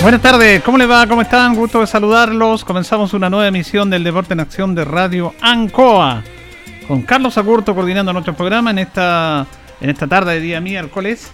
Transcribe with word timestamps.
Buenas 0.00 0.22
tardes, 0.22 0.62
¿cómo 0.62 0.78
les 0.78 0.88
va? 0.88 1.06
¿Cómo 1.08 1.22
están? 1.22 1.56
Gusto 1.56 1.80
de 1.80 1.86
saludarlos. 1.88 2.64
Comenzamos 2.64 3.14
una 3.14 3.28
nueva 3.28 3.48
emisión 3.48 3.90
del 3.90 4.04
Deporte 4.04 4.32
en 4.32 4.40
Acción 4.40 4.74
de 4.74 4.84
Radio 4.84 5.34
Ancoa. 5.40 6.22
Con 6.86 7.02
Carlos 7.02 7.36
Agurto 7.36 7.74
coordinando 7.74 8.12
nuestro 8.12 8.34
programa 8.34 8.70
en 8.70 8.78
esta, 8.78 9.44
en 9.80 9.90
esta 9.90 10.06
tarde 10.06 10.34
de 10.34 10.40
día 10.40 10.60
miércoles. 10.60 11.32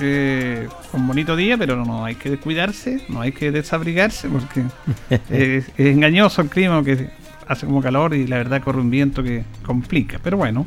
Eh, 0.00 0.68
un 0.92 1.08
bonito 1.08 1.34
día, 1.34 1.58
pero 1.58 1.84
no 1.84 2.04
hay 2.04 2.14
que 2.14 2.30
descuidarse, 2.30 3.04
no 3.08 3.20
hay 3.20 3.32
que 3.32 3.50
desabrigarse 3.50 4.28
porque 4.28 4.62
es, 5.28 5.68
es 5.76 5.86
engañoso 5.86 6.40
el 6.40 6.48
clima 6.48 6.84
que 6.84 7.10
hace 7.48 7.66
como 7.66 7.82
calor 7.82 8.14
y 8.14 8.28
la 8.28 8.36
verdad 8.36 8.62
corre 8.62 8.80
un 8.80 8.90
viento 8.90 9.24
que 9.24 9.44
complica. 9.66 10.20
Pero 10.22 10.36
bueno, 10.36 10.66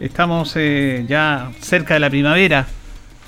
estamos 0.00 0.52
eh, 0.56 1.04
ya 1.08 1.50
cerca 1.60 1.94
de 1.94 2.00
la 2.00 2.10
primavera 2.10 2.66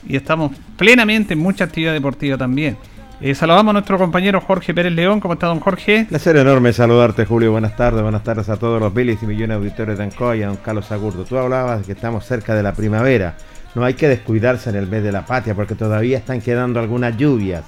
y 0.07 0.17
estamos 0.17 0.53
plenamente 0.77 1.35
en 1.35 1.41
mucha 1.41 1.65
actividad 1.65 1.93
deportiva 1.93 2.37
también. 2.37 2.77
Eh, 3.23 3.35
saludamos 3.35 3.71
a 3.71 3.73
nuestro 3.75 3.99
compañero 3.99 4.41
Jorge 4.41 4.73
Pérez 4.73 4.95
León. 4.95 5.21
¿Cómo 5.21 5.35
está, 5.35 5.47
don 5.49 5.61
Jorge? 5.61 6.07
Placer 6.09 6.37
enorme 6.39 6.73
saludarte, 6.73 7.27
Julio. 7.27 7.53
Buenas 7.53 7.77
tardes, 7.77 8.01
buenas 8.03 8.25
tardes 8.25 8.49
a 8.49 8.57
todos 8.57 8.81
los 8.81 8.95
miles 8.95 9.23
y 9.23 9.27
millones 9.27 9.49
de 9.49 9.55
auditores 9.57 9.99
de 9.99 10.05
Ancoa 10.05 10.37
y 10.37 10.43
a 10.43 10.47
don 10.47 10.57
Carlos 10.57 10.91
Agurdo. 10.91 11.25
Tú 11.25 11.37
hablabas 11.37 11.81
de 11.81 11.85
que 11.85 11.93
estamos 11.93 12.25
cerca 12.25 12.55
de 12.55 12.63
la 12.63 12.73
primavera. 12.73 13.37
No 13.75 13.85
hay 13.85 13.93
que 13.93 14.09
descuidarse 14.09 14.71
en 14.71 14.77
el 14.77 14.87
mes 14.87 15.03
de 15.03 15.13
la 15.13 15.27
patria 15.27 15.55
porque 15.55 15.75
todavía 15.75 16.17
están 16.17 16.41
quedando 16.41 16.81
algunas 16.81 17.15
lluvias. 17.19 17.63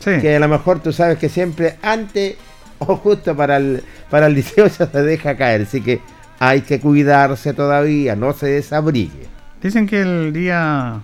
Sí. 0.00 0.12
Que 0.22 0.36
a 0.36 0.40
lo 0.40 0.48
mejor 0.48 0.80
tú 0.80 0.90
sabes 0.90 1.18
que 1.18 1.28
siempre 1.28 1.76
antes 1.82 2.36
o 2.78 2.96
justo 2.96 3.36
para 3.36 3.58
el, 3.58 3.84
para 4.08 4.26
el 4.28 4.34
18 4.36 4.88
se 4.90 5.02
deja 5.02 5.36
caer. 5.36 5.62
Así 5.62 5.82
que 5.82 6.00
hay 6.38 6.62
que 6.62 6.80
cuidarse 6.80 7.52
todavía, 7.52 8.16
no 8.16 8.32
se 8.32 8.46
desabrigue. 8.46 9.28
Dicen 9.62 9.86
que 9.86 10.00
el 10.00 10.32
día 10.32 11.00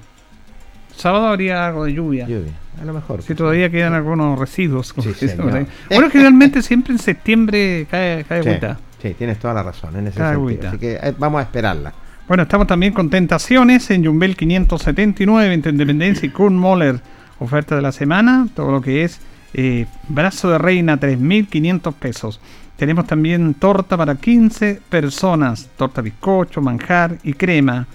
sábado 1.01 1.27
habría 1.29 1.67
algo 1.67 1.85
de 1.85 1.95
lluvia. 1.95 2.27
Lluvia, 2.27 2.53
a 2.81 2.85
lo 2.85 2.93
mejor. 2.93 3.23
Si 3.23 3.35
todavía 3.35 3.71
quedan 3.71 3.95
algunos 3.95 4.39
residuos. 4.39 4.93
como 4.93 5.13
Sí. 5.13 5.27
Bueno, 5.89 6.11
generalmente 6.11 6.63
siempre 6.63 6.93
en 6.93 6.99
septiembre 6.99 7.87
cae, 7.91 8.25
cae 8.25 8.43
Sí, 8.43 8.49
agüita. 8.49 8.79
sí, 9.03 9.15
tienes 9.19 9.39
toda 9.39 9.55
la 9.55 9.63
razón 9.63 9.97
en 9.97 10.07
ese 10.07 10.17
sentido. 10.19 10.31
agüita. 10.31 10.69
Así 10.69 10.79
que 10.79 10.93
eh, 11.03 11.15
vamos 11.19 11.41
a 11.41 11.43
esperarla. 11.43 11.93
Bueno, 12.29 12.45
estamos 12.45 12.67
también 12.69 12.93
con 12.93 13.11
Tentaciones 13.11 13.91
en 13.91 14.05
Jumbel 14.05 14.37
579, 14.37 15.53
entre 15.53 15.73
Independencia 15.73 16.27
y 16.27 16.31
Kurt 16.31 16.53
Moller. 16.55 17.01
Oferta 17.41 17.75
de 17.75 17.83
la 17.83 17.91
semana, 17.91 18.47
todo 18.55 18.71
lo 18.71 18.81
que 18.83 19.03
es 19.03 19.19
eh, 19.55 19.87
brazo 20.09 20.51
de 20.51 20.59
reina, 20.59 21.01
3.500 21.01 21.95
pesos. 21.95 22.41
Tenemos 22.77 23.07
también 23.07 23.55
torta 23.55 23.97
para 23.97 24.15
15 24.15 24.81
personas, 24.89 25.69
torta 25.77 26.03
bizcocho, 26.03 26.61
manjar 26.61 27.17
y 27.25 27.33
crema. 27.33 27.87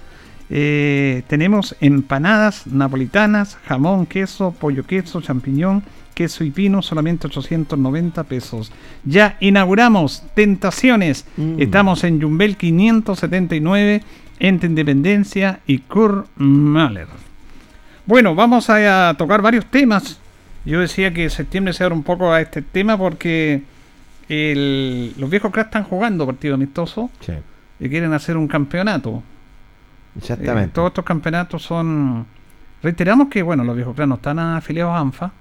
Eh, 0.48 1.22
tenemos 1.26 1.74
empanadas 1.80 2.66
napolitanas, 2.66 3.58
jamón, 3.66 4.06
queso, 4.06 4.52
pollo 4.52 4.84
queso, 4.86 5.20
champiñón, 5.20 5.82
queso 6.14 6.44
y 6.44 6.50
pino, 6.50 6.82
solamente 6.82 7.26
890 7.26 8.24
pesos. 8.24 8.70
Ya 9.04 9.36
inauguramos 9.40 10.22
Tentaciones. 10.34 11.26
Mm. 11.36 11.60
Estamos 11.60 12.04
en 12.04 12.20
Jumbel 12.22 12.56
579, 12.56 14.02
entre 14.38 14.68
Independencia 14.68 15.60
y 15.66 15.78
Kurt 15.80 16.28
Mahler. 16.36 17.08
Bueno, 18.06 18.34
vamos 18.34 18.70
a, 18.70 19.08
a 19.10 19.14
tocar 19.14 19.42
varios 19.42 19.66
temas. 19.66 20.20
Yo 20.64 20.80
decía 20.80 21.12
que 21.12 21.28
septiembre 21.30 21.72
se 21.72 21.82
abre 21.84 21.94
un 21.96 22.02
poco 22.02 22.32
a 22.32 22.40
este 22.40 22.62
tema 22.62 22.96
porque 22.96 23.62
el- 24.28 25.12
los 25.18 25.28
viejos 25.30 25.50
cracks 25.52 25.68
están 25.68 25.84
jugando 25.84 26.26
partido 26.26 26.54
amistoso 26.54 27.10
Sí, 27.20 27.32
y 27.80 27.88
quieren 27.88 28.12
hacer 28.12 28.36
un 28.36 28.48
campeonato. 28.48 29.22
Exactamente. 30.16 30.70
Eh, 30.70 30.72
todos 30.74 30.88
estos 30.88 31.04
campeonatos 31.04 31.62
son. 31.62 32.26
Reiteramos 32.82 33.28
que, 33.28 33.42
bueno, 33.42 33.64
los 33.64 33.76
no 33.96 34.14
están 34.14 34.38
afiliados 34.38 34.92
a 34.92 34.98
ANFA, 34.98 35.32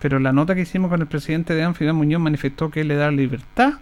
pero 0.00 0.18
la 0.18 0.32
nota 0.32 0.54
que 0.54 0.62
hicimos 0.62 0.90
con 0.90 1.00
el 1.00 1.06
presidente 1.06 1.54
de 1.54 1.62
ANFA, 1.62 1.84
Iván 1.84 1.96
Muñoz, 1.96 2.20
manifestó 2.20 2.70
que 2.70 2.82
él 2.82 2.88
le 2.88 2.96
da 2.96 3.10
libertad 3.10 3.74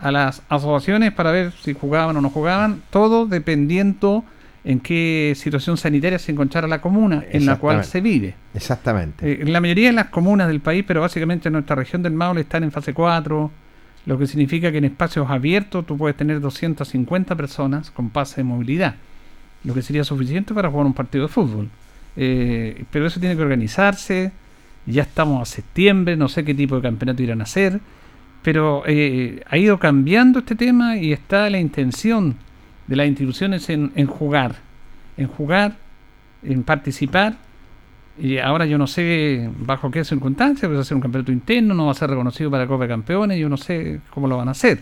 a 0.00 0.10
las 0.10 0.42
asociaciones 0.48 1.12
para 1.12 1.30
ver 1.30 1.52
si 1.52 1.74
jugaban 1.74 2.16
o 2.16 2.20
no 2.20 2.30
jugaban, 2.30 2.82
todo 2.90 3.26
dependiendo 3.26 4.24
en 4.64 4.80
qué 4.80 5.32
situación 5.36 5.76
sanitaria 5.76 6.18
se 6.18 6.32
encontrara 6.32 6.68
la 6.68 6.80
comuna 6.80 7.24
en 7.30 7.46
la 7.46 7.56
cual 7.56 7.84
se 7.84 8.00
vive. 8.00 8.34
Exactamente. 8.54 9.30
Eh, 9.30 9.38
en 9.42 9.52
la 9.52 9.60
mayoría 9.60 9.88
de 9.88 9.94
las 9.94 10.06
comunas 10.06 10.48
del 10.48 10.60
país, 10.60 10.84
pero 10.86 11.00
básicamente 11.00 11.48
en 11.48 11.54
nuestra 11.54 11.76
región 11.76 12.02
del 12.02 12.12
Maule 12.12 12.42
están 12.42 12.64
en 12.64 12.72
fase 12.72 12.92
4, 12.92 13.50
lo 14.06 14.18
que 14.18 14.26
significa 14.26 14.70
que 14.70 14.78
en 14.78 14.84
espacios 14.84 15.30
abiertos 15.30 15.86
tú 15.86 15.96
puedes 15.96 16.16
tener 16.16 16.40
250 16.40 17.34
personas 17.34 17.90
con 17.90 18.10
pase 18.10 18.36
de 18.36 18.44
movilidad, 18.44 18.96
lo 19.64 19.74
que 19.74 19.82
sería 19.82 20.04
suficiente 20.04 20.54
para 20.54 20.70
jugar 20.70 20.86
un 20.86 20.94
partido 20.94 21.26
de 21.26 21.32
fútbol. 21.32 21.68
Eh, 22.16 22.84
pero 22.90 23.06
eso 23.06 23.20
tiene 23.20 23.36
que 23.36 23.42
organizarse 23.42 24.32
ya 24.88 25.02
estamos 25.02 25.42
a 25.42 25.44
septiembre, 25.44 26.16
no 26.16 26.28
sé 26.28 26.44
qué 26.44 26.54
tipo 26.54 26.76
de 26.76 26.82
campeonato 26.82 27.22
irán 27.22 27.40
a 27.40 27.44
hacer, 27.44 27.80
pero 28.42 28.82
eh, 28.86 29.42
ha 29.48 29.58
ido 29.58 29.78
cambiando 29.78 30.40
este 30.40 30.54
tema 30.54 30.96
y 30.96 31.12
está 31.12 31.50
la 31.50 31.58
intención 31.58 32.36
de 32.86 32.96
las 32.96 33.06
instituciones 33.06 33.68
en, 33.68 33.92
en 33.94 34.06
jugar, 34.06 34.56
en 35.16 35.28
jugar, 35.28 35.76
en 36.42 36.62
participar. 36.62 37.36
Y 38.18 38.38
ahora 38.38 38.66
yo 38.66 38.78
no 38.78 38.86
sé 38.86 39.48
bajo 39.58 39.90
qué 39.90 40.04
circunstancias, 40.04 40.70
va 40.72 40.80
a 40.80 40.84
ser 40.84 40.96
un 40.96 41.02
campeonato 41.02 41.30
interno, 41.32 41.74
no 41.74 41.86
va 41.86 41.92
a 41.92 41.94
ser 41.94 42.10
reconocido 42.10 42.50
para 42.50 42.64
la 42.64 42.68
Copa 42.68 42.84
de 42.84 42.88
Campeones, 42.88 43.38
yo 43.38 43.48
no 43.48 43.56
sé 43.56 44.00
cómo 44.10 44.26
lo 44.26 44.38
van 44.38 44.48
a 44.48 44.52
hacer. 44.52 44.80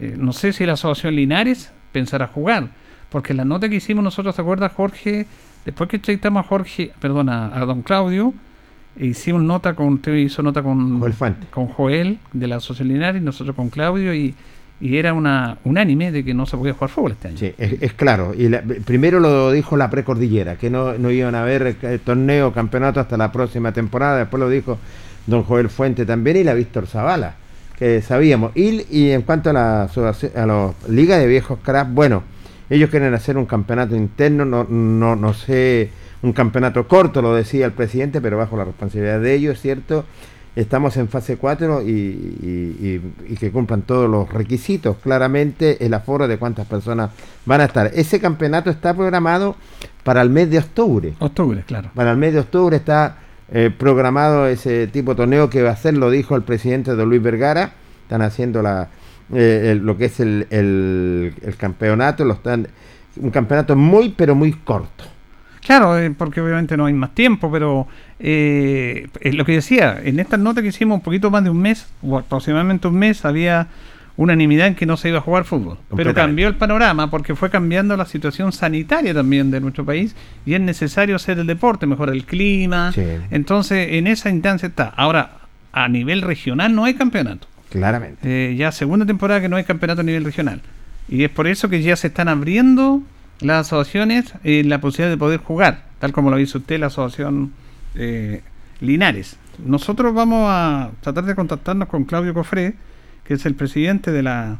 Eh, 0.00 0.14
no 0.16 0.32
sé 0.32 0.52
si 0.52 0.64
la 0.64 0.74
Asociación 0.74 1.16
Linares 1.16 1.72
pensará 1.90 2.28
jugar, 2.28 2.68
porque 3.12 3.34
la 3.34 3.44
nota 3.44 3.68
que 3.68 3.76
hicimos 3.76 4.02
nosotros, 4.02 4.34
¿te 4.34 4.42
acuerdas, 4.42 4.72
Jorge? 4.72 5.26
Después 5.64 5.88
que 5.88 5.96
entrevistamos 5.96 6.44
a 6.44 6.48
Jorge, 6.48 6.90
perdona, 7.00 7.54
a 7.54 7.64
don 7.64 7.82
Claudio, 7.82 8.34
hicimos 8.98 9.42
nota 9.42 9.74
con, 9.74 9.94
usted 9.94 10.14
hizo 10.14 10.42
nota 10.42 10.62
con 10.62 10.98
Joel 10.98 11.12
Fuente. 11.12 11.46
con 11.50 11.66
Joel 11.68 12.18
de 12.32 12.46
la 12.48 12.58
Linares, 12.80 13.22
y 13.22 13.24
nosotros 13.24 13.54
con 13.54 13.68
Claudio, 13.70 14.12
y, 14.14 14.34
y 14.80 14.96
era 14.96 15.12
una 15.14 15.58
unánime 15.64 16.10
de 16.10 16.24
que 16.24 16.34
no 16.34 16.46
se 16.46 16.56
podía 16.56 16.72
jugar 16.74 16.90
fútbol 16.90 17.12
este 17.12 17.28
año. 17.28 17.36
Sí, 17.36 17.54
es, 17.56 17.80
es 17.80 17.92
claro. 17.92 18.32
Y 18.36 18.48
la- 18.48 18.62
primero 18.84 19.20
lo 19.20 19.52
dijo 19.52 19.76
la 19.76 19.88
precordillera, 19.88 20.56
que 20.56 20.68
no, 20.70 20.94
no 20.94 21.10
iban 21.12 21.34
a 21.36 21.42
haber 21.42 21.76
eh, 21.82 21.98
torneo, 22.04 22.52
campeonato 22.52 22.98
hasta 22.98 23.16
la 23.16 23.30
próxima 23.30 23.72
temporada. 23.72 24.18
Después 24.18 24.40
lo 24.40 24.48
dijo 24.48 24.78
don 25.26 25.44
Joel 25.44 25.68
Fuente 25.68 26.04
también 26.04 26.38
y 26.38 26.44
la 26.44 26.54
Víctor 26.54 26.88
Zavala, 26.88 27.36
que 27.78 28.02
sabíamos. 28.02 28.50
Y, 28.56 28.84
y 28.90 29.10
en 29.12 29.22
cuanto 29.22 29.50
a 29.50 29.52
la 29.52 29.82
a 29.84 30.46
la 30.46 30.72
Liga 30.88 31.16
de 31.18 31.28
Viejos 31.28 31.60
Craft, 31.62 31.92
bueno, 31.92 32.24
ellos 32.70 32.90
quieren 32.90 33.12
hacer 33.14 33.36
un 33.36 33.46
campeonato 33.46 33.94
interno, 33.96 34.44
no, 34.44 34.64
no, 34.64 35.16
no 35.16 35.34
sé, 35.34 35.90
un 36.22 36.32
campeonato 36.32 36.86
corto, 36.86 37.20
lo 37.22 37.34
decía 37.34 37.66
el 37.66 37.72
presidente, 37.72 38.20
pero 38.20 38.38
bajo 38.38 38.56
la 38.56 38.64
responsabilidad 38.64 39.20
de 39.20 39.34
ellos, 39.34 39.60
¿cierto? 39.60 40.04
Estamos 40.54 40.98
en 40.98 41.08
fase 41.08 41.38
4 41.38 41.80
y, 41.82 41.90
y- 41.90 43.00
y- 43.26 43.32
y 43.32 43.36
que 43.36 43.50
cumplan 43.50 43.82
todos 43.82 44.08
los 44.08 44.30
requisitos. 44.30 44.98
Claramente 45.02 45.84
el 45.84 45.94
aforo 45.94 46.28
de 46.28 46.36
cuántas 46.36 46.66
personas 46.66 47.10
van 47.46 47.62
a 47.62 47.64
estar. 47.64 47.90
Ese 47.94 48.20
campeonato 48.20 48.68
está 48.68 48.92
programado 48.94 49.56
para 50.04 50.20
el 50.20 50.28
mes 50.28 50.50
de 50.50 50.58
octubre. 50.58 51.14
Octubre, 51.20 51.62
claro. 51.66 51.90
Para 51.94 52.10
el 52.10 52.18
mes 52.18 52.34
de 52.34 52.40
octubre 52.40 52.76
está 52.76 53.16
eh, 53.50 53.70
programado 53.76 54.46
ese 54.46 54.86
tipo 54.88 55.12
de 55.12 55.16
torneo 55.18 55.48
que 55.48 55.62
va 55.62 55.70
a 55.70 55.76
ser, 55.76 55.96
lo 55.96 56.10
dijo 56.10 56.36
el 56.36 56.42
presidente 56.42 56.94
de 56.96 57.06
Luis 57.06 57.22
Vergara. 57.22 57.72
Están 58.02 58.20
haciendo 58.20 58.60
la, 58.60 58.88
eh, 59.32 59.70
el- 59.72 59.78
lo 59.78 59.96
que 59.96 60.06
es 60.06 60.20
el, 60.20 60.46
el- 60.50 61.34
el 61.42 61.56
campeonato. 61.56 62.24
Lo 62.24 62.34
están, 62.34 62.68
un 63.16 63.30
campeonato 63.30 63.76
muy, 63.76 64.10
pero 64.16 64.34
muy 64.34 64.52
corto. 64.52 65.04
Claro, 65.60 65.96
eh, 65.98 66.10
porque 66.16 66.40
obviamente 66.40 66.76
no 66.76 66.86
hay 66.86 66.92
más 66.92 67.14
tiempo, 67.14 67.50
pero 67.52 67.86
eh, 68.18 69.06
es 69.20 69.34
lo 69.34 69.44
que 69.44 69.52
decía, 69.52 70.00
en 70.02 70.18
estas 70.18 70.40
notas 70.40 70.62
que 70.62 70.68
hicimos 70.70 70.96
un 70.96 71.02
poquito 71.02 71.30
más 71.30 71.44
de 71.44 71.50
un 71.50 71.60
mes, 71.60 71.86
o 72.02 72.18
aproximadamente 72.18 72.88
un 72.88 72.96
mes, 72.96 73.24
había 73.24 73.68
unanimidad 74.16 74.66
en 74.66 74.74
que 74.74 74.86
no 74.86 74.96
se 74.96 75.08
iba 75.08 75.18
a 75.18 75.20
jugar 75.22 75.44
fútbol. 75.44 75.78
Pero 75.96 76.12
cambió 76.14 76.48
el 76.48 76.56
panorama 76.56 77.10
porque 77.10 77.34
fue 77.34 77.48
cambiando 77.48 77.96
la 77.96 78.04
situación 78.06 78.52
sanitaria 78.52 79.14
también 79.14 79.50
de 79.50 79.60
nuestro 79.60 79.84
país 79.86 80.14
y 80.44 80.54
es 80.54 80.60
necesario 80.60 81.16
hacer 81.16 81.38
el 81.38 81.46
deporte, 81.46 81.86
mejorar 81.86 82.14
el 82.14 82.24
clima. 82.26 82.92
Sí. 82.92 83.02
Entonces, 83.30 83.88
en 83.92 84.06
esa 84.08 84.28
instancia 84.30 84.66
está. 84.68 84.88
Ahora, 84.88 85.38
a 85.72 85.88
nivel 85.88 86.22
regional 86.22 86.74
no 86.74 86.84
hay 86.84 86.94
campeonato. 86.94 87.46
Claramente. 87.72 88.20
Eh, 88.22 88.54
ya 88.56 88.70
segunda 88.72 89.06
temporada 89.06 89.40
que 89.40 89.48
no 89.48 89.56
hay 89.56 89.64
campeonato 89.64 90.02
a 90.02 90.04
nivel 90.04 90.24
regional. 90.24 90.60
Y 91.08 91.24
es 91.24 91.30
por 91.30 91.46
eso 91.46 91.68
que 91.68 91.82
ya 91.82 91.96
se 91.96 92.06
están 92.08 92.28
abriendo 92.28 93.02
las 93.40 93.66
asociaciones 93.66 94.32
eh, 94.44 94.62
la 94.64 94.80
posibilidad 94.80 95.10
de 95.10 95.18
poder 95.18 95.40
jugar, 95.40 95.84
tal 95.98 96.12
como 96.12 96.30
lo 96.30 96.38
hizo 96.38 96.58
usted, 96.58 96.78
la 96.78 96.86
asociación 96.86 97.52
eh, 97.94 98.42
Linares. 98.80 99.36
Nosotros 99.64 100.14
vamos 100.14 100.46
a 100.48 100.90
tratar 101.00 101.24
de 101.24 101.34
contactarnos 101.34 101.88
con 101.88 102.04
Claudio 102.04 102.34
Cofré, 102.34 102.74
que 103.24 103.34
es 103.34 103.46
el 103.46 103.54
presidente 103.54 104.12
de 104.12 104.22
la 104.22 104.58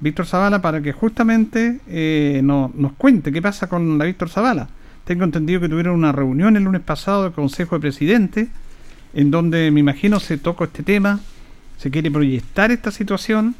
Víctor 0.00 0.26
Zavala, 0.26 0.60
para 0.60 0.80
que 0.82 0.92
justamente 0.92 1.80
eh, 1.88 2.40
no- 2.42 2.72
nos 2.74 2.92
cuente 2.94 3.32
qué 3.32 3.40
pasa 3.40 3.68
con 3.68 3.96
la 3.98 4.04
Víctor 4.04 4.28
Zavala. 4.28 4.68
Tengo 5.04 5.24
entendido 5.24 5.60
que 5.60 5.68
tuvieron 5.68 5.94
una 5.94 6.12
reunión 6.12 6.56
el 6.56 6.64
lunes 6.64 6.80
pasado 6.82 7.24
del 7.24 7.32
Consejo 7.32 7.76
de 7.76 7.80
Presidentes, 7.80 8.48
en 9.14 9.30
donde 9.30 9.70
me 9.70 9.80
imagino 9.80 10.18
se 10.18 10.38
tocó 10.38 10.64
este 10.64 10.82
tema, 10.82 11.20
se 11.76 11.90
quiere 11.90 12.10
proyectar 12.10 12.70
esta 12.70 12.90
situación, 12.90 13.54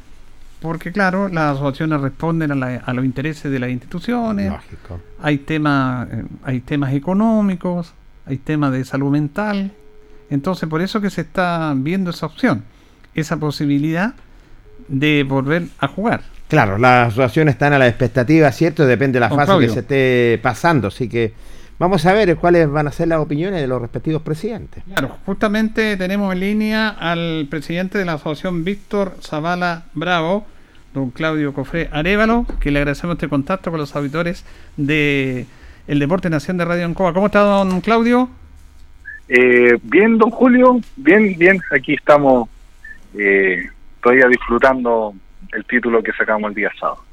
porque 0.61 0.91
claro, 0.91 1.27
las 1.27 1.55
asociaciones 1.57 2.01
responden 2.01 2.51
a, 2.51 2.55
la- 2.55 2.75
a 2.85 2.93
los 2.93 3.05
intereses 3.05 3.51
de 3.51 3.59
las 3.59 3.69
instituciones, 3.69 4.51
Lógico. 4.51 4.99
hay 5.21 5.37
temas, 5.39 6.07
eh, 6.11 6.23
hay 6.43 6.59
temas 6.61 6.93
económicos, 6.93 7.93
hay 8.25 8.37
temas 8.37 8.71
de 8.71 8.83
salud 8.85 9.11
mental, 9.11 9.71
entonces 10.29 10.67
por 10.67 10.81
eso 10.81 11.01
que 11.01 11.09
se 11.09 11.21
está 11.21 11.73
viendo 11.75 12.09
esa 12.09 12.25
opción, 12.25 12.63
esa 13.13 13.37
posibilidad 13.37 14.13
de 14.87 15.23
volver 15.27 15.67
a 15.79 15.87
jugar. 15.87 16.21
Claro, 16.47 16.77
las 16.77 17.07
asociaciones 17.07 17.53
están 17.55 17.73
a 17.73 17.79
la 17.79 17.87
expectativa, 17.87 18.51
¿cierto? 18.51 18.85
Depende 18.85 19.15
de 19.15 19.19
la 19.21 19.29
fase 19.29 19.57
que 19.59 19.69
se 19.69 19.79
esté 19.79 20.39
pasando. 20.43 20.89
Así 20.89 21.09
que 21.09 21.33
vamos 21.79 22.05
a 22.05 22.13
ver 22.13 22.35
cuáles 22.37 22.69
van 22.69 22.87
a 22.87 22.91
ser 22.91 23.07
las 23.07 23.19
opiniones 23.19 23.61
de 23.61 23.67
los 23.67 23.81
respectivos 23.81 24.21
presidentes. 24.21 24.83
Claro, 24.85 25.17
justamente 25.25 25.97
tenemos 25.97 26.33
en 26.33 26.39
línea 26.39 26.89
al 26.89 27.47
presidente 27.49 27.97
de 27.97 28.05
la 28.05 28.13
asociación 28.13 28.63
Víctor 28.63 29.15
Zavala 29.21 29.85
Bravo, 29.93 30.45
don 30.93 31.11
Claudio 31.11 31.53
Cofré 31.53 31.89
Arevalo, 31.91 32.45
que 32.59 32.71
le 32.71 32.79
agradecemos 32.79 33.15
este 33.15 33.27
contacto 33.27 33.71
con 33.71 33.79
los 33.79 33.95
auditores 33.95 34.45
de 34.77 35.45
El 35.87 35.99
Deporte 35.99 36.29
Nación 36.29 36.57
de 36.57 36.65
Radio 36.65 36.85
Ancoa. 36.85 37.13
¿Cómo 37.13 37.27
está 37.27 37.41
don 37.41 37.81
Claudio? 37.81 38.29
Eh, 39.27 39.77
bien, 39.83 40.17
don 40.17 40.29
Julio, 40.29 40.79
bien, 40.95 41.35
bien. 41.37 41.59
Aquí 41.71 41.95
estamos 41.95 42.47
eh, 43.17 43.69
todavía 44.01 44.27
disfrutando 44.27 45.13
el 45.51 45.65
título 45.65 46.03
que 46.03 46.11
sacamos 46.13 46.49
el 46.49 46.55
día 46.55 46.71
sábado. 46.79 47.04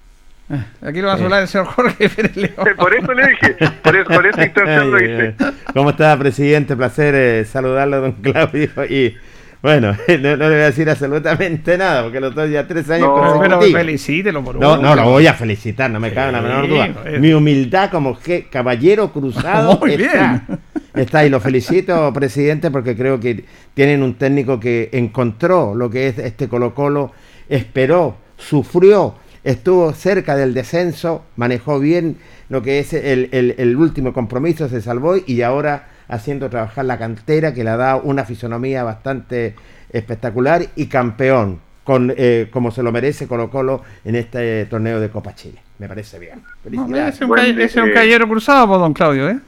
Eh, 0.52 0.64
Aquí 0.82 1.00
lo 1.00 1.06
va 1.08 1.14
a 1.14 1.18
Sí. 1.18 1.24
hablar 1.24 1.42
el 1.42 1.48
señor 1.48 1.66
Jorge 1.66 2.08
Pérez 2.08 2.36
León. 2.36 2.54
Por 2.76 2.94
eso 2.94 3.12
le 3.14 3.26
dije, 3.28 3.56
por, 3.82 3.96
eso, 3.96 4.10
por 4.10 4.26
esa 4.26 4.44
intención 4.44 4.90
lo 4.90 4.98
hice. 4.98 5.26
eh, 5.28 5.34
¿Cómo 5.72 5.90
está, 5.90 6.16
presidente? 6.18 6.76
Placer 6.76 7.14
eh, 7.14 7.44
saludarlo, 7.44 8.00
don 8.00 8.12
Claudio. 8.12 8.68
Y 8.88 9.14
bueno, 9.62 9.96
no, 10.08 10.18
no 10.18 10.36
le 10.36 10.36
voy 10.36 10.54
a 10.54 10.64
decir 10.66 10.90
absolutamente 10.90 11.78
nada, 11.78 12.02
porque 12.02 12.20
los 12.20 12.34
dos 12.34 12.50
ya 12.50 12.66
tres 12.66 12.90
años 12.90 13.06
No, 13.08 13.14
Pero 13.14 13.32
consecutivos. 13.38 13.72
felicítelo 13.80 14.44
por 14.44 14.56
No, 14.60 14.74
uno. 14.74 14.82
no, 14.82 14.94
lo 14.94 15.04
voy 15.04 15.26
a 15.26 15.34
felicitar, 15.34 15.90
no 15.90 16.00
me 16.00 16.12
cabe 16.12 16.32
la 16.32 16.40
menor 16.42 16.64
Sí, 16.64 16.70
duda. 16.70 16.88
eh. 17.06 17.18
Mi 17.18 17.32
humildad 17.32 17.90
como 17.90 18.18
que 18.18 18.48
caballero 18.48 19.12
cruzado 19.12 19.78
Muy 19.80 19.94
está. 19.94 20.42
bien. 20.48 20.58
Está 20.94 21.24
y 21.24 21.30
lo 21.30 21.40
felicito, 21.40 22.12
presidente, 22.12 22.70
porque 22.70 22.94
creo 22.94 23.18
que 23.18 23.44
tienen 23.72 24.02
un 24.02 24.14
técnico 24.14 24.60
que 24.60 24.90
encontró 24.92 25.74
lo 25.74 25.88
que 25.88 26.08
es 26.08 26.18
este 26.18 26.48
Colo 26.48 26.74
Colo, 26.74 27.12
esperó, 27.48 28.18
sufrió, 28.36 29.14
estuvo 29.44 29.92
cerca 29.92 30.36
del 30.36 30.54
descenso, 30.54 31.24
manejó 31.36 31.78
bien 31.78 32.16
lo 32.48 32.62
que 32.62 32.78
es 32.78 32.92
el, 32.92 33.28
el- 33.32 33.54
el 33.58 33.76
último 33.76 34.12
compromiso, 34.12 34.68
se 34.68 34.80
salvó 34.80 35.16
y 35.16 35.42
ahora 35.42 35.88
haciendo 36.08 36.50
trabajar 36.50 36.84
la 36.84 36.98
cantera 36.98 37.54
que 37.54 37.64
le 37.64 37.70
ha 37.70 37.76
dado 37.76 38.02
una 38.02 38.24
fisonomía 38.24 38.84
bastante 38.84 39.54
espectacular 39.92 40.66
y 40.76 40.86
campeón, 40.86 41.60
con, 41.84 42.12
eh, 42.16 42.48
como 42.52 42.70
se 42.70 42.82
lo 42.82 42.92
merece 42.92 43.26
Colo 43.26 43.50
Colo 43.50 43.82
en 44.04 44.14
este 44.16 44.66
torneo 44.66 45.00
de 45.00 45.08
Copa 45.10 45.34
Chile. 45.34 45.58
Me 45.78 45.88
parece 45.88 46.18
bien. 46.18 46.42
No, 46.70 46.96
es 46.96 47.20
un, 47.20 47.28
Buen 47.28 47.40
calle- 47.40 47.54
día, 47.54 47.64
ese 47.66 47.78
es 47.80 47.84
un 47.86 47.90
caballero 47.92 48.28
cruzado, 48.28 48.68
pues, 48.68 48.78
don 48.80 48.92
Claudio, 48.94 49.28
¿eh? 49.30 49.38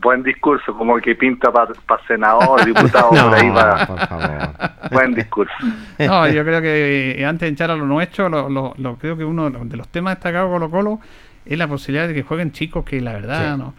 Buen 0.00 0.22
discurso, 0.22 0.76
como 0.76 0.96
que 0.98 1.14
pinta 1.14 1.52
para 1.52 1.72
senador, 2.08 2.64
diputado, 2.64 3.10
No, 3.12 3.28
por 3.30 3.38
ahí 3.38 3.48
va. 3.50 3.86
por 3.86 3.98
favor. 4.00 4.28
Buen 4.90 5.14
discurso. 5.14 5.52
No, 5.98 6.28
yo 6.28 6.42
creo 6.44 6.60
que 6.60 7.12
eh, 7.20 7.24
antes 7.24 7.48
de 7.48 7.52
echar 7.52 7.70
a 7.70 7.76
lo 7.76 7.86
nuestro, 7.86 8.28
lo, 8.28 8.48
lo- 8.48 8.74
lo- 8.76 8.96
creo 8.96 9.16
que 9.16 9.24
uno 9.24 9.44
de 9.44 9.50
los- 9.58 9.68
de 9.68 9.76
los 9.76 9.88
temas 9.88 10.16
destacados 10.16 10.48
de 10.50 10.54
Colo 10.54 10.70
Colo 10.70 11.00
es 11.46 11.56
la 11.58 11.68
posibilidad 11.68 12.08
de 12.08 12.14
que 12.14 12.22
jueguen 12.22 12.50
chicos 12.52 12.84
que 12.84 13.00
la 13.00 13.12
verdad 13.12 13.52
Sí. 13.54 13.58
no 13.60 13.74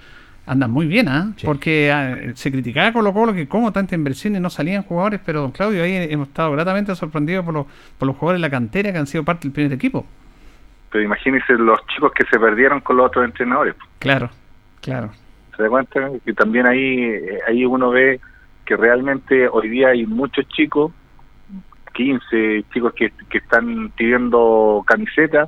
andan 0.47 0.69
muy 0.71 0.85
bien, 0.85 1.07
¿ah? 1.09 1.33
Sí. 1.37 1.45
Porque 1.45 1.91
ah, 1.91 2.15
se 2.35 2.51
criticaba 2.51 2.93
Colo 2.93 3.11
Colo 3.13 3.33
que 3.33 3.47
como 3.47 3.71
tanta 3.73 3.95
inversión 3.95 4.35
y 4.35 4.39
no 4.39 4.49
salían 4.49 4.83
jugadores, 4.83 5.19
pero 5.25 5.41
don 5.41 5.51
Claudio, 5.51 5.83
ahí 5.83 6.07
hemos 6.09 6.27
estado 6.29 6.51
gratamente 6.51 6.95
sorprendidos 6.95 7.43
por 7.43 7.53
los, 7.55 7.65
por 7.97 8.05
los 8.07 8.15
jugadores 8.15 8.41
de 8.41 8.47
la 8.47 8.51
cantera 8.51 8.91
que 8.93 8.97
han 8.99 9.07
sido 9.07 9.23
parte 9.25 9.47
del 9.47 9.51
primer 9.53 9.73
equipo. 9.73 10.05
Pero 10.91 11.03
imagínense 11.03 11.53
los 11.53 11.79
chicos 11.87 12.11
que 12.13 12.25
se 12.31 12.39
perdieron 12.39 12.79
con 12.79 12.95
los 12.95 13.07
otros 13.07 13.25
entrenadores. 13.25 13.73
Claro, 13.99 14.29
claro. 14.81 15.09
¿Se 15.55 15.63
da 15.63 15.69
cuenta? 15.69 16.11
Y 16.25 16.33
también 16.33 16.65
ahí, 16.65 17.03
eh, 17.03 17.39
ahí 17.47 17.65
uno 17.65 17.89
ve 17.89 18.19
que 18.65 18.75
realmente 18.75 19.47
hoy 19.47 19.69
día 19.69 19.89
hay 19.89 20.05
muchos 20.05 20.47
chicos, 20.49 20.91
15 21.93 22.65
chicos 22.73 22.93
que, 22.93 23.11
que 23.29 23.37
están 23.37 23.89
pidiendo 23.95 24.83
camiseta 24.85 25.47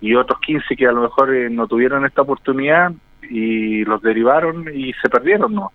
y 0.00 0.14
otros 0.14 0.40
15 0.40 0.74
que 0.76 0.86
a 0.86 0.92
lo 0.92 1.02
mejor 1.02 1.34
eh, 1.34 1.50
no 1.50 1.66
tuvieron 1.66 2.04
esta 2.06 2.22
oportunidad 2.22 2.92
y 3.28 3.84
los 3.84 4.00
derivaron 4.02 4.66
y 4.74 4.92
se 4.94 5.08
perdieron, 5.08 5.54
¿no? 5.54 5.72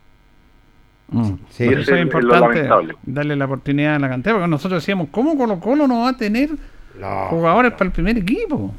Mm. 1.10 1.34
Sí. 1.50 1.64
Eso 1.66 1.80
es 1.80 1.88
es 1.88 1.90
lo 1.90 1.98
importante 2.00 2.68
darle 3.06 3.36
la 3.36 3.46
oportunidad 3.46 3.96
a 3.96 4.00
la 4.00 4.10
cantera, 4.10 4.36
porque 4.36 4.50
nosotros 4.50 4.82
decíamos, 4.82 5.08
¿cómo 5.12 5.38
Colo 5.38 5.60
Colo 5.60 5.88
no 5.88 6.02
va 6.02 6.10
a 6.10 6.18
tener 6.18 6.50
No. 7.00 7.28
jugadores 7.30 7.74
para 7.74 7.86
el 7.86 7.92
primer 7.92 8.18
equipo? 8.18 8.74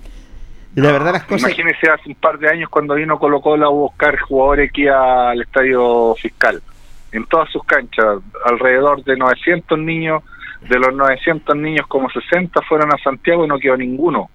Y 0.79 0.81
la 0.81 0.93
verdad 0.93 1.13
las 1.13 1.25
cosas... 1.25 1.51
Imagínense 1.51 1.91
hace 1.91 2.09
un 2.09 2.15
par 2.15 2.39
de 2.39 2.49
años 2.49 2.69
cuando 2.71 2.95
vino 2.95 3.19
Colo 3.19 3.41
Colo 3.41 3.67
a 3.67 3.71
buscar 3.71 4.17
jugadores 4.21 4.71
aquí 4.71 4.87
al 4.87 5.41
estadio 5.41 6.15
fiscal. 6.15 6.63
en 7.11 7.27
todas 7.27 7.51
sus 7.51 7.65
canchas, 7.65 8.19
alrededor 8.45 9.03
de 9.03 9.17
900 9.17 9.77
niños, 9.77 10.23
de 10.69 10.79
los 10.79 10.95
900 10.95 11.57
niños 11.57 11.85
como 11.89 12.09
60 12.09 12.63
fueron 12.63 12.93
a 12.93 12.99
Santiago 13.03 13.45
y 13.45 13.49
no 13.49 13.59
quedó 13.59 13.77
ninguno. 13.77 14.31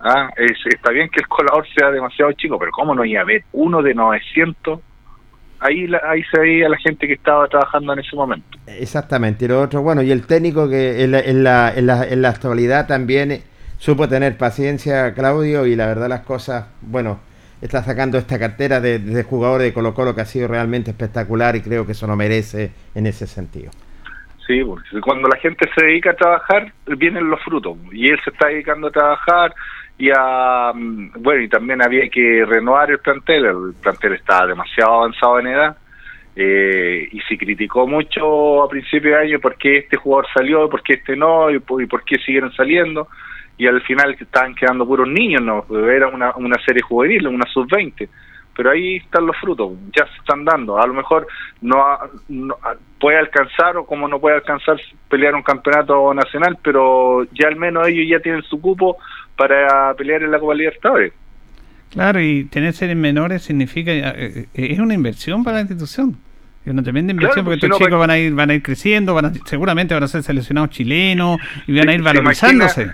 Ah, 0.00 0.30
está 0.36 0.90
bien 0.90 1.08
que 1.10 1.20
el 1.20 1.28
colador 1.28 1.64
sea 1.76 1.92
demasiado 1.92 2.32
chico, 2.32 2.58
pero 2.58 2.72
¿cómo 2.72 2.92
no 2.92 3.04
iba 3.04 3.20
a 3.20 3.22
haber 3.22 3.44
uno 3.52 3.82
de 3.82 3.94
900? 3.94 4.80
Ahí, 5.60 5.88
ahí 6.08 6.24
se 6.24 6.40
veía 6.40 6.68
la 6.68 6.76
gente 6.78 7.06
que 7.06 7.14
estaba 7.14 7.46
trabajando 7.46 7.92
en 7.92 8.00
ese 8.00 8.16
momento. 8.16 8.58
Exactamente, 8.66 9.44
y 9.44 9.48
lo 9.48 9.60
otro, 9.60 9.80
bueno, 9.82 10.02
y 10.02 10.10
el 10.10 10.26
técnico 10.26 10.68
que 10.68 11.04
en 11.04 11.12
la, 11.12 11.20
en 11.20 11.44
la, 11.44 12.04
en 12.04 12.22
la, 12.22 12.28
actualidad 12.28 12.88
también 12.88 13.42
supo 13.78 14.08
tener 14.08 14.36
paciencia, 14.36 15.14
Claudio, 15.14 15.66
y 15.66 15.76
la 15.76 15.86
verdad 15.86 16.08
las 16.08 16.20
cosas, 16.20 16.66
bueno, 16.82 17.20
está 17.62 17.82
sacando 17.82 18.18
esta 18.18 18.38
cartera 18.38 18.80
de, 18.80 19.22
jugador 19.22 19.62
de 19.62 19.72
Colo 19.72 19.94
Colo 19.94 20.14
que 20.14 20.20
ha 20.20 20.26
sido 20.26 20.48
realmente 20.48 20.90
espectacular 20.90 21.56
y 21.56 21.62
creo 21.62 21.86
que 21.86 21.92
eso 21.92 22.06
no 22.06 22.16
merece 22.16 22.72
en 22.94 23.06
ese 23.06 23.26
sentido. 23.26 23.70
Sí, 24.46 24.62
porque 24.64 25.00
cuando 25.02 25.28
la 25.28 25.38
gente 25.38 25.68
se 25.74 25.84
dedica 25.84 26.10
a 26.10 26.16
trabajar, 26.16 26.72
vienen 26.96 27.28
los 27.28 27.40
frutos. 27.42 27.76
Y 27.92 28.08
él 28.08 28.18
se 28.24 28.30
está 28.30 28.48
dedicando 28.48 28.88
a 28.88 28.90
trabajar 28.90 29.54
y 29.98 30.08
a. 30.10 30.72
Mm, 30.74 31.10
bueno, 31.18 31.42
y 31.42 31.48
también 31.48 31.82
había 31.82 32.08
que 32.08 32.46
renovar 32.46 32.90
el 32.90 32.98
plantel. 32.98 33.44
El 33.44 33.74
plantel 33.82 34.14
estaba 34.14 34.46
demasiado 34.46 34.94
avanzado 34.94 35.40
en 35.40 35.46
edad. 35.48 35.76
Eh, 36.34 37.08
y 37.12 37.20
se 37.22 37.36
criticó 37.36 37.86
mucho 37.86 38.62
a 38.62 38.68
principio 38.68 39.10
de 39.10 39.22
año 39.22 39.40
por 39.40 39.56
qué 39.56 39.78
este 39.78 39.96
jugador 39.96 40.26
salió, 40.32 40.70
por 40.70 40.82
qué 40.82 40.94
este 40.94 41.16
no, 41.16 41.50
y 41.50 41.56
y 41.56 41.86
por 41.86 42.04
qué 42.04 42.16
siguieron 42.24 42.52
saliendo. 42.52 43.08
Y 43.58 43.66
al 43.66 43.82
final 43.82 44.16
estaban 44.18 44.54
quedando 44.54 44.86
puros 44.86 45.08
niños, 45.08 45.42
¿no? 45.42 45.66
Era 45.90 46.08
una, 46.08 46.34
una 46.36 46.56
serie 46.64 46.82
juvenil, 46.82 47.26
una 47.26 47.44
sub-20 47.52 48.08
pero 48.58 48.72
ahí 48.72 48.96
están 48.96 49.24
los 49.24 49.36
frutos, 49.36 49.70
ya 49.94 50.04
se 50.04 50.16
están 50.16 50.44
dando. 50.44 50.82
A 50.82 50.86
lo 50.88 50.92
mejor 50.92 51.28
no, 51.60 51.78
puede 52.98 53.16
alcanzar 53.16 53.76
o 53.76 53.86
como 53.86 54.08
no 54.08 54.18
puede 54.18 54.34
alcanzar 54.34 54.80
pelear 55.08 55.36
un 55.36 55.44
campeonato 55.44 56.12
nacional, 56.12 56.58
pero 56.60 57.22
ya 57.32 57.46
al 57.46 57.54
menos 57.54 57.86
ellos 57.86 58.06
ya 58.10 58.18
tienen 58.18 58.42
su 58.42 58.60
cupo 58.60 58.96
para 59.36 59.94
pelear 59.94 60.24
en 60.24 60.32
la 60.32 60.40
Copa 60.40 60.54
Libertadores. 60.54 61.12
Claro, 61.90 62.20
y 62.20 62.46
tener 62.46 62.72
seres 62.72 62.96
menores 62.96 63.42
significa 63.42 63.92
eh, 63.92 64.12
eh, 64.12 64.48
es 64.54 64.80
una 64.80 64.94
inversión 64.94 65.44
para 65.44 65.58
la 65.58 65.60
institución. 65.60 66.16
Es 66.64 66.72
una 66.72 66.82
tremenda 66.82 67.12
inversión 67.12 67.44
porque 67.44 67.64
estos 67.64 67.78
chicos 67.78 67.96
van 67.96 68.10
a 68.10 68.18
ir 68.18 68.34
van 68.34 68.50
a 68.50 68.54
ir 68.54 68.62
creciendo, 68.64 69.14
van 69.14 69.26
a, 69.26 69.32
seguramente 69.44 69.94
van 69.94 70.02
a 70.02 70.08
ser 70.08 70.24
seleccionados 70.24 70.70
chilenos 70.70 71.38
y 71.68 71.78
van 71.78 71.90
a 71.90 71.94
ir 71.94 72.02
valorizándose. 72.02 72.90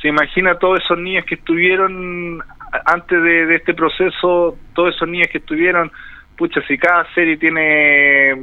Se 0.00 0.08
imagina 0.08 0.58
todos 0.58 0.80
esos 0.84 0.98
niños 0.98 1.24
que 1.24 1.34
estuvieron 1.36 2.42
antes 2.84 3.22
de, 3.22 3.54
este 3.56 3.74
proceso, 3.74 4.56
todos 4.74 4.94
esos 4.94 5.08
niños 5.08 5.28
que 5.30 5.38
estuvieron, 5.38 5.90
pucha, 6.36 6.60
si 6.66 6.78
cada 6.78 7.06
serie 7.14 7.36
tiene 7.36 8.34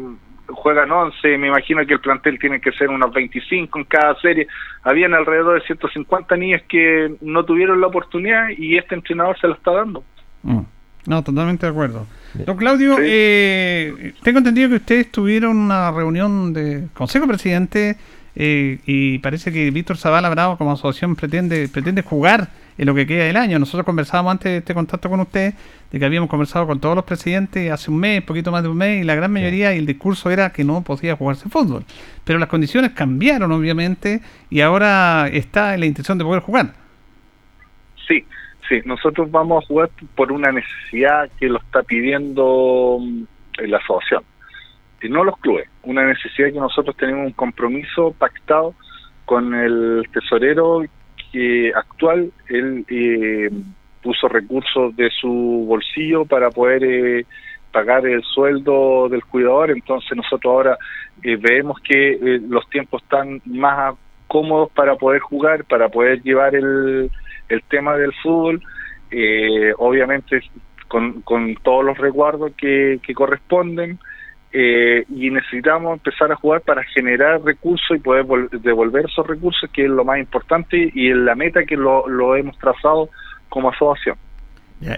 juegan 0.47 0.89
11, 0.89 1.37
me 1.37 1.47
imagino 1.47 1.85
que 1.85 1.93
el 1.93 1.99
plantel 1.99 2.39
tiene 2.39 2.61
que 2.61 2.71
ser 2.71 2.89
unos 2.89 3.13
25 3.13 3.79
en 3.79 3.85
cada 3.85 4.15
serie. 4.21 4.47
Habían 4.83 5.13
alrededor 5.13 5.59
de 5.59 5.67
150 5.67 6.37
niños 6.37 6.61
que 6.69 7.15
no 7.21 7.43
tuvieron 7.43 7.81
la 7.81 7.87
oportunidad 7.87 8.49
y 8.57 8.77
este 8.77 8.95
entrenador 8.95 9.37
se 9.39 9.47
lo 9.47 9.55
está 9.55 9.71
dando. 9.71 10.03
Mm. 10.43 10.61
No, 11.05 11.23
totalmente 11.23 11.65
de 11.65 11.71
acuerdo. 11.71 12.05
Don 12.33 12.57
Claudio, 12.57 12.97
eh, 12.99 14.13
tengo 14.23 14.39
entendido 14.39 14.69
que 14.69 14.75
ustedes 14.75 15.09
tuvieron 15.09 15.57
una 15.57 15.89
reunión 15.89 16.51
de 16.51 16.87
Consejo 16.93 17.27
Presidente 17.27 17.95
eh, 18.39 18.77
y 18.85 19.17
parece 19.17 19.51
que 19.51 19.71
Víctor 19.71 19.97
Zavala 19.97 20.29
Bravo 20.29 20.59
como 20.59 20.71
asociación 20.71 21.15
pretende 21.15 21.67
pretende 21.69 22.03
jugar 22.03 22.49
en 22.77 22.85
lo 22.85 22.93
que 22.93 23.07
queda 23.07 23.23
del 23.23 23.35
año. 23.35 23.57
Nosotros 23.57 23.83
conversábamos 23.83 24.33
antes 24.33 24.51
de 24.51 24.57
este 24.59 24.75
contacto 24.75 25.09
con 25.09 25.19
usted 25.21 25.55
de 25.91 25.99
que 25.99 26.05
habíamos 26.05 26.29
conversado 26.29 26.67
con 26.67 26.79
todos 26.79 26.95
los 26.95 27.03
presidentes 27.03 27.71
hace 27.71 27.89
un 27.89 27.97
mes, 27.97 28.21
poquito 28.21 28.51
más 28.51 28.61
de 28.61 28.69
un 28.69 28.77
mes, 28.77 29.01
y 29.01 29.05
la 29.05 29.15
gran 29.15 29.33
mayoría, 29.33 29.73
y 29.73 29.79
el 29.79 29.87
discurso 29.87 30.29
era 30.29 30.51
que 30.51 30.63
no 30.63 30.83
podía 30.83 31.15
jugarse 31.15 31.49
fútbol. 31.49 31.83
Pero 32.25 32.37
las 32.37 32.47
condiciones 32.47 32.91
cambiaron, 32.91 33.51
obviamente, 33.51 34.21
y 34.51 34.61
ahora 34.61 35.27
está 35.29 35.73
en 35.73 35.79
la 35.79 35.85
intención 35.87 36.19
de 36.19 36.23
poder 36.23 36.43
jugar. 36.43 36.73
Sí, 38.07 38.23
sí, 38.69 38.81
nosotros 38.85 39.31
vamos 39.31 39.63
a 39.63 39.67
jugar 39.67 39.89
por 40.13 40.31
una 40.31 40.51
necesidad 40.51 41.27
que 41.39 41.47
lo 41.47 41.57
está 41.57 41.81
pidiendo 41.81 42.99
mm, 43.01 43.23
la 43.65 43.77
asociación 43.77 44.23
y 45.01 45.09
no 45.09 45.23
los 45.23 45.37
clubes. 45.37 45.69
Una 45.83 46.05
necesidad 46.05 46.51
que 46.51 46.59
nosotros 46.59 46.95
tenemos 46.97 47.27
un 47.27 47.33
compromiso 47.33 48.13
pactado 48.17 48.73
con 49.25 49.53
el 49.53 50.07
tesorero 50.13 50.83
que 51.31 51.71
actual, 51.75 52.31
él 52.47 52.85
eh, 52.89 53.49
puso 54.01 54.27
recursos 54.27 54.95
de 54.95 55.09
su 55.09 55.65
bolsillo 55.67 56.25
para 56.25 56.49
poder 56.49 56.83
eh, 56.83 57.25
pagar 57.71 58.07
el 58.07 58.23
sueldo 58.23 59.09
del 59.09 59.25
cuidador, 59.25 59.71
entonces 59.71 60.15
nosotros 60.15 60.51
ahora 60.51 60.77
eh, 61.23 61.35
vemos 61.35 61.79
que 61.81 62.39
los 62.47 62.67
tiempos 62.69 63.03
están 63.03 63.41
más 63.45 63.95
cómodos 64.27 64.71
para 64.71 64.95
poder 64.95 65.19
jugar, 65.19 65.65
para 65.65 65.89
poder 65.89 66.21
llevar 66.23 66.55
el, 66.55 67.11
el 67.49 67.63
tema 67.63 67.97
del 67.97 68.13
fútbol, 68.23 68.61
obviamente 69.77 70.41
con, 70.87 71.21
con 71.21 71.55
todos 71.55 71.83
los 71.83 71.97
recuerdos 71.97 72.53
que, 72.57 72.99
que 73.05 73.13
corresponden, 73.13 73.99
eh, 74.53 75.03
y 75.09 75.29
necesitamos 75.29 75.93
empezar 75.93 76.31
a 76.31 76.35
jugar 76.35 76.61
para 76.61 76.83
generar 76.83 77.41
recursos 77.41 77.97
y 77.97 77.99
poder 77.99 78.25
devolver 78.61 79.05
esos 79.05 79.27
recursos, 79.27 79.69
que 79.71 79.83
es 79.83 79.89
lo 79.89 80.05
más 80.05 80.19
importante 80.19 80.89
y 80.93 81.09
es 81.09 81.17
la 81.17 81.35
meta 81.35 81.65
que 81.65 81.75
lo, 81.75 82.35
hemos 82.35 82.57
trazado 82.57 83.09
como 83.49 83.69
asociación. 83.69 84.15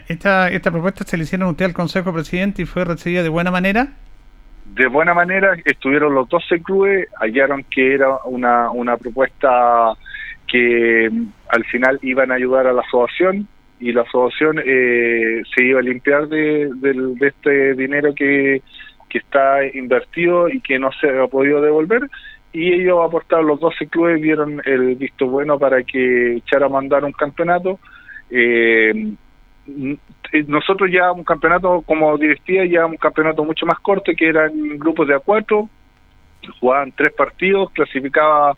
esta, 0.08 0.50
¿Esta 0.50 0.72
propuesta 0.72 1.04
se 1.04 1.18
le 1.18 1.24
hicieron 1.24 1.50
usted 1.50 1.66
al 1.66 1.74
Consejo 1.74 2.14
Presidente 2.14 2.62
y 2.62 2.66
fue 2.66 2.86
recibida 2.86 3.24
de 3.24 3.30
buena 3.30 3.50
manera? 3.50 3.88
De 4.66 4.86
buena 4.86 5.16
manera, 5.16 5.58
estuvieron 5.66 6.14
los 6.14 6.30
12 6.30 6.62
clubes, 6.62 7.08
hallaron 7.20 7.64
que 7.72 7.96
era 7.96 8.18
una, 8.26 8.70
una 8.70 8.98
propuesta 8.98 9.94
que 10.48 11.10
mm, 11.12 11.26
al 11.50 11.66
final 11.66 12.00
iban 12.04 12.32
a 12.32 12.36
ayudar 12.36 12.68
a 12.68 12.74
la 12.74 12.82
asociación 12.82 13.48
y 13.80 13.94
la 13.94 14.02
asociación 14.02 14.62
eh, 14.64 15.42
se 15.56 15.64
iba 15.64 15.80
a 15.80 15.84
limpiar 15.84 16.28
de, 16.28 16.70
de 16.76 17.28
este 17.28 17.74
dinero 17.74 18.14
que 18.14 18.62
que 19.10 19.18
está 19.18 19.66
invertido 19.74 20.48
y 20.48 20.62
que 20.62 20.80
no 20.80 20.92
se 20.94 21.20
ha 21.20 21.28
podido 21.28 21.62
devolver 21.62 22.10
y 22.52 22.74
ellos 22.74 23.00
aportaron 23.04 23.48
los 23.48 23.60
12 23.60 23.88
clubes 23.88 24.22
vieron 24.22 24.62
el 24.66 24.96
visto 24.96 25.28
bueno 25.28 25.60
para 25.60 25.84
que 25.84 26.38
echara 26.38 26.66
a 26.66 26.70
mandar 26.70 27.04
un 27.04 27.12
campeonato. 27.12 27.80
Eh, 28.32 29.14
nosotros 30.48 30.90
ya 30.92 31.12
un 31.12 31.24
campeonato 31.24 31.82
como 31.82 32.18
directiva 32.18 32.66
ya 32.66 32.86
un 32.86 32.98
campeonato 32.98 33.44
mucho 33.44 33.66
más 33.66 33.80
corto 33.80 34.12
que 34.18 34.28
eran 34.28 34.52
grupos 34.80 35.08
de 35.08 35.16
a 35.16 35.20
cuatro 35.20 35.70
jugaban 36.60 36.92
tres 36.92 37.14
partidos 37.14 37.70
clasificaba 37.72 38.56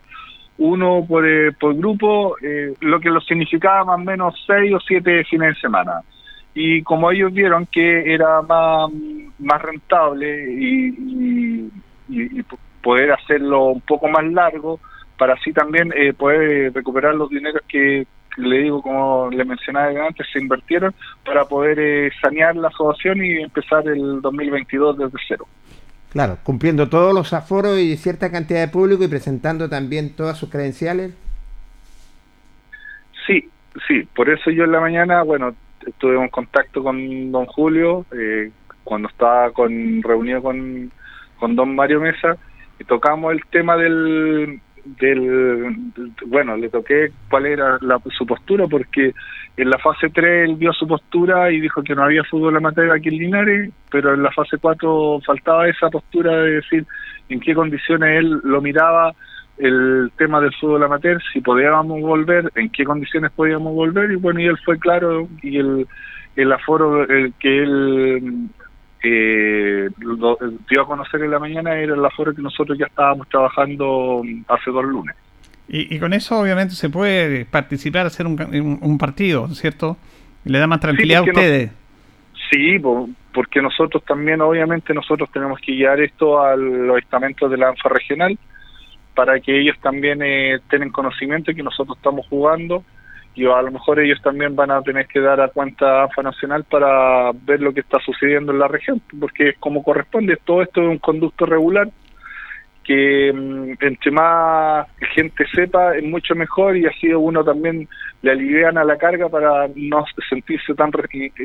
uno 0.58 1.04
por, 1.06 1.26
eh, 1.26 1.52
por 1.52 1.74
grupo 1.74 2.36
eh, 2.42 2.74
lo 2.80 3.00
que 3.00 3.10
lo 3.10 3.20
significaba 3.20 3.84
más 3.84 3.96
o 3.96 4.04
menos 4.04 4.34
seis 4.46 4.72
o 4.72 4.80
siete 4.80 5.24
fines 5.24 5.54
de 5.54 5.60
semana 5.60 6.00
y 6.54 6.82
como 6.82 7.10
ellos 7.10 7.32
vieron 7.32 7.66
que 7.66 8.12
era 8.12 8.42
más, 8.42 8.90
más 9.38 9.62
rentable 9.62 10.52
y, 10.52 11.68
poder 12.82 13.12
hacerlo 13.12 13.66
un 13.66 13.80
poco 13.80 14.08
más 14.08 14.24
largo 14.24 14.80
para 15.16 15.34
así 15.34 15.52
también 15.52 15.92
eh, 15.96 16.12
poder 16.12 16.72
recuperar 16.74 17.14
los 17.14 17.30
dineros 17.30 17.62
que 17.68 18.06
le 18.36 18.58
digo 18.58 18.82
como 18.82 19.30
le 19.30 19.44
mencionaba 19.44 20.06
antes 20.06 20.26
se 20.32 20.40
invirtieron 20.40 20.92
para 21.24 21.44
poder 21.44 21.78
eh, 21.78 22.10
sanear 22.20 22.56
la 22.56 22.68
asociación 22.68 23.24
y 23.24 23.42
empezar 23.42 23.86
el 23.86 24.20
2022 24.20 24.98
desde 24.98 25.18
cero. 25.28 25.46
Claro, 26.10 26.38
cumpliendo 26.42 26.88
todos 26.88 27.14
los 27.14 27.32
aforos 27.32 27.78
y 27.78 27.96
cierta 27.96 28.30
cantidad 28.30 28.60
de 28.60 28.68
público 28.68 29.04
y 29.04 29.08
presentando 29.08 29.68
también 29.68 30.14
todas 30.14 30.36
sus 30.36 30.50
credenciales. 30.50 31.14
Sí, 33.26 33.48
sí, 33.86 34.06
por 34.14 34.28
eso 34.28 34.50
yo 34.50 34.64
en 34.64 34.72
la 34.72 34.80
mañana, 34.80 35.22
bueno, 35.22 35.54
estuve 35.86 36.16
en 36.16 36.28
contacto 36.28 36.82
con 36.82 37.32
don 37.32 37.46
Julio 37.46 38.04
eh, 38.12 38.50
cuando 38.84 39.08
estaba 39.08 39.50
con 39.50 40.02
reunido 40.02 40.42
con, 40.42 40.90
con 41.38 41.56
don 41.56 41.74
Mario 41.74 42.00
Mesa 42.00 42.36
y 42.78 42.84
tocamos 42.84 43.32
el 43.32 43.40
tema 43.50 43.76
del, 43.76 44.60
del, 44.84 45.76
bueno, 46.26 46.56
le 46.56 46.68
toqué 46.68 47.12
cuál 47.30 47.46
era 47.46 47.78
la, 47.80 48.00
su 48.16 48.26
postura 48.26 48.66
porque 48.66 49.14
en 49.56 49.70
la 49.70 49.78
fase 49.78 50.08
3 50.10 50.48
él 50.48 50.56
vio 50.56 50.72
su 50.72 50.86
postura 50.86 51.52
y 51.52 51.60
dijo 51.60 51.82
que 51.82 51.94
no 51.94 52.04
había 52.04 52.24
fútbol 52.24 52.56
amateur 52.56 52.90
aquí 52.90 53.08
en 53.08 53.18
Linares, 53.18 53.70
pero 53.90 54.14
en 54.14 54.22
la 54.22 54.32
fase 54.32 54.58
4 54.58 55.20
faltaba 55.24 55.68
esa 55.68 55.90
postura 55.90 56.32
de 56.38 56.50
decir 56.56 56.86
en 57.28 57.40
qué 57.40 57.54
condiciones 57.54 58.18
él 58.18 58.40
lo 58.44 58.60
miraba 58.60 59.12
el 59.62 60.10
tema 60.18 60.40
del 60.40 60.52
fútbol 60.54 60.82
amateur, 60.82 61.22
si 61.32 61.40
podíamos 61.40 62.00
volver, 62.00 62.50
en 62.56 62.68
qué 62.70 62.84
condiciones 62.84 63.30
podíamos 63.30 63.72
volver, 63.74 64.10
y 64.10 64.16
bueno, 64.16 64.40
y 64.40 64.46
él 64.46 64.58
fue 64.64 64.76
claro, 64.76 65.28
y 65.40 65.56
el, 65.56 65.86
el 66.34 66.52
aforo 66.52 67.06
que 67.38 67.62
él 67.62 68.48
eh, 69.04 69.88
dio 70.68 70.82
a 70.82 70.86
conocer 70.86 71.22
en 71.22 71.30
la 71.30 71.38
mañana 71.38 71.76
era 71.76 71.94
el 71.94 72.04
aforo 72.04 72.34
que 72.34 72.42
nosotros 72.42 72.76
ya 72.76 72.86
estábamos 72.86 73.28
trabajando 73.28 74.22
hace 74.48 74.70
dos 74.72 74.84
lunes. 74.84 75.14
Y, 75.68 75.98
con 76.00 76.12
eso 76.12 76.38
obviamente 76.40 76.74
se 76.74 76.90
puede 76.90 77.44
participar, 77.44 78.04
hacer 78.04 78.26
un, 78.26 78.78
un 78.82 78.98
partido, 78.98 79.46
¿cierto? 79.48 79.96
Le 80.44 80.58
da 80.58 80.66
más 80.66 80.80
tranquilidad 80.80 81.20
a 81.20 81.24
ustedes. 81.24 81.70
Sí, 82.50 82.82
porque 83.32 83.62
nosotros 83.62 84.04
también, 84.04 84.40
obviamente, 84.42 84.92
nosotros 84.92 85.30
tenemos 85.32 85.58
que 85.60 85.72
guiar 85.72 86.00
esto 86.00 86.42
a 86.42 86.56
los 86.56 86.98
estamentos 86.98 87.50
de 87.50 87.56
la 87.56 87.68
ANFA 87.68 87.88
regional 87.88 88.36
para 89.14 89.40
que 89.40 89.60
ellos 89.60 89.76
también 89.80 90.22
eh, 90.22 90.60
tengan 90.70 90.90
conocimiento 90.90 91.52
que 91.54 91.62
nosotros 91.62 91.96
estamos 91.96 92.26
jugando 92.28 92.84
y 93.34 93.46
a 93.46 93.62
lo 93.62 93.72
mejor 93.72 94.00
ellos 94.00 94.20
también 94.22 94.54
van 94.54 94.70
a 94.70 94.82
tener 94.82 95.06
que 95.06 95.20
dar 95.20 95.40
a 95.40 95.48
cuenta 95.48 96.02
ANFA 96.02 96.22
nacional 96.22 96.64
para 96.64 97.32
ver 97.32 97.60
lo 97.60 97.72
que 97.72 97.80
está 97.80 97.98
sucediendo 98.00 98.52
en 98.52 98.58
la 98.58 98.68
región, 98.68 99.00
porque 99.18 99.54
como 99.58 99.82
corresponde, 99.82 100.38
todo 100.44 100.62
esto 100.62 100.82
es 100.82 100.88
un 100.88 100.98
conducto 100.98 101.46
regular 101.46 101.88
que 102.84 103.32
mm, 103.32 103.74
entre 103.80 104.10
más 104.10 104.86
gente 105.14 105.44
sepa 105.54 105.96
es 105.96 106.04
mucho 106.04 106.34
mejor 106.34 106.76
y 106.76 106.86
así 106.86 107.12
uno 107.12 107.44
también 107.44 107.88
le 108.22 108.32
alivian 108.32 108.76
a 108.76 108.84
la 108.84 108.96
carga 108.96 109.28
para 109.28 109.68
no 109.74 110.04
sentirse 110.28 110.74
tan 110.74 110.90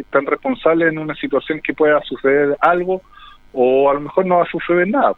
tan 0.09 0.25
responsable 0.25 0.87
en 0.87 0.97
una 0.97 1.15
situación 1.15 1.61
que 1.61 1.73
pueda 1.73 2.01
suceder 2.01 2.57
algo 2.59 3.01
o 3.53 3.89
a 3.89 3.93
lo 3.93 4.01
mejor 4.01 4.25
no 4.25 4.37
va 4.37 4.43
a 4.43 4.51
suceder 4.51 4.87
nada. 4.87 5.13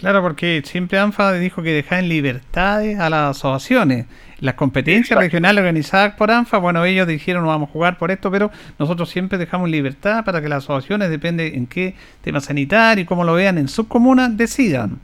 Claro, 0.00 0.22
porque 0.22 0.62
siempre 0.64 0.98
ANFA 0.98 1.34
dijo 1.34 1.62
que 1.62 1.74
deja 1.74 1.98
en 1.98 2.08
libertades 2.08 2.98
a 2.98 3.10
las 3.10 3.36
asociaciones. 3.36 4.06
Las 4.40 4.54
competencias 4.54 5.18
regionales 5.18 5.60
organizadas 5.60 6.14
por 6.14 6.30
ANFA, 6.30 6.56
bueno, 6.56 6.82
ellos 6.86 7.06
dijeron 7.06 7.42
no 7.42 7.50
vamos 7.50 7.68
a 7.68 7.72
jugar 7.72 7.98
por 7.98 8.10
esto, 8.10 8.30
pero 8.30 8.50
nosotros 8.78 9.10
siempre 9.10 9.36
dejamos 9.36 9.68
libertad 9.68 10.24
para 10.24 10.40
que 10.40 10.48
las 10.48 10.64
asociaciones, 10.64 11.10
depende 11.10 11.48
en 11.54 11.66
qué 11.66 11.94
tema 12.22 12.40
sanitario 12.40 13.02
y 13.02 13.04
cómo 13.04 13.24
lo 13.24 13.34
vean 13.34 13.58
en 13.58 13.68
sus 13.68 13.88
comunas, 13.88 14.34
decidan. 14.38 14.98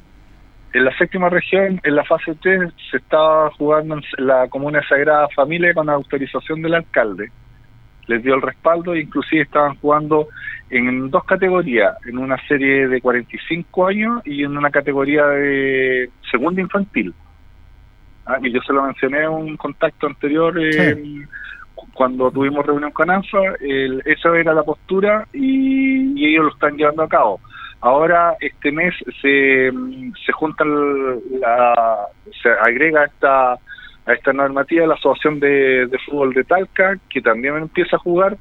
En 0.73 0.87
la 0.87 0.97
séptima 0.97 1.29
región, 1.29 1.79
en 1.85 1.95
la 1.95 2.05
fase 2.05 2.35
3, 2.41 2.73
se 2.91 2.97
estaba 2.97 3.50
jugando 3.50 3.97
en 3.97 4.26
la 4.26 4.49
comuna 4.49 4.81
de 4.81 4.87
Sagrada 4.87 5.29
Familia 5.37 5.75
con 5.75 5.91
autorización 5.91 6.62
del 6.62 6.73
alcalde. 6.73 7.31
Les 8.07 8.23
dio 8.23 8.35
el 8.35 8.41
respaldo 8.41 8.95
e 8.95 9.00
inclusive 9.00 9.43
estaban 9.43 9.76
jugando 9.76 10.29
en 10.70 11.11
dos 11.11 11.25
categorías, 11.25 11.96
en 12.06 12.18
una 12.18 12.37
serie 12.46 12.88
de 12.88 13.00
45 13.00 13.87
años 13.87 14.23
y 14.25 14.42
en 14.42 14.56
una 14.56 14.70
categoría 14.70 15.25
de 15.26 16.11
segunda 16.30 16.61
infantil. 16.61 17.14
Ah, 18.25 18.38
y 18.42 18.50
yo 18.50 18.61
se 18.62 18.73
lo 18.73 18.82
mencioné 18.82 19.23
en 19.23 19.30
un 19.30 19.56
contacto 19.56 20.08
anterior 20.08 20.58
eh, 20.58 21.25
cuando 21.94 22.30
tuvimos 22.30 22.66
reunión 22.66 22.90
con 22.90 23.11
ANFA, 23.11 23.38
esa 23.61 24.37
era 24.37 24.52
la 24.52 24.62
postura 24.62 25.26
y 25.32 26.26
ellos 26.26 26.44
lo 26.44 26.50
están 26.50 26.76
llevando 26.76 27.02
a 27.02 27.08
cabo. 27.08 27.40
Ahora 27.80 28.35
este 28.40 28.73
mes 28.73 28.94
se, 29.20 29.70
se 30.25 30.32
junta 30.32 30.64
la, 30.64 32.06
se 32.42 32.49
agrega 32.49 33.04
esta 33.04 33.58
a 34.06 34.12
esta 34.12 34.32
normativa 34.32 34.87
la 34.87 34.94
asociación 34.94 35.40
de, 35.40 35.90
fútbol 36.06 36.32
de 36.32 36.44
Talca 36.44 36.96
que 37.11 37.20
también 37.20 37.56
empieza 37.56 37.96
a 37.96 38.00
jugar 38.00 38.37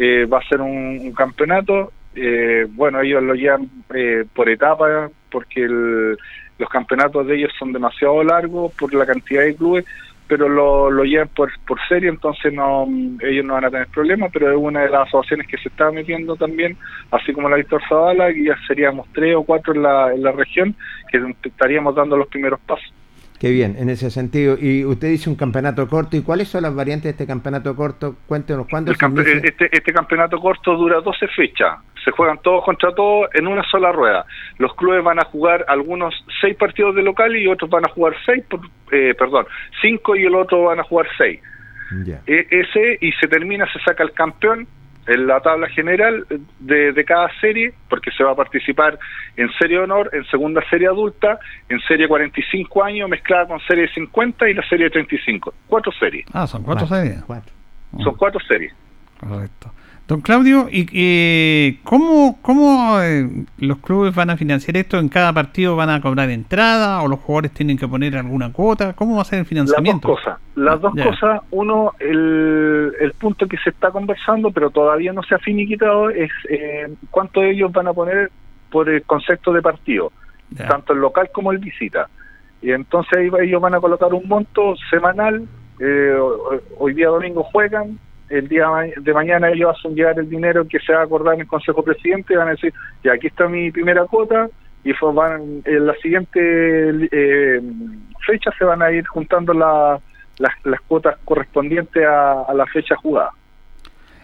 eh, 0.00 0.26
va 0.26 0.38
a 0.38 0.48
ser 0.48 0.60
un, 0.60 1.12
campeonato 1.12 1.92
eh, 2.14 2.66
bueno 2.70 3.00
ellos 3.00 3.22
lo 3.22 3.34
llevan 3.34 3.68
eh, 3.94 4.24
por 4.32 4.48
etapas 4.48 5.10
porque 5.30 5.66
los 5.66 6.68
campeonatos 6.70 7.26
de 7.26 7.36
ellos 7.36 7.52
son 7.58 7.72
demasiado 7.72 8.22
largos 8.22 8.72
por 8.74 8.94
la 8.94 9.04
cantidad 9.04 9.42
de 9.42 9.56
clubes 9.56 9.84
pero 10.28 10.48
lo, 10.48 10.90
lo 10.90 11.04
llevan 11.04 11.28
por, 11.28 11.50
por 11.66 11.78
serie, 11.88 12.10
entonces 12.10 12.52
no 12.52 12.86
ellos 13.22 13.46
no 13.46 13.54
van 13.54 13.64
a 13.64 13.70
tener 13.70 13.88
problemas, 13.88 14.30
pero 14.30 14.50
es 14.50 14.58
una 14.58 14.82
de 14.82 14.90
las 14.90 15.08
asociaciones 15.08 15.48
que 15.48 15.56
se 15.56 15.70
está 15.70 15.90
metiendo 15.90 16.36
también, 16.36 16.76
así 17.10 17.32
como 17.32 17.48
la 17.48 17.56
Víctor 17.56 17.80
Zavala, 17.88 18.32
que 18.32 18.44
ya 18.44 18.56
seríamos 18.66 19.08
tres 19.14 19.34
o 19.34 19.42
cuatro 19.42 19.74
en 19.74 19.82
la, 19.82 20.12
en 20.12 20.22
la 20.22 20.32
región, 20.32 20.76
que 21.10 21.18
estaríamos 21.44 21.94
dando 21.94 22.18
los 22.18 22.28
primeros 22.28 22.60
pasos. 22.60 22.92
Qué 23.38 23.50
bien, 23.50 23.76
en 23.78 23.88
ese 23.88 24.10
sentido. 24.10 24.56
Y 24.60 24.84
usted 24.84 25.08
dice 25.08 25.30
un 25.30 25.36
campeonato 25.36 25.86
corto. 25.88 26.16
¿Y 26.16 26.22
cuáles 26.22 26.48
son 26.48 26.62
las 26.62 26.74
variantes 26.74 27.04
de 27.04 27.10
este 27.10 27.26
campeonato 27.26 27.74
corto? 27.76 28.16
Cuéntenos 28.26 28.66
cuándo. 28.68 28.90
este, 28.90 29.68
este 29.70 29.92
campeonato 29.92 30.38
corto 30.40 30.76
dura 30.76 31.00
12 31.00 31.28
fechas. 31.28 31.78
Se 32.04 32.10
juegan 32.10 32.38
todos 32.42 32.64
contra 32.64 32.92
todos 32.94 33.28
en 33.34 33.46
una 33.46 33.62
sola 33.64 33.92
rueda. 33.92 34.26
Los 34.58 34.74
clubes 34.74 35.04
van 35.04 35.20
a 35.20 35.24
jugar 35.26 35.64
algunos 35.68 36.14
seis 36.40 36.56
partidos 36.56 36.96
de 36.96 37.02
local 37.02 37.36
y 37.36 37.46
otros 37.46 37.70
van 37.70 37.84
a 37.84 37.88
jugar 37.90 38.14
seis, 38.24 38.42
eh, 38.90 39.14
perdón, 39.16 39.46
cinco 39.82 40.16
y 40.16 40.24
el 40.24 40.34
otro 40.34 40.64
van 40.64 40.80
a 40.80 40.84
jugar 40.84 41.06
seis. 41.16 41.40
E, 42.26 42.46
ese 42.50 42.98
y 43.00 43.12
se 43.12 43.28
termina, 43.28 43.70
se 43.72 43.78
saca 43.80 44.02
el 44.02 44.12
campeón 44.12 44.66
en 45.08 45.26
la 45.26 45.40
tabla 45.40 45.68
general 45.70 46.26
de, 46.60 47.04
cada 47.06 47.28
serie, 47.40 47.72
porque 47.88 48.10
se 48.10 48.22
va 48.22 48.32
a 48.32 48.36
participar 48.36 48.98
en 49.36 49.50
serie 49.58 49.78
de 49.78 49.84
honor, 49.84 50.10
en 50.12 50.24
segunda 50.26 50.62
serie 50.68 50.86
adulta, 50.86 51.38
en 51.68 51.80
serie 51.80 52.06
45 52.06 52.84
años 52.84 53.08
mezclada 53.08 53.46
con 53.46 53.58
serie 53.60 53.88
50 53.88 54.50
y 54.50 54.54
la 54.54 54.68
serie 54.68 54.90
35. 54.90 55.54
Cuatro 55.66 55.90
series. 55.92 56.26
Ah, 56.32 56.46
son 56.46 56.62
cuatro, 56.62 56.86
series. 56.86 57.24
Son 58.04 58.14
cuatro 58.16 58.38
series. 58.46 58.72
Correcto. 59.18 59.72
Don 60.08 60.22
Claudio, 60.22 60.68
¿y 60.70 61.74
cómo, 61.84 62.38
cómo 62.40 62.98
eh, 63.02 63.28
los 63.58 63.76
clubes 63.80 64.14
van 64.14 64.30
a 64.30 64.38
financiar 64.38 64.78
esto? 64.78 64.98
¿En 64.98 65.10
cada 65.10 65.34
partido 65.34 65.76
van 65.76 65.90
a 65.90 66.00
cobrar 66.00 66.30
entrada 66.30 67.02
o 67.02 67.08
los 67.08 67.20
jugadores 67.20 67.52
tienen 67.52 67.76
que 67.76 67.86
poner 67.86 68.16
alguna 68.16 68.50
cuota? 68.50 68.94
¿Cómo 68.94 69.16
va 69.16 69.22
a 69.22 69.24
ser 69.26 69.40
el 69.40 69.44
financiamiento? 69.44 70.08
Las 70.08 70.16
dos 70.16 70.24
cosas. 70.24 70.40
Las 70.54 70.80
dos 70.80 70.94
cosas. 70.94 71.42
Uno, 71.50 71.92
el, 71.98 72.94
el 72.98 73.12
punto 73.12 73.46
que 73.46 73.58
se 73.58 73.68
está 73.68 73.90
conversando, 73.90 74.50
pero 74.50 74.70
todavía 74.70 75.12
no 75.12 75.22
se 75.22 75.34
ha 75.34 75.38
finiquitado, 75.40 76.08
es 76.08 76.30
eh, 76.48 76.88
cuánto 77.10 77.42
ellos 77.42 77.70
van 77.70 77.88
a 77.88 77.92
poner 77.92 78.30
por 78.70 78.88
el 78.88 79.02
concepto 79.02 79.52
de 79.52 79.60
partido, 79.60 80.10
tanto 80.56 80.94
el 80.94 81.00
local 81.00 81.28
como 81.34 81.52
el 81.52 81.58
visita. 81.58 82.08
Y 82.62 82.70
entonces 82.70 83.30
ellos 83.42 83.60
van 83.60 83.74
a 83.74 83.80
colocar 83.80 84.14
un 84.14 84.26
monto 84.26 84.74
semanal. 84.88 85.46
Eh, 85.78 86.16
hoy 86.78 86.94
día 86.94 87.08
domingo 87.08 87.42
juegan, 87.42 87.98
el 88.28 88.48
día 88.48 88.68
de 88.96 89.14
mañana 89.14 89.50
ellos 89.50 89.76
hacen 89.76 89.94
llegar 89.94 90.18
el 90.18 90.28
dinero 90.28 90.66
que 90.68 90.78
se 90.80 90.92
va 90.92 91.00
a 91.00 91.04
acordar 91.04 91.34
en 91.34 91.40
el 91.40 91.46
Consejo 91.46 91.82
Presidente 91.82 92.34
y 92.34 92.36
van 92.36 92.48
a 92.48 92.52
decir, 92.52 92.72
ya 93.02 93.12
aquí 93.12 93.28
está 93.28 93.48
mi 93.48 93.70
primera 93.70 94.04
cuota 94.04 94.48
y 94.84 94.92
en 95.64 95.86
la 95.86 95.94
siguiente 95.94 96.40
eh, 97.10 97.60
fecha 98.26 98.50
se 98.58 98.64
van 98.64 98.82
a 98.82 98.90
ir 98.92 99.06
juntando 99.06 99.52
las, 99.52 100.00
las 100.38 100.80
cuotas 100.82 101.16
correspondientes 101.24 102.04
a 102.06 102.52
la 102.54 102.66
fecha 102.66 102.96
jugada. 102.96 103.32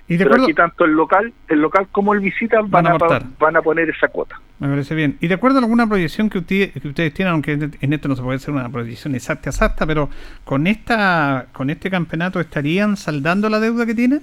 Y 0.07 0.19
Pero 0.19 0.35
aquí 0.35 0.53
tanto 0.53 0.85
el 0.85 0.93
local, 0.93 1.33
el 1.49 1.61
local 1.61 1.88
como 1.90 2.12
el 2.12 2.21
visita 2.21 2.61
van, 2.62 2.87
a, 2.87 2.99
van 3.38 3.57
a 3.57 3.62
poner 3.62 3.88
esa 3.88 4.09
cuota. 4.09 4.38
Me 4.59 4.69
parece 4.69 4.95
bien. 4.95 5.17
Y 5.21 5.29
de 5.29 5.35
acuerdo 5.35 5.59
a 5.59 5.62
alguna 5.62 5.87
proyección 5.87 6.29
que, 6.29 6.45
que 6.45 6.88
ustedes 6.88 7.14
tienen, 7.14 7.33
aunque 7.33 7.53
en 7.53 7.93
esto 7.93 8.09
no 8.09 8.14
se 8.14 8.23
puede 8.23 8.37
hacer 8.37 8.53
una 8.53 8.69
proyección 8.69 9.14
exacta, 9.14 9.49
exacta, 9.49 9.87
pero 9.87 10.11
con 10.45 10.67
esta, 10.67 11.47
con 11.53 11.71
este 11.71 11.88
campeonato 11.90 12.38
estarían 12.38 12.99
saldando 12.99 13.49
la 13.49 13.61
deuda 13.61 13.87
que 13.87 13.95
tienen. 13.95 14.21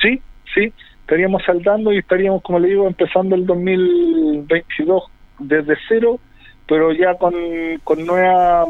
Sí, 0.00 0.20
sí, 0.54 0.72
estaríamos 1.00 1.42
saldando 1.44 1.92
y 1.92 1.98
estaríamos, 1.98 2.42
como 2.42 2.58
le 2.58 2.68
digo, 2.68 2.86
empezando 2.86 3.34
el 3.34 3.44
2022 3.44 5.02
desde 5.40 5.76
cero, 5.88 6.20
pero 6.66 6.92
ya 6.92 7.14
con, 7.16 7.34
con 7.84 8.06
nueva 8.06 8.64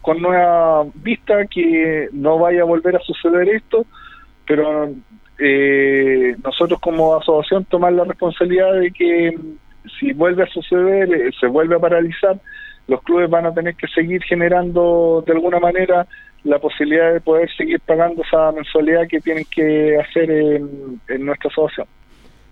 con 0.00 0.22
nueva 0.22 0.84
vista 0.94 1.46
que 1.46 2.08
no 2.12 2.38
vaya 2.38 2.62
a 2.62 2.66
volver 2.66 2.94
a 2.94 3.00
suceder 3.00 3.48
esto, 3.48 3.84
pero 4.46 4.92
eh, 5.44 6.36
nosotros 6.44 6.78
como 6.78 7.16
asociación 7.16 7.64
tomar 7.64 7.92
la 7.92 8.04
responsabilidad 8.04 8.74
de 8.74 8.92
que 8.92 9.36
si 9.98 10.12
vuelve 10.12 10.44
a 10.44 10.46
suceder, 10.46 11.12
eh, 11.12 11.30
se 11.40 11.48
vuelve 11.48 11.74
a 11.74 11.80
paralizar, 11.80 12.36
los 12.86 13.02
clubes 13.02 13.28
van 13.28 13.46
a 13.46 13.52
tener 13.52 13.74
que 13.74 13.88
seguir 13.88 14.22
generando 14.22 15.24
de 15.26 15.32
alguna 15.32 15.58
manera 15.58 16.06
la 16.44 16.60
posibilidad 16.60 17.12
de 17.12 17.20
poder 17.20 17.50
seguir 17.56 17.80
pagando 17.80 18.22
esa 18.22 18.52
mensualidad 18.52 19.08
que 19.08 19.20
tienen 19.20 19.44
que 19.50 19.98
hacer 19.98 20.30
en, 20.30 21.24
nuestra 21.24 21.50
asociación. 21.50 21.88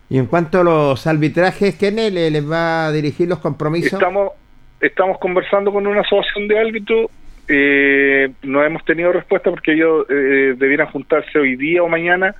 Y 0.08 0.18
en 0.18 0.26
cuanto 0.26 0.60
a 0.60 0.64
los 0.64 1.06
arbitrajes, 1.06 1.76
¿quién 1.76 1.94
les 1.96 2.50
va 2.50 2.86
a 2.86 2.92
dirigir 2.92 3.28
los 3.28 3.38
compromisos? 3.38 3.92
Estamos, 3.92 4.32
estamos 4.80 5.18
conversando 5.18 5.72
con 5.72 5.86
una 5.86 6.00
asociación 6.00 6.48
de 6.48 6.58
árbitros, 6.58 7.10
eh, 7.46 8.30
no 8.42 8.64
hemos 8.64 8.84
tenido 8.84 9.12
respuesta 9.12 9.50
porque 9.50 9.74
ellos 9.74 10.06
eh, 10.08 10.54
debieran 10.56 10.88
juntarse 10.88 11.38
hoy 11.38 11.54
día 11.54 11.82
o 11.82 11.88
mañana 11.88 12.34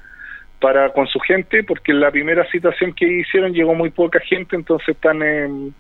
para 0.61 0.93
con 0.93 1.07
su 1.07 1.19
gente, 1.21 1.65
porque 1.65 1.93
en 1.93 2.01
la 2.01 2.11
primera 2.11 2.45
citación 2.51 2.93
que 2.93 3.07
hicieron 3.07 3.53
llegó 3.53 3.75
muy 3.75 3.91
poca 3.91 4.21
gente, 4.21 4.57
entonces 4.57 4.91
están 4.91 5.73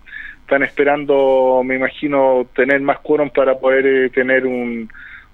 están 0.50 0.62
esperando, 0.64 1.62
me 1.64 1.76
imagino, 1.76 2.44
tener 2.56 2.80
más 2.80 2.98
quórum 3.00 3.30
para 3.30 3.56
poder 3.56 3.86
eh, 3.86 4.10
tener 4.10 4.44
un, 4.44 4.88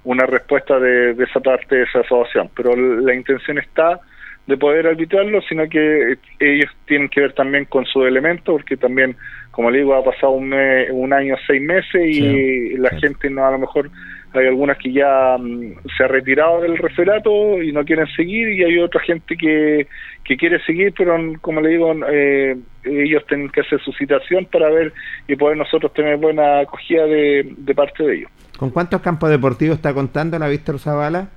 una 0.04 0.26
respuesta 0.26 0.78
de, 0.78 1.12
esa 1.12 1.40
parte 1.40 1.74
de 1.74 1.82
esa 1.85 2.00
asociación. 2.00 2.50
Pero 2.54 2.76
la 2.76 3.14
intención 3.14 3.59
está 3.59 3.98
de 4.46 4.56
poder 4.59 4.87
arbitrarlo, 4.87 5.40
sino 5.42 5.68
que 5.68 6.18
ellos 6.38 6.70
tienen 6.87 7.09
que 7.09 7.22
ver 7.22 7.32
también 7.32 7.64
con 7.64 7.87
su 7.87 8.04
elemento, 8.04 8.52
porque 8.52 8.76
también, 8.76 9.16
como 9.56 9.70
le 9.70 9.78
digo, 9.78 9.94
ha 9.94 10.04
pasado 10.04 10.32
un, 10.32 10.52
un 10.52 11.12
año, 11.14 11.34
seis 11.46 11.62
meses 11.62 12.02
y 12.06 12.76
la 12.76 12.90
gente 12.90 13.30
no 13.30 13.46
a 13.46 13.52
lo 13.52 13.58
mejor 13.58 13.90
hay 14.34 14.46
algunas 14.48 14.76
que 14.76 14.92
ya 14.92 15.38
mm, 15.38 15.76
se 15.96 16.04
ha 16.04 16.08
retirado 16.08 16.60
del 16.60 16.76
referato 16.76 17.62
y 17.62 17.72
no 17.72 17.82
quieren 17.82 18.06
seguir 18.08 18.50
y 18.50 18.64
hay 18.64 18.78
otra 18.78 19.00
gente 19.00 19.34
que, 19.34 19.86
que 20.24 20.36
quiere 20.36 20.62
seguir 20.64 20.92
pero 20.94 21.16
mm, 21.16 21.36
como 21.36 21.62
le 21.62 21.70
digo 21.70 21.94
eh, 22.06 22.54
ellos 22.84 23.24
tienen 23.26 23.48
que 23.48 23.62
hacer 23.62 23.80
su 23.80 23.92
citación 23.92 24.44
para 24.44 24.68
ver 24.68 24.92
y 25.26 25.36
poder 25.36 25.56
nosotros 25.56 25.90
tener 25.94 26.18
buena 26.18 26.60
acogida 26.60 27.06
de, 27.06 27.54
de 27.56 27.74
parte 27.74 28.02
de 28.02 28.14
ellos. 28.14 28.30
¿con 28.58 28.68
cuántos 28.68 29.00
campos 29.00 29.30
deportivos 29.30 29.76
está 29.76 29.94
contando 29.94 30.38
la 30.38 30.48
Víctor 30.48 30.78
Zavala? 30.78 31.30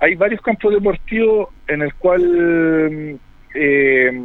hay 0.00 0.16
varios 0.16 0.42
campos 0.42 0.74
deportivos 0.74 1.48
en 1.66 1.80
el 1.80 1.94
cual 1.94 3.18
eh, 3.54 4.20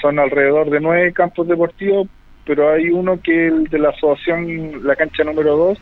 son 0.00 0.18
alrededor 0.18 0.70
de 0.70 0.80
nueve 0.80 1.12
campos 1.12 1.46
deportivos, 1.48 2.08
pero 2.44 2.72
hay 2.72 2.88
uno 2.90 3.20
que 3.20 3.46
es 3.46 3.52
el 3.52 3.64
de 3.64 3.78
la 3.78 3.90
asociación, 3.90 4.86
la 4.86 4.96
cancha 4.96 5.24
número 5.24 5.56
dos, 5.56 5.78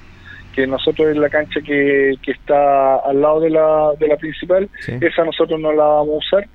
que 0.54 0.66
nosotros 0.66 1.08
es 1.08 1.16
la 1.16 1.28
cancha 1.28 1.60
que, 1.60 2.14
que 2.22 2.32
está 2.32 2.96
al 2.96 3.20
lado 3.20 3.40
de 3.40 3.50
la, 3.50 3.90
de 3.98 4.08
la 4.08 4.16
principal, 4.16 4.68
esa 5.00 5.24
nosotros 5.24 5.60
no 5.60 5.72
la 5.72 5.84
vamos 5.84 6.14
a 6.14 6.36
usar 6.36 6.48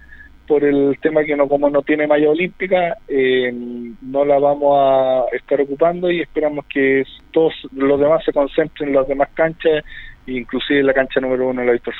por 0.47 0.65
el 0.65 0.97
tema 1.01 1.23
que 1.23 1.35
no 1.35 1.47
como 1.47 1.69
no 1.69 1.81
tiene 1.81 2.07
malla 2.07 2.29
olímpica, 2.29 2.97
eh, 3.07 3.53
no 4.01 4.25
la 4.25 4.37
vamos 4.37 4.75
a 4.77 5.35
estar 5.35 5.61
ocupando 5.61 6.11
y 6.11 6.19
esperamos 6.19 6.65
que 6.65 7.03
todos 7.31 7.53
los 7.71 7.99
demás 7.99 8.21
se 8.25 8.33
concentren 8.33 8.89
en 8.89 8.95
las 8.95 9.07
demás 9.07 9.29
canchas, 9.33 9.83
inclusive 10.27 10.83
la 10.83 10.93
cancha 10.93 11.21
número 11.21 11.47
uno 11.47 11.63
la 11.63 11.71
Víctor 11.71 11.93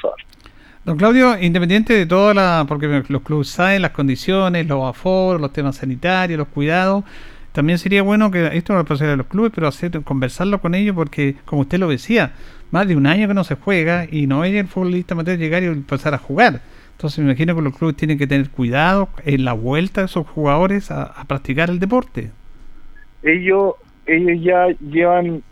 Don 0.84 0.98
Claudio, 0.98 1.39
independiente 1.39 1.94
de 1.94 2.08
toda 2.08 2.34
la, 2.34 2.65
porque 2.67 3.04
los 3.08 3.22
clubes 3.22 3.50
saben 3.50 3.84
las 3.84 3.91
condiciones, 3.91 4.65
los 4.67 4.84
aforos, 4.84 5.39
los 5.39 5.54
temas 5.54 5.76
sanitarios, 5.76 6.39
los 6.39 6.48
cuidados, 6.48 7.04
también 7.52 7.78
sería 7.78 8.02
bueno 8.02 8.32
que 8.32 8.58
esto 8.58 8.74
no 8.74 8.80
lo 8.80 8.86
pasara 8.86 9.13
a 9.13 9.15
los 9.15 9.28
clubes, 9.28 9.52
pero 9.54 9.67
hacer 9.67 10.02
conversarlo 10.04 10.60
con 10.62 10.74
ellos 10.74 10.96
porque, 10.96 11.36
como 11.46 11.63
usted 11.63 11.80
lo 11.80 11.89
decía, 11.89 12.32
más 12.72 12.88
de 12.88 12.96
un 12.96 13.06
año 13.06 13.28
que 13.28 13.34
no 13.34 13.44
se 13.44 13.56
juega 13.56 14.08
y 14.10 14.26
no 14.26 14.41
hay 14.41 14.58
el 14.58 14.67
futbolista 14.67 15.13
amateur 15.13 15.38
llegar 15.38 15.62
y 15.62 15.65
empezar 15.67 16.13
a 16.13 16.17
jugar. 16.17 16.62
Entonces 16.94 17.20
me 17.20 17.26
imagino 17.26 17.56
que 17.56 17.62
los 17.62 17.78
clubes 17.78 17.98
tienen 17.98 18.17
que 18.17 18.26
tener 18.26 18.50
cuidado 18.50 19.10
en 19.26 19.44
la 19.44 19.54
vuelta 19.54 20.02
de 20.02 20.06
esos 20.06 20.26
jugadores 20.28 20.91
a, 20.91 21.13
practicar 21.28 21.70
el 21.70 21.80
deporte. 21.80 22.32
Ellos, 23.24 23.74
ellos 24.06 24.41
ya 24.41 24.67
llevan 24.80 25.44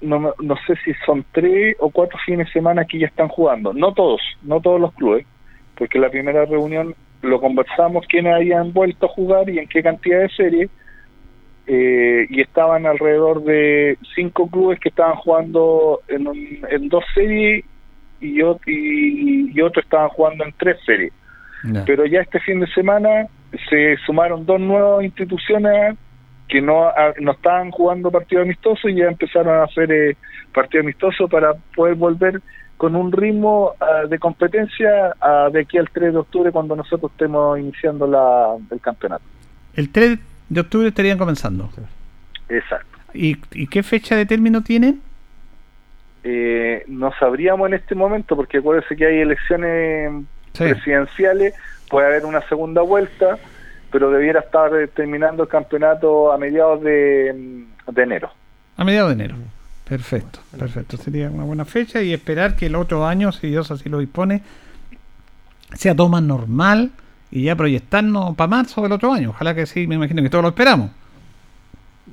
no, 0.00 0.34
no 0.40 0.56
sé 0.66 0.74
si 0.84 0.92
son 1.04 1.24
tres 1.32 1.76
o 1.80 1.90
cuatro 1.90 2.18
fines 2.24 2.46
de 2.46 2.52
semana 2.52 2.84
que 2.84 2.98
ya 2.98 3.06
están 3.06 3.28
jugando. 3.28 3.72
No 3.72 3.92
todos, 3.92 4.20
no 4.42 4.60
todos 4.60 4.80
los 4.80 4.92
clubes, 4.94 5.26
porque 5.76 5.98
la 5.98 6.10
primera 6.10 6.44
reunión 6.44 6.94
lo 7.22 7.40
conversamos 7.40 8.06
quiénes 8.06 8.34
habían 8.34 8.72
vuelto 8.72 9.06
a 9.06 9.10
jugar 9.10 9.48
y 9.50 9.58
en 9.58 9.68
qué 9.68 9.82
cantidad 9.82 10.20
de 10.20 10.28
series. 10.30 10.70
Eh, 11.66 12.26
y 12.30 12.40
estaban 12.40 12.86
alrededor 12.86 13.42
de 13.44 13.98
cinco 14.14 14.48
clubes 14.48 14.80
que 14.80 14.88
estaban 14.88 15.16
jugando 15.16 16.00
en, 16.08 16.26
en 16.70 16.88
dos 16.88 17.04
series 17.14 17.62
y, 18.20 18.40
y, 18.40 19.52
y 19.54 19.60
otros 19.60 19.84
estaban 19.84 20.08
jugando 20.08 20.44
en 20.44 20.54
tres 20.58 20.78
series. 20.86 21.12
Pero 21.84 22.06
ya 22.06 22.20
este 22.20 22.40
fin 22.40 22.60
de 22.60 22.68
semana 22.68 23.26
se 23.68 23.96
sumaron 24.06 24.46
dos 24.46 24.60
nuevas 24.60 25.04
instituciones 25.04 25.96
que 26.48 26.60
no, 26.62 26.84
ah, 26.88 27.12
no 27.20 27.32
estaban 27.32 27.70
jugando 27.70 28.10
partido 28.10 28.42
amistoso 28.42 28.88
y 28.88 28.96
ya 28.96 29.06
empezaron 29.06 29.60
a 29.60 29.64
hacer 29.64 29.92
eh, 29.92 30.16
partido 30.52 30.82
amistoso 30.82 31.28
para 31.28 31.54
poder 31.74 31.94
volver 31.94 32.40
con 32.76 32.96
un 32.96 33.12
ritmo 33.12 33.74
ah, 33.80 34.06
de 34.08 34.18
competencia 34.18 35.14
ah, 35.20 35.48
de 35.52 35.60
aquí 35.60 35.78
al 35.78 35.90
3 35.90 36.12
de 36.12 36.18
octubre 36.18 36.50
cuando 36.50 36.74
nosotros 36.74 37.12
estemos 37.12 37.58
iniciando 37.58 38.06
la, 38.06 38.56
el 38.70 38.80
campeonato. 38.80 39.24
El 39.74 39.90
3 39.90 40.18
de 40.48 40.60
octubre 40.60 40.88
estarían 40.88 41.18
comenzando. 41.18 41.68
Exacto. 42.48 42.98
¿Y, 43.12 43.36
qué 43.66 43.82
fecha 43.82 44.16
de 44.16 44.26
término 44.26 44.62
tienen? 44.62 45.02
Eh, 46.24 46.84
no 46.88 47.12
sabríamos 47.18 47.68
en 47.68 47.74
este 47.74 47.94
momento 47.94 48.36
porque 48.36 48.58
acuérdense 48.58 48.96
que 48.96 49.06
hay 49.06 49.18
elecciones 49.18 50.24
presidenciales, 50.56 51.54
puede 51.88 52.06
haber 52.06 52.24
una 52.24 52.40
segunda 52.48 52.82
vuelta 52.82 53.38
pero 53.90 54.10
debiera 54.10 54.40
estar 54.40 54.70
terminando 54.94 55.44
el 55.44 55.48
campeonato 55.48 56.32
a 56.32 56.38
mediados 56.38 56.82
de, 56.82 57.64
enero. 57.96 58.30
A 58.76 58.84
mediados 58.84 59.10
de 59.10 59.24
enero. 59.24 59.36
Perfecto, 59.88 60.40
perfecto. 60.58 60.96
Sería 60.98 61.30
una 61.30 61.44
buena 61.44 61.64
fecha 61.64 62.02
y 62.02 62.12
esperar 62.12 62.56
que 62.56 62.66
el 62.66 62.74
otro 62.74 63.06
año, 63.06 63.32
si 63.32 63.48
Dios 63.48 63.70
así 63.70 63.88
lo 63.88 63.98
dispone, 63.98 64.42
sea 65.74 65.94
todo 65.94 66.08
más 66.08 66.22
normal 66.22 66.90
y 67.30 67.44
ya 67.44 67.56
proyectarnos 67.56 68.36
para 68.36 68.48
marzo 68.48 68.82
del 68.82 68.92
otro 68.92 69.12
año. 69.12 69.30
Ojalá 69.30 69.54
que 69.54 69.66
sí, 69.66 69.86
me 69.86 69.94
imagino 69.94 70.22
que 70.22 70.30
todos 70.30 70.42
lo 70.42 70.48
esperamos. 70.50 70.90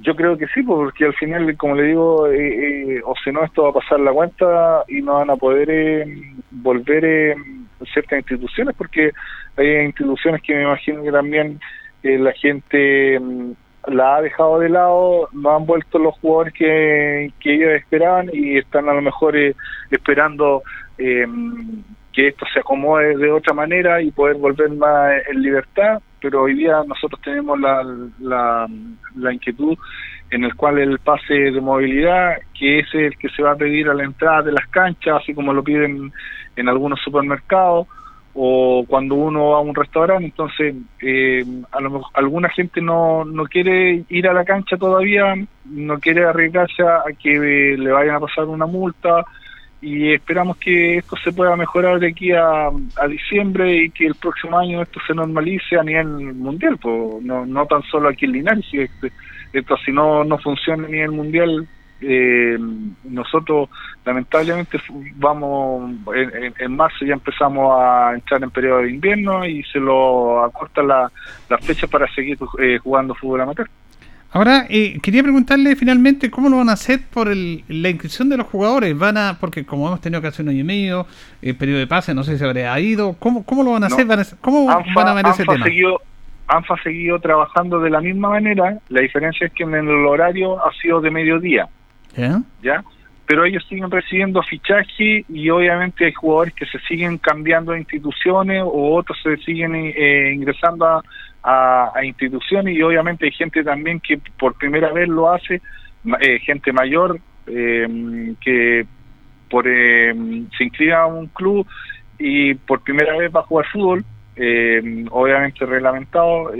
Yo 0.01 0.15
creo 0.15 0.37
que 0.37 0.47
sí, 0.47 0.61
porque 0.61 1.05
al 1.05 1.13
final, 1.13 1.55
como 1.57 1.75
le 1.75 1.83
digo, 1.83 2.27
eh, 2.27 2.97
eh, 2.97 3.01
o 3.03 3.13
si 3.23 3.31
no, 3.31 3.43
esto 3.43 3.63
va 3.63 3.69
a 3.69 3.73
pasar 3.73 3.99
la 3.99 4.11
cuenta 4.11 4.83
y 4.87 5.01
no 5.01 5.13
van 5.13 5.29
a 5.29 5.35
poder 5.35 5.69
eh, 5.69 6.33
volver 6.51 7.35
ciertas 7.93 8.19
instituciones, 8.19 8.75
porque 8.77 9.11
hay 9.57 9.85
instituciones 9.85 10.41
que 10.41 10.55
me 10.55 10.63
imagino 10.63 11.03
que 11.03 11.11
también 11.11 11.59
eh, 12.03 12.17
la 12.17 12.33
gente 12.33 13.19
mm, 13.19 13.51
la 13.87 14.17
ha 14.17 14.21
dejado 14.21 14.59
de 14.59 14.69
lado, 14.69 15.29
no 15.31 15.55
han 15.55 15.65
vuelto 15.65 15.99
los 15.99 16.15
jugadores 16.19 16.53
que, 16.53 17.31
que 17.39 17.55
ellos 17.55 17.71
esperaban 17.71 18.29
y 18.33 18.57
están 18.57 18.89
a 18.89 18.93
lo 18.93 19.01
mejor 19.01 19.37
eh, 19.37 19.55
esperando 19.91 20.63
eh, 20.97 21.25
que 22.13 22.29
esto 22.29 22.45
se 22.53 22.61
acomode 22.61 23.17
de 23.17 23.31
otra 23.31 23.53
manera 23.53 24.01
y 24.01 24.11
poder 24.11 24.37
volver 24.37 24.69
más 24.71 25.13
en 25.29 25.41
libertad, 25.41 26.01
pero 26.21 26.43
hoy 26.43 26.55
día 26.55 26.81
nosotros 26.87 27.21
tenemos 27.21 27.59
la, 27.59 27.83
la, 28.19 28.67
la 29.15 29.33
inquietud 29.33 29.77
en 30.31 30.43
el 30.43 30.55
cual 30.55 30.79
el 30.79 30.97
pase 30.99 31.33
de 31.33 31.61
movilidad, 31.61 32.37
que 32.57 32.79
es 32.79 32.87
el 32.93 33.17
que 33.17 33.29
se 33.29 33.43
va 33.43 33.51
a 33.51 33.57
pedir 33.57 33.89
a 33.89 33.93
la 33.93 34.03
entrada 34.03 34.43
de 34.43 34.51
las 34.53 34.67
canchas, 34.67 35.21
así 35.21 35.33
como 35.33 35.53
lo 35.53 35.63
piden 35.63 36.11
en 36.55 36.69
algunos 36.69 36.99
supermercados, 37.01 37.87
o 38.37 38.83
cuando 38.85 39.15
uno 39.15 39.51
va 39.51 39.57
a 39.57 39.61
un 39.61 39.73
restaurante, 39.73 40.25
entonces 40.25 40.75
eh, 41.01 41.45
a 41.71 41.79
lo 41.79 41.89
mejor 41.89 42.11
alguna 42.13 42.49
gente 42.49 42.81
no, 42.81 43.23
no 43.23 43.45
quiere 43.45 44.03
ir 44.09 44.27
a 44.27 44.33
la 44.33 44.43
cancha 44.43 44.75
todavía, 44.75 45.35
no 45.63 45.99
quiere 45.99 46.25
arriesgarse 46.25 46.83
a, 46.83 47.03
que 47.17 47.77
le 47.77 47.91
vayan 47.91 48.15
a 48.15 48.19
pasar 48.19 48.45
una 48.45 48.65
multa 48.65 49.25
y 49.81 50.11
esperamos 50.13 50.57
que 50.57 50.97
esto 50.97 51.15
se 51.23 51.31
pueda 51.31 51.55
mejorar 51.55 51.97
de 51.99 52.09
aquí 52.09 52.33
a, 52.33 52.71
diciembre 53.07 53.83
y 53.83 53.89
que 53.91 54.05
el 54.05 54.15
próximo 54.15 54.59
año 54.59 54.81
esto 54.81 54.99
se 55.07 55.13
normalice 55.13 55.77
a 55.77 55.83
nivel 55.83 56.33
mundial, 56.33 56.77
pues, 56.77 57.23
no, 57.23 57.45
no 57.45 57.65
tan 57.67 57.83
solo 57.83 58.09
aquí 58.09 58.25
en 58.25 58.33
Linares, 58.33 58.65
este, 58.73 59.13
esto 59.53 59.77
si 59.77 59.93
no, 59.93 60.25
no 60.25 60.37
funciona 60.39 60.87
a 60.87 60.89
nivel 60.89 61.11
mundial 61.11 61.65
eh, 62.01 62.57
nosotros 63.03 63.69
lamentablemente 64.03 64.79
vamos 65.15 65.91
en, 66.59 66.75
marzo 66.75 67.05
ya 67.05 67.13
empezamos 67.13 67.73
a 67.79 68.13
entrar 68.13 68.43
en 68.43 68.51
periodo 68.51 68.79
de 68.79 68.91
invierno 68.91 69.45
y 69.45 69.63
se 69.63 69.79
lo 69.79 70.43
acorta 70.43 70.83
la, 70.83 71.11
la 71.49 71.57
fecha 71.57 71.87
para 71.87 72.07
seguir 72.13 72.37
eh, 72.59 72.77
jugando 72.79 73.15
fútbol 73.15 73.41
amateur. 73.41 73.69
Ahora, 74.35 74.65
eh, 74.69 74.99
quería 75.01 75.23
preguntarle 75.23 75.77
finalmente 75.77 76.29
cómo 76.29 76.49
lo 76.49 76.57
van 76.57 76.67
a 76.67 76.73
hacer 76.73 76.99
por 77.09 77.27
la 77.33 77.89
inscripción 77.89 78.27
de 78.27 78.35
los 78.35 78.47
jugadores. 78.47 78.97
Van 78.97 79.17
a, 79.17 79.37
porque 79.39 79.65
como 79.65 79.87
hemos 79.87 80.01
tenido 80.01 80.21
que 80.21 80.27
hacer 80.27 80.43
un 80.43 80.49
año 80.49 80.59
y 80.59 80.63
medio, 80.65 81.07
el 81.41 81.55
periodo 81.55 81.79
de 81.79 81.87
pase, 81.87 82.13
no 82.13 82.21
sé 82.25 82.37
si 82.37 82.43
habrá 82.43 82.77
ido. 82.81 83.15
¿Cómo, 83.17 83.45
cómo 83.45 83.63
lo 83.63 83.71
van 83.71 83.83
a 83.83 83.87
hacer? 83.87 84.05
¿Cómo 84.41 84.65
van 84.65 85.07
a 85.07 85.13
ver 85.13 85.25
ese 85.27 85.45
tema? 85.45 85.63
Seguido, 85.63 86.01
ANFA 86.47 86.73
ha 86.73 86.83
seguido 86.83 87.17
trabajando 87.19 87.79
de 87.79 87.89
la 87.89 88.01
misma 88.01 88.27
manera. 88.27 88.77
La 88.89 88.99
diferencia 88.99 89.47
es 89.47 89.53
que 89.53 89.63
en 89.63 89.73
el 89.73 90.05
horario 90.05 90.59
ha 90.65 90.73
sido 90.81 90.99
de 90.99 91.11
mediodía. 91.11 91.69
¿Ya? 92.61 92.83
Pero 93.27 93.45
ellos 93.45 93.65
siguen 93.67 93.89
recibiendo 93.89 94.41
fichaje 94.43 95.25
y 95.27 95.49
obviamente 95.49 96.05
hay 96.05 96.13
jugadores 96.13 96.53
que 96.53 96.65
se 96.65 96.79
siguen 96.79 97.17
cambiando 97.17 97.71
de 97.71 97.79
instituciones 97.79 98.61
o 98.63 98.95
otros 98.95 99.17
se 99.23 99.37
siguen 99.37 99.75
eh, 99.75 100.31
ingresando 100.33 101.03
a, 101.43 101.91
instituciones 102.03 102.75
y 102.75 102.81
obviamente 102.81 103.25
hay 103.25 103.31
gente 103.31 103.63
también 103.63 103.99
que 103.99 104.19
por 104.39 104.55
primera 104.55 104.91
vez 104.91 105.07
lo 105.07 105.31
hace, 105.31 105.61
eh, 106.19 106.39
gente 106.39 106.73
mayor 106.73 107.19
eh, 107.45 108.33
que 108.41 108.85
por 109.49 109.63
se 109.65 110.63
inscribe 110.63 110.93
a 110.93 111.05
un 111.05 111.27
club 111.27 111.67
y 112.17 112.55
por 112.55 112.81
primera 112.81 113.15
vez 113.15 113.31
va 113.35 113.41
a 113.41 113.43
jugar 113.43 113.67
fútbol 113.71 114.03
obviamente 115.11 115.65
reglamentado, 115.65 116.51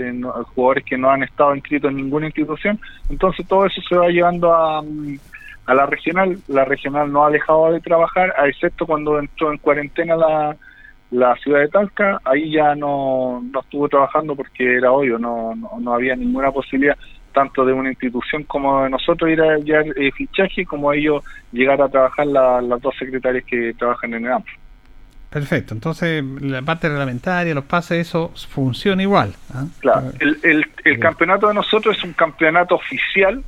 jugadores 0.54 0.84
que 0.84 0.96
no 0.96 1.10
han 1.10 1.24
estado 1.24 1.54
inscritos 1.54 1.90
en 1.90 1.98
ninguna 1.98 2.26
institución, 2.26 2.80
entonces 3.10 3.46
todo 3.46 3.66
eso 3.66 3.82
se 3.86 3.96
va 3.96 4.08
llevando 4.08 4.54
a, 4.54 4.82
a 5.66 5.74
la 5.74 5.86
regional. 5.86 6.38
La 6.48 6.64
regional 6.64 7.12
no 7.12 7.24
ha 7.24 7.30
dejado 7.30 7.72
de 7.72 7.80
trabajar, 7.80 8.32
a 8.38 8.48
excepto 8.48 8.86
cuando 8.86 9.18
entró 9.18 9.52
en 9.52 9.58
cuarentena 9.58 10.16
la, 10.16 10.56
la 11.10 11.34
ciudad 11.36 11.60
de 11.60 11.68
Talca, 11.68 12.20
ahí 12.24 12.52
ya 12.52 12.74
no, 12.74 13.42
no 13.52 13.60
estuvo 13.60 13.88
trabajando 13.88 14.34
porque 14.34 14.76
era 14.76 14.92
obvio, 14.92 15.18
no, 15.18 15.54
no, 15.54 15.94
había 15.94 16.16
ninguna 16.16 16.50
posibilidad 16.50 16.96
tanto 17.32 17.66
de 17.66 17.72
una 17.72 17.90
institución 17.90 18.44
como 18.44 18.84
de 18.84 18.90
nosotros 18.90 19.30
ir 19.30 19.42
a 19.42 19.58
llevar 19.58 19.84
eh, 19.96 20.10
fichaje 20.12 20.64
como 20.64 20.90
ellos 20.92 21.22
llegar 21.52 21.82
a 21.82 21.88
trabajar 21.88 22.26
las 22.26 22.80
dos 22.80 22.94
secretarias 22.98 23.44
que 23.44 23.74
trabajan 23.74 24.14
en 24.14 24.24
el 24.24 24.32
AMP. 24.32 24.46
Perfecto, 25.28 25.74
entonces 25.74 26.24
la 26.40 26.62
parte 26.62 26.88
reglamentaria, 26.88 27.54
los 27.54 27.64
pases, 27.64 28.08
eso 28.08 28.32
funciona 28.48 29.02
igual. 29.02 29.34
¿ah? 29.52 29.66
Claro, 29.80 30.12
el, 30.18 30.38
el, 30.42 30.64
el 30.84 30.98
campeonato 30.98 31.48
de 31.48 31.54
nosotros 31.54 31.98
es 31.98 32.04
un 32.04 32.14
campeonato 32.14 32.76
oficial 32.76 33.44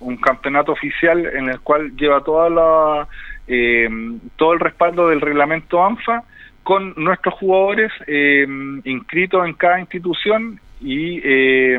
un 0.00 0.16
campeonato 0.16 0.72
oficial 0.72 1.26
en 1.26 1.48
el 1.48 1.60
cual 1.60 1.96
lleva 1.96 2.22
toda 2.22 2.50
la, 2.50 3.08
eh, 3.46 3.88
todo 4.36 4.52
el 4.52 4.60
respaldo 4.60 5.08
del 5.08 5.20
reglamento 5.20 5.84
ANFA 5.84 6.22
con 6.62 6.92
nuestros 6.96 7.34
jugadores 7.34 7.90
eh, 8.06 8.46
inscritos 8.84 9.46
en 9.46 9.54
cada 9.54 9.80
institución 9.80 10.60
y 10.80 11.20
eh, 11.24 11.78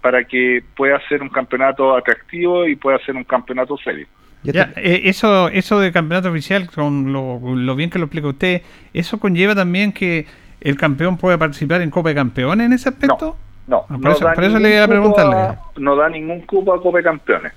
para 0.00 0.24
que 0.24 0.62
pueda 0.76 1.00
ser 1.08 1.22
un 1.22 1.28
campeonato 1.28 1.96
atractivo 1.96 2.66
y 2.66 2.74
pueda 2.76 2.98
ser 3.04 3.16
un 3.16 3.24
campeonato 3.24 3.76
serio. 3.76 4.06
Ya, 4.42 4.72
eh, 4.76 5.02
eso, 5.04 5.48
eso 5.48 5.78
de 5.78 5.92
campeonato 5.92 6.30
oficial, 6.30 6.70
con 6.70 7.12
lo, 7.12 7.76
bien 7.76 7.90
que 7.90 7.98
lo 7.98 8.06
explica 8.06 8.28
usted, 8.28 8.62
¿eso 8.94 9.20
conlleva 9.20 9.54
también 9.54 9.92
que 9.92 10.26
el 10.60 10.76
campeón 10.76 11.18
pueda 11.18 11.36
participar 11.36 11.82
en 11.82 11.90
Copa 11.90 12.08
de 12.08 12.14
Campeones 12.14 12.66
en 12.66 12.72
ese 12.72 12.88
aspecto? 12.88 13.26
No, 13.26 13.49
no. 13.70 13.86
Ah, 13.88 14.34
por, 14.34 14.44
eso, 14.44 14.58
le 14.58 14.74
iba 14.74 14.84
a 14.84 14.88
preguntarle. 14.88 15.58
no 15.76 15.96
da 15.96 16.08
ningún 16.08 16.40
cupo 16.42 16.74
a 16.74 16.82
Copa 16.82 16.98
de 16.98 17.04
Campeones. 17.04 17.52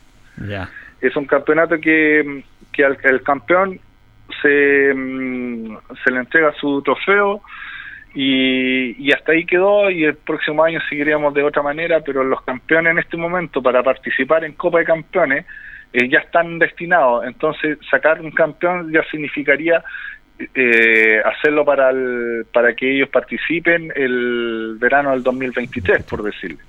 Ya. 0.47 0.69
Es 1.01 1.15
un 1.15 1.25
campeonato 1.25 1.79
que, 1.79 2.43
que 2.71 2.85
al, 2.85 2.97
el 3.03 3.23
campeón 3.23 3.79
se, 4.41 4.93
mm, 4.93 5.77
se 6.03 6.11
le 6.11 6.19
entrega 6.19 6.53
su 6.53 6.81
trofeo 6.81 7.41
y, 8.15 9.11
hasta 9.11 9.31
ahí 9.31 9.45
quedó 9.45 9.89
y 9.89 10.03
el 10.03 10.15
próximo 10.15 10.63
año 10.63 10.79
seguiríamos 10.87 11.33
de 11.33 11.43
otra 11.43 11.63
manera, 11.63 11.99
pero 12.01 12.23
los 12.23 12.41
campeones 12.43 12.91
en 12.91 12.99
este 12.99 13.17
momento 13.17 13.61
para 13.61 13.81
participar 13.81 14.43
en 14.43 14.53
Copa 14.53 14.79
de 14.79 14.85
Campeones 14.85 15.45
eh, 15.93 16.07
ya 16.09 16.19
están 16.19 16.59
destinados, 16.59 17.25
entonces 17.25 17.79
sacar 17.89 18.21
un 18.21 18.31
campeón 18.31 18.91
ya 18.91 19.03
significaría 19.09 19.83
eh, 20.39 21.21
hacerlo 21.23 21.63
para 21.63 21.91
para 22.51 22.73
que 22.75 22.95
ellos 22.95 23.09
participen 23.09 23.91
el 23.95 24.77
verano 24.79 25.11
del 25.11 25.23
2023, 25.23 26.03
por 26.03 26.23
decirlo. 26.23 26.59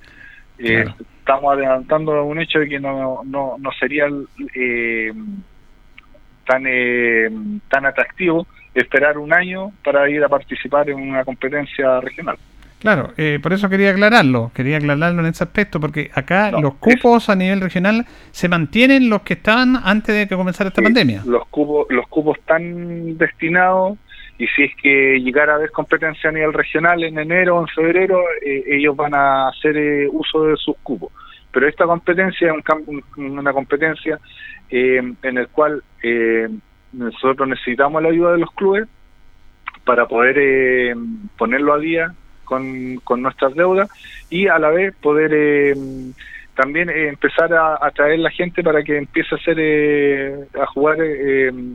Eh, 0.57 0.85
estamos 1.19 1.53
adelantando 1.53 2.23
un 2.23 2.39
hecho 2.39 2.59
de 2.59 2.69
que 2.69 2.79
no, 2.79 3.21
no, 3.25 3.55
no 3.59 3.71
sería 3.79 4.05
eh, 4.53 5.11
tan, 6.45 6.63
eh, 6.67 7.29
tan 7.69 7.85
atractivo 7.85 8.47
esperar 8.73 9.17
un 9.17 9.33
año 9.33 9.71
para 9.83 10.09
ir 10.09 10.23
a 10.23 10.29
participar 10.29 10.89
en 10.89 10.99
una 10.99 11.23
competencia 11.23 11.99
regional. 11.99 12.37
Claro, 12.79 13.13
eh, 13.17 13.39
por 13.41 13.53
eso 13.53 13.69
quería 13.69 13.91
aclararlo, 13.91 14.51
quería 14.53 14.77
aclararlo 14.77 15.21
en 15.21 15.27
ese 15.27 15.43
aspecto, 15.43 15.79
porque 15.79 16.11
acá 16.13 16.51
los 16.51 16.75
cupos 16.75 17.29
a 17.29 17.35
nivel 17.35 17.61
regional 17.61 18.05
se 18.31 18.47
mantienen 18.47 19.09
los 19.09 19.21
que 19.21 19.33
estaban 19.33 19.77
antes 19.83 20.15
de 20.15 20.27
que 20.27 20.35
comenzara 20.35 20.67
esta 20.67 20.81
pandemia. 20.81 21.23
Los 21.25 21.47
cupos, 21.47 21.87
los 21.89 22.07
cupos 22.07 22.37
están 22.37 23.17
destinados 23.17 23.97
y 24.37 24.47
si 24.47 24.63
es 24.63 24.75
que 24.81 25.19
llegara 25.19 25.53
a 25.53 25.55
haber 25.55 25.71
competencia 25.71 26.29
a 26.29 26.33
nivel 26.33 26.53
regional 26.53 27.03
en 27.03 27.17
enero 27.17 27.57
o 27.57 27.61
en 27.61 27.67
febrero, 27.69 28.21
eh, 28.45 28.63
ellos 28.67 28.95
van 28.95 29.15
a 29.15 29.47
hacer 29.47 30.09
uso 30.11 30.43
de 30.43 30.57
sus 30.57 30.75
cupos. 30.83 31.11
Pero 31.51 31.69
esta 31.69 31.85
competencia 31.85 32.49
es 32.49 32.53
una 33.15 33.53
competencia 33.53 34.19
eh, 34.69 35.01
en 35.21 35.37
el 35.37 35.47
cual 35.49 35.83
eh, 36.03 36.49
nosotros 36.91 37.47
necesitamos 37.47 38.01
la 38.01 38.09
ayuda 38.09 38.33
de 38.33 38.39
los 38.39 38.51
clubes 38.51 38.87
para 39.85 40.07
poder 40.07 40.37
eh, 40.39 40.95
ponerlo 41.37 41.73
a 41.73 41.79
día 41.79 42.13
con, 42.45 42.97
con, 43.03 43.21
nuestras 43.21 43.53
deudas 43.55 43.89
y 44.29 44.47
a 44.47 44.57
la 44.59 44.69
vez 44.69 44.95
poder 45.01 45.31
eh, 45.33 45.75
también 46.55 46.89
empezar 46.89 47.53
a 47.53 47.77
atraer 47.81 48.19
la 48.19 48.29
gente 48.29 48.63
para 48.63 48.83
que 48.83 48.97
empiece 48.97 49.35
a 49.35 49.37
hacer 49.37 50.47
a 50.61 50.65
jugar 50.67 50.97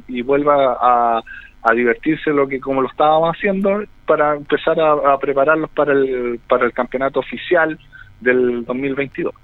y 0.09 0.23
vuelva 0.23 0.79
a, 0.81 1.23
a, 1.63 1.75
divertirse 1.75 2.31
lo 2.31 2.49
que 2.49 2.61
como 2.61 2.81
lo 2.81 2.89
estábamos 2.89 3.37
haciendo 3.37 3.85
para 4.07 4.37
empezar 4.37 4.81
a, 4.81 5.13
a 5.13 5.19
prepararlos 5.19 5.69
para 5.71 5.93
el 5.93 6.41
para 6.49 6.65
el 6.65 6.73
campeonato 6.73 7.21
oficial 7.21 7.79
del 8.21 8.65
2022 8.65 9.35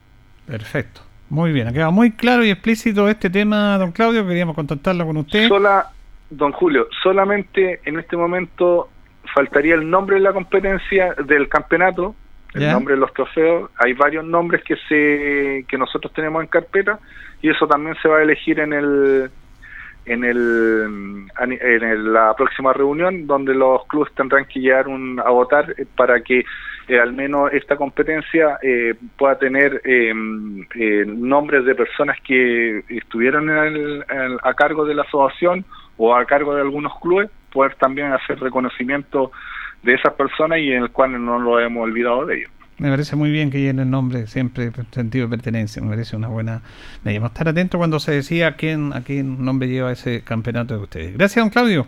perfecto 0.47 1.03
muy 1.29 1.53
bien, 1.53 1.67
ha 1.67 1.73
quedado 1.73 1.93
muy 1.93 2.13
claro 2.13 2.45
y 2.45 2.51
explícito 2.51 3.09
este 3.09 3.31
tema, 3.31 3.77
don 3.79 3.91
Claudio. 3.91 4.27
Queríamos 4.27 4.55
contactarlo 4.55 5.05
con 5.07 5.17
usted. 5.17 5.49
Sola, 5.49 5.91
don 6.31 6.53
Julio, 6.53 6.89
solamente 7.03 7.81
en 7.85 7.99
este 7.99 8.17
momento 8.17 8.89
faltaría 9.37 9.75
el 9.75 9.91
nombre 9.91 10.17
de 10.17 10.23
la 10.23 10.33
competencia 10.33 11.15
del 11.23 11.47
campeonato, 11.51 12.15
el 12.55 12.71
nombre 12.73 12.95
de 12.95 13.01
los 13.01 13.13
trofeos. 13.13 13.71
Hay 13.77 13.93
varios 13.93 14.25
nombres 14.25 14.65
que 14.65 14.77
se 14.89 15.67
que 15.69 15.77
nosotros 15.77 16.11
tenemos 16.15 16.43
en 16.43 16.49
carpeta 16.49 16.99
y 17.43 17.51
eso 17.51 17.67
también 17.67 17.95
se 18.01 18.09
va 18.09 18.17
a 18.17 18.23
elegir 18.23 18.59
en 18.61 18.73
el 18.73 19.31
en 20.07 20.25
el 20.25 21.29
en 21.39 22.13
la 22.15 22.33
próxima 22.35 22.73
reunión 22.73 23.27
donde 23.27 23.53
los 23.53 23.87
clubes 23.89 24.11
tendrán 24.15 24.47
que 24.47 24.59
llegar 24.59 24.89
un, 24.89 25.21
a 25.21 25.29
votar 25.29 25.75
para 25.97 26.23
que 26.23 26.47
eh, 26.89 26.99
al 26.99 27.13
menos 27.13 27.53
esta 27.53 27.77
competencia 27.77 28.59
eh, 28.63 28.95
pueda 29.19 29.37
tener 29.37 29.83
em, 29.85 30.63
eh, 30.77 31.05
nombres 31.07 31.67
de 31.67 31.75
personas 31.75 32.17
que 32.27 32.85
estuvieron 32.89 33.51
a 33.51 34.55
cargo 34.55 34.87
de 34.87 34.95
la 34.95 35.03
asociación 35.03 35.67
o 35.99 36.15
a 36.15 36.25
cargo 36.25 36.55
de 36.55 36.63
algunos 36.63 36.99
clubes, 37.01 37.29
poder 37.57 37.75
también 37.77 38.13
hacer 38.13 38.39
reconocimiento 38.39 39.33
de 39.83 39.95
esas 39.95 40.13
personas 40.13 40.59
y 40.59 40.73
en 40.73 40.83
el 40.83 40.91
cual 40.91 41.25
no 41.25 41.39
lo 41.39 41.59
hemos 41.59 41.85
olvidado 41.85 42.27
de 42.27 42.39
ellos. 42.39 42.51
Me 42.79 42.91
parece 42.91 43.17
muy 43.17 43.31
bien 43.31 43.51
que 43.51 43.59
llene 43.59 43.83
el 43.83 43.91
nombre 43.91 44.27
siempre 44.27 44.71
sentido 44.91 45.27
de 45.27 45.31
pertenencia, 45.31 45.81
me 45.81 45.89
parece 45.89 46.15
una 46.15 46.29
buena 46.29 46.61
medida. 47.03 47.25
Estar 47.25 47.49
atento 47.49 47.79
cuando 47.79 47.99
se 47.99 48.13
decía 48.13 48.49
a 48.49 48.57
quién, 48.57 48.93
a 48.93 49.01
quién 49.01 49.43
nombre 49.43 49.69
lleva 49.69 49.91
ese 49.91 50.23
campeonato 50.23 50.77
de 50.77 50.83
ustedes. 50.83 51.17
Gracias, 51.17 51.43
don 51.43 51.49
Claudio. 51.49 51.87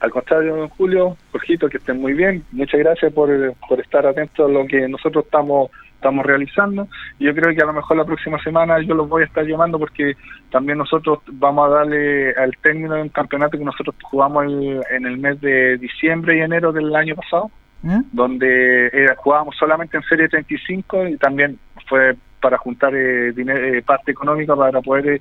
Al 0.00 0.10
contrario, 0.10 0.56
don 0.56 0.68
Julio, 0.70 1.18
Jorgito, 1.32 1.68
que 1.68 1.76
estén 1.76 2.00
muy 2.00 2.14
bien. 2.14 2.42
Muchas 2.52 2.80
gracias 2.80 3.12
por, 3.12 3.28
por 3.68 3.78
estar 3.78 4.06
atentos 4.06 4.48
a 4.48 4.50
lo 4.50 4.66
que 4.66 4.88
nosotros 4.88 5.26
estamos 5.26 5.70
estamos 5.96 6.24
realizando. 6.24 6.88
Y 7.18 7.24
yo 7.24 7.34
creo 7.34 7.54
que 7.54 7.62
a 7.62 7.66
lo 7.66 7.72
mejor 7.72 7.96
la 7.96 8.04
próxima 8.04 8.38
semana 8.42 8.80
yo 8.80 8.94
los 8.94 9.08
voy 9.08 9.22
a 9.22 9.26
estar 9.26 9.44
llamando 9.44 9.78
porque 9.78 10.14
también 10.50 10.78
nosotros 10.78 11.18
vamos 11.32 11.66
a 11.66 11.74
darle 11.74 12.32
al 12.32 12.56
término 12.62 12.94
de 12.94 13.02
un 13.02 13.08
campeonato 13.08 13.58
que 13.58 13.64
nosotros 13.64 13.94
jugamos 14.02 14.44
en 14.44 15.06
el 15.06 15.18
mes 15.18 15.40
de 15.40 15.78
diciembre 15.78 16.38
y 16.38 16.40
enero 16.40 16.72
del 16.72 16.94
año 16.94 17.16
pasado, 17.16 17.50
¿Eh? 17.84 18.00
donde 18.12 18.86
eh, 18.86 19.06
jugábamos 19.16 19.56
solamente 19.56 19.96
en 19.96 20.02
Serie 20.04 20.28
35 20.28 21.08
y 21.08 21.16
también 21.16 21.58
fue 21.88 22.16
para 22.40 22.58
juntar 22.58 22.94
eh, 22.94 23.32
dinero, 23.32 23.82
parte 23.84 24.12
económica 24.12 24.54
para 24.54 24.80
poder 24.80 25.20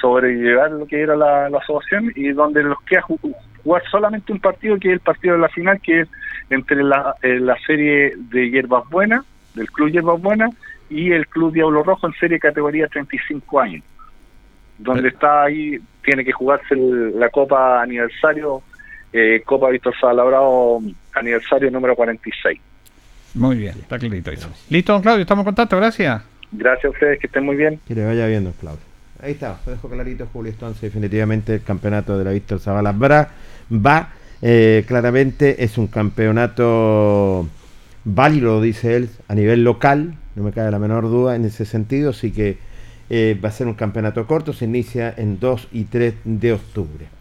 sobrellevar 0.00 0.70
lo 0.70 0.86
que 0.86 1.02
era 1.02 1.14
la, 1.14 1.46
asociación 1.46 2.12
y 2.14 2.30
donde 2.30 2.62
los 2.62 2.80
que 2.82 3.00
jugar 3.00 3.82
solamente 3.90 4.32
un 4.32 4.40
partido 4.40 4.78
que 4.78 4.88
es 4.88 4.94
el 4.94 5.00
partido 5.00 5.34
de 5.34 5.40
la 5.40 5.48
final, 5.48 5.80
que 5.80 6.00
es 6.00 6.08
entre 6.50 6.82
la, 6.82 7.14
eh, 7.22 7.38
la 7.40 7.56
serie 7.66 8.14
de 8.16 8.50
Hierbas 8.50 8.88
Buenas, 8.88 9.24
del 9.54 9.70
Club 9.70 9.90
Hierbas 9.90 10.20
Buenas, 10.20 10.54
y 10.90 11.12
el 11.12 11.26
Club 11.26 11.52
Diablo 11.52 11.82
Rojo 11.82 12.06
en 12.06 12.14
serie 12.14 12.38
categoría 12.38 12.86
35 12.88 13.60
años, 13.60 13.84
donde 14.78 15.08
está 15.08 15.44
ahí, 15.44 15.78
tiene 16.02 16.24
que 16.24 16.32
jugarse 16.32 16.74
la 16.76 17.28
Copa 17.28 17.82
Aniversario, 17.82 18.62
eh, 19.12 19.42
Copa 19.44 19.68
Víctor 19.70 19.94
Salabrado 20.00 20.80
Aniversario 21.14 21.70
número 21.70 21.94
46. 21.94 22.60
Muy 23.34 23.56
bien, 23.56 23.74
está 23.78 23.98
clarito 23.98 24.30
eso. 24.30 24.50
Listo, 24.70 24.92
don 24.92 25.02
Claudio, 25.02 25.22
estamos 25.22 25.42
en 25.42 25.46
contacto, 25.46 25.76
gracias. 25.76 26.22
Gracias 26.50 26.86
a 26.86 26.90
ustedes, 26.90 27.20
que 27.20 27.26
estén 27.26 27.44
muy 27.44 27.56
bien. 27.56 27.78
Que 27.86 27.94
le 27.94 28.06
vaya 28.06 28.26
bien, 28.26 28.44
don 28.44 28.54
Claudio. 28.54 28.80
Ahí 29.20 29.32
está, 29.32 29.58
lo 29.66 29.72
dejo 29.72 29.88
clarito 29.88 30.28
Julio 30.32 30.52
Entonces, 30.52 30.80
definitivamente 30.80 31.54
el 31.54 31.62
campeonato 31.62 32.16
de 32.16 32.24
la 32.24 32.30
Víctor 32.30 32.60
Zavala 32.60 32.92
Bra 32.92 33.28
va. 33.70 34.10
Eh, 34.40 34.84
claramente 34.86 35.64
es 35.64 35.76
un 35.78 35.88
campeonato 35.88 37.48
válido, 38.14 38.60
dice 38.60 38.96
él, 38.96 39.10
a 39.28 39.34
nivel 39.34 39.64
local, 39.64 40.14
no 40.34 40.42
me 40.42 40.52
cabe 40.52 40.70
la 40.70 40.78
menor 40.78 41.04
duda 41.04 41.36
en 41.36 41.44
ese 41.44 41.64
sentido, 41.64 42.10
así 42.10 42.30
que 42.30 42.58
eh, 43.10 43.38
va 43.42 43.48
a 43.48 43.52
ser 43.52 43.66
un 43.66 43.74
campeonato 43.74 44.26
corto, 44.26 44.52
se 44.52 44.64
inicia 44.64 45.12
en 45.16 45.38
2 45.40 45.68
y 45.72 45.84
3 45.84 46.14
de 46.24 46.52
octubre. 46.52 47.17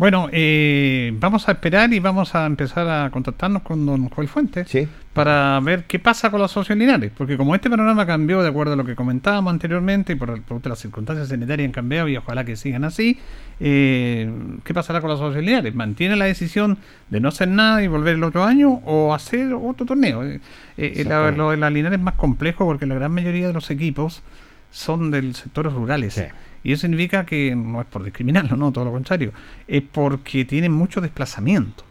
Bueno, 0.00 0.30
eh, 0.32 1.12
vamos 1.20 1.46
a 1.46 1.52
esperar 1.52 1.92
y 1.92 1.98
vamos 1.98 2.34
a 2.34 2.46
empezar 2.46 2.88
a 2.88 3.10
contactarnos 3.10 3.60
con 3.60 3.84
don 3.84 4.08
Joel 4.08 4.28
Fuentes 4.28 4.66
para 5.12 5.60
ver 5.60 5.84
qué 5.84 5.98
pasa 5.98 6.30
con 6.30 6.40
los 6.40 6.50
socios 6.50 6.78
Linares, 6.78 7.12
porque 7.14 7.36
como 7.36 7.54
este 7.54 7.68
panorama 7.68 8.06
cambió 8.06 8.40
de 8.42 8.48
acuerdo 8.48 8.72
a 8.72 8.76
lo 8.76 8.86
que 8.86 8.96
comentábamos 8.96 9.52
anteriormente 9.52 10.14
y 10.14 10.16
por, 10.16 10.40
por 10.40 10.66
las 10.66 10.78
circunstancias 10.78 11.28
sanitarias 11.28 11.66
han 11.66 11.72
cambiado 11.72 12.08
y 12.08 12.16
ojalá 12.16 12.44
que 12.46 12.56
sigan 12.56 12.84
así, 12.84 13.18
eh, 13.60 14.32
¿qué 14.64 14.72
pasará 14.72 15.02
con 15.02 15.10
los 15.10 15.18
socios 15.18 15.44
Linares? 15.44 15.74
¿Mantiene 15.74 16.16
la 16.16 16.24
decisión 16.24 16.78
de 17.10 17.20
no 17.20 17.28
hacer 17.28 17.48
nada 17.48 17.82
y 17.82 17.86
volver 17.86 18.14
el 18.14 18.24
otro 18.24 18.44
año 18.44 18.80
o 18.86 19.12
hacer 19.12 19.52
otro 19.52 19.84
torneo? 19.84 20.24
Eh, 20.24 20.40
eh 20.78 21.04
lo 21.36 21.50
de 21.50 21.58
la 21.58 21.68
Linares 21.68 21.98
es 21.98 22.02
más 22.02 22.14
complejo 22.14 22.64
porque 22.64 22.86
la 22.86 22.94
gran 22.94 23.12
mayoría 23.12 23.48
de 23.48 23.52
los 23.52 23.70
equipos 23.70 24.22
son 24.70 25.10
del 25.10 25.34
sectores 25.34 25.74
rurales. 25.74 26.22
Y 26.62 26.72
eso 26.72 26.82
significa 26.82 27.24
que 27.24 27.54
no 27.56 27.80
es 27.80 27.86
por 27.86 28.04
discriminarlo, 28.04 28.56
no, 28.56 28.70
todo 28.72 28.84
lo 28.84 28.92
contrario, 28.92 29.32
es 29.66 29.82
porque 29.82 30.44
tienen 30.44 30.72
mucho 30.72 31.00
desplazamiento. 31.00 31.84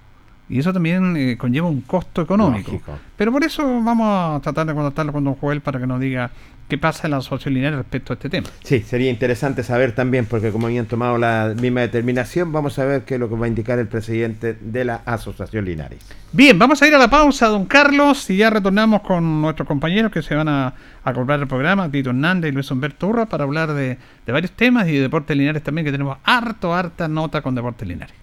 Y 0.47 0.60
eso 0.60 0.73
también 0.73 1.15
eh, 1.15 1.38
conlleva 1.38 1.67
un 1.67 1.82
costo 1.82 2.21
económico. 2.21 2.82
Pero 3.15 3.32
por 3.32 3.43
eso 3.43 3.63
vamos 3.84 4.08
a 4.10 4.39
tratar 4.41 4.65
de 4.65 4.73
contactarlo 4.73 5.13
con 5.13 5.23
don 5.23 5.36
Joel 5.36 5.62
para 5.62 5.79
que 5.79 5.86
nos 5.86 5.99
diga 5.99 6.32
qué 6.69 6.77
pasa 6.77 7.08
en 7.08 7.12
la 7.12 7.17
asociación 7.17 7.55
lineal 7.55 7.75
respecto 7.75 8.13
a 8.13 8.15
este 8.15 8.29
tema. 8.29 8.47
Sí, 8.63 8.82
sería 8.82 9.10
interesante 9.10 9.63
saber 9.63 9.93
también, 9.93 10.25
porque 10.25 10.51
como 10.51 10.67
habían 10.67 10.86
tomado 10.86 11.17
la 11.17 11.53
misma 11.60 11.82
determinación, 11.82 12.51
vamos 12.51 12.77
a 12.79 12.86
ver 12.86 13.03
qué 13.03 13.15
es 13.15 13.19
lo 13.19 13.27
que 13.27 13.36
va 13.36 13.45
a 13.45 13.49
indicar 13.49 13.79
el 13.79 13.88
presidente 13.88 14.53
de 14.53 14.86
la 14.86 15.01
asociación 15.05 15.65
Linares. 15.65 15.99
Bien, 16.32 16.58
vamos 16.60 16.82
a 16.82 16.88
ir 16.88 16.93
a 16.93 16.99
la 16.99 17.10
pausa, 17.10 17.47
don 17.47 17.65
Carlos, 17.65 18.29
y 18.29 18.38
ya 18.38 18.51
retornamos 18.51 19.01
con 19.01 19.41
nuestros 19.41 19.67
compañeros 19.67 20.12
que 20.12 20.21
se 20.21 20.36
van 20.36 20.47
a, 20.47 20.73
a 21.03 21.13
comprar 21.13 21.39
el 21.39 21.47
programa, 21.47 21.89
Tito 21.89 22.12
Hernández 22.12 22.51
y 22.51 22.53
Luis 22.53 22.69
Humberto 22.69 23.08
Urra, 23.08 23.25
para 23.25 23.45
hablar 23.45 23.73
de, 23.73 23.97
de 24.25 24.32
varios 24.32 24.51
temas 24.51 24.88
y 24.88 24.93
de 24.93 25.01
deportes 25.01 25.36
Linares 25.36 25.63
también, 25.63 25.86
que 25.86 25.91
tenemos 25.91 26.19
harto, 26.23 26.73
harta 26.73 27.08
nota 27.08 27.41
con 27.41 27.55
deportes 27.55 27.88
Linares. 27.88 28.15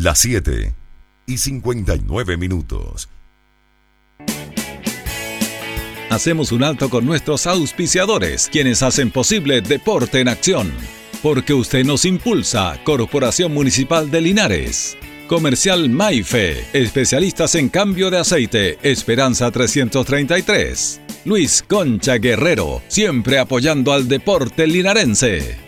Las 0.00 0.20
7 0.20 0.72
y 1.26 1.38
59 1.38 2.36
minutos. 2.36 3.08
Hacemos 6.08 6.52
un 6.52 6.62
alto 6.62 6.88
con 6.88 7.04
nuestros 7.04 7.48
auspiciadores, 7.48 8.48
quienes 8.48 8.84
hacen 8.84 9.10
posible 9.10 9.60
Deporte 9.60 10.20
en 10.20 10.28
Acción. 10.28 10.70
Porque 11.20 11.52
usted 11.52 11.84
nos 11.84 12.04
impulsa, 12.04 12.78
Corporación 12.84 13.52
Municipal 13.52 14.08
de 14.08 14.20
Linares. 14.20 14.96
Comercial 15.26 15.90
Maife, 15.90 16.64
especialistas 16.72 17.56
en 17.56 17.68
cambio 17.68 18.08
de 18.08 18.18
aceite, 18.18 18.78
Esperanza 18.84 19.50
333. 19.50 21.00
Luis 21.24 21.64
Concha 21.66 22.18
Guerrero, 22.18 22.82
siempre 22.86 23.40
apoyando 23.40 23.92
al 23.92 24.06
deporte 24.06 24.68
linarense. 24.68 25.67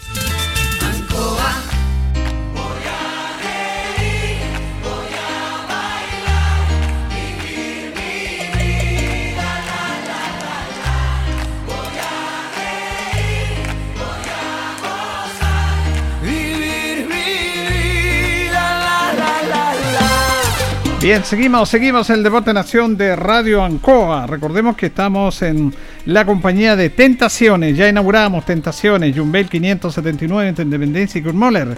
Bien, 21.01 21.25
seguimos, 21.25 21.67
seguimos 21.67 22.11
el 22.11 22.21
Deporte 22.21 22.53
Nación 22.53 22.95
de 22.95 23.15
Radio 23.15 23.63
Ancoa. 23.63 24.27
Recordemos 24.27 24.75
que 24.75 24.85
estamos 24.85 25.41
en 25.41 25.73
la 26.05 26.25
compañía 26.25 26.75
de 26.75 26.91
Tentaciones. 26.91 27.75
Ya 27.75 27.89
inauguramos 27.89 28.45
Tentaciones, 28.45 29.17
Jumbel 29.17 29.49
579 29.49 30.49
entre 30.49 30.63
Independencia 30.63 31.17
y 31.17 31.23
Kurmoller. 31.23 31.75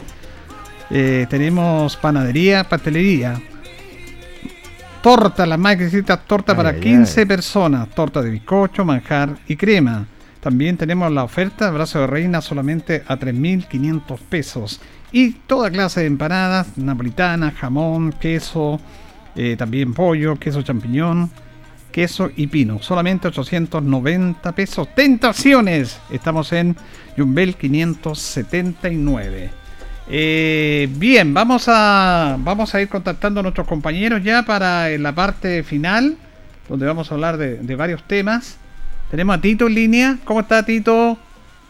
Eh, 0.90 1.26
tenemos 1.30 1.96
panadería, 1.96 2.66
pastelería. 2.66 3.42
Torta, 5.02 5.46
las 5.46 5.58
más 5.58 5.76
exquisitas 5.76 6.26
torta 6.28 6.52
Ay, 6.52 6.58
para 6.58 6.70
ay, 6.72 6.82
15 6.82 7.22
ay. 7.22 7.26
personas. 7.26 7.90
Torta 7.92 8.22
de 8.22 8.30
bizcocho, 8.30 8.84
manjar 8.84 9.38
y 9.48 9.56
crema. 9.56 10.06
También 10.42 10.76
tenemos 10.76 11.10
la 11.14 11.24
oferta 11.24 11.72
brazo 11.72 12.02
de 12.02 12.08
reina 12.08 12.42
solamente 12.42 13.06
a 13.08 13.18
3.500 13.18 14.20
pesos. 14.28 14.82
Y 15.14 15.32
toda 15.48 15.72
clase 15.72 16.02
de 16.02 16.08
empanadas, 16.08 16.78
napolitana, 16.78 17.52
jamón, 17.52 18.12
queso, 18.20 18.82
eh, 19.36 19.56
también 19.58 19.94
pollo, 19.94 20.38
queso 20.38 20.62
champiñón, 20.62 21.32
queso 21.92 22.30
y 22.36 22.48
pino. 22.48 22.80
Solamente 22.82 23.28
890 23.28 24.52
pesos. 24.54 24.94
Tentaciones. 24.96 26.00
Estamos 26.10 26.52
en 26.54 26.76
Jumbel 27.18 27.56
579. 27.56 29.50
Eh, 30.10 30.90
bien, 30.92 31.34
vamos 31.34 31.66
a, 31.68 32.36
vamos 32.40 32.76
a 32.76 32.82
ir 32.82 32.90
contactando 32.90 33.40
a 33.40 33.44
nuestros 33.44 33.68
compañeros 33.68 34.22
ya 34.24 34.44
para 34.44 34.90
la 34.90 35.14
parte 35.14 35.64
final, 35.64 36.18
donde 36.68 36.86
vamos 36.86 37.10
a 37.12 37.16
hablar 37.16 37.38
de, 37.38 37.58
de 37.58 37.76
varios 37.76 38.04
temas. 38.04 38.58
Tenemos 39.10 39.38
a 39.38 39.42
Tito 39.42 39.68
en 39.68 39.76
línea. 39.76 40.18
¿Cómo 40.26 40.42
está 40.42 40.66
Tito? 40.66 41.18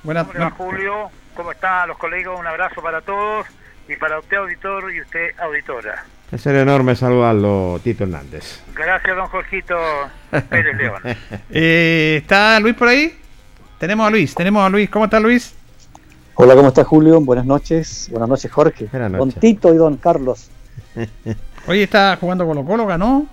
Buenas 0.04 0.28
Hola 0.34 0.50
Julio, 0.52 1.12
¿cómo 1.34 1.52
están 1.52 1.88
los 1.88 1.98
colegas? 1.98 2.38
Un 2.38 2.46
abrazo 2.46 2.82
para 2.82 3.02
todos 3.02 3.48
y 3.88 3.96
para 3.96 4.20
usted 4.20 4.38
auditor 4.38 4.94
y 4.94 5.02
usted 5.02 5.32
auditora. 5.40 6.04
Es 6.34 6.46
un 6.48 6.56
enorme 6.56 6.96
saludarlo, 6.96 7.80
Tito 7.84 8.06
Hernández. 8.06 8.60
Gracias 8.74 9.16
don 9.16 9.28
Jorgito 9.28 9.76
Pérez 10.50 10.76
León. 10.76 11.02
Eh, 11.52 12.18
¿Está 12.22 12.60
Luis 12.60 12.74
por 12.74 12.88
ahí? 12.88 13.16
Tenemos 13.78 14.08
a 14.08 14.10
Luis, 14.10 14.34
tenemos 14.34 14.66
a 14.66 14.70
Luis. 14.70 14.90
¿Cómo 14.90 15.06
está 15.06 15.20
Luis? 15.20 15.54
Hola, 16.34 16.56
¿cómo 16.56 16.70
está 16.70 16.84
Julio? 16.84 17.22
Buenas 17.22 17.46
noches. 17.46 18.08
Buenas 18.10 18.30
noches, 18.30 18.52
Jorge. 18.52 18.88
Buenas 18.92 19.12
Don 19.12 19.28
noches. 19.28 19.40
Tito 19.40 19.72
y 19.74 19.78
don 19.78 19.98
Carlos. 19.98 20.50
Hoy 21.68 21.82
está 21.82 22.18
jugando 22.20 22.48
Colo 22.48 22.66
Colo, 22.66 22.88
ganó. 22.88 23.28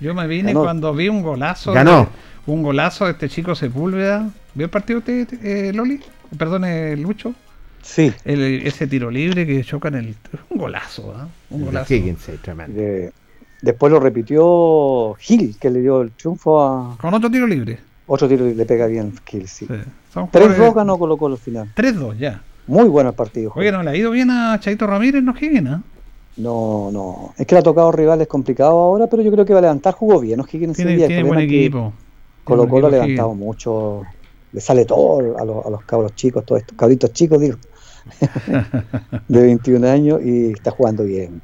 Yo 0.00 0.12
me 0.12 0.26
vine 0.26 0.48
Ganó. 0.52 0.64
cuando 0.64 0.92
vi 0.92 1.08
un 1.08 1.22
golazo. 1.22 1.72
Ganó. 1.72 2.00
de- 2.00 2.52
un 2.52 2.62
golazo 2.62 3.06
de 3.06 3.12
este 3.12 3.30
chico 3.30 3.54
Sepúlveda. 3.54 4.28
¿Vio 4.52 4.66
el 4.66 4.70
partido 4.70 4.98
usted, 4.98 5.26
eh, 5.42 5.72
Loli? 5.72 6.02
Perdón, 6.36 6.66
Lucho. 7.00 7.34
Sí, 7.84 8.12
El- 8.24 8.66
ese 8.66 8.86
tiro 8.86 9.10
libre 9.10 9.46
que 9.46 9.62
choca 9.62 9.88
en 9.88 9.94
el. 9.96 10.14
Un 10.50 10.58
golazo, 10.58 11.14
¿ah? 11.16 11.28
Un 11.50 11.66
golazo. 11.66 11.92
Higgins, 11.94 12.20
sí, 12.22 12.32
tremendo. 12.42 12.80
de- 12.80 13.12
después 13.62 13.92
lo 13.92 14.00
repitió 14.00 15.14
Gil, 15.18 15.56
que 15.60 15.70
le 15.70 15.80
dio 15.80 16.00
el 16.02 16.10
triunfo 16.12 16.62
a 16.64 16.96
Con 17.00 17.12
otro 17.14 17.30
tiro 17.30 17.46
libre. 17.46 17.78
otro 18.06 18.26
tiro 18.28 18.46
le 18.46 18.66
pega 18.66 18.86
bien 18.86 19.12
Gil, 19.26 19.46
sí. 19.48 19.66
Sí. 19.66 19.74
Son 20.12 20.28
3-2 20.30 20.54
jugadores- 20.56 20.74
ganó 20.74 20.98
Colo 20.98 21.16
Colo 21.16 21.34
al 21.34 21.40
final. 21.40 21.70
3-2 21.74 22.16
ya. 22.18 22.42
Muy 22.66 22.88
bueno 22.88 23.10
el 23.10 23.16
partido. 23.16 23.52
Oye, 23.54 23.70
no 23.70 23.82
le 23.82 23.90
ha 23.90 23.96
ido 23.96 24.10
bien 24.10 24.30
a 24.30 24.58
Chaito 24.60 24.86
Ramírez, 24.86 25.22
no 25.22 25.34
Higgins, 25.38 25.68
¿ah? 25.68 25.82
No, 26.36 26.90
no. 26.90 27.34
Es 27.38 27.46
que 27.46 27.54
le 27.54 27.58
ha 27.60 27.62
tocado 27.62 27.92
rivales 27.92 28.26
complicados 28.26 28.72
ahora, 28.72 29.06
pero 29.06 29.22
yo 29.22 29.30
creo 29.30 29.44
que 29.44 29.52
va 29.52 29.58
a 29.60 29.62
levantar. 29.62 29.94
Jugó 29.94 30.20
bien, 30.20 30.38
¿no? 30.38 30.46
Higgins 30.50 30.76
Tiene, 30.76 30.96
día. 30.96 31.06
Tiene 31.06 31.22
buen 31.22 31.38
equipo. 31.40 31.92
Colo 32.42 32.66
Colo 32.68 32.86
ha 32.88 32.90
levantado 32.90 33.28
Higgins. 33.28 33.44
mucho. 33.44 34.02
Le 34.52 34.60
sale 34.60 34.84
todo 34.84 35.36
a 35.38 35.44
los, 35.44 35.66
a 35.66 35.70
los 35.70 35.82
cabros 35.84 36.14
chicos, 36.14 36.44
todos 36.44 36.62
estos 36.62 36.76
cabritos 36.76 37.12
chicos, 37.12 37.40
digo. 37.40 37.56
de 39.28 39.42
21 39.42 39.86
años 39.88 40.20
y 40.22 40.52
está 40.52 40.70
jugando 40.70 41.04
bien. 41.04 41.40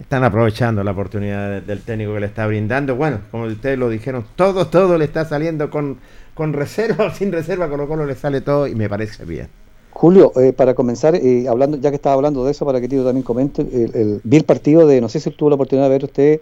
Están 0.00 0.24
aprovechando 0.24 0.82
la 0.84 0.90
oportunidad 0.92 1.50
de- 1.50 1.60
del 1.60 1.80
técnico 1.82 2.14
que 2.14 2.20
le 2.20 2.26
está 2.26 2.46
brindando. 2.46 2.96
Bueno, 2.96 3.18
como 3.30 3.44
ustedes 3.44 3.78
lo 3.78 3.88
dijeron, 3.88 4.24
todo, 4.36 4.66
todo 4.66 4.98
le 4.98 5.04
está 5.04 5.24
saliendo 5.24 5.70
con, 5.70 5.98
con 6.34 6.52
reserva 6.52 7.06
o 7.06 7.10
sin 7.14 7.32
reserva. 7.32 7.68
Colo 7.68 7.86
Colo 7.88 8.06
le 8.06 8.14
sale 8.14 8.40
todo 8.40 8.66
y 8.66 8.74
me 8.74 8.88
parece 8.88 9.24
bien. 9.24 9.48
Julio, 9.92 10.32
eh, 10.40 10.52
para 10.52 10.74
comenzar, 10.74 11.14
eh, 11.16 11.46
hablando, 11.48 11.76
ya 11.76 11.90
que 11.90 11.96
estaba 11.96 12.14
hablando 12.14 12.44
de 12.44 12.52
eso, 12.52 12.64
para 12.64 12.80
que 12.80 12.88
Tito 12.88 13.04
también 13.04 13.22
comente, 13.24 13.62
el, 13.62 13.94
el- 13.94 14.20
vi 14.24 14.36
el 14.38 14.44
partido 14.44 14.86
de, 14.86 15.00
no 15.00 15.08
sé 15.08 15.20
si 15.20 15.30
tuvo 15.30 15.50
la 15.50 15.56
oportunidad 15.56 15.86
de 15.86 15.90
ver 15.90 16.04
usted, 16.04 16.40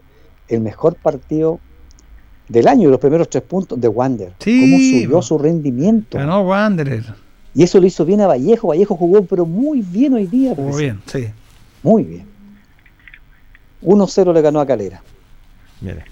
el 0.49 0.61
mejor 0.61 0.95
partido 0.97 1.59
del 2.49 2.69
año, 2.69 2.89
los 2.89 3.01
primeros 3.01 3.29
tres 3.29 3.43
puntos 3.43 3.79
de 3.81 3.89
Wander. 3.89 4.33
Sí, 4.39 4.61
Cómo 4.61 4.79
subió 5.07 5.23
su 5.23 5.39
rendimiento. 5.39 6.17
Ganó 6.19 6.43
Wanderer. 6.43 7.05
Y 7.59 7.65
eso 7.65 7.81
lo 7.81 7.89
hizo 7.89 8.05
bien 8.05 8.21
a 8.21 8.29
Vallejo. 8.29 8.69
Vallejo 8.69 8.95
jugó, 8.95 9.25
pero 9.25 9.45
muy 9.45 9.83
bien 9.83 10.15
hoy 10.15 10.29
día. 10.29 10.55
Pues. 10.55 10.77
bien, 10.77 11.03
sí. 11.07 11.29
Muy 11.83 12.05
bien. 12.05 12.25
1-0 13.83 14.33
le 14.33 14.43
ganó 14.43 14.61
a 14.61 14.67
Calera. 14.67 15.03
Mire, 15.81 16.05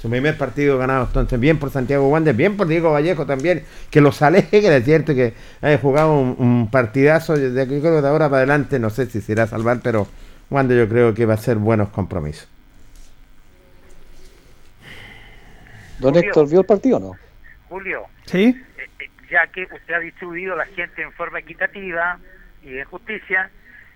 su 0.00 0.08
primer 0.08 0.38
partido 0.38 0.78
ganado 0.78 1.04
entonces 1.04 1.38
bien 1.38 1.58
por 1.58 1.68
Santiago 1.70 2.08
Wander, 2.08 2.34
bien 2.34 2.56
por 2.56 2.68
Diego 2.68 2.90
Vallejo 2.90 3.26
también, 3.26 3.64
que 3.90 4.00
los 4.00 4.22
aleje, 4.22 4.66
es 4.66 4.84
cierto 4.86 5.14
que 5.14 5.34
haya 5.60 5.76
jugado 5.76 6.18
un, 6.18 6.36
un 6.38 6.70
partidazo 6.70 7.36
de 7.36 7.60
aquí 7.60 7.80
creo 7.80 7.96
que 7.96 8.00
de 8.00 8.08
ahora 8.08 8.30
para 8.30 8.38
adelante, 8.38 8.78
no 8.78 8.88
sé 8.88 9.04
si 9.04 9.20
se 9.20 9.32
irá 9.32 9.42
a 9.42 9.46
salvar, 9.46 9.80
pero 9.82 10.06
Wander 10.48 10.78
yo 10.78 10.88
creo 10.88 11.12
que 11.12 11.26
va 11.26 11.34
a 11.34 11.36
ser 11.36 11.58
buenos 11.58 11.90
compromisos. 11.90 12.48
¿Don 15.98 16.14
Julio. 16.14 16.28
Héctor 16.28 16.48
vio 16.48 16.60
el 16.60 16.66
partido 16.66 16.96
o 16.96 17.00
no? 17.00 17.12
Julio, 17.68 18.04
¿Sí? 18.24 18.56
Ya 19.30 19.46
que 19.48 19.64
usted 19.64 19.94
ha 19.94 19.98
distribuido 19.98 20.54
a 20.54 20.56
la 20.56 20.66
gente 20.66 21.02
en 21.02 21.12
forma 21.12 21.38
equitativa 21.38 22.18
y 22.62 22.78
en 22.78 22.84
justicia, 22.84 23.50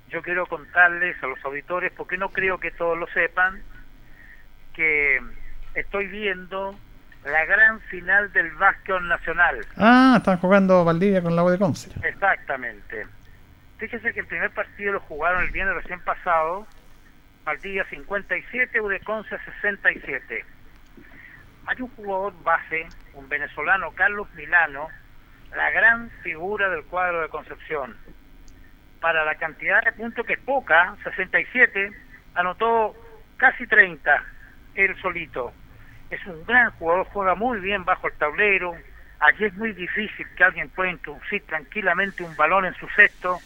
yo 0.09 0.23
quiero 0.23 0.47
contarles 0.47 1.23
a 1.23 1.27
los 1.27 1.43
auditores, 1.45 1.93
porque 1.97 2.17
no 2.17 2.31
creo 2.31 2.59
que 2.59 2.71
todos 2.71 2.99
lo 2.99 3.07
sepan, 3.09 3.63
que 4.75 5.21
estoy 5.75 6.07
viendo 6.07 6.79
la 7.25 7.45
gran 7.45 7.81
final 7.83 8.33
del 8.33 8.51
básquet 8.53 9.01
nacional. 9.03 9.67
Ah, 9.77 10.15
están 10.19 10.39
jugando 10.39 10.85
Valdivia 10.85 11.23
con 11.23 11.37
la 11.37 11.45
U 11.45 11.51
de 11.51 11.59
Conce. 11.59 11.91
Exactamente. 12.03 13.07
Fíjese 13.79 14.13
que 14.13 14.21
el 14.21 14.27
primer 14.27 14.51
partido 14.51 14.95
lo 14.95 15.01
jugaron 15.01 15.43
el 15.45 15.51
viernes 15.51 15.77
recién 15.77 16.01
pasado, 16.01 16.67
Valdivia 17.45 17.85
57, 17.89 18.81
Udeconce 18.81 19.37
67. 19.61 20.45
Hay 21.67 21.83
un 21.83 21.89
jugador 21.89 22.35
base, 22.43 22.87
un 23.15 23.29
venezolano, 23.29 23.93
Carlos 23.93 24.29
Milano, 24.35 24.89
la 25.55 25.71
gran 25.71 26.11
figura 26.23 26.69
del 26.69 26.85
cuadro 26.85 27.23
de 27.23 27.29
Concepción. 27.29 27.97
Para 29.01 29.25
la 29.25 29.37
cantidad 29.37 29.83
de 29.83 29.93
puntos 29.93 30.27
que 30.27 30.35
es 30.35 30.41
poca, 30.41 30.97
67, 31.05 31.91
anotó 32.35 32.95
casi 33.37 33.67
30, 33.67 34.25
él 34.75 35.01
solito. 35.01 35.53
Es 36.11 36.25
un 36.27 36.45
gran 36.45 36.71
jugador, 36.73 37.07
juega 37.13 37.35
muy 37.35 37.61
bien 37.61 37.85
bajo 37.85 38.09
el 38.09 38.15
tablero. 38.15 38.75
Allí 39.21 39.45
es 39.45 39.55
muy 39.55 39.73
difícil 39.73 40.27
que 40.37 40.45
alguien 40.45 40.69
pueda 40.71 40.91
introducir 40.91 41.45
tranquilamente 41.47 42.23
un 42.23 42.37
balón 42.37 42.65
en 42.65 42.75
su 42.75 42.89
sexto. 42.91 43.39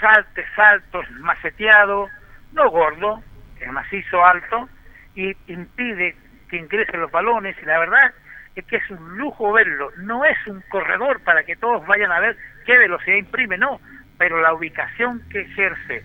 Salte, 0.00 0.44
saltos, 0.54 1.10
maceteado, 1.12 2.08
no 2.52 2.70
gordo, 2.70 3.22
es 3.60 3.70
macizo 3.70 4.24
alto, 4.24 4.68
y 5.14 5.34
impide 5.46 6.16
que 6.48 6.56
ingresen 6.56 7.00
los 7.00 7.10
balones. 7.10 7.56
Y 7.62 7.64
la 7.64 7.78
verdad 7.78 8.12
es 8.60 8.66
que 8.66 8.76
es 8.76 8.90
un 8.90 9.16
lujo 9.18 9.52
verlo. 9.52 9.90
No 9.98 10.24
es 10.24 10.36
un 10.46 10.62
corredor 10.68 11.20
para 11.22 11.44
que 11.44 11.56
todos 11.56 11.86
vayan 11.86 12.12
a 12.12 12.20
ver 12.20 12.36
qué 12.66 12.76
velocidad 12.78 13.16
imprime, 13.16 13.56
no, 13.58 13.80
pero 14.18 14.40
la 14.40 14.52
ubicación 14.54 15.22
que 15.30 15.40
ejerce 15.42 16.04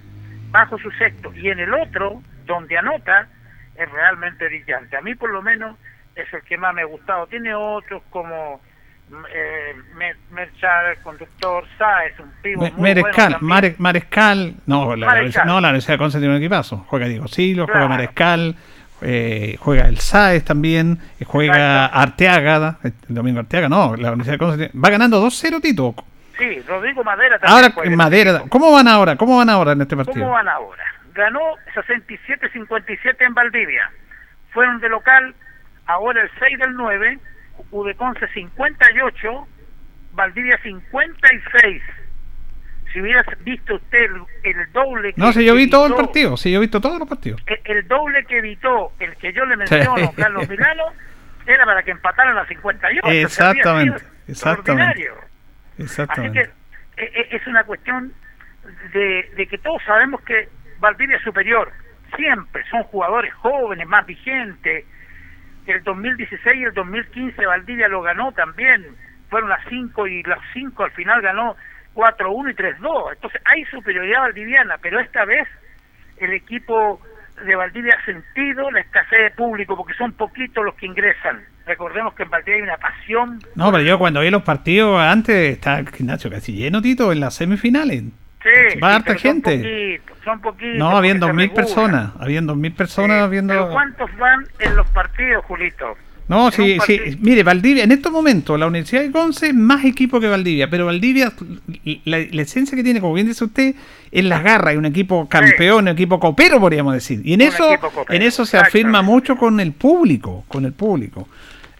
bajo 0.51 0.77
su 0.79 0.89
sexto 0.91 1.33
y 1.33 1.49
en 1.49 1.59
el 1.59 1.73
otro, 1.73 2.21
donde 2.45 2.77
anota, 2.77 3.27
es 3.75 3.91
realmente 3.91 4.45
brillante. 4.45 4.95
A 4.97 5.01
mí 5.01 5.13
por 5.15 5.29
lo 5.31 5.41
menos 5.41 5.77
es 6.15 6.31
el 6.33 6.41
que 6.43 6.57
más 6.57 6.73
me 6.73 6.81
ha 6.81 6.85
gustado. 6.85 7.27
Tiene 7.27 7.53
otros 7.53 8.01
como 8.09 8.59
eh, 9.33 9.73
Mer- 9.95 10.17
Merchar, 10.31 10.85
el 10.97 10.97
conductor, 11.03 11.63
Sáez, 11.77 12.19
un 12.19 12.31
pivo 12.41 12.63
Me- 12.63 12.71
muy 12.71 12.81
Marescal, 12.89 13.13
bueno 13.13 13.31
también. 13.39 13.49
Mare- 13.49 13.75
Marescal, 13.77 14.55
no, 14.65 14.95
la, 14.95 15.05
Marescal. 15.05 15.47
no, 15.47 15.61
la 15.61 15.67
Universidad 15.69 15.93
de 15.93 15.97
Conce 15.97 16.17
tiene 16.19 16.33
un 16.35 16.41
equipazo. 16.41 16.77
Juega 16.87 17.07
Diego 17.07 17.25
juega 17.27 17.65
Claro. 17.67 17.89
Marescal, 17.89 18.55
eh, 19.01 19.55
juega 19.59 19.87
el 19.87 19.97
Sáez 19.99 20.43
también, 20.43 20.99
eh, 21.19 21.25
juega. 21.25 21.85
Arteaga, 21.87 22.79
el 22.83 22.93
domingo 23.07 23.39
Arteaga, 23.39 23.69
no, 23.69 23.95
la 23.95 24.09
Universidad 24.11 24.33
de 24.33 24.37
Conce 24.37 24.71
va 24.77 24.89
ganando 24.89 25.23
2-0 25.23 25.61
Tito. 25.61 25.95
Sí, 26.37 26.61
Rodrigo 26.67 27.03
Madera 27.03 27.39
también. 27.39 27.55
Ahora 27.55 27.73
juega 27.73 27.95
Madera. 27.95 28.43
¿cómo 28.49 28.71
van 28.71 28.87
ahora? 28.87 29.15
¿Cómo 29.15 29.37
van 29.37 29.49
ahora 29.49 29.71
en 29.71 29.81
este 29.81 29.95
partido? 29.95 30.19
¿Cómo 30.21 30.33
van 30.33 30.47
ahora? 30.47 30.83
Ganó 31.13 31.39
67-57 31.73 33.15
en 33.19 33.33
Valdivia. 33.33 33.91
Fueron 34.51 34.79
de 34.79 34.89
local, 34.89 35.35
ahora 35.85 36.21
el 36.21 36.29
6 36.39 36.59
del 36.59 36.73
9, 36.73 37.19
Udeconce 37.71 38.27
58, 38.27 39.47
Valdivia 40.13 40.59
56. 40.61 41.81
Si 42.97 43.01
hubiera 43.01 43.23
visto 43.41 43.75
usted 43.75 43.99
el, 43.99 44.23
el 44.57 44.71
doble 44.73 45.13
que 45.13 45.21
No, 45.21 45.31
si 45.31 45.45
yo 45.45 45.53
vi 45.53 45.69
todo 45.69 45.85
el 45.85 45.91
evitó- 45.91 46.03
partido, 46.03 46.35
si 46.37 46.51
yo 46.51 46.57
he 46.57 46.61
visto 46.61 46.81
todos 46.81 46.97
los 46.97 47.07
partidos. 47.07 47.39
el, 47.45 47.59
el 47.77 47.87
doble 47.87 48.25
que 48.25 48.39
evitó 48.39 48.91
el 48.99 49.15
que 49.17 49.31
yo 49.33 49.45
le 49.45 49.55
menciono, 49.55 50.11
Carlos 50.17 50.49
Milano, 50.49 50.83
era 51.45 51.63
para 51.65 51.83
que 51.83 51.91
empataran 51.91 52.35
a 52.39 52.47
58. 52.47 53.05
o 53.05 53.11
sea, 53.11 53.21
Exactamente, 53.21 54.03
exactamente. 54.27 54.31
extraordinario. 54.31 55.13
Así 55.73 55.83
Exactamente. 55.83 56.49
que 56.95 57.03
eh, 57.03 57.11
eh, 57.13 57.27
es 57.33 57.45
una 57.45 57.63
cuestión 57.65 58.11
de, 58.93 59.31
de 59.35 59.47
que 59.47 59.59
todos 59.59 59.79
sabemos 59.85 60.19
que 60.21 60.49
Valdivia 60.79 61.17
es 61.17 61.23
superior. 61.23 61.71
Siempre 62.15 62.63
son 62.71 62.81
jugadores 62.83 63.31
jóvenes, 63.35 63.87
más 63.87 64.07
vigentes. 64.07 64.85
El 65.67 65.83
2016 65.83 66.57
y 66.57 66.63
el 66.63 66.73
2015 66.73 67.45
Valdivia 67.45 67.87
lo 67.89 68.01
ganó 68.01 68.31
también. 68.31 68.87
Fueron 69.29 69.49
las 69.51 69.63
5 69.69 70.07
y 70.07 70.23
las 70.23 70.39
5 70.53 70.83
al 70.83 70.91
final 70.93 71.21
ganó 71.21 71.55
4-1 71.97 72.51
y 72.51 72.53
3-2. 72.53 73.13
Entonces 73.13 73.41
hay 73.45 73.65
superioridad 73.65 74.21
valdiviana, 74.21 74.77
pero 74.79 74.99
esta 74.99 75.25
vez 75.25 75.47
el 76.17 76.31
equipo 76.33 77.01
de 77.43 77.55
Valdivia 77.55 77.95
ha 77.99 78.05
sentido 78.05 78.69
la 78.71 78.79
escasez 78.81 79.19
de 79.19 79.31
público 79.31 79.75
porque 79.75 79.93
son 79.95 80.11
poquitos 80.13 80.63
los 80.63 80.75
que 80.75 80.85
ingresan. 80.85 81.43
Recordemos 81.65 82.13
que 82.13 82.23
en 82.23 82.29
Valdivia 82.29 82.55
hay 82.55 82.61
una 82.61 82.77
pasión 82.77 83.39
No, 83.55 83.71
pero 83.71 83.83
yo 83.83 83.97
cuando 83.99 84.21
vi 84.21 84.29
los 84.29 84.43
partidos 84.43 84.99
antes 85.01 85.53
estaba 85.53 85.79
el 85.79 85.89
gimnasio 85.89 86.29
casi 86.29 86.53
lleno, 86.53 86.81
Tito, 86.81 87.11
en 87.11 87.19
las 87.19 87.35
semifinales. 87.35 88.03
Sí, 88.43 88.79
Va 88.81 88.89
sí, 88.91 88.95
harta 88.95 89.15
gente. 89.15 89.51
Son 89.51 89.61
poquitos, 89.61 90.23
son 90.23 90.41
poquitos. 90.41 90.77
No, 90.77 90.95
habían 90.97 91.19
porque 91.19 91.33
se 91.33 91.37
2.000 91.37 91.41
regulan. 91.41 91.55
personas, 91.65 92.11
habían 92.19 92.47
2.000 92.47 92.75
personas 92.75 93.23
Sí, 93.25 93.31
viendo... 93.31 93.53
Pero 93.53 93.69
¿cuántos 93.69 94.17
van 94.17 94.45
en 94.59 94.75
los 94.75 94.87
partidos, 94.91 95.43
Julito? 95.45 95.97
No, 96.27 96.51
sí, 96.51 96.77
sí. 96.85 97.17
Mire, 97.21 97.43
Valdivia, 97.43 97.85
en 97.85 97.91
estos 97.91 98.11
momentos, 98.11 98.59
la 98.59 98.67
Universidad 98.67 99.01
de 99.01 99.11
Conce 99.11 99.47
es 99.47 99.53
más 99.53 99.85
equipo 99.85 100.19
que 100.19 100.27
Valdivia, 100.27 100.69
pero 100.69 100.85
Valdivia, 100.85 101.31
la, 102.03 102.17
la 102.17 102.41
esencia 102.41 102.75
que 102.75 102.83
tiene, 102.83 102.99
como 102.99 103.13
bien 103.13 103.27
dice 103.27 103.45
usted, 103.45 103.75
es 104.11 104.25
las 104.25 104.43
garras, 104.43 104.73
es 104.73 104.77
un 104.77 104.85
equipo 104.85 105.29
campeón, 105.29 105.85
un 105.85 105.87
equipo 105.89 106.19
copero, 106.19 106.59
podríamos 106.59 106.93
decir. 106.93 107.21
Y 107.23 107.33
en 107.33 107.41
Un 107.41 107.47
eso, 107.47 107.69
en 108.09 108.21
eso 108.21 108.45
se 108.45 108.57
afirma 108.57 109.01
mucho 109.01 109.37
con 109.37 109.59
el 109.61 109.71
público, 109.71 110.43
con 110.49 110.65
el 110.65 110.73
público. 110.73 111.29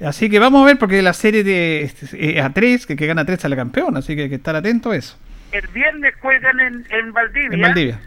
Así 0.06 0.30
que 0.30 0.40
vamos 0.40 0.62
a 0.62 0.66
ver, 0.66 0.78
porque 0.78 1.02
la 1.02 1.14
serie 1.14 1.44
de 1.44 1.82
este, 1.82 2.38
eh, 2.38 2.42
a 2.42 2.52
3, 2.52 2.86
que, 2.86 2.96
que 2.96 3.08
gana 3.08 3.26
3 3.26 3.42
sale 3.42 3.56
campeón, 3.56 3.98
así 3.98 4.16
que 4.16 4.24
hay 4.24 4.30
que 4.30 4.36
estar 4.36 4.56
atento 4.56 4.92
a 4.92 4.96
eso. 4.96 5.18
El 5.52 5.68
viernes 5.68 6.14
juegan 6.22 6.60
en, 6.60 6.86
en 6.90 7.12
Valdivia. 7.12 7.54
En 7.54 7.62
Valdivia. 7.62 8.00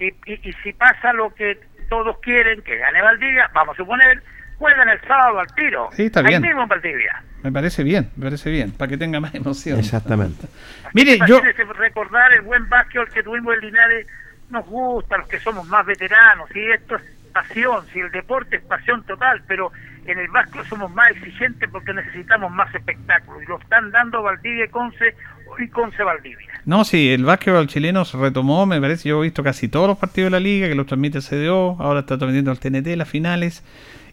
Y, 0.00 0.06
y, 0.06 0.48
y 0.48 0.52
si 0.64 0.72
pasa 0.72 1.12
lo 1.12 1.32
que 1.34 1.58
todos 1.88 2.16
quieren, 2.20 2.62
que 2.62 2.76
gane 2.76 3.02
Valdivia, 3.02 3.50
vamos 3.52 3.74
a 3.74 3.76
suponer, 3.76 4.22
juegan 4.60 4.90
el 4.90 5.00
sábado 5.00 5.40
al 5.40 5.46
tiro. 5.54 5.88
Sí, 5.92 6.04
está 6.04 6.20
Ahí 6.20 6.26
bien. 6.26 6.42
mismo 6.42 6.62
en 6.62 6.68
Valdivia. 6.68 7.22
Me 7.42 7.50
parece 7.50 7.82
bien, 7.82 8.10
me 8.16 8.24
parece 8.26 8.50
bien, 8.50 8.72
para 8.72 8.90
que 8.90 8.98
tenga 8.98 9.18
más 9.18 9.34
emoción. 9.34 9.78
Exactamente. 9.78 10.46
Mire, 10.92 11.18
yo, 11.26 11.40
recordar 11.78 12.30
el 12.34 12.42
buen 12.42 12.68
básquetbol 12.68 13.08
que 13.08 13.22
tuvimos 13.22 13.54
en 13.54 13.60
Linares, 13.60 14.06
nos 14.50 14.66
gusta, 14.66 15.16
los 15.16 15.28
que 15.28 15.40
somos 15.40 15.66
más 15.66 15.86
veteranos, 15.86 16.54
y 16.54 16.60
esto 16.72 16.96
es 16.96 17.02
pasión, 17.32 17.86
si 17.90 18.00
el 18.00 18.10
deporte 18.10 18.56
es 18.56 18.62
pasión 18.62 19.02
total, 19.04 19.42
pero 19.48 19.72
en 20.04 20.18
el 20.18 20.28
básquetbol 20.28 20.66
somos 20.66 20.92
más 20.92 21.10
exigentes 21.12 21.70
porque 21.70 21.94
necesitamos 21.94 22.52
más 22.52 22.74
espectáculo, 22.74 23.40
y 23.42 23.46
lo 23.46 23.58
están 23.58 23.90
dando 23.90 24.22
Valdivia 24.22 24.66
y 24.66 24.68
Conce, 24.68 25.14
y 25.58 25.68
Conce 25.68 26.02
Valdivia. 26.02 26.50
No, 26.66 26.84
sí, 26.84 27.14
el 27.14 27.24
básquetbol 27.24 27.66
chileno 27.66 28.04
se 28.04 28.18
retomó, 28.18 28.66
me 28.66 28.78
parece. 28.78 29.08
Yo 29.08 29.20
he 29.20 29.22
visto 29.22 29.42
casi 29.42 29.68
todos 29.68 29.88
los 29.88 29.96
partidos 29.96 30.26
de 30.26 30.38
la 30.38 30.40
liga, 30.40 30.68
que 30.68 30.74
los 30.74 30.84
transmite 30.86 31.20
CDO, 31.20 31.76
ahora 31.80 32.00
está 32.00 32.18
transmitiendo 32.18 32.52
el 32.52 32.58
TNT, 32.60 32.88
las 32.98 33.08
finales. 33.08 33.64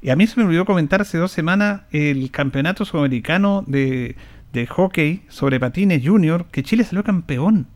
Y 0.02 0.10
a 0.10 0.16
mí 0.16 0.28
se 0.28 0.40
me 0.40 0.46
olvidó 0.46 0.66
comentar 0.66 1.02
hace 1.02 1.18
dos 1.18 1.32
semanas 1.32 1.82
el 1.92 2.30
campeonato 2.32 2.86
sudamericano 2.86 3.64
de, 3.68 4.16
de 4.54 4.68
hockey 4.68 5.24
sobre 5.28 5.60
patines 5.60 6.02
junior, 6.06 6.46
que 6.52 6.64
Chile 6.64 6.84
salió 6.84 7.04
campeón. 7.04 7.68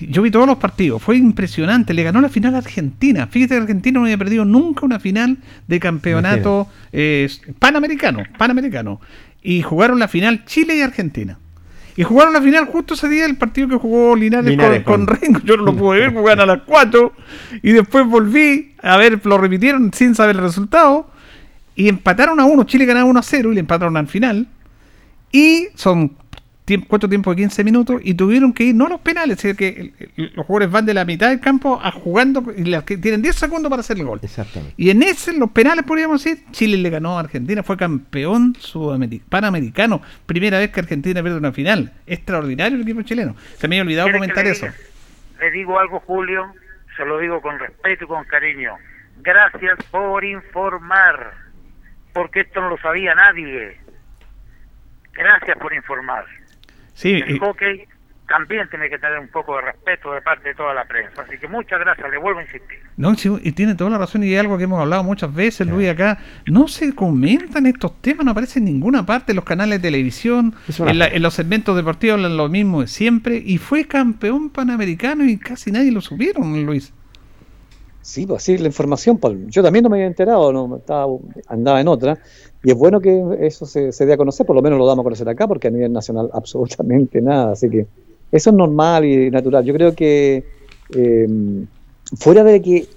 Yo 0.00 0.22
vi 0.22 0.30
todos 0.30 0.46
los 0.46 0.58
partidos, 0.58 1.02
fue 1.02 1.16
impresionante. 1.16 1.94
Le 1.94 2.02
ganó 2.02 2.20
la 2.20 2.28
final 2.28 2.54
a 2.54 2.58
Argentina. 2.58 3.26
Fíjate 3.26 3.54
que 3.54 3.60
Argentina 3.60 4.00
no 4.00 4.06
había 4.06 4.18
perdido 4.18 4.44
nunca 4.44 4.84
una 4.84 4.98
final 4.98 5.38
de 5.68 5.80
campeonato 5.80 6.66
eh, 6.92 7.28
panamericano, 7.58 8.24
panamericano. 8.36 9.00
Y 9.42 9.62
jugaron 9.62 9.98
la 9.98 10.08
final 10.08 10.44
Chile 10.44 10.76
y 10.76 10.80
Argentina. 10.80 11.38
Y 11.96 12.04
jugaron 12.04 12.32
la 12.32 12.40
final 12.40 12.66
justo 12.66 12.94
ese 12.94 13.08
día 13.08 13.26
el 13.26 13.36
partido 13.36 13.68
que 13.68 13.76
jugó 13.76 14.16
Linares, 14.16 14.50
Linares 14.50 14.82
con, 14.82 15.06
con 15.06 15.16
Rengo. 15.16 15.40
Yo 15.44 15.56
no 15.56 15.64
lo 15.64 15.76
pude 15.76 16.00
ver, 16.00 16.12
jugaron 16.14 16.48
a 16.48 16.54
las 16.54 16.62
4. 16.66 17.12
Y 17.62 17.72
después 17.72 18.06
volví 18.06 18.74
a 18.82 18.96
ver, 18.96 19.20
lo 19.24 19.38
repitieron 19.38 19.92
sin 19.92 20.14
saber 20.14 20.36
el 20.36 20.42
resultado. 20.42 21.10
Y 21.74 21.88
empataron 21.88 22.40
a 22.40 22.44
1. 22.44 22.64
Chile 22.64 22.86
ganaba 22.86 23.04
1 23.06 23.18
a 23.18 23.22
0 23.22 23.52
y 23.52 23.54
le 23.54 23.60
empataron 23.60 23.96
al 23.96 24.06
final. 24.06 24.48
Y 25.30 25.68
son 25.74 26.16
cuatro 26.80 27.08
tiempos 27.08 27.34
de 27.36 27.42
15 27.42 27.64
minutos 27.64 28.00
y 28.04 28.14
tuvieron 28.14 28.52
que 28.52 28.64
ir, 28.64 28.74
no 28.74 28.86
a 28.86 28.88
los 28.90 29.00
penales, 29.00 29.44
es 29.44 29.56
decir, 29.56 29.56
que 29.56 30.30
los 30.34 30.46
jugadores 30.46 30.70
van 30.70 30.86
de 30.86 30.94
la 30.94 31.04
mitad 31.04 31.28
del 31.30 31.40
campo 31.40 31.80
a 31.82 31.90
jugando 31.90 32.44
y 32.56 32.64
las 32.64 32.84
que 32.84 32.96
tienen 32.98 33.22
10 33.22 33.34
segundos 33.36 33.70
para 33.70 33.80
hacer 33.80 33.98
el 33.98 34.04
gol. 34.04 34.20
Exactamente. 34.22 34.74
Y 34.76 34.90
en 34.90 35.02
ese, 35.02 35.30
en 35.32 35.40
los 35.40 35.50
penales, 35.50 35.84
podríamos 35.84 36.22
decir, 36.22 36.44
Chile 36.52 36.76
le 36.78 36.90
ganó 36.90 37.16
a 37.16 37.20
Argentina, 37.20 37.62
fue 37.62 37.76
campeón 37.76 38.54
sudameri- 38.54 39.22
panamericano. 39.28 40.02
Primera 40.26 40.58
vez 40.58 40.70
que 40.70 40.80
Argentina 40.80 41.22
pierde 41.22 41.38
una 41.38 41.52
final. 41.52 41.92
Extraordinario 42.06 42.76
el 42.76 42.82
equipo 42.82 43.02
chileno. 43.02 43.34
Se 43.58 43.68
me 43.68 43.76
había 43.76 43.82
olvidado 43.82 44.06
¿Quiere 44.08 44.18
que 44.18 44.32
comentar 44.32 44.44
le 44.44 44.50
eso. 44.50 44.66
Le 45.40 45.50
digo 45.50 45.78
algo, 45.78 46.00
Julio, 46.00 46.52
se 46.96 47.04
lo 47.04 47.18
digo 47.18 47.40
con 47.40 47.58
respeto 47.58 48.04
y 48.04 48.06
con 48.06 48.24
cariño. 48.24 48.72
Gracias 49.22 49.78
por 49.90 50.24
informar, 50.24 51.32
porque 52.12 52.40
esto 52.40 52.60
no 52.60 52.70
lo 52.70 52.78
sabía 52.78 53.14
nadie. 53.14 53.76
Gracias 55.12 55.58
por 55.58 55.74
informar. 55.74 56.24
Sí, 57.02 57.10
El 57.14 57.36
y- 57.36 57.38
hockey 57.38 57.84
también 58.28 58.66
tiene 58.70 58.88
que 58.88 58.98
tener 58.98 59.18
un 59.18 59.28
poco 59.28 59.56
de 59.56 59.62
respeto 59.62 60.14
de 60.14 60.22
parte 60.22 60.48
de 60.50 60.54
toda 60.54 60.72
la 60.72 60.84
prensa. 60.86 61.22
Así 61.22 61.36
que 61.36 61.48
muchas 61.48 61.78
gracias, 61.80 62.08
le 62.10 62.16
vuelvo 62.16 62.38
a 62.38 62.42
insistir. 62.42 62.78
No, 62.96 63.14
sí, 63.14 63.28
y 63.42 63.52
tiene 63.52 63.74
toda 63.74 63.90
la 63.90 63.98
razón 63.98 64.22
y 64.24 64.32
es 64.32 64.40
algo 64.40 64.56
que 64.56 64.64
hemos 64.64 64.80
hablado 64.80 65.04
muchas 65.04 65.34
veces, 65.34 65.66
Luis, 65.66 65.90
acá. 65.90 66.18
No 66.46 66.66
se 66.68 66.94
comentan 66.94 67.66
estos 67.66 68.00
temas, 68.00 68.24
no 68.24 68.30
aparece 68.30 68.58
en 68.60 68.64
ninguna 68.66 69.04
parte 69.04 69.32
en 69.32 69.36
los 69.36 69.44
canales 69.44 69.82
de 69.82 69.88
televisión, 69.88 70.54
en, 70.78 70.98
la- 70.98 71.08
en 71.08 71.20
los 71.20 71.34
segmentos 71.34 71.76
deportivos 71.76 72.14
hablan 72.14 72.36
lo 72.38 72.48
mismo 72.48 72.80
de 72.80 72.86
siempre 72.86 73.36
y 73.44 73.58
fue 73.58 73.84
campeón 73.86 74.48
panamericano 74.48 75.24
y 75.24 75.36
casi 75.36 75.70
nadie 75.72 75.92
lo 75.92 76.00
supieron, 76.00 76.64
Luis. 76.64 76.94
Sí, 78.04 78.26
pues 78.26 78.42
sí, 78.42 78.58
la 78.58 78.66
información, 78.66 79.18
Paul. 79.20 79.46
Yo 79.46 79.62
también 79.62 79.84
no 79.84 79.88
me 79.90 79.96
había 79.96 80.08
enterado, 80.08 80.52
no 80.52 80.76
estaba, 80.78 81.06
andaba 81.46 81.80
en 81.80 81.86
otra. 81.88 82.18
Y 82.60 82.70
es 82.72 82.76
bueno 82.76 83.00
que 83.00 83.22
eso 83.40 83.64
se, 83.64 83.92
se 83.92 84.06
dé 84.06 84.14
a 84.14 84.16
conocer, 84.16 84.44
por 84.44 84.56
lo 84.56 84.62
menos 84.62 84.78
lo 84.78 84.86
damos 84.86 85.02
a 85.02 85.04
conocer 85.04 85.28
acá, 85.28 85.46
porque 85.46 85.68
a 85.68 85.70
nivel 85.70 85.92
nacional 85.92 86.28
absolutamente 86.34 87.22
nada. 87.22 87.52
Así 87.52 87.70
que 87.70 87.86
eso 88.30 88.50
es 88.50 88.56
normal 88.56 89.04
y 89.04 89.30
natural. 89.30 89.64
Yo 89.64 89.72
creo 89.74 89.94
que 89.94 90.44
eh, 90.88 91.26
fuera 92.18 92.42
de 92.42 92.60
que 92.60 92.88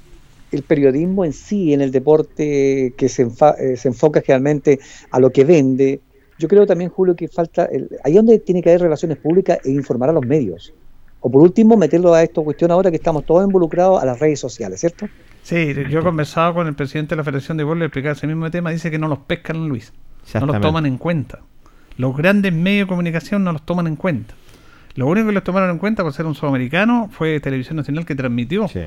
el 0.51 0.63
periodismo 0.63 1.23
en 1.25 1.33
sí, 1.33 1.73
en 1.73 1.81
el 1.81 1.91
deporte, 1.91 2.95
que 2.97 3.07
se, 3.09 3.23
eh, 3.59 3.77
se 3.77 3.87
enfoca 3.89 4.21
generalmente 4.21 4.79
a 5.11 5.19
lo 5.19 5.31
que 5.31 5.43
vende, 5.45 6.01
yo 6.37 6.47
creo 6.47 6.65
también, 6.65 6.89
Julio, 6.89 7.15
que 7.15 7.27
falta, 7.27 7.65
el- 7.65 7.89
ahí 8.03 8.13
donde 8.13 8.39
tiene 8.39 8.61
que 8.61 8.69
haber 8.69 8.81
relaciones 8.81 9.17
públicas 9.17 9.59
e 9.63 9.71
informar 9.71 10.09
a 10.09 10.13
los 10.13 10.23
medios. 10.25 10.73
O 11.27 11.31
por 11.31 11.41
último, 11.41 11.75
meterlo 11.75 12.13
a 12.13 12.21
esta 12.21 12.39
cuestión 12.43 12.69
ahora 12.69 12.91
que 12.91 12.97
estamos 12.97 13.25
todos 13.25 13.43
involucrados 13.43 13.99
a 13.99 14.05
las 14.05 14.19
redes 14.19 14.39
sociales, 14.39 14.79
¿cierto? 14.79 15.09
Sí, 15.41 15.73
yo 15.89 16.01
he 16.01 16.03
conversado 16.03 16.53
con 16.53 16.67
el 16.67 16.75
presidente 16.75 17.15
de 17.15 17.17
la 17.17 17.23
Federación 17.23 17.57
de 17.57 17.63
Voleibol, 17.63 17.79
le 17.79 17.85
explicaba 17.85 18.13
ese 18.13 18.27
mismo 18.27 18.51
tema, 18.51 18.69
dice 18.69 18.91
que 18.91 18.99
no 18.99 19.07
los 19.07 19.17
pescan, 19.17 19.67
Luis. 19.67 19.91
No 20.35 20.45
los 20.45 20.61
toman 20.61 20.85
en 20.85 20.99
cuenta. 20.99 21.39
Los 21.97 22.15
grandes 22.15 22.53
medios 22.53 22.85
de 22.85 22.89
comunicación 22.89 23.43
no 23.43 23.53
los 23.53 23.63
toman 23.63 23.87
en 23.87 23.95
cuenta. 23.95 24.35
Lo 24.93 25.07
único 25.07 25.25
que 25.25 25.33
los 25.33 25.43
tomaron 25.43 25.71
en 25.71 25.79
cuenta 25.79 26.03
por 26.03 26.13
ser 26.13 26.27
un 26.27 26.35
sudamericano 26.35 27.09
fue 27.11 27.39
Televisión 27.39 27.77
Nacional 27.77 28.05
que 28.05 28.13
transmitió. 28.13 28.67
Sí. 28.67 28.81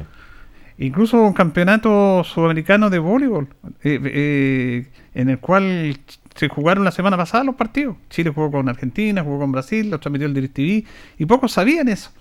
Incluso 0.79 1.21
un 1.21 1.33
campeonato 1.33 2.23
sudamericano 2.23 2.89
de 2.89 3.01
voleibol, 3.01 3.49
eh, 3.83 4.01
eh, 4.05 4.87
en 5.13 5.29
el 5.29 5.41
cual 5.41 5.99
se 6.37 6.49
jugaron 6.49 6.85
la 6.85 6.93
semana 6.93 7.17
pasada 7.17 7.43
los 7.43 7.57
partidos. 7.57 7.97
Chile 8.11 8.31
jugó 8.33 8.53
con 8.53 8.69
Argentina, 8.69 9.25
jugó 9.25 9.41
con 9.41 9.51
Brasil, 9.51 9.91
los 9.91 9.99
transmitió 9.99 10.29
el 10.29 10.35
DirecTV, 10.35 10.87
y 11.19 11.27
pocos 11.27 11.51
sabían 11.51 11.89
eso. 11.89 12.13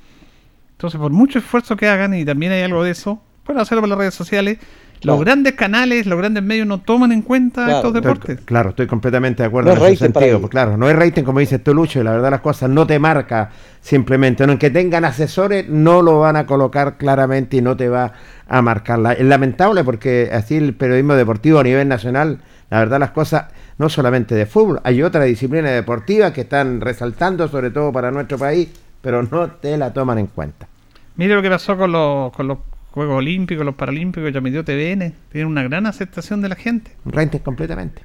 Entonces, 0.78 1.00
por 1.00 1.12
mucho 1.12 1.40
esfuerzo 1.40 1.76
que 1.76 1.88
hagan, 1.88 2.14
y 2.14 2.24
también 2.24 2.52
hay 2.52 2.62
algo 2.62 2.84
de 2.84 2.92
eso, 2.92 3.20
pueden 3.44 3.60
hacerlo 3.62 3.82
por 3.82 3.90
las 3.90 3.98
redes 3.98 4.14
sociales, 4.14 4.60
los 4.60 5.02
Claro. 5.02 5.20
grandes 5.20 5.54
canales, 5.54 6.06
los 6.06 6.18
grandes 6.20 6.44
medios 6.44 6.68
no 6.68 6.80
toman 6.82 7.12
en 7.12 7.22
cuenta 7.24 7.66
Claro. 7.66 7.78
estos 7.78 7.96
Estoy- 7.96 8.02
deportes. 8.14 8.40
claro, 8.46 8.70
estoy 8.70 8.86
completamente 8.88 9.42
de 9.44 9.48
acuerdo 9.48 9.74
No 9.74 9.78
en 9.86 9.86
es 9.88 9.94
ese 10.02 10.12
sentido. 10.12 10.40
Pues 10.40 10.52
claro, 10.52 10.78
no 10.78 10.88
es 10.90 10.96
rating 10.96 11.24
como 11.24 11.40
dices 11.40 11.64
tú, 11.64 11.74
Lucho, 11.74 12.00
y 12.00 12.04
la 12.04 12.12
verdad 12.12 12.30
las 12.32 12.42
cosas 12.42 12.70
no 12.70 12.86
te 12.86 13.00
marca 13.00 13.50
simplemente. 13.82 14.44
Aunque 14.44 14.70
tengan 14.70 15.04
asesores, 15.06 15.68
no 15.68 16.02
lo 16.04 16.20
van 16.20 16.36
a 16.36 16.46
colocar 16.46 16.98
claramente 16.98 17.58
y 17.58 17.62
no 17.62 17.76
te 17.78 17.90
va 17.90 18.14
a 18.48 18.62
marcar. 18.62 19.00
La- 19.00 19.14
Es 19.14 19.26
lamentable 19.26 19.84
porque 19.84 20.30
así 20.32 20.56
el 20.58 20.74
periodismo 20.76 21.14
deportivo 21.16 21.60
a 21.60 21.64
nivel 21.64 21.88
nacional, 21.88 22.40
la 22.70 22.80
verdad 22.80 23.00
las 23.00 23.12
cosas, 23.12 23.46
no 23.80 23.90
solamente 23.90 24.34
de 24.36 24.46
fútbol, 24.48 24.80
hay 24.84 25.02
otras 25.04 25.26
disciplinas 25.26 25.72
deportivas 25.74 26.32
que 26.34 26.42
están 26.42 26.82
resaltando, 26.82 27.48
sobre 27.48 27.70
todo 27.72 27.92
para 27.92 28.10
nuestro 28.12 28.38
país, 28.40 28.70
pero 29.02 29.24
no 29.24 29.48
te 29.52 29.78
la 29.78 29.93
toman 29.93 30.20
en 30.20 30.28
cuenta. 30.28 30.68
Mire 31.16 31.36
lo 31.36 31.41
que 31.41 31.50
pasó 31.50 31.78
con 31.78 31.91
los, 31.91 32.32
con 32.34 32.48
los 32.48 32.60
Juegos 32.91 33.18
Olímpicos, 33.18 33.66
los 33.66 33.76
Paralímpicos, 33.76 34.32
ya 34.34 34.41
metió 34.41 34.64
TVN, 34.64 35.14
tiene 35.32 35.45
una 35.45 35.64
gran 35.64 35.86
aceptación 35.86 36.41
de 36.41 36.50
la 36.50 36.56
gente. 36.56 36.91
Rating 37.06 37.39
completamente. 37.39 38.02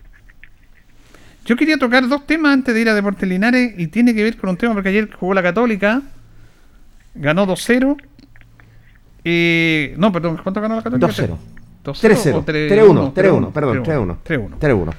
Yo 1.45 1.57
quería 1.57 1.76
tocar 1.76 2.09
dos 2.09 2.26
temas 2.26 2.53
antes 2.53 2.74
de 2.74 2.80
ir 2.80 2.88
a 2.88 2.95
Deportes 2.95 3.28
Linares 3.28 3.74
y 3.76 3.88
tiene 3.88 4.14
que 4.14 4.22
ver 4.22 4.36
con 4.36 4.51
un 4.51 4.57
tema 4.57 4.74
porque 4.74 4.90
ayer 4.90 5.11
jugó 5.12 5.34
la 5.34 5.43
Católica, 5.43 6.03
ganó 7.14 7.47
2-0. 7.47 7.97
Eh, 9.24 9.95
no, 9.99 10.12
perdón, 10.12 10.38
¿cuánto 10.43 10.61
ganó 10.61 10.76
la 10.76 10.82
Católica? 10.82 11.09
2-0. 11.09 11.36
2-0 11.84 11.95
3-0. 11.95 12.34
o 12.34 12.45
3-1, 12.45 13.14
3-1, 13.14 13.53
perdón, 13.53 13.84
3-1. 13.84 14.16
3-1. 14.24 14.59
3-1. 14.61 14.95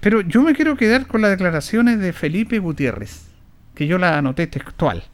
Pero 0.00 0.20
yo 0.22 0.42
me 0.42 0.54
quiero 0.54 0.76
quedar 0.76 1.06
con 1.06 1.20
las 1.20 1.30
declaraciones 1.30 1.98
de 1.98 2.12
Felipe 2.12 2.58
Gutiérrez, 2.60 3.27
que 3.78 3.86
yo 3.86 3.96
la 3.96 4.18
anoté 4.18 4.48
textual. 4.48 5.04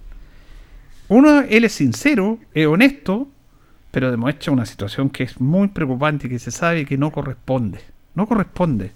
Uno, 1.08 1.42
él 1.42 1.64
es 1.64 1.72
sincero, 1.72 2.38
es 2.54 2.66
honesto, 2.66 3.28
pero 3.90 4.10
demuestra 4.10 4.54
una 4.54 4.64
situación 4.64 5.10
que 5.10 5.24
es 5.24 5.38
muy 5.38 5.68
preocupante 5.68 6.26
y 6.26 6.30
que 6.30 6.38
se 6.38 6.50
sabe 6.50 6.86
que 6.86 6.96
no 6.96 7.10
corresponde. 7.10 7.80
No 8.14 8.26
corresponde. 8.26 8.92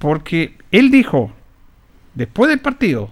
Porque 0.00 0.56
él 0.72 0.90
dijo, 0.90 1.30
después 2.14 2.50
del 2.50 2.58
partido, 2.58 3.08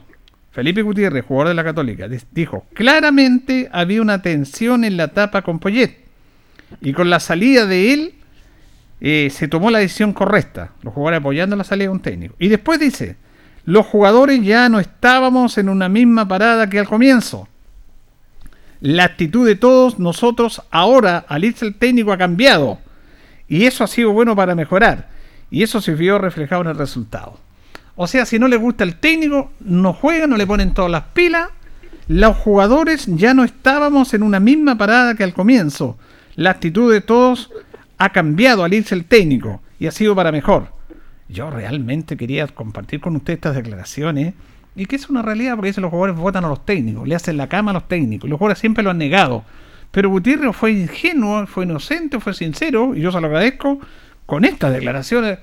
Felipe 0.50 0.82
Gutiérrez, 0.82 1.24
jugador 1.24 1.50
de 1.50 1.54
la 1.54 1.62
Católica, 1.62 2.08
dijo, 2.32 2.66
claramente 2.74 3.68
había 3.70 4.02
una 4.02 4.22
tensión 4.22 4.82
en 4.82 4.96
la 4.96 5.04
etapa 5.04 5.42
con 5.42 5.60
Poyet. 5.60 6.00
Y 6.80 6.92
con 6.94 7.10
la 7.10 7.20
salida 7.20 7.64
de 7.64 7.94
él, 7.94 8.14
eh, 9.00 9.30
se 9.30 9.46
tomó 9.46 9.70
la 9.70 9.78
decisión 9.78 10.12
correcta. 10.12 10.72
Los 10.82 10.94
jugadores 10.94 11.20
apoyando 11.20 11.54
la 11.54 11.62
salida 11.62 11.84
de 11.84 11.90
un 11.90 12.00
técnico. 12.00 12.34
Y 12.40 12.48
después 12.48 12.80
dice, 12.80 13.18
los 13.64 13.86
jugadores 13.86 14.42
ya 14.42 14.68
no 14.68 14.78
estábamos 14.78 15.56
en 15.56 15.68
una 15.68 15.88
misma 15.88 16.28
parada 16.28 16.68
que 16.68 16.78
al 16.78 16.88
comienzo. 16.88 17.48
La 18.80 19.04
actitud 19.04 19.46
de 19.46 19.56
todos 19.56 19.98
nosotros 19.98 20.62
ahora, 20.70 21.24
al 21.28 21.44
irse 21.44 21.64
el 21.64 21.74
técnico, 21.74 22.12
ha 22.12 22.18
cambiado. 22.18 22.78
Y 23.48 23.64
eso 23.64 23.82
ha 23.82 23.86
sido 23.86 24.12
bueno 24.12 24.36
para 24.36 24.54
mejorar. 24.54 25.08
Y 25.50 25.62
eso 25.62 25.80
se 25.80 25.94
vio 25.94 26.18
reflejado 26.18 26.62
en 26.62 26.68
el 26.68 26.76
resultado. 26.76 27.38
O 27.96 28.06
sea, 28.06 28.26
si 28.26 28.38
no 28.38 28.48
le 28.48 28.56
gusta 28.56 28.84
el 28.84 28.96
técnico, 28.96 29.52
no 29.60 29.94
juega, 29.94 30.26
no 30.26 30.36
le 30.36 30.46
ponen 30.46 30.74
todas 30.74 30.90
las 30.90 31.04
pilas. 31.14 31.48
Los 32.08 32.36
jugadores 32.36 33.06
ya 33.06 33.32
no 33.32 33.44
estábamos 33.44 34.12
en 34.12 34.22
una 34.22 34.40
misma 34.40 34.76
parada 34.76 35.14
que 35.14 35.24
al 35.24 35.32
comienzo. 35.32 35.96
La 36.36 36.50
actitud 36.50 36.92
de 36.92 37.00
todos 37.00 37.50
ha 37.96 38.10
cambiado 38.10 38.64
al 38.64 38.74
irse 38.74 38.94
el 38.94 39.06
técnico 39.06 39.62
y 39.78 39.86
ha 39.86 39.90
sido 39.90 40.14
para 40.14 40.32
mejor. 40.32 40.73
Yo 41.28 41.50
realmente 41.50 42.16
quería 42.16 42.46
compartir 42.48 43.00
con 43.00 43.16
usted 43.16 43.34
estas 43.34 43.54
declaraciones 43.56 44.34
y 44.76 44.86
que 44.86 44.96
es 44.96 45.08
una 45.08 45.22
realidad 45.22 45.54
porque 45.54 45.68
dicen 45.68 45.82
los 45.82 45.90
jugadores 45.90 46.16
votan 46.16 46.44
a 46.44 46.48
los 46.48 46.64
técnicos, 46.66 47.06
le 47.08 47.14
hacen 47.14 47.36
la 47.36 47.48
cama 47.48 47.70
a 47.70 47.74
los 47.74 47.88
técnicos. 47.88 48.28
Los 48.28 48.38
jugadores 48.38 48.58
siempre 48.58 48.82
lo 48.84 48.90
han 48.90 48.98
negado. 48.98 49.44
Pero 49.90 50.10
Gutiérrez 50.10 50.54
fue 50.56 50.72
ingenuo, 50.72 51.46
fue 51.46 51.64
inocente, 51.64 52.18
fue 52.20 52.34
sincero 52.34 52.94
y 52.96 53.00
yo 53.00 53.12
se 53.12 53.20
lo 53.20 53.28
agradezco. 53.28 53.78
Con 54.26 54.44
estas 54.44 54.72
declaraciones 54.72 55.38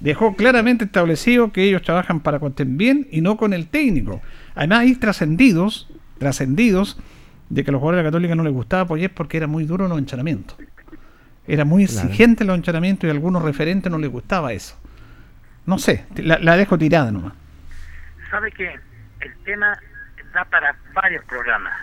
dejó 0.00 0.36
claramente 0.36 0.84
establecido 0.84 1.52
que 1.52 1.62
ellos 1.64 1.82
trabajan 1.82 2.20
para 2.20 2.38
que 2.38 2.46
estén 2.46 2.76
bien 2.76 3.08
y 3.10 3.20
no 3.22 3.36
con 3.36 3.52
el 3.54 3.66
técnico. 3.68 4.20
Además 4.54 4.80
hay 4.80 4.94
trascendidos, 4.96 5.88
trascendidos 6.18 6.98
de 7.48 7.64
que 7.64 7.70
a 7.70 7.72
los 7.72 7.80
jugadores 7.80 8.00
de 8.00 8.02
la 8.04 8.08
Católica 8.10 8.34
no 8.34 8.42
les 8.44 8.52
gustaba 8.52 8.86
Poyet 8.86 9.08
porque 9.10 9.38
era 9.38 9.46
muy 9.46 9.64
duro 9.64 9.84
en 9.84 9.90
los 9.90 9.98
entrenamientos. 9.98 10.56
Era 11.46 11.64
muy 11.64 11.86
Claro. 11.86 12.08
exigente 12.08 12.42
en 12.42 12.48
los 12.48 12.56
entrenamientos 12.56 13.06
y 13.06 13.08
a 13.08 13.12
algunos 13.12 13.42
referentes 13.42 13.90
no 13.90 13.98
les 13.98 14.10
gustaba 14.10 14.52
eso. 14.52 14.76
No 15.66 15.78
sé, 15.78 16.06
la, 16.16 16.38
la 16.38 16.56
dejo 16.56 16.76
tirada 16.78 17.10
nomás. 17.10 17.32
sabe 18.30 18.50
que 18.52 18.78
el 19.20 19.34
tema 19.44 19.78
da 20.32 20.44
para 20.44 20.74
varios 20.92 21.24
programas. 21.24 21.74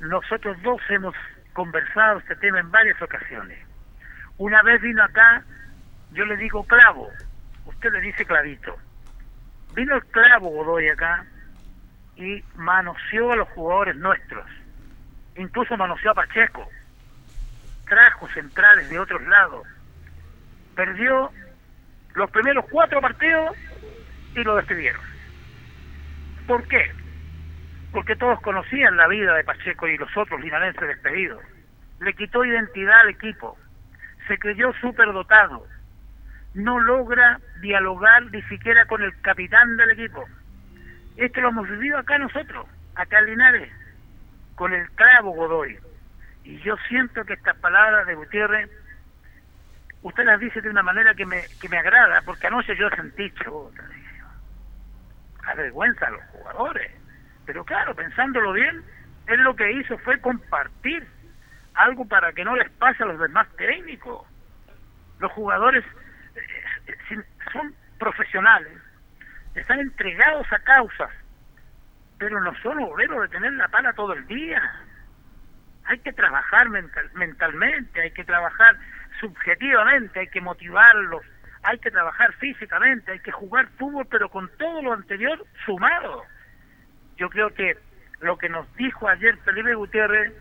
Nosotros 0.00 0.56
dos 0.62 0.80
hemos 0.90 1.14
conversado 1.52 2.18
este 2.18 2.36
tema 2.36 2.60
en 2.60 2.70
varias 2.70 3.00
ocasiones. 3.00 3.58
Una 4.38 4.62
vez 4.62 4.80
vino 4.82 5.02
acá, 5.02 5.42
yo 6.12 6.24
le 6.26 6.36
digo 6.36 6.62
clavo, 6.64 7.10
usted 7.64 7.90
le 7.92 8.00
dice 8.02 8.24
clavito. 8.26 8.76
Vino 9.74 9.96
el 9.96 10.04
clavo 10.06 10.50
Godoy 10.50 10.88
acá 10.88 11.24
y 12.16 12.44
manoseó 12.56 13.32
a 13.32 13.36
los 13.36 13.48
jugadores 13.48 13.96
nuestros. 13.96 14.44
Incluso 15.36 15.76
manoseó 15.76 16.12
a 16.12 16.14
Pacheco. 16.14 16.68
Trajo 17.88 18.28
centrales 18.28 18.88
de 18.90 18.98
otros 18.98 19.22
lados. 19.26 19.66
Perdió 20.74 21.30
los 22.16 22.30
primeros 22.30 22.64
cuatro 22.70 23.00
partidos 23.00 23.54
y 24.34 24.42
lo 24.42 24.56
despidieron. 24.56 25.02
¿Por 26.46 26.66
qué? 26.66 26.90
Porque 27.92 28.16
todos 28.16 28.40
conocían 28.40 28.96
la 28.96 29.06
vida 29.06 29.34
de 29.34 29.44
Pacheco 29.44 29.86
y 29.86 29.98
los 29.98 30.14
otros 30.16 30.40
linarenses 30.40 30.88
despedidos. 30.88 31.42
Le 32.00 32.14
quitó 32.14 32.44
identidad 32.44 33.00
al 33.00 33.10
equipo. 33.10 33.58
Se 34.26 34.38
creyó 34.38 34.72
superdotado. 34.80 35.66
No 36.54 36.80
logra 36.80 37.38
dialogar 37.60 38.24
ni 38.32 38.40
siquiera 38.42 38.86
con 38.86 39.02
el 39.02 39.12
capitán 39.20 39.76
del 39.76 39.90
equipo. 39.90 40.24
Esto 41.16 41.42
lo 41.42 41.48
hemos 41.48 41.68
vivido 41.68 41.98
acá 41.98 42.18
nosotros, 42.18 42.66
acá 42.94 43.18
en 43.18 43.26
Linares, 43.26 43.72
con 44.54 44.72
el 44.72 44.90
clavo 44.92 45.32
Godoy. 45.32 45.78
Y 46.44 46.58
yo 46.60 46.76
siento 46.88 47.24
que 47.24 47.34
estas 47.34 47.56
palabras 47.58 48.06
de 48.06 48.14
Gutiérrez, 48.14 48.70
usted 50.02 50.24
las 50.24 50.40
dice 50.40 50.60
de 50.60 50.70
una 50.70 50.82
manera 50.82 51.14
que 51.14 51.26
me, 51.26 51.48
que 51.60 51.68
me 51.68 51.78
agrada, 51.78 52.22
porque 52.22 52.46
anoche 52.46 52.76
yo 52.76 52.88
sentí, 52.90 53.30
chuta, 53.32 53.82
avergüenza 55.46 56.06
a 56.06 56.10
los 56.10 56.22
jugadores. 56.32 56.90
Pero 57.44 57.64
claro, 57.64 57.94
pensándolo 57.94 58.52
bien, 58.52 58.82
él 59.26 59.40
lo 59.42 59.54
que 59.54 59.70
hizo 59.72 59.98
fue 59.98 60.20
compartir 60.20 61.06
algo 61.74 62.06
para 62.06 62.32
que 62.32 62.44
no 62.44 62.56
les 62.56 62.70
pase 62.72 63.02
a 63.02 63.06
los 63.06 63.18
demás 63.20 63.46
técnicos. 63.56 64.26
Los 65.18 65.30
jugadores 65.32 65.84
eh, 66.34 66.96
sin- 67.08 67.24
son 67.52 67.74
profesionales, 67.98 68.72
están 69.54 69.80
entregados 69.80 70.46
a 70.52 70.58
causas, 70.60 71.10
pero 72.18 72.40
no 72.40 72.54
son 72.56 72.78
obreros 72.80 73.22
de 73.22 73.28
tener 73.28 73.52
la 73.54 73.68
pala 73.68 73.92
todo 73.92 74.12
el 74.12 74.26
día. 74.26 74.60
Hay 75.84 75.98
que 76.00 76.12
trabajar 76.12 76.68
mental- 76.68 77.10
mentalmente, 77.14 78.00
hay 78.00 78.10
que 78.10 78.24
trabajar 78.24 78.76
subjetivamente, 79.20 80.20
hay 80.20 80.28
que 80.28 80.40
motivarlos, 80.40 81.22
hay 81.62 81.78
que 81.78 81.90
trabajar 81.90 82.32
físicamente, 82.34 83.12
hay 83.12 83.20
que 83.20 83.32
jugar 83.32 83.66
fútbol, 83.78 84.06
pero 84.10 84.28
con 84.28 84.48
todo 84.58 84.82
lo 84.82 84.92
anterior 84.92 85.44
sumado. 85.64 86.24
Yo 87.16 87.28
creo 87.30 87.52
que 87.54 87.76
lo 88.20 88.36
que 88.38 88.48
nos 88.48 88.72
dijo 88.76 89.08
ayer 89.08 89.36
Felipe 89.38 89.74
Gutiérrez 89.74 90.32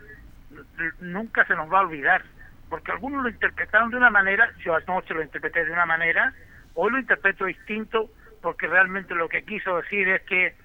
nunca 1.00 1.46
se 1.46 1.56
nos 1.56 1.72
va 1.72 1.80
a 1.80 1.84
olvidar, 1.84 2.24
porque 2.70 2.92
algunos 2.92 3.24
lo 3.24 3.30
interpretaron 3.30 3.90
de 3.92 3.98
una 3.98 4.10
manera, 4.10 4.50
yo 4.64 4.76
anoche 4.76 5.14
lo 5.14 5.24
interpreté 5.24 5.66
de 5.66 5.72
una 5.72 5.86
manera, 5.86 6.34
hoy 6.74 6.92
lo 6.92 7.00
interpreto 7.00 7.46
distinto, 7.46 8.10
porque 8.42 8.68
realmente 8.68 9.16
lo 9.16 9.28
que 9.30 9.44
quiso 9.44 9.78
decir 9.82 10.08
es 10.10 10.22
que 10.24 10.56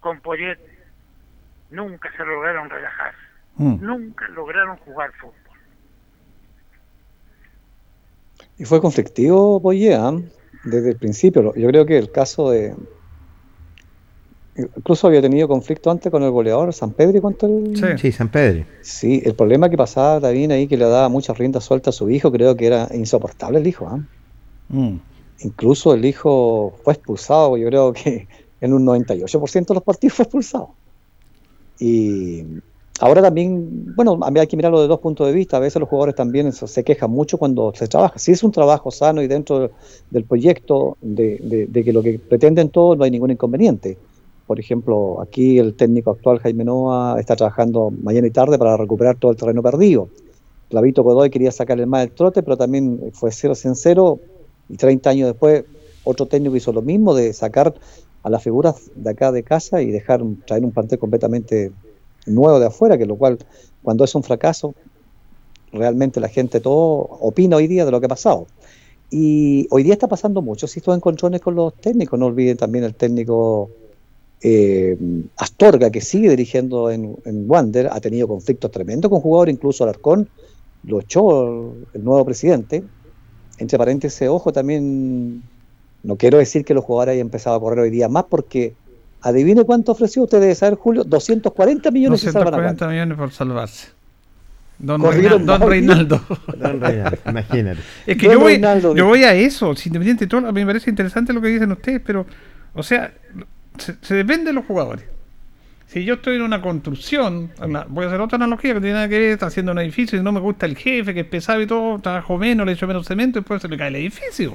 con 0.00 0.20
Poyet 0.20 0.58
nunca 1.70 2.10
se 2.12 2.24
lograron 2.24 2.70
relajar, 2.70 3.14
Mm. 3.56 3.84
nunca 3.84 4.28
lograron 4.28 4.76
jugar 4.78 5.10
fútbol. 5.14 5.47
Y 8.58 8.64
fue 8.64 8.80
conflictivo 8.80 9.60
Poyet, 9.60 9.94
¿ah? 9.94 10.20
desde 10.64 10.90
el 10.90 10.96
principio. 10.96 11.54
Yo 11.54 11.68
creo 11.68 11.86
que 11.86 11.98
el 11.98 12.10
caso 12.10 12.50
de. 12.50 12.74
Incluso 14.56 15.06
había 15.06 15.22
tenido 15.22 15.46
conflicto 15.46 15.88
antes 15.88 16.10
con 16.10 16.24
el 16.24 16.32
goleador 16.32 16.72
San 16.74 16.90
Pedro 16.90 17.22
contra 17.22 17.48
el. 17.48 17.98
Sí, 17.98 18.10
San 18.10 18.28
Pedro. 18.28 18.64
Sí, 18.82 19.22
el 19.24 19.34
problema 19.34 19.70
que 19.70 19.76
pasaba 19.76 20.20
también 20.20 20.50
ahí, 20.50 20.66
que 20.66 20.76
le 20.76 20.84
daba 20.84 21.08
muchas 21.08 21.38
riendas 21.38 21.62
sueltas 21.62 21.94
a 21.94 21.98
su 21.98 22.10
hijo, 22.10 22.32
creo 22.32 22.56
que 22.56 22.66
era 22.66 22.88
insoportable 22.92 23.60
el 23.60 23.66
hijo. 23.68 23.86
¿ah? 23.86 24.00
Mm. 24.68 24.96
Incluso 25.40 25.94
el 25.94 26.04
hijo 26.04 26.76
fue 26.82 26.94
expulsado, 26.94 27.56
yo 27.56 27.68
creo 27.68 27.92
que 27.92 28.26
en 28.60 28.72
un 28.72 28.84
98% 28.84 29.66
de 29.66 29.74
los 29.74 29.82
partidos 29.84 30.14
fue 30.14 30.24
expulsado. 30.24 30.70
Y 31.78 32.44
ahora 33.00 33.22
también, 33.22 33.94
bueno, 33.94 34.18
a 34.22 34.30
mí 34.30 34.40
hay 34.40 34.46
que 34.46 34.56
mirarlo 34.56 34.80
de 34.80 34.88
dos 34.88 35.00
puntos 35.00 35.26
de 35.26 35.32
vista. 35.32 35.56
A 35.56 35.60
veces 35.60 35.80
los 35.80 35.88
jugadores 35.88 36.14
también 36.14 36.52
se 36.52 36.84
quejan 36.84 37.10
mucho 37.10 37.38
cuando 37.38 37.72
se 37.74 37.88
trabaja. 37.88 38.18
Si 38.18 38.32
es 38.32 38.42
un 38.42 38.52
trabajo 38.52 38.90
sano 38.90 39.22
y 39.22 39.26
dentro 39.28 39.70
del 40.10 40.24
proyecto 40.24 40.96
de, 41.00 41.38
de- 41.42 41.66
de 41.66 41.84
que 41.84 41.92
lo 41.92 42.02
que 42.02 42.18
pretenden 42.18 42.70
todos, 42.70 42.96
no 42.98 43.04
hay 43.04 43.10
ningún 43.10 43.30
inconveniente. 43.30 43.98
Por 44.46 44.58
ejemplo, 44.58 45.20
aquí 45.20 45.58
el 45.58 45.74
técnico 45.76 46.10
actual, 46.10 46.38
Jaime 46.40 46.64
Noa, 46.64 47.16
está 47.20 47.36
trabajando 47.36 47.90
mañana 48.02 48.26
y 48.26 48.30
tarde 48.30 48.58
para 48.58 48.76
recuperar 48.76 49.16
todo 49.16 49.30
el 49.32 49.36
terreno 49.36 49.62
perdido. 49.62 50.08
Clavito 50.70 51.02
Godoy 51.02 51.30
quería 51.30 51.52
sacarle 51.52 51.86
más 51.86 52.02
del 52.02 52.12
trote, 52.12 52.42
pero 52.42 52.56
también 52.56 53.10
fue 53.12 53.30
0 53.32 53.54
en 53.64 53.74
0 53.74 54.18
y 54.68 54.76
30 54.76 55.10
años 55.10 55.28
después 55.28 55.64
otro 56.04 56.26
técnico 56.26 56.56
hizo 56.56 56.72
lo 56.72 56.82
mismo 56.82 57.14
de 57.14 57.32
sacar 57.32 57.74
a 58.22 58.30
las 58.30 58.42
figuras 58.42 58.90
de 58.94 59.10
acá 59.10 59.32
de 59.32 59.42
casa 59.42 59.82
y 59.82 59.90
dejar 59.90 60.22
traer 60.46 60.64
un 60.64 60.72
plantel 60.72 60.98
completamente 60.98 61.72
nuevo 62.34 62.60
de 62.60 62.66
afuera, 62.66 62.98
que 62.98 63.06
lo 63.06 63.16
cual 63.16 63.38
cuando 63.82 64.04
es 64.04 64.14
un 64.14 64.22
fracaso 64.22 64.74
realmente 65.72 66.20
la 66.20 66.28
gente 66.28 66.60
todo 66.60 67.08
opina 67.20 67.56
hoy 67.56 67.66
día 67.66 67.84
de 67.84 67.90
lo 67.90 68.00
que 68.00 68.06
ha 68.06 68.10
pasado. 68.10 68.46
Y 69.10 69.66
hoy 69.70 69.82
día 69.82 69.94
está 69.94 70.08
pasando 70.08 70.42
mucho 70.42 70.66
si 70.66 70.80
estos 70.80 70.96
encontrones 70.96 71.40
con 71.40 71.54
los 71.54 71.74
técnicos, 71.74 72.18
no 72.18 72.26
olviden 72.26 72.56
también 72.56 72.84
el 72.84 72.94
técnico 72.94 73.70
eh, 74.42 74.96
Astorga 75.36 75.90
que 75.90 76.00
sigue 76.00 76.30
dirigiendo 76.30 76.90
en, 76.90 77.16
en 77.24 77.50
Wander, 77.50 77.88
ha 77.90 78.00
tenido 78.00 78.28
conflictos 78.28 78.70
tremendos 78.70 79.10
con 79.10 79.20
jugadores, 79.20 79.54
incluso 79.54 79.84
Alarcón 79.84 80.28
lo 80.84 81.00
echó 81.00 81.74
el 81.92 82.04
nuevo 82.04 82.24
presidente. 82.24 82.84
Entre 83.58 83.78
paréntesis, 83.78 84.28
ojo, 84.28 84.52
también 84.52 85.42
no 86.02 86.16
quiero 86.16 86.38
decir 86.38 86.64
que 86.64 86.74
los 86.74 86.84
jugadores 86.84 87.14
hayan 87.14 87.26
empezado 87.26 87.56
a 87.56 87.60
correr 87.60 87.80
hoy 87.80 87.90
día 87.90 88.08
más 88.08 88.24
porque 88.24 88.74
adivine 89.22 89.64
cuánto 89.64 89.92
ofreció, 89.92 90.22
usted 90.24 90.40
debe 90.40 90.54
saber, 90.54 90.76
Julio, 90.78 91.04
240 91.04 91.90
millones 91.90 92.20
se 92.20 92.32
salvan 92.32 92.48
a 92.54 92.56
240 92.58 92.84
Wander. 92.86 92.94
millones 93.06 93.18
por 93.18 93.32
salvarse. 93.32 93.88
Don, 94.80 95.02
Reina- 95.02 95.38
don 95.38 95.60
Reinaldo. 95.68 96.20
Don 96.56 96.80
Reinaldo, 96.80 97.18
imagínate. 97.28 97.80
Es 98.06 98.16
que 98.16 98.26
yo 98.26 98.38
voy, 98.38 98.52
Reinaldo, 98.52 98.94
yo 98.94 99.06
voy 99.06 99.24
a 99.24 99.34
eso, 99.34 99.74
independiente 99.84 100.26
de 100.26 100.28
todo, 100.28 100.46
a 100.46 100.52
mí 100.52 100.60
me 100.60 100.66
parece 100.66 100.88
interesante 100.90 101.32
lo 101.32 101.40
que 101.40 101.48
dicen 101.48 101.72
ustedes, 101.72 102.00
pero, 102.04 102.24
o 102.74 102.82
sea, 102.84 103.12
se, 103.76 103.96
se 104.00 104.14
depende 104.14 104.46
de 104.46 104.52
los 104.52 104.64
jugadores. 104.66 105.04
Si 105.88 106.04
yo 106.04 106.14
estoy 106.14 106.36
en 106.36 106.42
una 106.42 106.60
construcción, 106.62 107.50
una- 107.60 107.86
voy 107.88 108.04
a 108.04 108.08
hacer 108.08 108.20
otra 108.20 108.36
analogía 108.36 108.70
que 108.70 108.74
no 108.74 108.80
tiene 108.80 108.94
nada 108.94 109.08
que 109.08 109.18
ver, 109.18 109.30
está 109.32 109.46
haciendo 109.46 109.72
un 109.72 109.78
edificio 109.80 110.16
y 110.18 110.22
no 110.22 110.30
me 110.30 110.38
gusta 110.38 110.66
el 110.66 110.76
jefe, 110.76 111.12
que 111.12 111.20
es 111.20 111.26
pesado 111.26 111.60
y 111.60 111.66
todo, 111.66 111.98
trabajo 111.98 112.38
menos, 112.38 112.64
le 112.64 112.72
echo 112.74 112.86
menos 112.86 113.04
cemento 113.06 113.38
y 113.38 113.42
después 113.42 113.60
se 113.62 113.66
le 113.68 113.76
cae 113.78 113.88
el 113.88 113.96
edificio. 113.96 114.54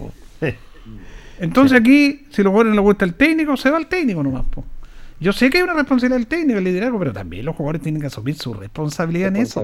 Entonces 1.40 1.80
aquí, 1.80 2.26
si 2.30 2.44
los 2.44 2.52
jugadores 2.52 2.72
no 2.72 2.76
les 2.76 2.84
gusta 2.84 3.06
el 3.06 3.16
técnico, 3.16 3.58
se 3.58 3.70
va 3.70 3.78
el 3.78 3.88
técnico 3.88 4.24
nomás. 4.24 4.46
po. 4.46 4.64
Yo 5.20 5.32
sé 5.34 5.50
que 5.50 5.58
hay 5.58 5.64
una 5.64 5.74
responsabilidad 5.74 6.18
del 6.18 6.28
técnico, 6.28 6.58
el 6.60 6.66
liderazgo, 6.66 7.00
pero 7.00 7.14
también 7.14 7.46
los 7.46 7.56
jugadores 7.56 7.82
tienen 7.82 8.02
que 8.02 8.08
asumir 8.08 8.36
su 8.36 8.54
responsabilidad 8.54 9.30
en 9.30 9.38
eso. 9.38 9.64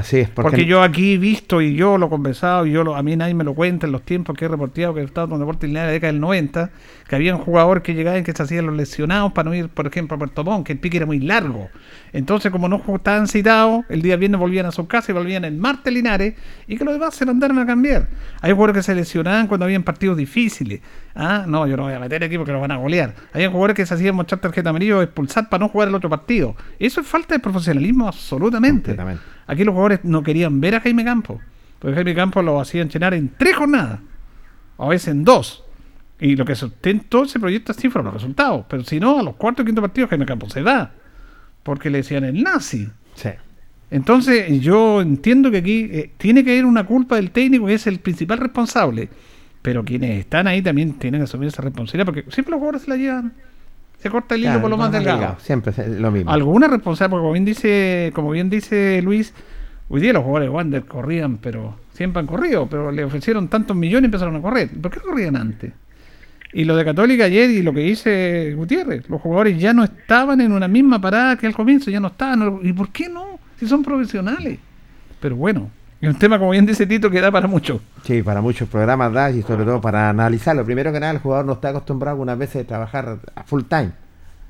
Responsabilidad. 0.00 0.06
Así 0.06 0.18
es, 0.18 0.28
Porque, 0.28 0.42
porque, 0.50 0.64
yo 0.66 0.82
aquí 0.82 1.14
he 1.14 1.18
visto 1.18 1.60
y 1.62 1.74
yo 1.74 1.98
lo 1.98 2.06
he 2.06 2.08
conversado 2.08 2.66
y 2.66 2.72
yo 2.72 2.84
lo- 2.84 2.96
a 2.96 3.02
mí 3.02 3.16
nadie 3.16 3.34
me 3.34 3.44
lo 3.44 3.54
cuenta 3.54 3.86
en 3.86 3.92
los 3.92 4.02
tiempos 4.02 4.36
que 4.36 4.44
he 4.44 4.48
reporteado 4.48 4.94
que 4.94 5.00
he 5.00 5.04
estado 5.04 5.28
con 5.28 5.38
Deportes 5.38 5.68
Lineares 5.68 5.88
en 5.88 5.90
la 5.90 5.92
década 5.92 6.12
del 6.12 6.20
90, 6.20 6.70
que 7.08 7.16
había 7.16 7.34
un 7.34 7.42
jugador 7.42 7.82
que 7.82 7.94
llegaba 7.94 8.18
y 8.18 8.22
que 8.22 8.32
se 8.32 8.42
hacían 8.42 8.66
los 8.66 8.76
lesionados 8.76 9.32
para 9.32 9.48
no 9.50 9.54
ir, 9.54 9.68
por 9.68 9.86
ejemplo, 9.86 10.14
a 10.14 10.18
Puerto 10.18 10.44
Montt, 10.44 10.66
que 10.66 10.72
el 10.72 10.78
pique 10.78 10.96
era 10.98 11.06
muy 11.06 11.18
largo. 11.20 11.68
Entonces, 12.12 12.50
como 12.50 12.68
no 12.68 12.82
estaban 12.94 13.28
citados, 13.28 13.84
el 13.88 14.02
día 14.02 14.16
viernes 14.16 14.40
volvían 14.40 14.66
a 14.66 14.72
su 14.72 14.86
casa 14.86 15.12
y 15.12 15.14
volvían 15.14 15.44
el 15.44 15.56
martes 15.56 15.92
Linares 15.92 16.34
y 16.66 16.76
que 16.76 16.84
los 16.84 16.94
demás 16.94 17.14
se 17.14 17.24
mandaron 17.26 17.58
a 17.58 17.66
cambiar. 17.66 18.08
Hay 18.40 18.52
jugadores 18.52 18.76
que 18.78 18.82
se 18.82 18.94
lesionaban 18.94 19.46
cuando 19.46 19.64
habían 19.64 19.82
partidos 19.82 20.16
difíciles. 20.16 20.80
Ah, 21.14 21.44
no, 21.46 21.66
yo 21.66 21.76
no 21.76 21.84
voy 21.84 21.92
a 21.92 21.98
meter 21.98 22.22
aquí 22.22 22.36
porque 22.36 22.52
los 22.52 22.60
van 22.60 22.70
a 22.70 22.76
golear. 22.76 23.14
Hay 23.32 23.46
jugadores 23.46 23.76
que 23.76 23.84
se 23.84 23.94
hacían 23.94 24.14
mostrar 24.14 24.40
tarjeta 24.40 24.70
amarilla 24.70 24.98
o 24.98 25.02
expulsar 25.02 25.48
para 25.48 25.64
no 25.64 25.68
jugar 25.68 25.88
el 25.88 25.94
otro 25.94 26.08
partido. 26.08 26.54
Eso 26.78 27.00
es 27.00 27.06
falta 27.06 27.34
de 27.34 27.40
profesionalismo 27.40 28.06
absolutamente. 28.06 28.96
Aquí 29.46 29.64
los 29.64 29.72
jugadores 29.72 30.00
no 30.04 30.22
querían 30.22 30.60
ver 30.60 30.76
a 30.76 30.80
Jaime 30.80 31.04
Campos. 31.04 31.40
Porque 31.78 31.94
Jaime 31.94 32.14
Campos 32.14 32.44
lo 32.44 32.60
hacían 32.60 32.88
llenar 32.88 33.14
en 33.14 33.30
tres 33.36 33.56
jornadas. 33.56 34.00
O 34.76 34.86
a 34.86 34.88
veces 34.90 35.08
en 35.08 35.24
dos. 35.24 35.64
Y 36.20 36.36
lo 36.36 36.44
que 36.44 36.54
sustentó 36.54 37.24
ese 37.24 37.40
proyecto 37.40 37.72
así 37.72 37.88
fueron 37.88 38.06
los 38.06 38.14
resultados. 38.14 38.66
Pero 38.68 38.84
si 38.84 39.00
no, 39.00 39.18
a 39.18 39.22
los 39.22 39.36
cuartos 39.36 39.64
y 39.64 39.66
quinto 39.66 39.80
partidos 39.80 40.10
Jaime 40.10 40.26
Campos 40.26 40.52
se 40.52 40.62
va. 40.62 40.92
Porque 41.62 41.90
le 41.90 41.98
decían 41.98 42.24
el 42.24 42.42
nazi. 42.42 42.88
sí. 43.14 43.30
Entonces, 43.90 44.60
yo 44.60 45.00
entiendo 45.00 45.50
que 45.50 45.56
aquí 45.56 45.88
eh, 45.90 46.12
tiene 46.16 46.44
que 46.44 46.52
haber 46.52 46.64
una 46.64 46.86
culpa 46.86 47.16
del 47.16 47.32
técnico 47.32 47.66
que 47.66 47.74
es 47.74 47.88
el 47.88 47.98
principal 47.98 48.38
responsable. 48.38 49.08
Pero 49.62 49.84
quienes 49.84 50.18
están 50.18 50.46
ahí 50.46 50.62
también 50.62 50.94
tienen 50.94 51.20
que 51.20 51.24
asumir 51.24 51.48
esa 51.48 51.62
responsabilidad 51.62 52.06
porque 52.06 52.24
siempre 52.30 52.50
los 52.52 52.58
jugadores 52.58 52.82
se 52.82 52.90
la 52.90 52.96
llevan. 52.96 53.32
Se 53.98 54.08
corta 54.08 54.34
el 54.34 54.40
hilo 54.40 54.50
Claro, 54.50 54.60
por 54.62 54.70
lo 54.70 54.76
más 54.78 54.92
delgado. 54.92 55.36
Siempre 55.40 55.72
es 55.76 56.00
lo 56.00 56.10
mismo. 56.10 56.30
Alguna 56.30 56.68
responsabilidad, 56.68 57.10
porque 57.10 57.22
como 57.22 57.32
bien 57.32 57.44
dice, 57.44 58.12
como 58.14 58.30
bien 58.30 58.48
dice 58.48 59.02
Luis, 59.02 59.34
hoy 59.90 60.00
día 60.00 60.14
los 60.14 60.22
jugadores 60.22 60.48
de 60.48 60.54
Wander 60.54 60.84
corrían, 60.84 61.36
pero 61.36 61.76
siempre 61.92 62.20
han 62.20 62.26
corrido, 62.26 62.66
pero 62.66 62.90
le 62.90 63.04
ofrecieron 63.04 63.48
tantos 63.48 63.76
millones 63.76 64.04
y 64.04 64.06
empezaron 64.06 64.36
a 64.36 64.40
correr. 64.40 64.70
¿Por 64.80 64.90
qué 64.90 65.00
no 65.00 65.10
corrían 65.10 65.36
antes? 65.36 65.72
Y 66.52 66.64
lo 66.64 66.76
de 66.76 66.84
Católica 66.84 67.24
ayer 67.24 67.50
y 67.50 67.62
lo 67.62 67.72
que 67.72 67.80
dice 67.80 68.54
Gutiérrez, 68.56 69.08
los 69.08 69.20
jugadores 69.20 69.58
ya 69.58 69.72
no 69.72 69.84
estaban 69.84 70.40
en 70.40 70.52
una 70.52 70.66
misma 70.66 71.00
parada 71.00 71.36
que 71.36 71.46
al 71.46 71.54
comienzo, 71.54 71.90
ya 71.90 72.00
no 72.00 72.08
estaban. 72.08 72.60
¿Y 72.62 72.72
por 72.72 72.88
qué 72.88 73.08
no? 73.08 73.38
Si 73.58 73.66
son 73.66 73.82
profesionales. 73.82 74.58
Pero 75.20 75.36
bueno, 75.36 75.70
es 76.00 76.08
un 76.08 76.18
tema, 76.18 76.38
como 76.38 76.52
bien 76.52 76.64
dice 76.64 76.86
Tito, 76.86 77.10
que 77.10 77.20
da 77.20 77.30
para 77.30 77.46
mucho. 77.46 77.82
Sí, 78.04 78.22
para 78.22 78.40
muchos 78.40 78.68
programas 78.68 79.12
da 79.12 79.30
y 79.30 79.42
sobre 79.42 79.64
todo 79.64 79.82
para 79.82 80.08
analizarlo. 80.08 80.64
Primero 80.64 80.92
que 80.92 81.00
nada, 81.00 81.12
el 81.12 81.18
jugador 81.18 81.44
no 81.44 81.52
está 81.52 81.68
acostumbrado 81.68 82.14
algunas 82.14 82.38
veces 82.38 82.64
a 82.64 82.66
trabajar 82.66 83.18
a 83.34 83.42
full 83.44 83.64
time, 83.64 83.92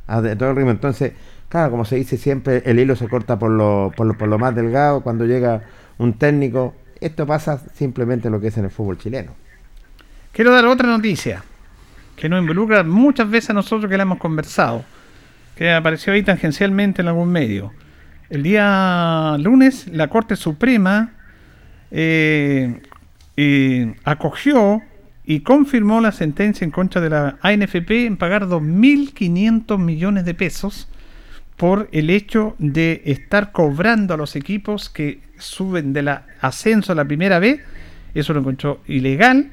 a 0.07 0.20
de 0.20 0.36
todo 0.36 0.51
el 0.51 0.57
ritmo. 0.57 0.70
Entonces, 0.70 1.12
claro, 1.48 1.72
como 1.72 1.84
se 1.84 1.96
dice 1.96 2.16
siempre, 2.16 2.62
el 2.66 2.78
hilo 2.78 2.94
se 2.94 3.09
corta 3.09 3.36
por 3.36 3.51
lo, 3.51 3.92
por 3.96 4.07
lo, 4.07 4.16
por 4.16 4.28
lo 4.28 4.38
más 4.38 4.55
delgado 4.55 5.01
cuando 5.01 5.26
llega 5.26 5.62
un 5.98 6.12
técnico. 6.12 6.74
Esto 7.01 7.26
pasa 7.26 7.61
simplemente 7.74 8.30
lo 8.30 8.40
que 8.40 8.48
es 8.48 8.59
en 8.59 8.66
el 8.66 8.70
fútbol 8.70 8.98
chileno. 8.98 9.32
Quiero 10.32 10.53
dar 10.53 10.66
otra 10.66 10.86
noticia 10.88 11.42
que 12.14 12.28
nos 12.28 12.40
involucra 12.42 12.84
muchas 12.84 13.28
veces 13.28 13.51
a 13.51 13.55
nosotros 13.55 13.90
que 13.90 13.96
la 13.96 14.05
hemos 14.05 14.18
conversado, 14.18 14.84
que 15.57 15.72
apareció 15.72 16.12
ahí 16.12 16.22
tangencialmente 16.22 17.03
en 17.03 17.09
algún 17.09 17.32
medio. 17.32 17.72
El 18.28 18.44
día 18.44 19.36
lunes 19.40 19.88
la 19.88 20.07
Corte 20.07 20.36
Suprema 20.36 21.14
eh, 21.91 22.80
acogió 24.05 24.82
y 25.24 25.41
confirmó 25.41 26.01
la 26.01 26.12
sentencia 26.12 26.64
en 26.64 26.70
contra 26.70 27.01
de 27.01 27.11
la 27.11 27.38
ANFP 27.43 28.07
en 28.07 28.16
pagar 28.16 28.47
2.500 28.47 29.78
millones 29.78 30.24
de 30.24 30.34
pesos 30.34 30.88
por 31.57 31.88
el 31.93 32.11
hecho 32.11 32.57
de 32.59 33.03
estar 33.05 33.53
cobrando 33.53 34.14
a 34.14 34.16
los 34.16 34.34
equipos 34.34 34.88
que 34.88 35.20
suben 35.38 35.93
de 35.93 36.03
la 36.03 36.26
ascenso 36.41 36.95
la 36.95 37.05
primera 37.05 37.38
vez. 37.38 37.61
Eso 38.14 38.32
lo 38.32 38.41
encontró 38.41 38.80
ilegal 38.86 39.51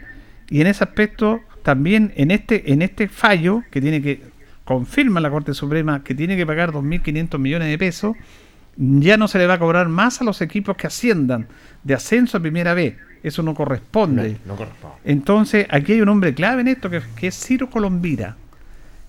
y 0.49 0.61
en 0.61 0.67
ese 0.67 0.83
aspecto 0.83 1.41
también 1.63 2.13
en 2.15 2.31
este 2.31 2.71
en 2.71 2.81
este 2.81 3.07
fallo 3.07 3.61
que 3.69 3.81
tiene 3.81 4.01
que 4.01 4.21
confirma 4.63 5.19
la 5.19 5.29
Corte 5.29 5.53
Suprema 5.53 6.03
que 6.03 6.15
tiene 6.15 6.37
que 6.37 6.45
pagar 6.45 6.71
2.500 6.71 7.37
millones 7.39 7.67
de 7.67 7.77
pesos 7.77 8.15
ya 8.77 9.17
no 9.17 9.27
se 9.27 9.39
le 9.39 9.47
va 9.47 9.55
a 9.55 9.59
cobrar 9.59 9.89
más 9.89 10.21
a 10.21 10.23
los 10.23 10.41
equipos 10.41 10.77
que 10.77 10.87
asciendan 10.87 11.47
de 11.83 11.93
ascenso 11.93 12.37
a 12.37 12.39
primera 12.39 12.73
vez. 12.73 12.95
Eso 13.23 13.41
no 13.41 13.53
corresponde. 13.55 14.37
No 14.45 14.55
corresponde. 14.55 14.97
Entonces, 15.03 15.67
aquí 15.69 15.93
hay 15.93 16.01
un 16.01 16.09
hombre 16.09 16.33
clave 16.33 16.61
en 16.61 16.67
esto 16.67 16.89
que, 16.89 17.01
que 17.15 17.27
es 17.27 17.35
Ciro 17.35 17.69
Colombira. 17.69 18.37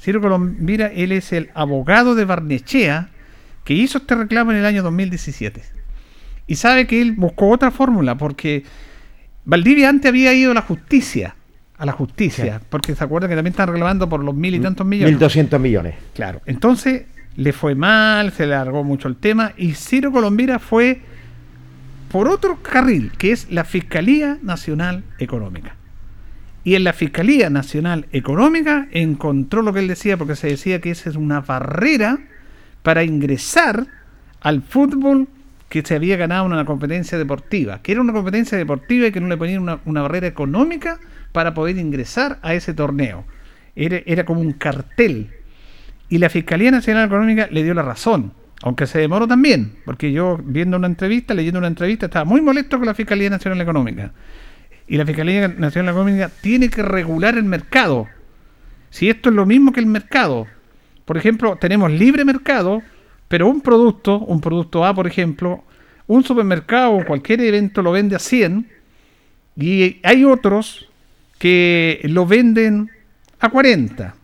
Ciro 0.00 0.20
Colombira, 0.20 0.86
él 0.86 1.12
es 1.12 1.32
el 1.32 1.50
abogado 1.54 2.14
de 2.14 2.24
Barnechea 2.24 3.10
que 3.64 3.74
hizo 3.74 3.98
este 3.98 4.14
reclamo 4.14 4.52
en 4.52 4.58
el 4.58 4.64
año 4.64 4.82
2017. 4.82 5.62
Y 6.46 6.56
sabe 6.56 6.86
que 6.86 7.02
él 7.02 7.12
buscó 7.12 7.50
otra 7.50 7.70
fórmula 7.70 8.16
porque 8.16 8.64
Valdivia 9.44 9.90
antes 9.90 10.08
había 10.08 10.32
ido 10.32 10.52
a 10.52 10.54
la 10.54 10.62
justicia. 10.62 11.34
A 11.76 11.84
la 11.84 11.92
justicia. 11.92 12.58
Sí. 12.58 12.64
Porque 12.70 12.94
se 12.94 13.04
acuerdan 13.04 13.28
que 13.28 13.36
también 13.36 13.52
están 13.52 13.68
reclamando 13.68 14.08
por 14.08 14.24
los 14.24 14.34
mil 14.34 14.54
y 14.54 14.60
tantos 14.60 14.86
millones. 14.86 15.18
1.200 15.18 15.58
millones. 15.58 15.94
Claro. 16.14 16.40
Entonces 16.46 17.04
le 17.38 17.52
fue 17.52 17.76
mal, 17.76 18.32
se 18.32 18.48
le 18.48 18.54
alargó 18.54 18.82
mucho 18.82 19.06
el 19.06 19.14
tema 19.14 19.52
y 19.56 19.74
Ciro 19.74 20.10
Colombira 20.10 20.58
fue 20.58 21.00
por 22.10 22.26
otro 22.26 22.60
carril, 22.62 23.12
que 23.16 23.30
es 23.30 23.48
la 23.52 23.64
Fiscalía 23.64 24.38
Nacional 24.42 25.04
Económica. 25.20 25.76
Y 26.64 26.74
en 26.74 26.82
la 26.82 26.92
Fiscalía 26.92 27.48
Nacional 27.48 28.06
Económica 28.10 28.88
encontró 28.90 29.62
lo 29.62 29.72
que 29.72 29.78
él 29.78 29.86
decía, 29.86 30.16
porque 30.16 30.34
se 30.34 30.48
decía 30.48 30.80
que 30.80 30.90
esa 30.90 31.10
es 31.10 31.14
una 31.14 31.40
barrera 31.40 32.18
para 32.82 33.04
ingresar 33.04 33.86
al 34.40 34.60
fútbol 34.62 35.28
que 35.68 35.82
se 35.82 35.94
había 35.94 36.16
ganado 36.16 36.46
en 36.46 36.54
una 36.54 36.64
competencia 36.64 37.18
deportiva, 37.18 37.82
que 37.82 37.92
era 37.92 38.00
una 38.00 38.12
competencia 38.12 38.58
deportiva 38.58 39.06
y 39.06 39.12
que 39.12 39.20
no 39.20 39.28
le 39.28 39.36
ponían 39.36 39.62
una, 39.62 39.78
una 39.84 40.02
barrera 40.02 40.26
económica 40.26 40.98
para 41.30 41.54
poder 41.54 41.78
ingresar 41.78 42.40
a 42.42 42.54
ese 42.54 42.74
torneo. 42.74 43.26
Era, 43.76 44.00
era 44.06 44.24
como 44.24 44.40
un 44.40 44.54
cartel. 44.54 45.37
Y 46.08 46.18
la 46.18 46.30
Fiscalía 46.30 46.70
Nacional 46.70 47.06
Económica 47.06 47.48
le 47.50 47.62
dio 47.62 47.74
la 47.74 47.82
razón, 47.82 48.32
aunque 48.62 48.86
se 48.86 48.98
demoró 48.98 49.28
también, 49.28 49.76
porque 49.84 50.10
yo 50.10 50.38
viendo 50.42 50.76
una 50.76 50.86
entrevista, 50.86 51.34
leyendo 51.34 51.58
una 51.58 51.68
entrevista, 51.68 52.06
estaba 52.06 52.24
muy 52.24 52.40
molesto 52.40 52.78
con 52.78 52.86
la 52.86 52.94
Fiscalía 52.94 53.30
Nacional 53.30 53.60
Económica. 53.60 54.12
Y 54.86 54.96
la 54.96 55.04
Fiscalía 55.04 55.48
Nacional 55.48 55.94
Económica 55.94 56.30
tiene 56.40 56.70
que 56.70 56.82
regular 56.82 57.36
el 57.36 57.44
mercado. 57.44 58.06
Si 58.90 59.10
esto 59.10 59.28
es 59.28 59.34
lo 59.34 59.44
mismo 59.44 59.72
que 59.72 59.80
el 59.80 59.86
mercado, 59.86 60.46
por 61.04 61.18
ejemplo, 61.18 61.56
tenemos 61.56 61.90
libre 61.90 62.24
mercado, 62.24 62.82
pero 63.28 63.46
un 63.46 63.60
producto, 63.60 64.18
un 64.18 64.40
producto 64.40 64.86
A, 64.86 64.94
por 64.94 65.06
ejemplo, 65.06 65.62
un 66.06 66.24
supermercado 66.24 66.92
o 66.92 67.04
cualquier 67.04 67.42
evento 67.42 67.82
lo 67.82 67.92
vende 67.92 68.16
a 68.16 68.18
100 68.18 68.66
y 69.56 70.00
hay 70.02 70.24
otros 70.24 70.88
que 71.38 72.00
lo 72.04 72.26
venden 72.26 72.90
a 73.38 73.50
40. 73.50 74.14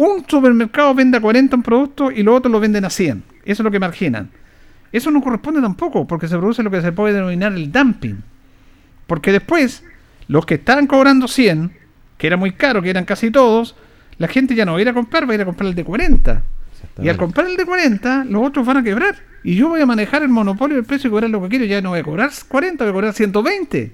Un 0.00 0.24
supermercado 0.26 0.94
vende 0.94 1.18
a 1.18 1.20
40 1.20 1.56
un 1.56 1.62
producto 1.62 2.10
y 2.10 2.22
los 2.22 2.38
otros 2.38 2.50
lo 2.50 2.58
venden 2.58 2.86
a 2.86 2.90
100. 2.90 3.22
Eso 3.44 3.62
es 3.62 3.64
lo 3.64 3.70
que 3.70 3.78
marginan. 3.78 4.30
Eso 4.92 5.10
no 5.10 5.20
corresponde 5.20 5.60
tampoco, 5.60 6.06
porque 6.06 6.26
se 6.26 6.38
produce 6.38 6.62
lo 6.62 6.70
que 6.70 6.80
se 6.80 6.90
puede 6.90 7.12
denominar 7.12 7.52
el 7.52 7.70
dumping. 7.70 8.22
Porque 9.06 9.30
después, 9.30 9.84
los 10.26 10.46
que 10.46 10.54
estaban 10.54 10.86
cobrando 10.86 11.28
100, 11.28 11.72
que 12.16 12.26
era 12.26 12.38
muy 12.38 12.52
caro, 12.52 12.80
que 12.80 12.88
eran 12.88 13.04
casi 13.04 13.30
todos, 13.30 13.76
la 14.16 14.26
gente 14.26 14.54
ya 14.54 14.64
no 14.64 14.72
va 14.72 14.78
a 14.78 14.80
ir 14.80 14.88
a 14.88 14.94
comprar, 14.94 15.28
va 15.28 15.32
a 15.32 15.34
ir 15.34 15.42
a 15.42 15.44
comprar 15.44 15.68
el 15.68 15.74
de 15.74 15.84
40. 15.84 16.44
Y 17.02 17.10
al 17.10 17.18
comprar 17.18 17.48
el 17.48 17.58
de 17.58 17.66
40, 17.66 18.24
los 18.24 18.42
otros 18.42 18.64
van 18.64 18.78
a 18.78 18.82
quebrar. 18.82 19.16
Y 19.44 19.54
yo 19.54 19.68
voy 19.68 19.82
a 19.82 19.86
manejar 19.86 20.22
el 20.22 20.30
monopolio 20.30 20.76
del 20.76 20.86
precio 20.86 21.08
y 21.08 21.10
cobrar 21.10 21.28
lo 21.28 21.42
que 21.42 21.50
quiero. 21.50 21.66
Ya 21.66 21.82
no 21.82 21.90
voy 21.90 22.00
a 22.00 22.04
cobrar 22.04 22.30
40, 22.48 22.84
voy 22.84 22.90
a 22.90 22.94
cobrar 22.94 23.12
120. 23.12 23.92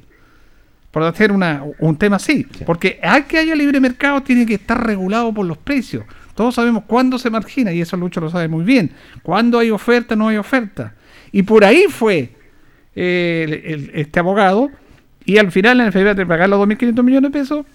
Por 0.96 1.02
hacer 1.02 1.30
una, 1.30 1.62
un 1.78 1.98
tema 1.98 2.16
así. 2.16 2.46
Porque 2.64 2.98
hay 3.02 3.24
que 3.24 3.36
haya 3.36 3.54
libre 3.54 3.80
mercado 3.80 4.22
tiene 4.22 4.46
que 4.46 4.54
estar 4.54 4.82
regulado 4.82 5.30
por 5.34 5.44
los 5.44 5.58
precios. 5.58 6.06
Todos 6.34 6.54
sabemos 6.54 6.84
cuándo 6.86 7.18
se 7.18 7.28
margina, 7.28 7.70
y 7.70 7.82
eso 7.82 7.98
Lucho 7.98 8.18
lo 8.18 8.30
sabe 8.30 8.48
muy 8.48 8.64
bien. 8.64 8.92
Cuándo 9.22 9.58
hay 9.58 9.70
oferta, 9.70 10.16
no 10.16 10.28
hay 10.28 10.38
oferta. 10.38 10.94
Y 11.32 11.42
por 11.42 11.66
ahí 11.66 11.84
fue 11.90 12.30
eh, 12.94 13.44
el- 13.46 13.72
el- 13.74 13.90
este 13.92 14.20
abogado. 14.20 14.70
Y 15.26 15.36
al 15.36 15.52
final, 15.52 15.80
en 15.80 15.86
el 15.88 15.92
FEBA, 15.92 16.14
de 16.14 16.24
pagar 16.24 16.48
los 16.48 16.58
2.500 16.66 17.04
millones 17.04 17.30
de 17.30 17.38
pesos, 17.40 17.66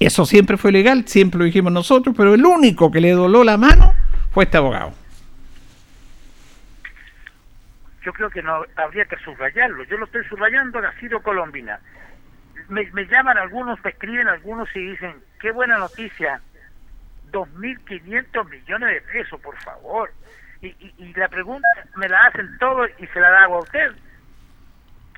eso 0.00 0.26
siempre 0.26 0.56
fue 0.56 0.72
legal, 0.72 1.04
siempre 1.06 1.38
lo 1.38 1.44
dijimos 1.44 1.72
nosotros, 1.72 2.12
pero 2.18 2.34
el 2.34 2.44
único 2.44 2.90
que 2.90 3.00
le 3.00 3.12
doló 3.12 3.44
la 3.44 3.56
mano 3.56 3.92
fue 4.32 4.42
este 4.46 4.56
abogado. 4.56 4.92
yo 8.04 8.12
creo 8.12 8.30
que 8.30 8.42
no 8.42 8.64
habría 8.74 9.04
que 9.04 9.14
subrayarlo. 9.24 9.84
Yo 9.84 9.96
lo 9.96 10.06
estoy 10.06 10.24
subrayando 10.28 10.80
a 10.80 10.90
Ciro 10.98 11.22
Colombina. 11.22 11.78
Me, 12.72 12.90
me 12.92 13.06
llaman 13.06 13.36
algunos, 13.36 13.78
me 13.84 13.90
escriben 13.90 14.28
algunos 14.28 14.68
y 14.74 14.80
dicen, 14.80 15.16
qué 15.40 15.52
buena 15.52 15.76
noticia, 15.76 16.40
2.500 17.30 18.48
millones 18.48 18.88
de 18.88 19.00
pesos, 19.12 19.38
por 19.40 19.56
favor. 19.58 20.10
Y, 20.62 20.68
y, 20.68 20.94
y 20.96 21.12
la 21.14 21.28
pregunta 21.28 21.68
me 21.96 22.08
la 22.08 22.18
hacen 22.26 22.48
todos 22.58 22.88
y 22.98 23.06
se 23.08 23.20
la 23.20 23.28
hago 23.42 23.56
a 23.56 23.60
usted. 23.60 23.92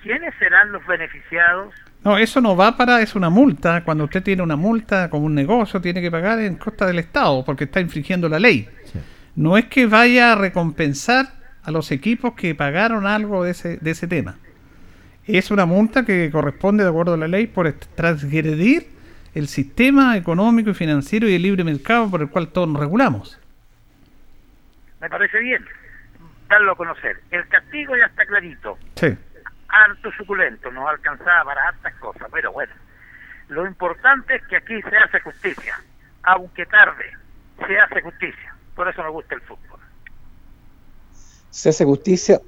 ¿Quiénes 0.03 0.35
serán 0.39 0.73
los 0.73 0.85
beneficiados? 0.87 1.73
No, 2.03 2.19
eso 2.19 2.41
no 2.41 2.57
va 2.57 2.77
para, 2.77 3.01
es 3.01 3.15
una 3.15 3.31
multa. 3.31 3.85
Cuando 3.85 4.05
usted 4.05 4.23
tiene 4.23 4.43
una 4.43 4.57
multa 4.57 5.09
como 5.09 5.25
un 5.25 5.35
negocio, 5.35 5.81
tiene 5.81 6.03
que 6.03 6.11
pagar 6.11 6.41
en 6.41 6.57
costa 6.57 6.87
del 6.87 6.99
Estado, 6.99 7.45
porque 7.45 7.65
está 7.65 7.81
infringiendo 7.81 8.29
la 8.29 8.39
ley. 8.39 8.69
No 9.37 9.57
es 9.57 9.67
que 9.67 9.87
vaya 9.87 10.33
a 10.33 10.35
recompensar 10.35 11.27
a 11.63 11.71
los 11.71 11.93
equipos 11.93 12.35
que 12.35 12.55
pagaron 12.55 13.07
algo 13.07 13.45
de 13.45 13.53
ese, 13.53 13.79
de 13.79 13.91
ese 13.93 14.07
tema. 14.07 14.37
Es 15.27 15.51
una 15.51 15.65
multa 15.65 16.05
que 16.05 16.31
corresponde, 16.31 16.85
de 16.85 16.91
acuerdo 16.91 17.15
a 17.15 17.17
la 17.17 17.29
ley, 17.29 17.47
por 17.47 17.73
transgredir 17.73 18.89
el 19.35 19.49
sistema 19.49 20.17
económico 20.17 20.71
y 20.71 20.75
financiero 20.75 21.29
y 21.29 21.35
el 21.35 21.43
libre 21.43 21.65
mercado 21.65 22.11
por 22.11 22.21
el 22.21 22.29
cual 22.29 22.49
todos 22.49 22.69
nos 22.69 22.81
regulamos. 22.81 23.41
Me 25.01 25.09
parece 25.09 25.39
bien 25.41 25.65
darlo 26.49 26.73
a 26.73 26.77
conocer. 26.77 27.21
El 27.31 27.47
castigo 27.49 27.97
ya 27.97 28.07
está 28.07 28.27
clarito. 28.27 28.79
Sí. 28.97 29.17
harto 29.69 30.13
suculento, 30.13 30.71
no 30.71 30.87
alcanzaba 30.87 31.45
para 31.45 31.69
hartas 31.69 31.95
cosas, 31.97 32.29
pero 32.33 32.53
bueno, 32.53 32.73
lo 33.49 33.67
importante 33.67 34.37
es 34.37 34.47
que 34.47 34.57
aquí 34.57 34.81
se 34.83 34.97
hace 34.97 35.21
justicia, 35.21 35.75
aunque 36.23 36.65
tarde, 36.67 37.05
se 37.67 37.79
hace 37.79 38.03
justicia, 38.03 38.55
por 38.77 38.89
eso 38.89 39.03
me 39.03 39.11
gusta 39.11 39.35
el 39.35 39.41
fútbol. 39.41 39.81
se 41.51 41.71
hace 41.71 41.85
justicia. 41.85 42.41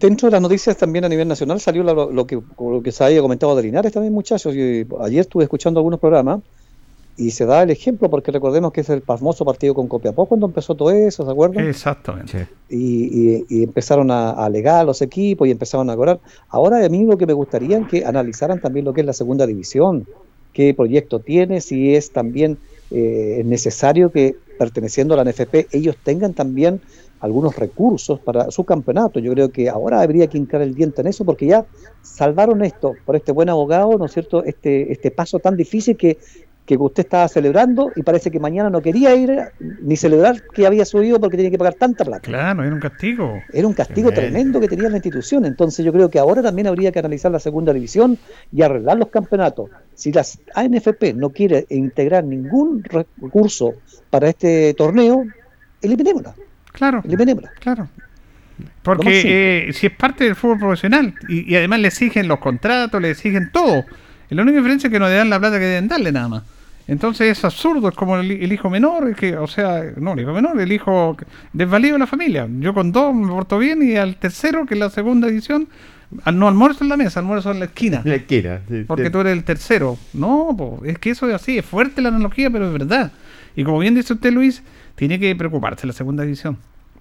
Dentro 0.00 0.26
de 0.28 0.32
las 0.32 0.42
noticias 0.42 0.76
también 0.76 1.04
a 1.04 1.08
nivel 1.08 1.26
nacional 1.28 1.60
salió 1.60 1.82
lo, 1.82 2.12
lo 2.12 2.26
que, 2.26 2.40
lo 2.58 2.82
que 2.82 2.92
se 2.92 3.04
había 3.04 3.20
comentado 3.22 3.56
de 3.56 3.62
Linares 3.64 3.92
también, 3.92 4.12
muchachos. 4.14 4.54
y 4.54 4.86
ayer 5.00 5.20
estuve 5.20 5.44
escuchando 5.44 5.80
algunos 5.80 6.00
programas 6.00 6.40
y 7.16 7.32
se 7.32 7.46
da 7.46 7.62
el 7.64 7.70
ejemplo 7.70 8.10
porque 8.10 8.30
recordemos 8.32 8.72
que 8.72 8.82
es 8.82 8.90
el 8.90 9.02
famoso 9.02 9.44
partido 9.44 9.74
con 9.74 9.88
Copiapó 9.88 10.26
cuando 10.28 10.46
empezó 10.46 10.76
todo 10.76 10.90
eso, 10.90 11.24
¿se 11.24 11.30
acuerdan? 11.32 11.68
Exactamente. 11.68 12.48
y, 12.68 13.38
y- 13.40 13.46
y 13.48 13.62
empezaron 13.64 14.10
a, 14.10 14.30
a 14.30 14.46
alegar 14.46 14.84
los 14.86 15.02
equipos 15.02 15.48
y 15.48 15.50
empezaron 15.50 15.90
a 15.90 15.96
cobrar. 15.96 16.20
Ahora 16.48 16.84
a 16.84 16.88
mí 16.88 17.04
lo 17.06 17.16
que 17.18 17.26
me 17.26 17.32
gustaría 17.32 17.78
es 17.78 17.86
que 17.86 18.04
analizaran 18.04 18.60
también 18.60 18.84
lo 18.84 18.92
que 18.92 19.00
es 19.00 19.06
la 19.06 19.12
segunda 19.14 19.46
división, 19.46 20.08
qué 20.52 20.74
proyecto 20.74 21.20
tiene, 21.20 21.60
si 21.60 21.94
es 21.94 22.12
también 22.12 22.60
eh, 22.90 23.42
necesario 23.44 24.10
que 24.12 24.34
perteneciendo 24.56 25.14
a 25.14 25.16
la 25.18 25.22
NFP 25.22 25.68
ellos 25.72 25.96
tengan 26.02 26.34
también 26.34 26.82
algunos 27.20 27.56
recursos 27.56 28.20
para 28.20 28.50
su 28.50 28.64
campeonato. 28.64 29.18
Yo 29.18 29.32
creo 29.32 29.50
que 29.50 29.68
ahora 29.68 30.00
habría 30.00 30.26
que 30.26 30.38
hincar 30.38 30.62
el 30.62 30.74
diente 30.74 31.00
en 31.00 31.08
eso 31.08 31.24
porque 31.24 31.46
ya 31.46 31.64
salvaron 32.02 32.64
esto 32.64 32.94
por 33.04 33.16
este 33.16 33.32
buen 33.32 33.48
abogado, 33.48 33.96
¿no 33.98 34.06
es 34.06 34.12
cierto? 34.12 34.44
Este, 34.44 34.92
este 34.92 35.10
paso 35.10 35.38
tan 35.38 35.56
difícil 35.56 35.96
que, 35.96 36.18
que 36.68 36.76
usted 36.76 37.04
estaba 37.04 37.26
celebrando 37.28 37.90
y 37.96 38.02
parece 38.02 38.30
que 38.30 38.38
mañana 38.38 38.68
no 38.68 38.82
quería 38.82 39.14
ir 39.14 39.40
ni 39.58 39.96
celebrar 39.96 40.42
que 40.52 40.66
había 40.66 40.84
subido 40.84 41.18
porque 41.18 41.38
tenía 41.38 41.50
que 41.50 41.56
pagar 41.56 41.74
tanta 41.74 42.04
plata. 42.04 42.20
Claro, 42.28 42.62
era 42.62 42.74
un 42.74 42.80
castigo. 42.80 43.40
Era 43.52 43.66
un 43.66 43.72
castigo 43.72 44.10
Tremendo. 44.10 44.34
tremendo 44.34 44.60
que 44.60 44.68
tenía 44.68 44.90
la 44.90 44.96
institución. 44.96 45.46
Entonces 45.46 45.82
yo 45.84 45.92
creo 45.94 46.10
que 46.10 46.18
ahora 46.18 46.42
también 46.42 46.66
habría 46.66 46.92
que 46.92 46.98
analizar 46.98 47.32
la 47.32 47.40
segunda 47.40 47.72
división 47.72 48.18
y 48.52 48.60
arreglar 48.60 48.98
los 48.98 49.08
campeonatos. 49.08 49.70
Si 49.94 50.12
las 50.12 50.38
ANFP 50.54 51.14
no 51.14 51.30
quiere 51.30 51.66
integrar 51.70 52.24
ningún 52.24 52.84
recurso 52.84 53.72
para 54.10 54.28
este 54.28 54.74
torneo, 54.74 55.24
eliminémosla. 55.80 56.34
Claro. 56.78 57.02
Eliminémosla. 57.04 57.50
Claro. 57.60 57.88
Porque 58.82 59.68
eh, 59.68 59.72
si 59.72 59.86
es 59.86 59.92
parte 59.92 60.24
del 60.24 60.34
fútbol 60.34 60.58
profesional 60.58 61.14
y, 61.28 61.52
y 61.52 61.56
además 61.56 61.80
le 61.80 61.88
exigen 61.88 62.26
los 62.26 62.38
contratos, 62.38 63.00
le 63.00 63.10
exigen 63.10 63.50
todo. 63.52 63.84
Y 64.30 64.34
la 64.34 64.42
única 64.42 64.58
diferencia 64.58 64.88
es 64.88 64.92
que 64.92 64.98
no 64.98 65.06
le 65.08 65.14
dan 65.14 65.30
la 65.30 65.38
plata 65.38 65.58
que 65.58 65.64
deben 65.66 65.88
darle 65.88 66.10
nada 66.12 66.28
más. 66.28 66.42
Entonces 66.86 67.36
es 67.38 67.44
absurdo, 67.44 67.88
es 67.90 67.94
como 67.94 68.16
el, 68.16 68.30
el 68.30 68.52
hijo 68.52 68.70
menor, 68.70 69.14
que, 69.14 69.36
o 69.36 69.46
sea, 69.46 69.82
no, 69.96 70.14
el 70.14 70.20
hijo 70.20 70.32
menor, 70.32 70.58
el 70.58 70.72
hijo 70.72 71.16
desvalido 71.52 71.94
de 71.94 71.98
la 71.98 72.06
familia. 72.06 72.48
Yo 72.60 72.72
con 72.72 72.92
dos 72.92 73.14
me 73.14 73.28
porto 73.28 73.58
bien 73.58 73.82
y 73.82 73.96
al 73.96 74.16
tercero, 74.16 74.64
que 74.64 74.74
es 74.74 74.80
la 74.80 74.88
segunda 74.88 75.28
edición, 75.28 75.68
al- 76.24 76.38
no 76.38 76.48
almuerzo 76.48 76.84
en 76.84 76.88
la 76.88 76.96
mesa, 76.96 77.20
almuerzo 77.20 77.50
en 77.50 77.58
la 77.58 77.66
esquina. 77.66 78.00
La 78.04 78.14
esquina. 78.14 78.60
sí, 78.68 78.84
Porque 78.86 79.04
sí. 79.06 79.10
tú 79.10 79.20
eres 79.20 79.34
el 79.34 79.44
tercero. 79.44 79.98
No, 80.14 80.54
po, 80.56 80.80
es 80.84 80.98
que 80.98 81.10
eso 81.10 81.28
es 81.28 81.34
así, 81.34 81.58
es 81.58 81.64
fuerte 81.66 82.00
la 82.00 82.08
analogía, 82.08 82.48
pero 82.50 82.66
es 82.66 82.72
verdad. 82.72 83.12
Y 83.54 83.64
como 83.64 83.78
bien 83.80 83.94
dice 83.94 84.14
usted, 84.14 84.32
Luis, 84.32 84.62
tiene 84.94 85.20
que 85.20 85.36
preocuparse 85.36 85.86
la 85.86 85.92
segunda 85.92 86.22
división. 86.22 86.56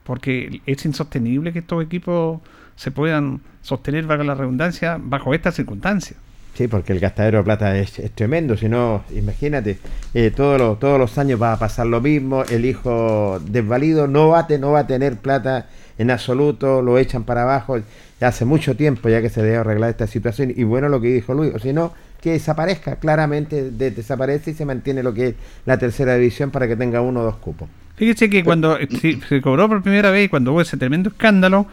Porque 0.07 0.61
es 0.65 0.85
insostenible 0.85 1.51
que 1.51 1.59
estos 1.59 1.83
equipos 1.83 2.39
se 2.77 2.91
puedan 2.91 3.41
sostener, 3.61 4.05
valga 4.05 4.23
la 4.23 4.35
redundancia, 4.35 4.97
bajo 4.99 5.33
estas 5.33 5.55
circunstancias. 5.55 6.17
Sí, 6.53 6.69
porque 6.69 6.93
el 6.93 6.99
gastadero 6.99 7.39
de 7.39 7.43
plata 7.43 7.77
es, 7.77 8.01
tremendo. 8.15 8.55
Si 8.55 8.69
no, 8.69 9.03
imagínate, 9.13 9.77
eh, 10.13 10.31
todos, 10.35 10.57
los, 10.57 10.79
todos 10.79 10.97
los 10.97 11.17
años 11.17 11.39
va 11.39 11.51
a 11.51 11.59
pasar 11.59 11.87
lo 11.87 11.99
mismo. 11.99 12.45
El 12.45 12.65
hijo 12.65 13.39
desvalido 13.45 14.07
no 14.07 14.29
va, 14.29 14.47
no 14.57 14.71
va 14.71 14.79
a 14.79 14.87
tener 14.87 15.17
plata 15.17 15.67
en 15.97 16.09
absoluto, 16.09 16.81
lo 16.81 16.97
echan 16.97 17.25
para 17.25 17.43
abajo. 17.43 17.77
Hace 18.21 18.45
mucho 18.45 18.77
tiempo 18.77 19.09
ya 19.09 19.21
que 19.21 19.29
se 19.29 19.43
debe 19.43 19.57
arreglar 19.57 19.89
esta 19.89 20.07
situación. 20.07 20.53
Y 20.55 20.63
bueno, 20.63 20.87
lo 20.87 21.01
que 21.01 21.09
dijo 21.09 21.33
Luis, 21.33 21.53
o 21.53 21.59
si 21.59 21.73
no, 21.73 21.93
que 22.21 22.31
desaparezca. 22.31 22.95
Claramente 22.97 23.71
de- 23.71 23.91
desaparece 23.91 24.51
y 24.51 24.53
se 24.53 24.65
mantiene 24.65 25.03
lo 25.03 25.13
que 25.13 25.27
es 25.29 25.35
la 25.65 25.77
tercera 25.77 26.15
división 26.15 26.51
para 26.51 26.67
que 26.67 26.75
tenga 26.75 27.01
uno 27.01 27.21
o 27.21 27.23
dos 27.23 27.37
cupos. 27.37 27.69
Fíjese 27.95 28.29
que 28.29 28.43
cuando 28.43 28.77
eh, 28.79 28.87
se 29.27 29.41
cobró 29.41 29.67
por 29.67 29.81
primera 29.81 30.11
vez 30.11 30.25
y 30.25 30.29
cuando 30.29 30.51
hubo 30.53 30.61
ese 30.61 30.77
tremendo 30.77 31.09
escándalo, 31.09 31.65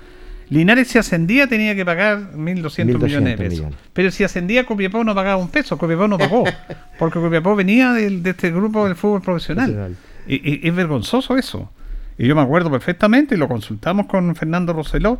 Linares 0.51 0.88
si 0.88 0.99
ascendía 0.99 1.47
tenía 1.47 1.74
que 1.74 1.84
pagar 1.86 2.32
1.200 2.36 2.38
millones 2.38 3.11
de 3.11 3.34
1.200 3.34 3.36
pesos. 3.36 3.51
millones. 3.59 3.78
Pero 3.95 4.11
si 4.11 4.24
ascendía 4.24 4.64
Copiapó 4.66 5.03
no 5.03 5.14
pagaba 5.14 5.36
un 5.36 5.49
peso, 5.49 5.78
Copiapó 5.78 6.07
no 6.07 6.18
pagó. 6.18 6.45
porque 6.99 7.18
Copiapó 7.18 7.57
venía 7.57 7.92
del- 7.92 8.22
de 8.22 8.30
este 8.30 8.51
grupo 8.51 8.84
del 8.86 8.95
fútbol 8.95 9.22
profesional. 9.22 9.72
Profesional. 9.72 9.97
Y, 10.26 10.66
y- 10.66 10.68
es 10.68 10.74
vergonzoso 10.74 11.36
eso. 11.38 11.70
Y 12.18 12.26
yo 12.26 12.34
me 12.36 12.42
acuerdo 12.42 12.70
perfectamente 12.70 13.34
y 13.34 13.38
lo 13.38 13.49
consultamos 13.49 14.07
con 14.07 14.36
Fernando 14.36 14.72
Roseló, 14.72 15.18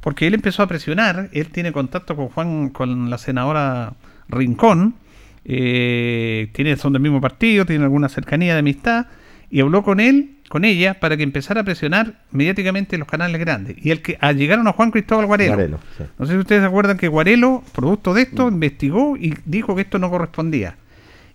porque 0.00 0.26
él 0.26 0.34
empezó 0.34 0.62
a 0.62 0.66
presionar, 0.66 1.28
él 1.32 1.48
tiene 1.50 1.70
contacto 1.70 2.16
con 2.16 2.28
Juan, 2.28 2.70
con 2.70 3.10
la 3.10 3.18
senadora 3.18 3.92
Rincón, 4.28 4.94
eh, 5.44 6.48
tiene, 6.52 6.76
son 6.76 6.92
del 6.92 7.02
mismo 7.02 7.20
partido, 7.20 7.66
tienen 7.66 7.84
alguna 7.84 8.08
cercanía 8.08 8.52
de 8.54 8.60
amistad, 8.60 9.06
y 9.50 9.60
habló 9.60 9.82
con 9.82 10.00
él, 10.00 10.36
con 10.48 10.64
ella, 10.64 10.98
para 11.00 11.16
que 11.16 11.22
empezara 11.22 11.60
a 11.60 11.64
presionar 11.64 12.20
mediáticamente 12.30 12.96
los 12.98 13.08
canales 13.08 13.38
grandes. 13.40 13.76
Y 13.84 13.90
el 13.90 14.00
que 14.02 14.16
ah, 14.20 14.32
llegaron 14.32 14.66
a 14.68 14.72
Juan 14.72 14.90
Cristóbal 14.90 15.26
Guarelo. 15.26 15.54
Guarelo, 15.54 15.78
sí. 15.98 16.04
No 16.18 16.26
sé 16.26 16.32
si 16.32 16.38
ustedes 16.38 16.62
se 16.62 16.66
acuerdan 16.66 16.96
que 16.96 17.08
Guarelo, 17.08 17.62
producto 17.74 18.14
de 18.14 18.22
esto, 18.22 18.48
investigó 18.48 19.16
y 19.16 19.34
dijo 19.44 19.74
que 19.74 19.82
esto 19.82 19.98
no 19.98 20.10
correspondía. 20.10 20.76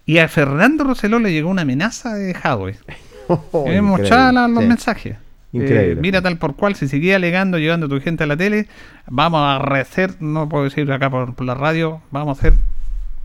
Y 0.05 0.19
a 0.19 0.27
Fernando 0.29 0.83
Roseló 0.83 1.19
le 1.19 1.31
llegó 1.33 1.49
una 1.49 1.63
amenaza 1.63 2.15
de 2.15 2.33
Jadwe. 2.33 2.75
Oh, 3.29 3.65
la- 3.67 4.47
los 4.47 4.61
Sí. 4.63 4.67
mensajes. 4.69 5.17
Increíble. 5.51 5.91
Eh, 5.91 5.95
mira 5.99 6.21
tal 6.21 6.38
por 6.38 6.55
cual, 6.55 6.75
si 6.75 6.88
seguía 6.88 7.17
alegando, 7.17 7.57
llevando 7.57 7.88
a 7.88 7.89
tu 7.89 7.99
gente 7.99 8.23
a 8.23 8.27
la 8.27 8.38
tele, 8.38 8.67
vamos 9.05 9.41
a 9.43 9.59
rehacer, 9.59 10.21
no 10.21 10.47
puedo 10.47 10.63
decir 10.63 10.89
acá 10.93 11.09
por, 11.09 11.35
por 11.35 11.45
la 11.45 11.53
radio, 11.53 12.01
vamos 12.09 12.38
a 12.38 12.39
hacer 12.39 12.53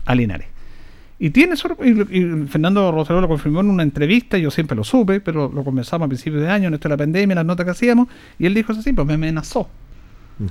a 0.05 0.15
Linares. 0.15 0.47
Y 1.19 1.29
tiene 1.29 1.55
y, 1.83 2.17
y 2.19 2.47
Fernando 2.47 2.91
Roseló 2.91 3.21
lo 3.21 3.27
confirmó 3.27 3.61
en 3.61 3.69
una 3.69 3.83
entrevista, 3.83 4.37
yo 4.37 4.51
siempre 4.51 4.75
lo 4.75 4.83
supe, 4.83 5.21
pero 5.21 5.49
lo 5.53 5.63
conversamos 5.63 6.05
a 6.05 6.09
principios 6.09 6.41
de 6.41 6.49
año, 6.49 6.67
en 6.67 6.73
esto 6.73 6.89
de 6.89 6.93
la 6.93 6.97
pandemia, 6.97 7.35
las 7.35 7.45
notas 7.45 7.65
que 7.65 7.71
hacíamos, 7.71 8.07
y 8.39 8.45
él 8.45 8.53
dijo 8.53 8.73
así, 8.73 8.91
pues 8.93 9.07
me 9.07 9.13
amenazó. 9.13 9.69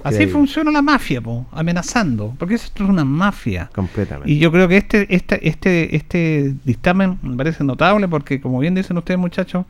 Así 0.05 0.26
funciona 0.28 0.70
la 0.70 0.80
mafia, 0.80 1.20
po, 1.20 1.46
amenazando, 1.50 2.34
porque 2.38 2.55
esto 2.55 2.84
es 2.84 2.88
una 2.88 3.05
mafia. 3.05 3.68
Completamente. 3.74 4.30
Y 4.30 4.38
yo 4.38 4.53
creo 4.53 4.68
que 4.68 4.76
este, 4.76 5.12
este, 5.14 5.46
este, 5.48 5.96
este 5.96 6.55
dictamen 6.64 7.18
me 7.20 7.36
parece 7.36 7.64
notable 7.64 8.07
porque, 8.07 8.40
como 8.40 8.61
bien 8.61 8.74
dicen 8.76 8.96
ustedes, 8.96 9.18
muchachos, 9.18 9.66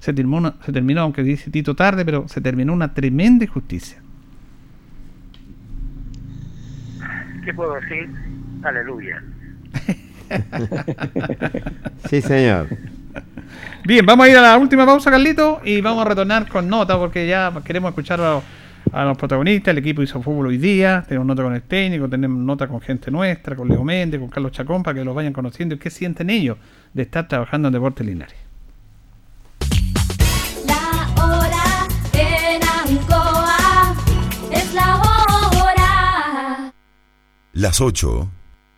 se 0.00 0.12
terminó, 0.12 0.36
una- 0.36 0.54
se 0.64 0.70
terminó, 0.70 1.00
aunque 1.00 1.22
dice 1.22 1.50
Tito 1.50 1.74
tarde, 1.74 2.04
pero 2.04 2.28
se 2.28 2.42
terminó 2.42 2.74
una 2.74 2.92
tremenda 2.92 3.46
injusticia. 3.46 3.98
¿Qué 7.44 7.52
puedo 7.54 7.74
decir? 7.74 8.08
Aleluya. 8.64 9.22
Sí, 12.08 12.20
señor. 12.20 12.68
Bien, 13.84 14.04
vamos 14.04 14.26
a 14.26 14.30
ir 14.30 14.36
a 14.36 14.42
la 14.42 14.58
última 14.58 14.86
pausa, 14.86 15.10
Carlito, 15.10 15.60
y 15.64 15.80
vamos 15.80 16.04
a 16.04 16.08
retornar 16.08 16.48
con 16.48 16.68
nota 16.68 16.98
porque 16.98 17.26
ya 17.26 17.52
queremos 17.64 17.90
escuchar 17.90 18.20
a, 18.20 18.40
a 18.92 19.04
los 19.04 19.16
protagonistas. 19.16 19.72
El 19.72 19.78
equipo 19.78 20.02
hizo 20.02 20.22
fútbol 20.22 20.46
hoy 20.48 20.58
día, 20.58 21.04
tenemos 21.06 21.26
nota 21.26 21.42
con 21.42 21.54
el 21.54 21.62
técnico, 21.62 22.08
tenemos 22.08 22.38
nota 22.38 22.66
con 22.68 22.80
gente 22.80 23.10
nuestra, 23.10 23.56
con 23.56 23.68
Leo 23.68 23.84
Méndez, 23.84 24.20
con 24.20 24.30
Carlos 24.30 24.52
Chacón, 24.52 24.82
para 24.82 24.98
que 24.98 25.04
los 25.04 25.14
vayan 25.14 25.32
conociendo 25.32 25.74
y 25.74 25.78
qué 25.78 25.90
sienten 25.90 26.30
ellos 26.30 26.56
de 26.92 27.02
estar 27.02 27.28
trabajando 27.28 27.68
en 27.68 27.74
Deportes 27.74 28.06
Linares. 28.06 28.36
La 30.66 31.22
hora 31.22 31.86
en 32.12 32.62
Ancoa 32.62 33.94
es 34.52 34.74
la 34.74 34.96
hora. 34.96 36.72
Las 37.52 37.80
8 37.80 38.28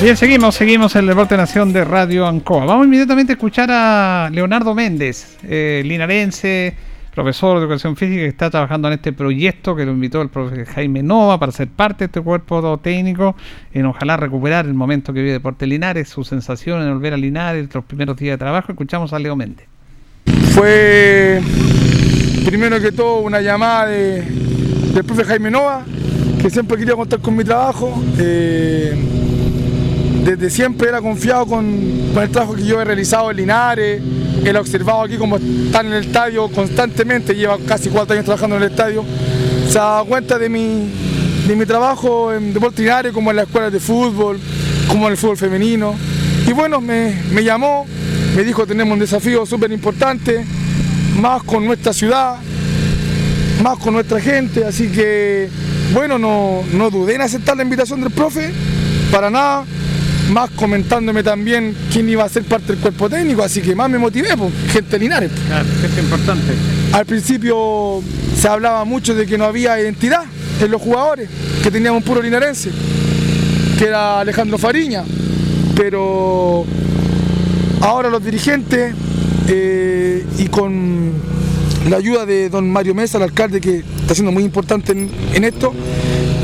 Bien, 0.00 0.16
seguimos, 0.16 0.54
seguimos 0.54 0.94
el 0.94 1.06
Deporte 1.08 1.36
Nación 1.36 1.72
de 1.72 1.84
Radio 1.84 2.26
Ancoa. 2.26 2.64
Vamos 2.64 2.86
inmediatamente 2.86 3.32
a 3.32 3.34
escuchar 3.34 3.68
a 3.72 4.30
Leonardo 4.32 4.72
Méndez, 4.72 5.36
eh, 5.42 5.82
linarense, 5.84 6.72
profesor 7.12 7.58
de 7.58 7.64
educación 7.64 7.96
física 7.96 8.20
que 8.20 8.26
está 8.28 8.48
trabajando 8.48 8.86
en 8.86 8.94
este 8.94 9.12
proyecto 9.12 9.74
que 9.74 9.84
lo 9.84 9.90
invitó 9.90 10.22
el 10.22 10.28
profesor 10.28 10.64
Jaime 10.66 11.02
Nova 11.02 11.40
para 11.40 11.50
ser 11.50 11.66
parte 11.66 12.04
de 12.04 12.06
este 12.06 12.20
cuerpo 12.20 12.78
técnico 12.78 13.34
en 13.74 13.86
ojalá 13.86 14.16
recuperar 14.16 14.66
el 14.66 14.74
momento 14.74 15.12
que 15.12 15.18
vive 15.20 15.32
Deporte 15.32 15.66
Linares, 15.66 16.08
su 16.08 16.22
sensación 16.22 16.80
en 16.82 16.92
volver 16.94 17.14
a 17.14 17.16
Linares, 17.16 17.68
los 17.74 17.84
primeros 17.84 18.16
días 18.16 18.34
de 18.34 18.38
trabajo. 18.38 18.70
Escuchamos 18.70 19.12
a 19.12 19.18
Leo 19.18 19.34
Méndez. 19.34 19.66
Fue 20.52 21.40
primero 22.46 22.80
que 22.80 22.92
todo 22.92 23.18
una 23.18 23.40
llamada 23.40 23.86
de- 23.86 24.22
del 24.94 25.04
profe 25.04 25.24
Jaime 25.24 25.50
Nova, 25.50 25.82
que 26.40 26.48
siempre 26.50 26.76
quería 26.78 26.94
contar 26.94 27.18
con 27.18 27.34
mi 27.34 27.42
trabajo. 27.42 28.00
Eh, 28.16 28.94
desde 30.36 30.50
siempre 30.50 30.90
era 30.90 31.00
confiado 31.00 31.46
con, 31.46 31.64
el 31.64 32.30
trabajo 32.30 32.54
que 32.54 32.62
yo 32.62 32.78
he 32.82 32.84
realizado 32.84 33.30
en 33.30 33.38
Linares. 33.38 34.02
Él 34.44 34.56
ha 34.56 34.60
observado 34.60 35.02
aquí 35.02 35.16
como 35.16 35.38
están 35.38 35.86
en 35.86 35.94
el 35.94 36.04
estadio 36.04 36.48
constantemente, 36.48 37.34
lleva 37.34 37.56
casi 37.66 37.88
cuatro 37.88 38.12
años 38.12 38.26
trabajando 38.26 38.56
en 38.56 38.62
el 38.64 38.70
estadio. 38.70 39.06
Se 39.70 39.78
ha 39.78 39.82
dado 39.82 40.04
cuenta 40.04 40.38
de 40.38 40.50
mi, 40.50 40.90
de 41.46 41.56
mi 41.56 41.64
trabajo 41.64 42.30
en 42.34 42.52
Deportes 42.52 42.80
Linares, 42.80 43.12
como 43.12 43.30
en 43.30 43.36
las 43.36 43.46
escuelas 43.46 43.72
de 43.72 43.80
fútbol, 43.80 44.38
como 44.86 45.06
en 45.06 45.12
el 45.12 45.16
fútbol 45.16 45.38
femenino. 45.38 45.94
Y 46.46 46.52
bueno, 46.52 46.82
me, 46.82 47.22
me 47.32 47.42
llamó, 47.42 47.86
me 48.36 48.44
dijo 48.44 48.66
tenemos 48.66 48.92
un 48.92 49.00
desafío 49.00 49.46
súper 49.46 49.72
importante, 49.72 50.44
más 51.18 51.42
con 51.42 51.64
nuestra 51.64 51.94
ciudad, 51.94 52.36
más 53.62 53.78
con 53.78 53.94
nuestra 53.94 54.20
gente, 54.20 54.66
así 54.66 54.88
que 54.88 55.48
bueno, 55.94 56.18
no, 56.18 56.64
no 56.74 56.90
dudé 56.90 57.14
en 57.14 57.22
aceptar 57.22 57.56
la 57.56 57.62
invitación 57.62 58.02
del 58.02 58.10
profe, 58.10 58.50
para 59.10 59.30
nada, 59.30 59.64
más 60.28 60.50
comentándome 60.50 61.22
también 61.22 61.74
quién 61.92 62.08
iba 62.08 62.24
a 62.24 62.28
ser 62.28 62.44
parte 62.44 62.72
del 62.72 62.78
cuerpo 62.78 63.08
técnico, 63.08 63.42
así 63.42 63.60
que 63.60 63.74
más 63.74 63.90
me 63.90 63.98
motivé, 63.98 64.36
pues, 64.36 64.52
gente 64.72 64.98
Linares. 64.98 65.30
Claro, 65.46 65.66
es 65.84 65.98
importante. 65.98 66.52
Al 66.92 67.06
principio 67.06 68.02
se 68.36 68.48
hablaba 68.48 68.84
mucho 68.84 69.14
de 69.14 69.26
que 69.26 69.38
no 69.38 69.44
había 69.44 69.80
identidad 69.80 70.24
en 70.60 70.70
los 70.70 70.80
jugadores, 70.82 71.28
que 71.62 71.70
teníamos 71.70 72.02
un 72.02 72.04
puro 72.04 72.20
linarense, 72.20 72.70
que 73.78 73.84
era 73.84 74.20
Alejandro 74.20 74.58
Fariña, 74.58 75.04
pero 75.76 76.64
ahora 77.80 78.10
los 78.10 78.24
dirigentes 78.24 78.94
eh, 79.48 80.26
y 80.38 80.46
con 80.48 81.12
la 81.88 81.96
ayuda 81.96 82.26
de 82.26 82.50
don 82.50 82.70
Mario 82.70 82.94
Mesa, 82.94 83.18
el 83.18 83.24
alcalde, 83.24 83.60
que 83.60 83.84
está 84.00 84.14
siendo 84.14 84.32
muy 84.32 84.42
importante 84.42 84.92
en, 84.92 85.10
en 85.32 85.44
esto, 85.44 85.72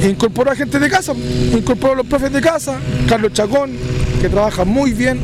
incorporó 0.09 0.51
a 0.51 0.55
gente 0.55 0.79
de 0.79 0.91
casa, 0.91 1.15
incorporó 1.57 1.95
a 1.95 1.97
los 1.97 2.07
profes 2.07 2.33
de 2.33 2.41
casa, 2.41 2.79
Carlos 3.09 3.33
Chacón, 3.33 3.73
que 4.21 4.29
trabaja 4.29 4.65
muy 4.65 4.93
bien. 4.93 5.19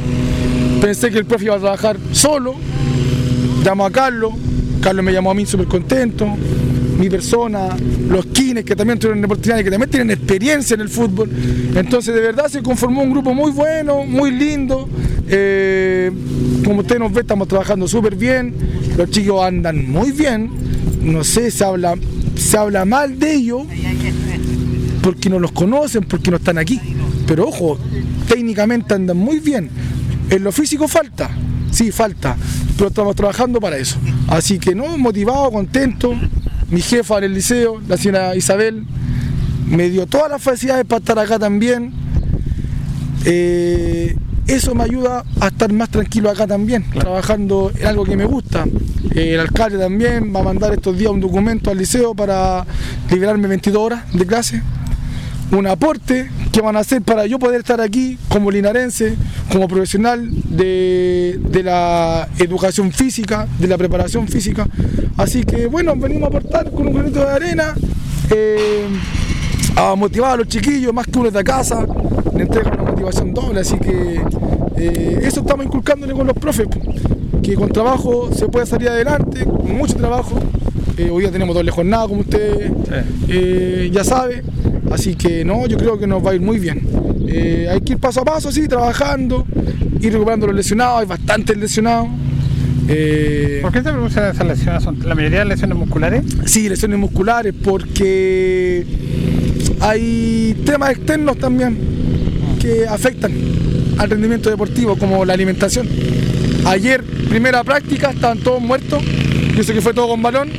Pensé 0.80 1.10
que 1.10 1.18
el 1.18 1.26
profe 1.26 1.44
iba 1.44 1.56
a 1.56 1.58
trabajar 1.58 1.98
solo, 2.12 2.54
llamó 3.62 3.84
a 3.84 3.90
Carlos, 3.90 4.32
Carlos 4.80 5.04
me 5.04 5.12
llamó 5.12 5.30
a 5.30 5.34
mí 5.34 5.44
súper 5.44 5.66
contento, 5.66 6.26
mi 6.98 7.10
persona, 7.10 7.68
los 8.08 8.26
kines 8.26 8.64
que 8.64 8.74
también 8.74 8.98
tuvieron 8.98 9.24
oportunidad 9.24 9.58
y 9.58 9.64
que 9.64 9.70
también 9.70 9.90
tienen 9.90 10.10
experiencia 10.10 10.74
en 10.74 10.80
el 10.80 10.88
fútbol. 10.88 11.30
Entonces 11.74 12.14
de 12.14 12.20
verdad 12.20 12.48
se 12.48 12.62
conformó 12.62 13.02
un 13.02 13.10
grupo 13.10 13.34
muy 13.34 13.50
bueno, 13.50 14.04
muy 14.04 14.30
lindo. 14.30 14.88
Eh, 15.28 16.10
como 16.64 16.80
usted 16.80 16.98
nos 16.98 17.12
ve, 17.12 17.20
estamos 17.20 17.48
trabajando 17.48 17.86
súper 17.86 18.16
bien, 18.16 18.54
los 18.96 19.10
chicos 19.10 19.42
andan 19.44 19.90
muy 19.90 20.12
bien, 20.12 20.50
no 21.02 21.24
sé, 21.24 21.50
se 21.50 21.64
habla, 21.64 21.96
se 22.36 22.56
habla 22.56 22.84
mal 22.84 23.18
de 23.18 23.34
ellos 23.34 23.62
porque 25.02 25.30
no 25.30 25.38
los 25.38 25.52
conocen, 25.52 26.04
porque 26.04 26.30
no 26.30 26.36
están 26.36 26.58
aquí. 26.58 26.80
Pero 27.26 27.48
ojo, 27.48 27.78
técnicamente 28.28 28.94
andan 28.94 29.16
muy 29.16 29.40
bien. 29.40 29.70
En 30.30 30.44
lo 30.44 30.52
físico 30.52 30.86
falta, 30.88 31.30
sí, 31.70 31.90
falta, 31.90 32.36
pero 32.76 32.88
estamos 32.88 33.16
trabajando 33.16 33.60
para 33.60 33.76
eso. 33.76 33.98
Así 34.28 34.58
que 34.58 34.74
no, 34.74 34.96
motivado, 34.98 35.50
contento. 35.50 36.14
Mi 36.70 36.80
jefa 36.80 37.18
en 37.18 37.24
el 37.24 37.34
liceo, 37.34 37.80
la 37.88 37.96
señora 37.96 38.36
Isabel, 38.36 38.86
me 39.66 39.90
dio 39.90 40.06
todas 40.06 40.30
las 40.30 40.40
facilidades 40.40 40.84
para 40.84 41.00
estar 41.00 41.18
acá 41.18 41.38
también. 41.38 41.92
Eh, 43.24 44.16
eso 44.46 44.74
me 44.74 44.84
ayuda 44.84 45.24
a 45.40 45.48
estar 45.48 45.72
más 45.72 45.90
tranquilo 45.90 46.30
acá 46.30 46.46
también, 46.46 46.84
trabajando 46.90 47.70
en 47.78 47.86
algo 47.86 48.04
que 48.04 48.16
me 48.16 48.24
gusta. 48.24 48.66
Eh, 49.14 49.34
el 49.34 49.40
alcalde 49.40 49.78
también 49.78 50.34
va 50.34 50.40
a 50.40 50.42
mandar 50.42 50.72
estos 50.72 50.96
días 50.96 51.10
un 51.10 51.20
documento 51.20 51.70
al 51.70 51.78
liceo 51.78 52.14
para 52.14 52.66
liberarme 53.10 53.48
22 53.48 53.80
horas 53.80 54.12
de 54.12 54.26
clase. 54.26 54.62
Un 55.52 55.66
aporte 55.66 56.30
que 56.52 56.60
van 56.60 56.76
a 56.76 56.80
hacer 56.80 57.02
para 57.02 57.26
yo 57.26 57.38
poder 57.38 57.60
estar 57.60 57.80
aquí 57.80 58.18
como 58.28 58.50
linarense, 58.50 59.16
como 59.52 59.66
profesional 59.68 60.28
de, 60.48 61.40
de 61.40 61.62
la 61.62 62.28
educación 62.38 62.92
física, 62.92 63.48
de 63.58 63.66
la 63.66 63.76
preparación 63.76 64.28
física. 64.28 64.66
Así 65.16 65.44
que 65.44 65.66
bueno, 65.66 65.94
venimos 65.96 66.24
a 66.24 66.26
aportar 66.28 66.70
con 66.70 66.86
un 66.88 66.94
granito 66.94 67.20
de 67.20 67.30
arena. 67.30 67.74
eh, 68.30 68.86
a 69.76 69.94
motivar 69.94 70.32
a 70.32 70.36
los 70.36 70.48
chiquillos, 70.48 70.92
más 70.92 71.06
que 71.06 71.18
uno 71.18 71.30
de 71.30 71.44
casa, 71.44 71.86
le 72.34 72.42
entrega 72.42 72.70
una 72.72 72.90
motivación 72.90 73.32
doble, 73.32 73.60
así 73.60 73.78
que 73.78 74.20
eh, 74.76 75.20
eso 75.22 75.40
estamos 75.40 75.64
inculcándole 75.66 76.12
con 76.12 76.26
los 76.26 76.36
profes, 76.36 76.66
que 77.42 77.54
con 77.54 77.70
trabajo 77.70 78.30
se 78.34 78.46
puede 78.48 78.66
salir 78.66 78.88
adelante, 78.88 79.44
con 79.44 79.76
mucho 79.76 79.94
trabajo. 79.96 80.38
Eh, 80.96 81.08
hoy 81.10 81.22
día 81.22 81.30
tenemos 81.32 81.54
doble 81.54 81.70
jornada, 81.70 82.06
como 82.08 82.20
usted 82.20 82.72
eh, 83.28 83.90
ya 83.92 84.04
sabe, 84.04 84.42
así 84.90 85.14
que 85.14 85.44
no, 85.44 85.66
yo 85.66 85.76
creo 85.76 85.98
que 85.98 86.06
nos 86.06 86.24
va 86.24 86.32
a 86.32 86.34
ir 86.34 86.40
muy 86.40 86.58
bien. 86.58 86.86
Eh, 87.28 87.68
hay 87.70 87.80
que 87.80 87.94
ir 87.94 87.98
paso 87.98 88.20
a 88.20 88.24
paso, 88.24 88.48
así, 88.48 88.66
trabajando, 88.66 89.46
ir 90.00 90.12
recuperando 90.12 90.46
los 90.46 90.56
lesionados, 90.56 91.00
hay 91.00 91.06
bastantes 91.06 91.56
lesionados. 91.56 92.08
Eh, 92.88 93.60
¿Por 93.62 93.72
qué 93.72 93.82
se 93.82 93.90
producen 93.90 94.24
esas 94.24 94.46
lesiones? 94.46 94.82
¿Son 94.82 94.98
la 95.04 95.14
mayoría 95.14 95.40
de 95.40 95.44
lesiones 95.44 95.78
musculares? 95.78 96.24
Sí, 96.44 96.68
lesiones 96.68 96.98
musculares, 96.98 97.54
porque 97.62 98.84
hay 99.80 100.60
temas 100.64 100.90
externos 100.90 101.38
también 101.38 101.78
que 102.60 102.86
afectan 102.86 103.32
al 103.96 104.10
rendimiento 104.10 104.50
deportivo, 104.50 104.96
como 104.96 105.24
la 105.24 105.34
alimentación. 105.34 105.88
Ayer, 106.66 107.02
primera 107.02 107.62
práctica, 107.64 108.10
estaban 108.10 108.38
todos 108.38 108.60
muertos. 108.60 109.02
Yo 109.56 109.62
sé 109.62 109.72
que 109.72 109.80
fue 109.80 109.94
todo 109.94 110.08
con 110.08 110.22
balón. 110.22 110.50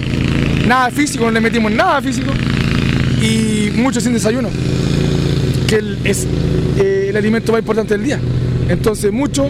Nada 0.67 0.89
físico, 0.89 1.25
no 1.25 1.32
le 1.32 1.41
metimos 1.41 1.71
nada 1.71 2.01
físico. 2.01 2.32
Y 3.22 3.72
muchos 3.76 4.03
sin 4.03 4.13
desayuno, 4.13 4.49
que 5.67 5.76
el- 5.76 5.97
es 6.03 6.26
eh, 6.78 7.07
el 7.09 7.17
alimento 7.17 7.51
más 7.51 7.59
importante 7.59 7.93
del 7.95 8.03
día. 8.05 8.19
Entonces, 8.69 9.11
muchos, 9.11 9.47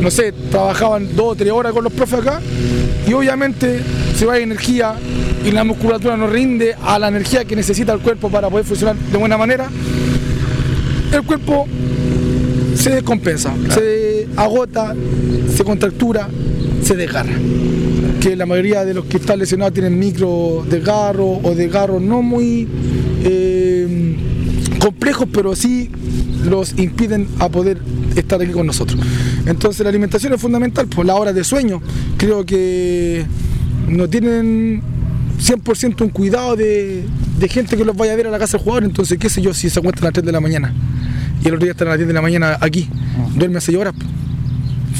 no 0.00 0.10
sé, 0.10 0.32
trabajaban 0.50 1.16
dos 1.16 1.32
o 1.32 1.34
tres 1.34 1.50
horas 1.50 1.72
con 1.72 1.82
los 1.84 1.92
profes 1.92 2.20
acá. 2.20 2.40
Y 3.08 3.12
obviamente 3.14 3.80
se 4.16 4.24
va 4.26 4.38
energía 4.38 4.94
y 5.44 5.50
la 5.50 5.64
musculatura 5.64 6.16
no 6.16 6.28
rinde 6.28 6.74
a 6.84 6.98
la 6.98 7.08
energía 7.08 7.44
que 7.44 7.56
necesita 7.56 7.92
el 7.92 7.98
cuerpo 8.00 8.30
para 8.30 8.48
poder 8.48 8.64
funcionar 8.64 8.94
de 8.96 9.18
buena 9.18 9.36
manera. 9.36 9.68
El 11.12 11.22
cuerpo 11.22 11.66
se 12.76 12.90
descompensa, 12.90 13.52
se 13.74 14.28
agota, 14.36 14.94
se 15.54 15.64
contractura, 15.64 16.28
se 16.84 16.94
desgarra. 16.94 17.32
Que 18.22 18.36
la 18.36 18.46
mayoría 18.46 18.84
de 18.84 18.94
los 18.94 19.06
que 19.06 19.16
están 19.16 19.38
lesionados 19.38 19.74
tienen 19.74 19.98
micro 19.98 20.64
desgarros 20.68 21.40
o 21.42 21.54
desgarros 21.56 22.00
no 22.00 22.22
muy 22.22 22.68
eh, 23.24 24.16
complejos, 24.78 25.26
pero 25.32 25.56
sí 25.56 25.90
los 26.48 26.78
impiden 26.78 27.26
a 27.40 27.48
poder 27.48 27.78
estar 28.14 28.40
aquí 28.40 28.52
con 28.52 28.66
nosotros. 28.66 29.00
Entonces 29.46 29.80
la 29.82 29.88
alimentación 29.88 30.32
es 30.32 30.40
fundamental, 30.40 30.86
por 30.86 31.04
la 31.04 31.16
hora 31.16 31.32
de 31.32 31.42
sueño. 31.42 31.82
Creo 32.16 32.46
que 32.46 33.26
no 33.88 34.08
tienen 34.08 34.82
100% 35.40 36.02
un 36.02 36.10
cuidado 36.10 36.54
de, 36.54 37.04
de 37.38 37.48
gente 37.48 37.76
que 37.76 37.84
los 37.84 37.96
vaya 37.96 38.12
a 38.12 38.16
ver 38.16 38.28
a 38.28 38.30
la 38.30 38.38
casa 38.38 38.56
del 38.56 38.64
jugador, 38.64 38.84
entonces 38.84 39.18
qué 39.18 39.28
sé 39.28 39.42
yo 39.42 39.52
si 39.52 39.68
se 39.68 39.80
acuestan 39.80 40.04
a 40.04 40.06
las 40.06 40.14
3 40.14 40.26
de 40.26 40.32
la 40.32 40.40
mañana 40.40 40.72
y 41.44 41.48
el 41.48 41.54
otro 41.54 41.64
día 41.64 41.72
están 41.72 41.88
a 41.88 41.92
las 41.92 41.98
10 41.98 42.08
de 42.08 42.14
la 42.14 42.22
mañana 42.22 42.56
aquí, 42.60 42.88
duermen 43.34 43.60
6 43.60 43.76
horas, 43.76 43.94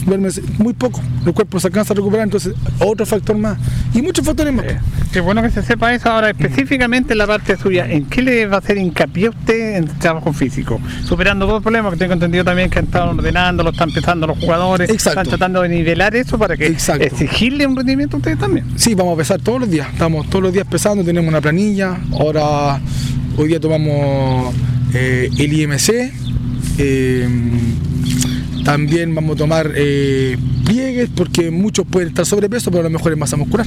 duermen 0.07 0.31
seis- 0.33 0.47
muy 0.59 0.73
poco, 0.75 1.01
el 1.27 1.33
cuerpo 1.33 1.61
se 1.61 1.69
alcanza 1.69 1.93
a 1.93 1.97
recuperar, 1.97 2.25
entonces 2.25 2.55
otro 2.81 3.05
factor 3.07 3.37
más 3.37 3.59
y 3.95 4.03
muchos 4.03 4.25
factores 4.25 4.53
más. 4.53 4.65
Qué 5.13 5.21
bueno 5.21 5.43
que 5.43 5.51
se 5.51 5.63
sepa 5.63 5.93
eso. 5.95 6.11
Ahora, 6.11 6.31
específicamente 6.31 7.13
en 7.13 7.19
la 7.19 7.27
parte 7.27 7.57
suya, 7.57 7.87
¿en 7.91 8.07
qué 8.07 8.23
le 8.23 8.47
va 8.47 8.57
a 8.57 8.59
hacer 8.61 8.79
hincapié 8.79 9.29
usted 9.29 9.77
en 9.77 9.87
trabajo 9.99 10.33
físico? 10.33 10.81
Superando 11.05 11.47
dos 11.47 11.63
problemas 11.63 11.93
que 11.93 11.99
tengo 11.99 12.15
entendido 12.15 12.45
también 12.45 12.71
que 12.71 12.79
han 12.79 12.87
estado 12.87 13.11
ordenando, 13.11 13.63
lo 13.63 13.71
están 13.71 13.91
empezando 13.91 14.27
los 14.27 14.39
jugadores, 14.39 14.89
están 14.91 15.27
tratando 15.27 15.63
de 15.63 15.69
nivelar 15.69 16.17
eso 16.17 16.39
para 16.39 16.57
que 16.57 16.67
exigirle 16.67 17.67
un 17.67 17.77
rendimiento 17.77 18.17
a 18.17 18.19
ustedes 18.19 18.39
también. 18.39 18.65
Sí, 18.77 18.95
vamos 18.95 19.15
a 19.15 19.17
pesar 19.19 19.41
todos 19.41 19.61
los 19.61 19.71
días. 19.71 19.89
Estamos 19.93 20.29
todos 20.31 20.43
los 20.45 20.53
días 20.53 20.67
pesando, 20.67 21.05
tenemos 21.05 21.29
una 21.29 21.41
planilla. 21.41 21.99
Ahora, 22.13 22.81
hoy 23.37 23.49
día 23.49 23.61
tomamos 23.61 24.55
eh, 24.95 25.29
el 25.39 25.53
IMC. 25.53 26.13
eh, 26.79 27.29
también 28.65 29.15
vamos 29.15 29.37
a 29.37 29.39
tomar 29.39 29.73
eh, 29.75 30.37
pliegues 30.65 31.11
porque 31.15 31.51
muchos 31.51 31.87
pueden 31.87 32.11
estar 32.11 32.25
sobrepeso, 32.25 32.71
pero 32.71 32.81
a 32.81 32.85
lo 32.85 32.91
mejor 32.91 33.13
es 33.13 33.19
masa 33.19 33.37
muscular. 33.37 33.67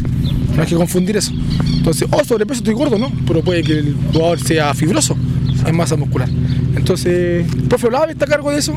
No 0.55 0.61
hay 0.61 0.67
que 0.67 0.75
confundir 0.75 1.17
eso. 1.17 1.31
Entonces, 1.73 2.07
oh, 2.11 2.23
sobrepeso 2.23 2.59
estoy 2.59 2.73
gordo, 2.73 2.97
¿no? 2.97 3.11
Pero 3.27 3.41
puede 3.41 3.63
que 3.63 3.79
el 3.79 3.95
jugador 4.13 4.39
sea 4.39 4.73
fibroso, 4.73 5.17
es 5.65 5.73
masa 5.73 5.95
muscular. 5.95 6.29
Entonces, 6.75 7.45
el 7.53 7.63
profe 7.63 7.87
Olave 7.87 8.13
está 8.13 8.25
a 8.25 8.29
cargo 8.29 8.51
de 8.51 8.57
eso 8.57 8.75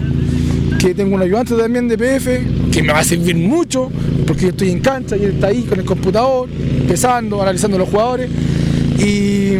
que 0.78 0.94
tengo 0.94 1.16
un 1.16 1.22
ayudante 1.22 1.54
también 1.54 1.88
de 1.88 1.98
PF, 1.98 2.70
que 2.70 2.82
me 2.82 2.92
va 2.92 3.00
a 3.00 3.04
servir 3.04 3.36
mucho, 3.36 3.90
porque 4.26 4.42
yo 4.42 4.48
estoy 4.50 4.70
en 4.70 4.80
cancha 4.80 5.16
y 5.16 5.24
él 5.24 5.32
está 5.32 5.48
ahí 5.48 5.62
con 5.62 5.78
el 5.78 5.84
computador, 5.84 6.48
pesando, 6.86 7.42
analizando 7.42 7.78
los 7.78 7.88
jugadores. 7.88 8.30
Y, 8.98 9.54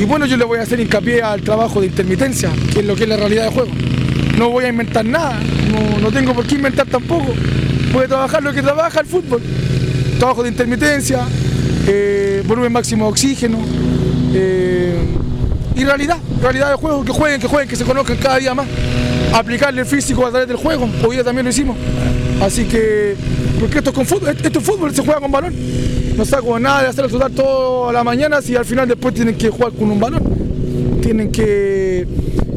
y 0.00 0.04
bueno, 0.06 0.26
yo 0.26 0.36
le 0.36 0.44
voy 0.44 0.58
a 0.58 0.62
hacer 0.62 0.78
hincapié 0.78 1.22
al 1.22 1.40
trabajo 1.40 1.80
de 1.80 1.86
intermitencia, 1.86 2.50
que 2.72 2.80
es 2.80 2.84
lo 2.84 2.94
que 2.94 3.04
es 3.04 3.08
la 3.08 3.16
realidad 3.16 3.44
del 3.44 3.52
juego. 3.52 3.70
No 4.36 4.50
voy 4.50 4.64
a 4.64 4.68
inventar 4.68 5.04
nada, 5.04 5.38
no, 5.70 5.98
no 5.98 6.12
tengo 6.12 6.34
por 6.34 6.46
qué 6.46 6.56
inventar 6.56 6.86
tampoco. 6.86 7.32
Voy 7.92 8.04
a 8.04 8.08
trabajar 8.08 8.42
lo 8.42 8.52
que 8.52 8.62
trabaja 8.62 9.00
el 9.00 9.06
fútbol. 9.06 9.40
Trabajo 10.18 10.42
de 10.42 10.50
intermitencia, 10.50 11.20
eh, 11.86 12.42
volumen 12.46 12.72
máximo 12.72 13.06
de 13.06 13.10
oxígeno. 13.10 13.58
eh, 14.34 14.94
y 15.76 15.84
realidad, 15.84 16.16
realidad 16.40 16.68
del 16.68 16.76
juego, 16.76 17.04
que 17.04 17.12
jueguen, 17.12 17.38
que 17.38 17.46
jueguen, 17.46 17.68
que 17.68 17.76
se 17.76 17.84
conozcan 17.84 18.16
cada 18.16 18.38
día 18.38 18.54
más. 18.54 18.66
Aplicarle 19.34 19.82
el 19.82 19.86
físico 19.86 20.26
a 20.26 20.30
través 20.30 20.48
del 20.48 20.56
juego, 20.56 20.88
hoy 21.06 21.16
día 21.16 21.24
también 21.24 21.44
lo 21.44 21.50
hicimos. 21.50 21.76
Así 22.40 22.64
que, 22.64 23.14
porque 23.60 23.78
esto 23.78 23.90
es 23.90 23.96
con 23.96 24.06
fútbol, 24.06 24.30
esto 24.30 24.58
es 24.58 24.64
fútbol, 24.64 24.94
se 24.94 25.02
juega 25.02 25.20
con 25.20 25.30
balón. 25.30 25.54
No 26.16 26.24
saco 26.24 26.58
nada 26.58 26.82
de 26.82 26.88
hacerlo 26.88 27.10
trotar 27.10 27.30
toda 27.32 27.92
la 27.92 28.02
mañana 28.02 28.40
si 28.40 28.56
al 28.56 28.64
final 28.64 28.88
después 28.88 29.12
tienen 29.12 29.34
que 29.34 29.50
jugar 29.50 29.72
con 29.72 29.90
un 29.90 30.00
balón. 30.00 30.22
Tienen 31.02 31.30
que 31.30 32.06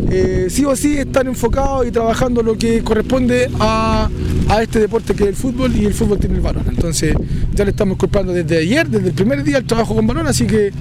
eh, 0.09 0.47
sí 0.49 0.65
o 0.65 0.75
sí 0.75 0.97
estar 0.97 1.25
enfocados 1.27 1.87
y 1.87 1.91
trabajando 1.91 2.41
lo 2.41 2.57
que 2.57 2.83
corresponde 2.83 3.49
a, 3.59 4.09
a 4.49 4.61
este 4.61 4.79
deporte 4.79 5.13
que 5.13 5.23
es 5.23 5.29
el 5.29 5.35
fútbol 5.35 5.75
y 5.75 5.85
el 5.85 5.93
fútbol 5.93 6.19
tiene 6.19 6.35
el 6.35 6.41
balón. 6.41 6.65
Entonces 6.67 7.15
ya 7.53 7.63
le 7.63 7.71
estamos 7.71 7.95
incorporando 7.95 8.33
desde 8.33 8.57
ayer, 8.57 8.87
desde 8.87 9.09
el 9.09 9.13
primer 9.13 9.43
día 9.43 9.57
el 9.57 9.65
trabajo 9.65 9.95
con 9.95 10.05
balón, 10.07 10.27
así 10.27 10.47
que 10.47 10.71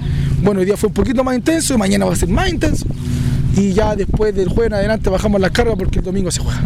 bueno, 0.41 0.59
hoy 0.61 0.65
día 0.65 0.77
fue 0.77 0.87
un 0.87 0.93
poquito 0.93 1.23
más 1.23 1.35
intenso, 1.35 1.77
mañana 1.77 2.05
va 2.05 2.13
a 2.13 2.15
ser 2.15 2.29
más 2.29 2.49
intenso 2.49 2.85
y 3.55 3.73
ya 3.73 3.95
después 3.95 4.33
del 4.35 4.47
jueves 4.49 4.67
en 4.67 4.73
adelante 4.75 5.09
bajamos 5.09 5.41
las 5.41 5.51
cargas 5.51 5.75
porque 5.77 5.99
el 5.99 6.05
domingo 6.05 6.31
se 6.31 6.41
juega. 6.41 6.61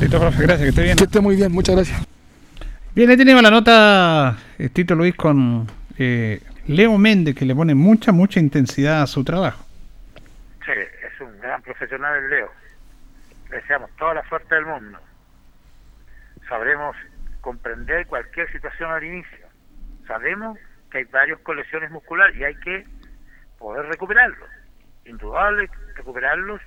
Listo, 0.00 0.18
profe, 0.18 0.42
gracias, 0.42 0.62
que 0.62 0.68
esté 0.68 0.82
bien. 0.82 0.96
Que 0.96 1.04
esté 1.04 1.20
muy 1.20 1.36
bien, 1.36 1.52
muchas 1.52 1.76
gracias. 1.76 2.00
Bien, 2.94 3.10
ahí 3.10 3.16
tenemos 3.16 3.42
la 3.42 3.50
nota, 3.50 4.38
eh, 4.58 4.68
Tito 4.68 4.94
Luis, 4.94 5.14
con 5.14 5.66
eh, 5.98 6.40
Leo 6.66 6.96
Méndez, 6.96 7.34
que 7.34 7.44
le 7.44 7.54
pone 7.54 7.74
mucha, 7.74 8.12
mucha 8.12 8.40
intensidad 8.40 9.02
a 9.02 9.06
su 9.06 9.24
trabajo. 9.24 9.64
Sí, 10.64 10.72
gran 11.44 11.62
profesional 11.62 12.16
el 12.16 12.30
Leo. 12.30 12.50
Le 13.50 13.56
deseamos 13.56 13.90
toda 13.96 14.14
la 14.14 14.28
suerte 14.28 14.54
del 14.54 14.66
mundo. 14.66 14.98
Sabremos 16.48 16.96
comprender 17.40 18.06
cualquier 18.06 18.50
situación 18.50 18.90
al 18.90 19.04
inicio, 19.04 19.46
sabemos 20.06 20.58
que 20.90 20.98
hay 20.98 21.04
varios 21.04 21.40
con 21.40 21.56
lesiones 21.56 21.90
musculares 21.90 22.34
y 22.36 22.44
hay 22.44 22.54
que 22.56 22.86
poder 23.58 23.84
recuperarlos. 23.86 24.48
Indudable 25.04 25.68
recuperarlos, 25.94 26.60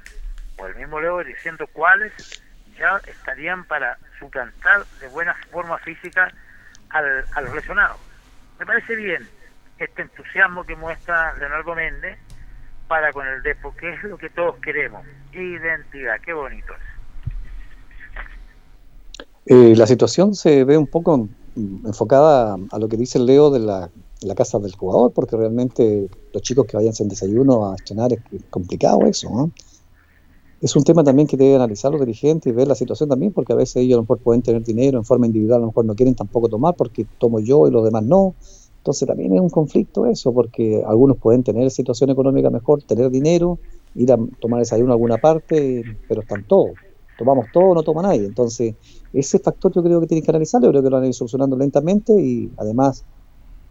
o 0.57 0.67
el 0.67 0.75
mismo 0.75 0.99
Leo 1.01 1.23
diciendo 1.23 1.67
cuáles 1.73 2.43
ya 2.77 2.97
estarían 3.07 3.63
para 3.65 3.97
suplantar 4.19 4.85
de 4.99 5.07
buena 5.07 5.33
forma 5.51 5.79
física 5.79 6.31
al, 6.89 7.25
a 7.33 7.41
los 7.41 7.55
lesionados. 7.55 7.97
Me 8.59 8.65
parece 8.65 8.95
bien 8.95 9.27
este 9.79 10.03
entusiasmo 10.03 10.63
que 10.63 10.75
muestra 10.75 11.33
Leonardo 11.35 11.73
Méndez 11.73 12.19
para 12.87 13.11
con 13.13 13.27
el 13.27 13.41
Depo, 13.43 13.73
que 13.75 13.93
es 13.93 14.03
lo 14.03 14.17
que 14.17 14.29
todos 14.29 14.55
queremos. 14.57 15.03
Identidad, 15.33 16.15
qué 16.23 16.33
bonito. 16.33 16.73
Eh, 19.45 19.75
la 19.75 19.87
situación 19.87 20.35
se 20.35 20.63
ve 20.65 20.77
un 20.77 20.87
poco 20.87 21.29
enfocada 21.85 22.57
a 22.71 22.79
lo 22.79 22.87
que 22.87 22.97
dice 22.97 23.17
Leo 23.17 23.49
de 23.49 23.59
la, 23.59 23.89
la 24.21 24.35
casa 24.35 24.59
del 24.59 24.75
jugador, 24.75 25.13
porque 25.13 25.37
realmente 25.37 26.07
los 26.33 26.43
chicos 26.43 26.65
que 26.65 26.77
vayan 26.77 26.93
sin 26.93 27.07
desayuno 27.07 27.71
a 27.71 27.75
estrenar 27.75 28.13
es 28.13 28.19
complicado 28.49 29.05
eso. 29.05 29.51
Es 30.59 30.75
un 30.75 30.83
tema 30.83 31.03
también 31.03 31.27
que 31.27 31.37
debe 31.37 31.55
analizar 31.55 31.91
los 31.91 31.99
dirigentes 32.01 32.51
y 32.51 32.55
ver 32.55 32.67
la 32.67 32.75
situación 32.75 33.09
también, 33.09 33.31
porque 33.31 33.53
a 33.53 33.55
veces 33.55 33.77
ellos 33.77 33.95
a 33.95 33.97
lo 33.97 34.03
mejor 34.03 34.19
pueden 34.19 34.41
tener 34.41 34.63
dinero 34.63 34.97
en 34.97 35.05
forma 35.05 35.27
individual, 35.27 35.57
a 35.57 35.61
lo 35.61 35.67
mejor 35.67 35.85
no 35.85 35.95
quieren 35.95 36.15
tampoco 36.15 36.49
tomar 36.49 36.75
porque 36.75 37.05
tomo 37.19 37.39
yo 37.39 37.67
y 37.67 37.71
los 37.71 37.85
demás 37.85 38.03
no. 38.03 38.35
Entonces 38.87 39.05
también 39.05 39.33
es 39.33 39.41
un 39.41 39.49
conflicto 39.49 40.05
eso, 40.05 40.31
porque 40.31 40.81
algunos 40.87 41.17
pueden 41.17 41.43
tener 41.43 41.69
situación 41.71 42.09
económica 42.09 42.49
mejor, 42.49 42.81
tener 42.83 43.09
dinero, 43.11 43.59
ir 43.95 44.13
a 44.13 44.17
tomar 44.39 44.61
desayuno 44.61 44.93
a 44.93 44.95
alguna 44.95 45.17
parte, 45.17 45.83
pero 46.07 46.21
están 46.21 46.45
todos. 46.47 46.69
Tomamos 47.17 47.47
todo, 47.51 47.73
no 47.73 47.83
toma 47.83 48.03
nadie. 48.03 48.23
Entonces, 48.23 48.75
ese 49.11 49.39
factor 49.39 49.73
yo 49.73 49.83
creo 49.83 49.99
que 49.99 50.07
tienen 50.07 50.23
que 50.23 50.31
analizarlo, 50.31 50.67
yo 50.67 50.71
creo 50.71 50.83
que 50.83 50.89
lo 50.89 50.95
han 50.95 51.03
ido 51.03 51.11
solucionando 51.11 51.57
lentamente 51.57 52.13
y 52.13 52.49
además, 52.55 53.03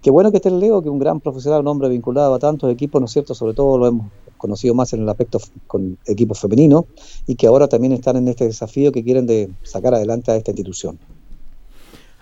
qué 0.02 0.10
bueno 0.10 0.30
que 0.30 0.36
esté 0.36 0.51
el 0.51 0.60
Leo, 0.60 0.82
que 0.82 0.90
un 0.90 0.98
gran 0.98 1.18
profesional, 1.20 1.62
un 1.62 1.68
hombre 1.68 1.88
vinculado 1.88 2.34
a 2.34 2.38
tantos 2.38 2.70
equipos, 2.70 3.01
¿no 3.01 3.06
es 3.06 3.12
cierto? 3.12 3.34
Sobre 3.34 3.55
todo 3.55 3.78
lo 3.78 3.86
hemos 3.86 4.12
conocido 4.36 4.74
más 4.74 4.93
en 4.93 5.01
el 5.01 5.09
aspecto 5.09 5.38
con 5.66 5.97
equipos 6.05 6.38
femeninos 6.38 6.84
y 7.26 7.36
que 7.36 7.47
ahora 7.47 7.68
también 7.68 7.94
están 7.94 8.18
en 8.18 8.28
este 8.28 8.44
desafío 8.44 8.93
que 8.93 9.02
quieren 9.02 9.26
de 9.26 9.48
sacar 9.62 9.94
adelante 9.94 10.30
a 10.30 10.36
esta 10.36 10.51
institución. 10.51 10.98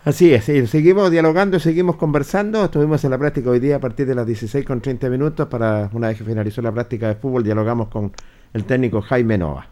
Así 0.05 0.35
es, 0.35 0.44
sí, 0.44 0.66
seguimos 0.66 1.10
dialogando, 1.10 1.59
seguimos 1.59 1.97
conversando. 1.97 2.66
Estuvimos 2.66 3.02
en 3.05 3.10
la 3.10 3.16
práctica 3.16 3.48
hoy 3.48 3.59
día 3.59 3.76
a 3.76 3.78
partir 3.78 4.05
de 4.05 4.14
las 4.14 4.26
16 4.26 4.62
con 4.66 4.82
30 4.82 5.09
minutos 5.09 5.48
para 5.48 5.89
una 5.94 6.09
vez 6.09 6.18
que 6.18 6.24
finalizó 6.24 6.60
la 6.60 6.72
práctica 6.72 7.09
de 7.09 7.14
fútbol, 7.14 7.43
dialogamos 7.43 7.89
con 7.89 8.14
el 8.52 8.66
técnico 8.66 9.01
Jaime 9.01 9.39
Nova. 9.39 9.66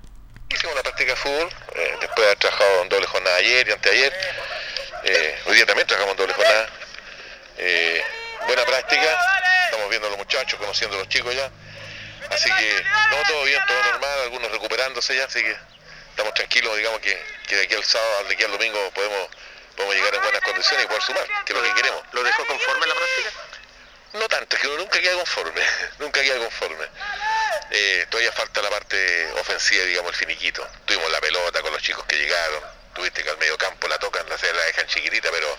Hicimos 0.49 0.73
una 0.73 0.83
práctica 0.85 1.11
de 1.11 1.17
fútbol, 1.17 1.49
eh, 1.75 1.97
después 2.01 2.17
de 2.17 2.25
haber 2.25 2.39
trabajado 2.39 2.83
en 2.83 2.89
doble 2.89 3.07
jornada 3.09 3.37
ayer 3.37 3.69
y 3.69 3.73
anteayer. 3.73 4.13
Eh, 5.05 5.35
hoy 5.49 5.55
día 5.55 5.67
también 5.67 5.87
trabajamos 5.87 6.13
en 6.13 6.19
doble 6.25 6.33
jornada. 6.33 6.67
Eh, 7.59 8.01
buena 8.47 8.65
práctica, 8.65 9.09
estamos 9.67 9.91
viendo 9.91 10.07
a 10.07 10.11
los 10.13 10.19
muchachos, 10.19 10.59
conociendo 10.59 10.97
a 10.97 11.01
los 11.01 11.09
chicos 11.09 11.37
ya. 11.37 11.51
Así 12.31 12.49
que, 12.49 12.83
no, 13.11 13.23
todo 13.29 13.45
bien, 13.45 13.61
todo 13.69 13.83
normal, 13.93 14.19
algunos 14.25 14.51
recuperándose 14.51 15.15
ya, 15.15 15.27
así 15.27 15.43
que 15.43 15.55
estamos 16.09 16.33
tranquilos, 16.33 16.75
digamos 16.75 17.01
que, 17.01 17.19
que 17.47 17.57
de 17.57 17.63
aquí 17.65 17.75
al 17.75 17.85
sábado, 17.85 18.29
de 18.29 18.35
aquí 18.35 18.45
al 18.45 18.53
domingo 18.53 18.79
podemos, 18.95 19.29
podemos 19.77 19.95
llegar 19.95 20.15
en 20.15 20.23
buenas 20.23 20.43
condiciones 20.43 20.85
y 20.85 20.89
poder 20.89 21.03
sumar, 21.03 21.27
que 21.45 21.53
es 21.53 21.59
lo 21.59 21.65
que 21.65 21.75
queremos. 21.75 22.03
¿Lo 22.13 22.23
dejó 22.23 22.47
conforme 22.47 22.87
la 22.87 22.95
práctica? 22.95 23.31
No 24.15 24.29
tanto, 24.29 24.57
es 24.57 24.63
que 24.63 24.69
uno 24.69 24.79
nunca 24.79 25.01
queda 25.01 25.15
conforme, 25.15 25.63
nunca 25.99 26.21
queda 26.21 26.39
conforme. 26.39 26.87
Eh, 27.71 28.07
todavía 28.11 28.33
falta 28.33 28.61
la 28.61 28.69
parte 28.69 29.33
ofensiva, 29.41 29.85
digamos, 29.85 30.13
el 30.13 30.19
finiquito. 30.19 30.67
Tuvimos 30.85 31.11
la 31.11 31.21
pelota 31.21 31.63
con 31.63 31.73
los 31.73 31.83
chicos 31.83 32.05
que 32.05 32.17
llegaron, 32.17 32.63
tuviste 32.95 33.23
que 33.23 33.31
al 33.31 33.39
medio 33.39 33.57
campo 33.57 33.89
la 33.89 33.99
tocan, 33.99 34.29
la, 34.29 34.37
la 34.37 34.63
dejan 34.65 34.87
chiquitita, 34.87 35.31
pero, 35.31 35.57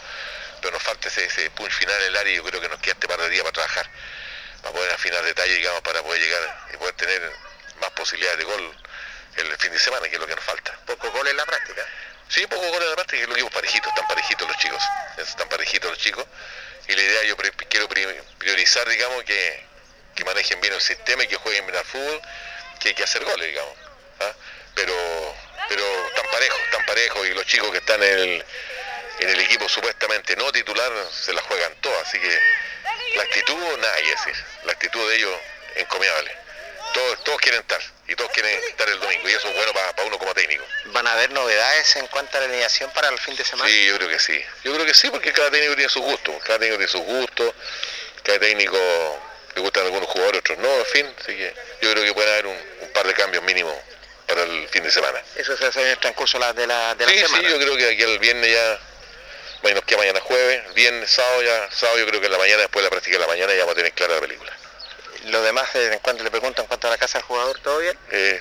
pero 0.61 0.73
nos 0.73 0.84
falta 0.84 1.07
ese, 1.07 1.26
ese 1.26 1.49
punch 1.52 1.72
final 1.72 1.99
en 2.02 2.07
el 2.07 2.18
área 2.18 2.34
y 2.34 2.35
yo 2.35 2.44
creo 2.44 2.61
que 2.61 2.69
nos 2.69 2.80
queda 2.80 2.94
este 2.94 3.07
par 3.07 3.19
de 3.19 3.30
días 3.30 3.41
para 3.41 3.53
trabajar, 3.53 3.90
para 4.61 4.73
poder 4.76 4.94
afinar 4.94 5.23
detalle, 5.23 5.56
digamos, 5.56 5.81
para 5.81 6.03
poder 6.03 6.22
llegar 6.22 6.68
y 6.73 6.77
poder 6.77 6.94
tener 6.95 7.31
más 7.81 7.90
posibilidades 7.91 8.38
de 8.38 8.45
gol 8.45 8.77
el 9.38 9.57
fin 9.57 9.72
de 9.72 9.80
semana, 9.80 10.07
que 10.07 10.15
es 10.15 10.22
lo 10.22 10.27
que 10.27 10.35
nos 10.35 10.45
falta. 10.45 10.77
Poco 10.85 11.10
gol 11.11 11.27
en 11.27 11.38
la 11.38 11.45
práctica. 11.45 11.84
Sí, 12.29 12.47
poco 12.47 12.67
gol 12.67 12.81
en 12.81 12.89
la 12.89 12.95
práctica, 12.95 13.21
que 13.21 13.27
lo 13.27 13.33
que 13.33 13.41
vimos 13.41 13.53
parejitos, 13.53 13.89
están 13.89 14.07
parejitos 14.07 14.47
los 14.47 14.57
chicos, 14.57 14.83
están 15.17 15.49
parejitos 15.49 15.89
los 15.89 15.99
chicos. 15.99 16.25
Y 16.87 16.95
la 16.95 17.01
idea 17.01 17.23
yo 17.23 17.37
quiero 17.69 17.87
pri- 17.87 18.21
priorizar, 18.39 18.87
digamos, 18.89 19.23
que, 19.23 19.63
que 20.15 20.25
manejen 20.25 20.59
bien 20.61 20.73
el 20.73 20.81
sistema 20.81 21.23
y 21.23 21.27
que 21.27 21.35
jueguen 21.37 21.65
bien 21.65 21.77
al 21.77 21.85
fútbol, 21.85 22.21
que 22.79 22.89
hay 22.89 22.93
que 22.95 23.03
hacer 23.03 23.23
goles, 23.23 23.47
digamos. 23.47 23.73
¿ah? 24.19 24.33
Pero, 24.75 24.93
pero 25.69 25.83
tan 26.15 26.25
parejos, 26.31 26.59
tan 26.71 26.85
parejos, 26.85 27.27
y 27.27 27.33
los 27.33 27.45
chicos 27.45 27.71
que 27.71 27.77
están 27.77 28.01
en 28.01 28.19
el, 28.19 28.45
en 29.19 29.29
el 29.29 29.39
equipo 29.41 29.69
supuestamente 29.69 30.35
no 30.35 30.51
titular 30.51 30.91
se 31.11 31.33
la 31.33 31.41
juegan 31.43 31.73
todas, 31.81 32.07
así 32.07 32.19
que 32.19 32.39
la 33.15 33.23
actitud, 33.23 33.77
nada 33.77 33.95
que 33.97 34.09
decir, 34.09 34.45
la 34.65 34.71
actitud 34.73 35.07
de 35.09 35.15
ellos 35.15 35.39
encomiable. 35.75 36.35
Todos, 36.93 37.23
todos 37.23 37.39
quieren 37.41 37.61
estar, 37.61 37.81
y 38.07 38.15
todos 38.15 38.31
quieren 38.31 38.59
estar 38.69 38.88
el 38.89 38.99
domingo, 38.99 39.30
y 39.30 39.34
eso 39.34 39.47
es 39.47 39.55
bueno 39.55 39.71
para 39.73 40.03
uno 40.03 40.17
como 40.19 40.34
técnico. 40.34 40.63
¿Van 40.85 41.07
a 41.07 41.13
haber 41.13 41.31
novedades 41.31 41.95
en 41.95 42.07
cuanto 42.07 42.38
a 42.38 42.41
la 42.41 42.47
alineación 42.47 42.91
para 42.91 43.09
el 43.09 43.17
fin 43.19 43.35
de 43.35 43.45
semana? 43.45 43.69
Sí, 43.69 43.85
yo 43.85 43.95
creo 43.97 44.09
que 44.09 44.19
sí. 44.19 44.43
Yo 44.63 44.73
creo 44.73 44.85
que 44.85 44.93
sí, 44.93 45.09
porque 45.09 45.31
cada 45.31 45.49
técnico 45.49 45.75
tiene 45.75 45.89
sus 45.89 46.01
gustos. 46.01 46.35
Cada 46.43 46.59
técnico 46.59 46.77
tiene 46.77 46.91
sus 46.91 47.01
gustos. 47.01 47.53
Cada 48.23 48.39
técnico 48.39 48.77
le 49.55 49.61
gustan 49.61 49.84
algunos 49.85 50.09
jugadores, 50.09 50.39
otros 50.39 50.57
no, 50.59 50.73
en 50.75 50.85
fin. 50.85 51.15
Así 51.19 51.38
que 51.38 51.53
yo 51.81 51.91
creo 51.91 52.03
que 52.03 52.13
puede 52.13 52.31
haber 52.31 52.47
un, 52.47 52.57
un 52.81 52.89
par 52.89 53.07
de 53.07 53.13
cambios 53.13 53.43
mínimos 53.43 53.75
para 54.27 54.43
el 54.43 54.67
fin 54.69 54.84
de 54.84 54.91
semana. 54.91 55.21
Eso 55.35 55.55
se 55.55 55.65
hace 55.65 55.81
en 55.81 55.88
el 55.88 55.97
transcurso 55.97 56.38
de 56.39 56.67
la, 56.67 56.95
de 56.95 57.05
la 57.05 57.11
sí, 57.11 57.19
semana. 57.19 57.47
sí, 57.47 57.53
yo 57.53 57.59
creo 57.59 57.77
que 57.77 57.89
aquí 57.89 58.03
el 58.03 58.19
viernes 58.19 58.51
ya. 58.51 58.80
Bueno, 59.61 59.77
nos 59.77 59.85
queda 59.85 59.99
mañana 59.99 60.19
jueves, 60.19 60.73
viernes, 60.73 61.09
sábado 61.09 61.41
ya. 61.41 61.69
Sábado 61.71 61.99
yo 61.99 62.05
creo 62.07 62.19
que 62.19 62.25
en 62.25 62.31
la 62.34 62.38
mañana, 62.38 62.61
después 62.63 62.84
de 62.84 62.88
la 62.88 62.89
práctica 62.89 63.15
de 63.15 63.21
la 63.21 63.27
mañana, 63.27 63.53
ya 63.53 63.59
vamos 63.59 63.73
a 63.73 63.75
tener 63.77 63.93
clara 63.93 64.15
la 64.15 64.21
película. 64.21 64.51
Lo 65.25 65.41
demás, 65.41 65.73
en 65.75 65.99
cuanto 65.99 66.23
le 66.23 66.31
pregunto 66.31 66.61
en 66.61 66.67
cuanto 66.67 66.87
a 66.87 66.91
la 66.91 66.97
casa 66.97 67.17
del 67.19 67.25
jugador, 67.27 67.59
¿todo 67.59 67.79
bien? 67.79 67.97
Eh, 68.11 68.39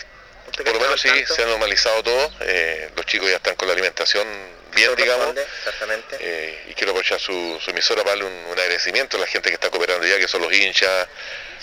¿Usted 0.49 0.65
por 0.65 0.75
lo 0.75 0.81
menos 0.81 1.01
sí, 1.01 1.09
tanto? 1.09 1.35
se 1.35 1.43
ha 1.43 1.47
normalizado 1.47 2.03
todo. 2.03 2.33
eh, 2.41 2.91
los 2.97 3.07
chicos 3.07 3.31
ya 3.31 3.37
están 3.37 3.55
con 3.55 3.69
la 3.69 3.75
alimentación 3.75 4.27
bien, 4.75 4.95
digamos. 4.97 5.37
Exactamente. 5.37 6.17
Eh, 6.21 6.65
y 6.69 6.75
quiero 6.75 6.91
aprovechar 6.93 7.21
su, 7.21 7.61
su 7.65 7.71
emisora 7.71 8.03
para 8.03 8.17
darle 8.17 8.25
un, 8.25 8.33
un 8.47 8.59
agradecimiento 8.59 9.17
a 9.17 9.21
la 9.21 9.27
gente 9.27 9.49
que 9.51 9.55
está 9.55 9.71
cooperando 9.71 10.07
ya, 10.07 10.19
que 10.19 10.27
son 10.29 10.43
los 10.43 10.53
hinchas, 10.53 11.07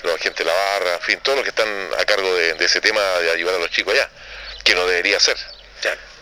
la 0.04 0.18
gente 0.18 0.44
de 0.44 0.50
la 0.50 0.56
barra, 0.56 0.94
en 0.96 1.02
fin, 1.02 1.20
todos 1.20 1.38
los 1.40 1.44
que 1.44 1.50
están 1.50 1.68
a 2.00 2.06
cargo 2.06 2.34
de, 2.36 2.54
de 2.54 2.66
ese 2.66 2.80
tema 2.80 3.02
de 3.20 3.32
ayudar 3.32 3.56
a 3.56 3.60
los 3.60 3.70
chicos 3.70 3.94
allá, 3.94 4.10
que 4.64 4.74
no 4.74 4.88
debería 4.88 5.20
ser, 5.20 5.36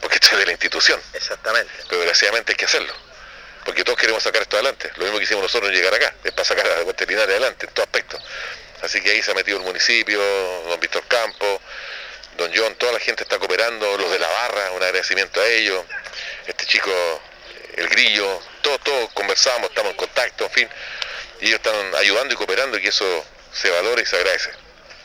porque 0.01 0.15
esto 0.15 0.29
es 0.31 0.39
de 0.39 0.45
la 0.47 0.51
institución, 0.51 0.99
Exactamente. 1.13 1.71
pero 1.87 1.99
desgraciadamente 2.01 2.53
hay 2.53 2.55
que 2.55 2.65
hacerlo, 2.65 2.93
porque 3.65 3.83
todos 3.83 3.99
queremos 3.99 4.23
sacar 4.23 4.41
esto 4.41 4.55
adelante, 4.55 4.89
lo 4.95 5.03
mismo 5.03 5.19
que 5.19 5.25
hicimos 5.25 5.43
nosotros 5.43 5.69
en 5.69 5.75
llegar 5.75 5.93
acá, 5.93 6.11
es 6.23 6.31
para 6.31 6.45
sacar 6.45 6.65
a 6.65 6.77
la 6.77 6.83
veterinaria 6.85 7.35
adelante 7.35 7.67
en 7.67 7.73
todo 7.73 7.83
aspecto. 7.83 8.17
Así 8.81 9.01
que 9.01 9.11
ahí 9.11 9.21
se 9.23 9.31
ha 9.31 9.33
metido 9.33 9.57
el 9.57 9.63
municipio, 9.63 10.19
don 10.67 10.79
Víctor 10.79 11.03
Campos, 11.07 11.59
don 12.37 12.51
John, 12.55 12.75
toda 12.75 12.93
la 12.93 12.99
gente 12.99 13.23
está 13.23 13.39
cooperando, 13.39 13.97
los 13.97 14.11
de 14.11 14.19
la 14.19 14.27
barra, 14.27 14.71
un 14.71 14.83
agradecimiento 14.83 15.41
a 15.41 15.47
ellos, 15.47 15.83
este 16.45 16.65
chico, 16.65 16.91
el 17.75 17.87
grillo, 17.89 18.39
todos, 18.61 18.79
todos 18.81 19.11
conversamos, 19.13 19.69
estamos 19.69 19.91
en 19.91 19.97
contacto, 19.97 20.43
en 20.45 20.51
fin, 20.51 20.69
y 21.41 21.47
ellos 21.47 21.55
están 21.63 21.95
ayudando 21.95 22.33
y 22.33 22.37
cooperando 22.37 22.77
y 22.77 22.81
que 22.81 22.89
eso 22.89 23.25
se 23.53 23.69
valora 23.71 24.01
y 24.01 24.05
se 24.05 24.15
agradece. 24.15 24.51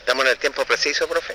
¿Estamos 0.01 0.25
en 0.27 0.31
el 0.33 0.39
tiempo 0.39 0.65
preciso, 0.67 1.09
profe? 1.09 1.35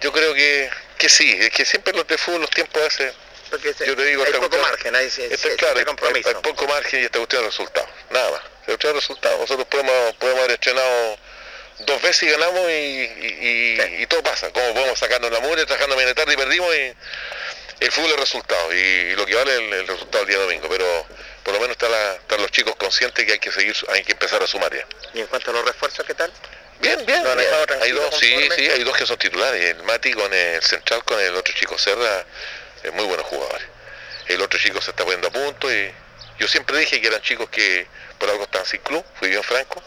Yo 0.00 0.12
creo 0.12 0.32
que, 0.34 0.70
que 0.96 1.08
sí, 1.08 1.36
es 1.40 1.50
que 1.50 1.64
siempre 1.64 1.92
los 1.92 2.06
de 2.06 2.16
fútbol, 2.16 2.42
los 2.42 2.50
tiempos 2.50 2.82
veces, 2.82 3.12
Porque 3.50 3.74
yo 3.84 3.96
te 3.96 4.04
digo, 4.04 4.22
hay 4.24 4.32
poco 4.32 4.48
cuestión- 4.48 4.62
margen, 4.62 4.94
hay, 4.94 5.06
Está 5.06 5.36
se- 5.36 5.56
claro, 5.56 5.78
hay 5.78 5.84
poco 5.84 6.66
margen 6.68 7.00
y 7.00 7.04
esta 7.04 7.18
cuestión 7.18 7.42
de 7.42 7.48
resultados, 7.48 7.88
nada 8.10 8.30
más. 8.30 8.40
De 8.78 8.92
resultados. 8.92 9.40
Nosotros 9.40 9.66
podemos, 9.68 10.14
podemos 10.14 10.40
haber 10.40 10.52
estrenado 10.52 11.18
dos 11.80 12.02
veces 12.02 12.22
y 12.24 12.30
ganamos 12.30 12.70
y, 12.70 12.72
y- 12.72 13.78
y- 13.98 14.02
y 14.02 14.06
todo 14.06 14.22
pasa. 14.22 14.50
Como 14.50 14.72
podemos 14.74 14.98
sacarnos 14.98 15.30
la 15.30 15.40
mugre, 15.40 15.64
trabajando 15.66 15.96
mañana 15.96 16.14
tarde 16.14 16.34
y 16.34 16.36
perdimos 16.36 16.74
y 16.74 16.92
el 17.84 17.92
fútbol 17.92 18.10
es 18.12 18.16
resultado 18.20 18.72
y, 18.74 19.14
lo 19.16 19.26
que 19.26 19.34
vale 19.34 19.52
es 19.52 19.58
el, 19.58 19.72
el 19.72 19.86
resultado 19.88 20.22
el 20.24 20.28
día 20.28 20.38
domingo. 20.38 20.68
Pero 20.68 21.06
por 21.42 21.54
lo 21.54 21.60
menos 21.60 21.72
están, 21.72 21.90
la- 21.90 22.14
están 22.14 22.40
los 22.42 22.50
chicos 22.50 22.74
conscientes 22.76 23.24
que 23.24 23.32
hay 23.32 23.38
que 23.38 23.50
seguir, 23.52 23.74
hay 23.88 24.02
que 24.04 24.12
empezar 24.12 24.42
a 24.42 24.46
sumar 24.46 24.74
ya. 24.74 24.86
¿Y 25.14 25.20
en 25.20 25.26
cuanto 25.26 25.50
a 25.50 25.54
los 25.54 25.64
refuerzos, 25.64 26.04
qué 26.06 26.14
tal? 26.14 26.32
Bien, 26.80 27.04
bien. 27.04 27.22
¿Lo 27.24 27.32
han 27.32 27.38
bien. 27.38 27.50
Hay 27.82 27.90
dos, 27.92 28.14
sí, 28.18 28.32
conforme? 28.32 28.56
sí, 28.56 28.70
hay 28.70 28.84
dos 28.84 28.96
que 28.96 29.06
son 29.06 29.18
titulares. 29.18 29.62
El 29.76 29.82
Mati 29.82 30.12
con 30.12 30.32
el 30.32 30.62
central, 30.62 31.04
con 31.04 31.20
el 31.20 31.34
otro 31.34 31.52
chico 31.54 31.76
Serra, 31.76 32.24
eh, 32.84 32.90
muy 32.92 33.04
buenos 33.04 33.26
jugadores. 33.26 33.66
El 34.28 34.40
otro 34.42 34.58
chico 34.58 34.80
se 34.80 34.90
está 34.90 35.02
poniendo 35.04 35.28
a 35.28 35.30
punto 35.30 35.70
y 35.74 35.92
yo 36.38 36.48
siempre 36.48 36.78
dije 36.78 37.00
que 37.00 37.08
eran 37.08 37.20
chicos 37.20 37.50
que 37.50 37.86
por 38.20 38.30
algo 38.30 38.44
están 38.44 38.64
sin 38.66 38.80
club, 38.82 39.04
fui 39.18 39.30
bien 39.30 39.42
franco. 39.42 39.82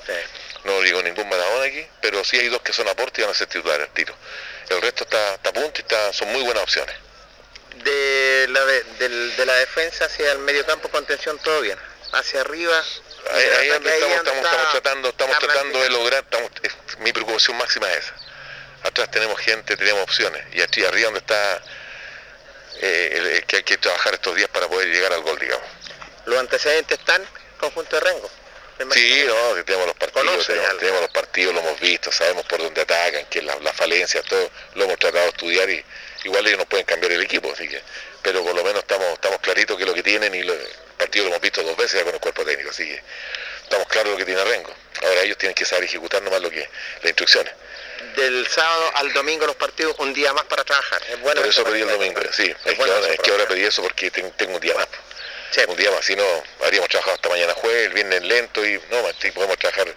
No 0.65 0.81
digo 0.81 1.01
ningún 1.03 1.30
maradona 1.30 1.65
aquí, 1.65 1.88
pero 2.01 2.23
sí 2.23 2.38
hay 2.39 2.49
dos 2.49 2.61
que 2.61 2.73
son 2.73 2.88
aporte 2.88 3.22
y 3.22 3.23
van 3.23 3.31
a 3.31 3.38
ser 3.38 3.47
titulares 3.47 3.88
al 3.88 3.93
tiro. 3.93 4.14
El 4.69 4.81
resto 4.81 5.03
está, 5.03 5.35
está 5.35 5.49
a 5.49 5.53
punto 5.53 5.72
y 5.76 5.81
está, 5.81 6.11
son 6.11 6.31
muy 6.34 6.41
buenas 6.41 6.64
opciones. 6.64 6.95
De 7.84 8.47
la, 8.49 8.64
de, 8.65 9.45
la 9.45 9.53
defensa 9.55 10.05
hacia 10.05 10.31
el 10.31 10.39
medio 10.39 10.65
campo, 10.65 10.89
contención, 10.89 11.38
todo 11.39 11.61
bien. 11.61 11.77
Hacia 12.14 12.41
arriba. 12.41 12.81
Ahí, 13.31 13.43
ahí 13.60 13.68
donde 13.69 13.89
estamos, 13.97 14.72
tratando, 14.72 15.10
estamos 15.10 15.39
tratando 15.39 15.80
de 15.81 15.89
lograr, 15.89 16.23
estamos- 16.23 16.51
es- 16.61 16.97
mi 16.99 17.11
preocupación 17.14 17.57
máxima 17.57 17.91
es 17.91 18.05
esa. 18.05 18.14
Atrás 18.84 19.10
tenemos 19.11 19.39
gente, 19.39 19.76
tenemos 19.77 20.03
opciones. 20.03 20.43
Y 20.53 20.61
aquí 20.61 20.84
arriba 20.84 21.05
donde 21.05 21.19
está 21.19 21.61
eh, 22.81 23.10
el- 23.18 23.27
el 23.27 23.45
que 23.45 23.57
hay 23.57 23.64
que 23.64 23.77
trabajar 23.77 24.14
estos 24.15 24.35
días 24.35 24.49
para 24.49 24.68
poder 24.68 24.88
llegar 24.89 25.14
al 25.14 25.22
gol, 25.22 25.38
digamos. 25.39 25.65
Los 26.26 26.39
antecedentes 26.39 26.99
están 26.99 27.26
conjunto 27.64 27.95
de 27.95 28.02
Rengo. 28.02 28.30
Sí, 28.91 29.23
no, 29.27 29.56
que 29.56 29.64
tenemos 29.64 29.88
los 29.88 29.95
partidos, 29.95 30.48
tenemos, 30.80 31.02
los 31.02 31.11
partidos, 31.11 31.53
lo 31.53 31.60
hemos 31.61 31.80
visto, 31.80 32.11
sabemos 32.11 32.44
por 32.45 32.60
dónde 32.61 32.81
atacan, 32.81 33.26
que 33.27 33.41
las 33.41 33.61
las 33.61 33.76
falencias, 33.76 34.26
todo, 34.26 34.49
lo 34.76 34.84
hemos 34.85 34.98
tratado 34.98 35.23
de 35.26 35.30
estudiar 35.30 35.69
y 35.69 35.84
igual 36.23 36.45
ellos 36.48 36.57
no 36.60 36.65
pueden 36.65 36.85
cambiar 36.85 37.11
el 37.14 37.22
equipo, 37.22 37.52
así 37.53 37.68
que, 37.69 37.81
pero 38.23 38.44
por 38.44 38.56
lo 38.56 38.64
menos 38.64 38.80
estamos, 38.81 39.07
estamos 39.14 39.40
claritos 39.41 39.77
que 39.77 39.85
lo 39.85 39.94
que 39.94 40.02
tienen 40.03 40.34
y 40.34 40.41
lo- 40.44 40.53
el 40.53 40.68
partido 40.98 41.26
lo 41.26 41.30
hemos 41.31 41.41
visto 41.41 41.61
dos 41.64 41.77
veces 41.77 41.99
ya 41.99 42.03
con 42.03 42.14
el 42.15 42.19
cuerpo 42.19 42.44
técnico, 42.44 42.72
así 42.72 42.85
que 42.88 43.02
estamos 43.64 43.88
claros 43.88 44.11
lo 44.14 44.18
que 44.18 44.26
tiene 44.26 44.44
Rengo. 44.44 44.73
Ahora 45.03 45.22
ellos 45.22 45.38
tienen 45.38 45.53
que 45.56 45.65
saber 45.65 45.84
ejecutar 45.85 46.22
nomás 46.23 46.41
lo 46.41 46.49
que, 46.49 46.61
las 47.02 47.06
instrucciones. 47.06 47.53
Del 48.15 48.48
sábado 48.48 48.91
al 48.95 49.14
domingo 49.14 49.45
los 49.45 49.56
partidos, 49.56 49.95
un 49.99 50.14
día 50.14 50.34
más 50.34 50.45
para 50.45 50.64
trabajar. 50.64 51.02
Es 51.10 51.19
bueno 51.22 51.41
por 51.41 51.49
eso 51.49 51.64
pedí 51.64 51.81
el 51.81 51.90
domingo, 51.90 52.19
sí, 52.31 52.53
es, 52.65 52.76
que, 52.76 52.81
ahora, 52.84 53.07
es 53.07 53.19
que 53.19 53.31
ahora 53.31 53.48
pedí 53.48 53.64
eso 53.65 53.81
porque 53.84 54.10
ten- 54.11 54.31
tengo 54.34 54.56
un 54.56 54.61
día 54.61 54.73
más. 54.76 54.88
Un 55.55 55.77
día 55.77 55.91
más, 55.91 56.03
si 56.03 56.15
no, 56.15 56.25
habríamos 56.63 56.89
trabajado 56.89 57.15
hasta 57.15 57.30
mañana 57.30 57.53
jueves, 57.53 57.85
el 57.85 57.93
viernes 57.93 58.23
lento 58.23 58.65
y 58.65 58.81
no, 58.89 59.03
sí, 59.21 59.30
podemos 59.30 59.55
trabajar 59.59 59.88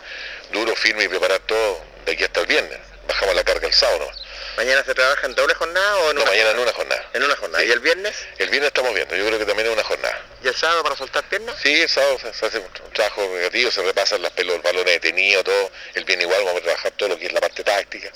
duro, 0.53 0.77
firme 0.77 1.05
y 1.05 1.09
preparar 1.09 1.41
todo 1.41 1.81
de 2.05 2.13
aquí 2.13 2.25
hasta 2.25 2.41
el 2.41 2.47
viernes. 2.47 2.79
Bajamos 3.09 3.35
la 3.35 3.43
carga 3.43 3.67
el 3.67 3.73
sábado 3.73 4.01
nomás. 4.01 4.17
¿Mañana 4.59 4.85
se 4.85 4.95
trabaja 4.95 5.27
en 5.27 5.35
doble 5.35 5.55
jornada 5.55 5.97
o 5.97 6.11
en 6.11 6.17
No, 6.17 6.23
una 6.23 6.31
mañana 6.31 6.51
en 6.51 6.59
una 6.59 6.73
jornada. 6.73 7.11
En 7.15 7.23
una 7.23 7.37
jornada. 7.37 7.65
¿Y 7.65 7.71
el 7.71 7.81
viernes? 7.81 8.17
El 8.37 8.51
viernes 8.51 8.69
estamos 8.69 8.95
viendo, 8.95 9.17
yo 9.17 9.27
creo 9.27 9.39
que 9.39 9.47
también 9.47 9.69
es 9.69 9.73
una 9.73 9.83
jornada. 9.83 10.23
¿Y 10.45 10.49
el 10.49 10.55
sábado 10.55 10.83
para 10.83 10.95
soltar 10.95 11.25
piernas? 11.25 11.57
Sí, 11.63 11.81
el 11.81 11.89
sábado 11.89 12.19
se, 12.19 12.35
se 12.35 12.47
hace 12.47 12.59
un 12.59 12.93
trabajo 12.93 13.23
negativo, 13.35 13.71
se 13.71 13.83
repasan 13.83 14.21
las 14.21 14.33
pelotas, 14.33 14.63
balones 14.63 14.93
detenidos, 14.93 15.43
todo. 15.45 15.71
El 15.95 16.05
viernes 16.05 16.27
igual 16.27 16.45
vamos 16.45 16.61
a 16.61 16.65
trabajar 16.65 16.93
todo 16.93 17.09
lo 17.09 17.19
que 17.19 17.27
es 17.27 17.33
la 17.33 17.41
parte 17.41 17.65
táctica. 17.65 18.11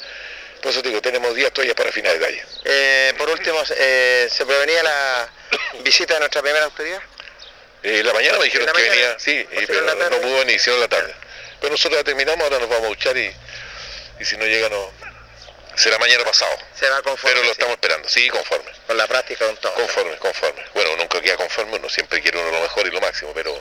Por 0.60 0.72
eso 0.72 0.82
te 0.82 0.88
digo, 0.88 1.00
tenemos 1.00 1.34
días 1.34 1.52
todavía 1.52 1.74
para 1.74 1.88
afinar 1.88 2.12
detalles. 2.12 2.44
Eh, 2.64 3.14
por 3.16 3.30
último, 3.30 3.62
eh, 3.76 4.28
¿se 4.30 4.44
prevenía 4.44 4.82
la 4.82 5.28
visita 5.82 6.14
de 6.14 6.20
nuestra 6.20 6.42
primera 6.42 6.66
autoridad? 6.66 7.00
Eh, 7.82 8.02
la 8.04 8.12
mañana 8.12 8.38
me 8.38 8.44
dijeron 8.44 8.68
¿En 8.68 8.74
la 8.74 8.80
que 8.80 8.88
mañana? 8.88 9.06
venía, 9.08 9.18
sí, 9.18 9.48
¿O 9.56 9.60
y- 9.60 9.66
si 9.66 9.72
no 9.72 9.78
en 9.78 9.98
pero 9.98 10.10
no 10.10 10.20
pudo 10.20 10.44
ni 10.44 10.52
hicieron 10.54 10.80
la 10.80 10.88
tarde. 10.88 11.14
Pero 11.60 11.72
nosotros 11.72 11.98
ya 11.98 12.04
terminamos, 12.04 12.42
ahora 12.44 12.58
nos 12.58 12.68
vamos 12.68 12.84
a 12.86 12.88
duchar 12.88 13.16
y, 13.16 13.34
y 14.20 14.24
si 14.24 14.36
no 14.36 14.44
llega 14.46 14.68
no... 14.68 14.90
Será 15.76 15.98
mañana 15.98 16.24
pasado. 16.24 16.50
Se 16.78 16.88
va 16.90 17.00
conforme. 17.00 17.32
Pero 17.36 17.44
lo 17.46 17.52
estamos 17.52 17.72
esperando, 17.74 18.08
sí, 18.08 18.28
conforme. 18.28 18.70
Con 18.86 18.96
la 18.96 19.06
práctica, 19.06 19.46
con 19.46 19.56
todo. 19.56 19.72
Conforme, 19.74 20.16
conforme. 20.16 20.62
Bueno, 20.74 20.96
nunca 20.96 21.20
queda 21.22 21.36
conforme, 21.36 21.76
uno 21.76 21.88
siempre 21.88 22.20
quiere 22.20 22.38
uno 22.38 22.50
lo 22.50 22.60
mejor 22.60 22.86
y 22.86 22.90
lo 22.90 23.00
máximo, 23.00 23.32
pero 23.32 23.58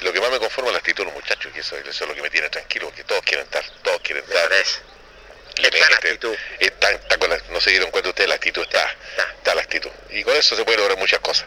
lo 0.00 0.12
que 0.12 0.20
más 0.20 0.30
me 0.30 0.38
conforma 0.38 0.70
es 0.70 0.72
la 0.74 0.78
actitud 0.80 1.04
de 1.04 1.04
los 1.06 1.14
muchachos, 1.14 1.50
que 1.52 1.60
eso, 1.60 1.76
eso 1.78 1.88
es 2.04 2.08
lo 2.08 2.14
que 2.14 2.20
me 2.22 2.28
tiene 2.28 2.50
tranquilo, 2.50 2.92
que 2.94 3.04
todos 3.04 3.22
quieren 3.22 3.46
estar, 3.46 3.64
todos 3.82 4.00
quieren 4.02 4.24
estar. 4.24 4.52
Está 4.52 5.70
la 5.70 5.78
este- 5.78 5.94
actitud. 6.08 6.36
está- 6.60 6.90
está 6.90 7.16
con 7.18 7.30
la- 7.30 7.40
no 7.50 7.60
se 7.60 7.70
dieron 7.70 7.90
cuenta 7.90 8.10
ustedes, 8.10 8.28
la 8.28 8.34
actitud 8.34 8.62
está, 8.62 8.94
está 9.38 9.54
la 9.54 9.62
actitud. 9.62 9.90
Y 10.10 10.22
con 10.24 10.34
eso 10.36 10.54
se 10.54 10.64
puede 10.64 10.76
lograr 10.78 10.98
muchas 10.98 11.20
cosas. 11.20 11.46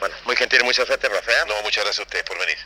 Bueno, 0.00 0.14
muy 0.26 0.36
gentil, 0.36 0.60
mucha 0.64 0.84
suerte, 0.84 1.08
profe. 1.08 1.32
No, 1.48 1.54
muchas 1.64 1.84
gracias 1.84 1.98
a 2.00 2.02
ustedes 2.02 2.24
por 2.24 2.38
venir. 2.38 2.56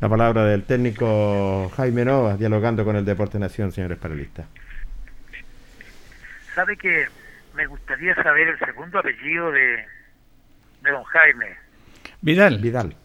La 0.00 0.08
palabra 0.08 0.44
del 0.44 0.64
técnico 0.64 1.70
Jaime 1.76 2.04
Novas, 2.04 2.38
dialogando 2.38 2.84
con 2.84 2.96
el 2.96 3.04
Deporte 3.04 3.38
Nación, 3.38 3.72
señores 3.72 3.98
panelistas. 3.98 4.46
¿Sabe 6.54 6.76
que 6.76 7.06
me 7.54 7.66
gustaría 7.66 8.14
saber 8.14 8.48
el 8.48 8.58
segundo 8.58 8.98
apellido 8.98 9.52
de, 9.52 9.84
de 10.82 10.90
don 10.90 11.04
Jaime? 11.04 11.56
Vidal. 12.22 12.58
Vidal. 12.58 12.96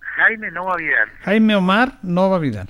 Jaime 0.00 0.50
Nova 0.50 0.76
Vidal. 0.76 1.08
Jaime 1.22 1.56
Omar 1.56 1.92
Nova 2.02 2.38
Vidal. 2.38 2.68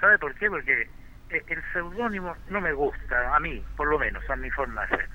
¿Sabe 0.00 0.18
por 0.18 0.34
qué? 0.36 0.48
Porque 0.48 0.88
eh, 1.30 1.42
el 1.48 1.62
seudónimo 1.72 2.34
no 2.48 2.60
me 2.60 2.72
gusta, 2.72 3.36
a 3.36 3.38
mí, 3.40 3.62
por 3.76 3.88
lo 3.88 3.98
menos, 3.98 4.28
a 4.30 4.36
mi 4.36 4.50
forma 4.50 4.86
de 4.86 4.96
ser. 4.96 5.08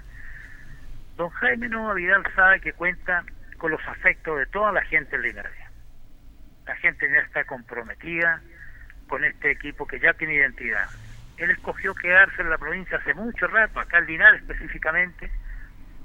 Don 1.17 1.29
Jaime 1.31 1.67
Nova 1.69 1.95
Vidal 1.95 2.23
sabe 2.35 2.61
que 2.61 2.73
cuenta 2.73 3.23
con 3.57 3.71
los 3.71 3.81
afectos 3.87 4.37
de 4.37 4.45
toda 4.47 4.71
la 4.71 4.83
gente 4.83 5.15
en 5.15 5.21
Linares. 5.23 5.53
La 6.65 6.75
gente 6.77 7.09
ya 7.09 7.19
está 7.19 7.45
comprometida 7.45 8.41
con 9.07 9.23
este 9.23 9.51
equipo 9.51 9.87
que 9.87 9.99
ya 9.99 10.13
tiene 10.13 10.35
identidad. 10.35 10.89
Él 11.37 11.51
escogió 11.51 11.93
quedarse 11.95 12.41
en 12.41 12.49
la 12.49 12.57
provincia 12.57 12.97
hace 12.97 13.13
mucho 13.13 13.47
rato, 13.47 13.79
acá 13.79 13.99
en 13.99 14.07
Linares 14.07 14.41
específicamente, 14.41 15.31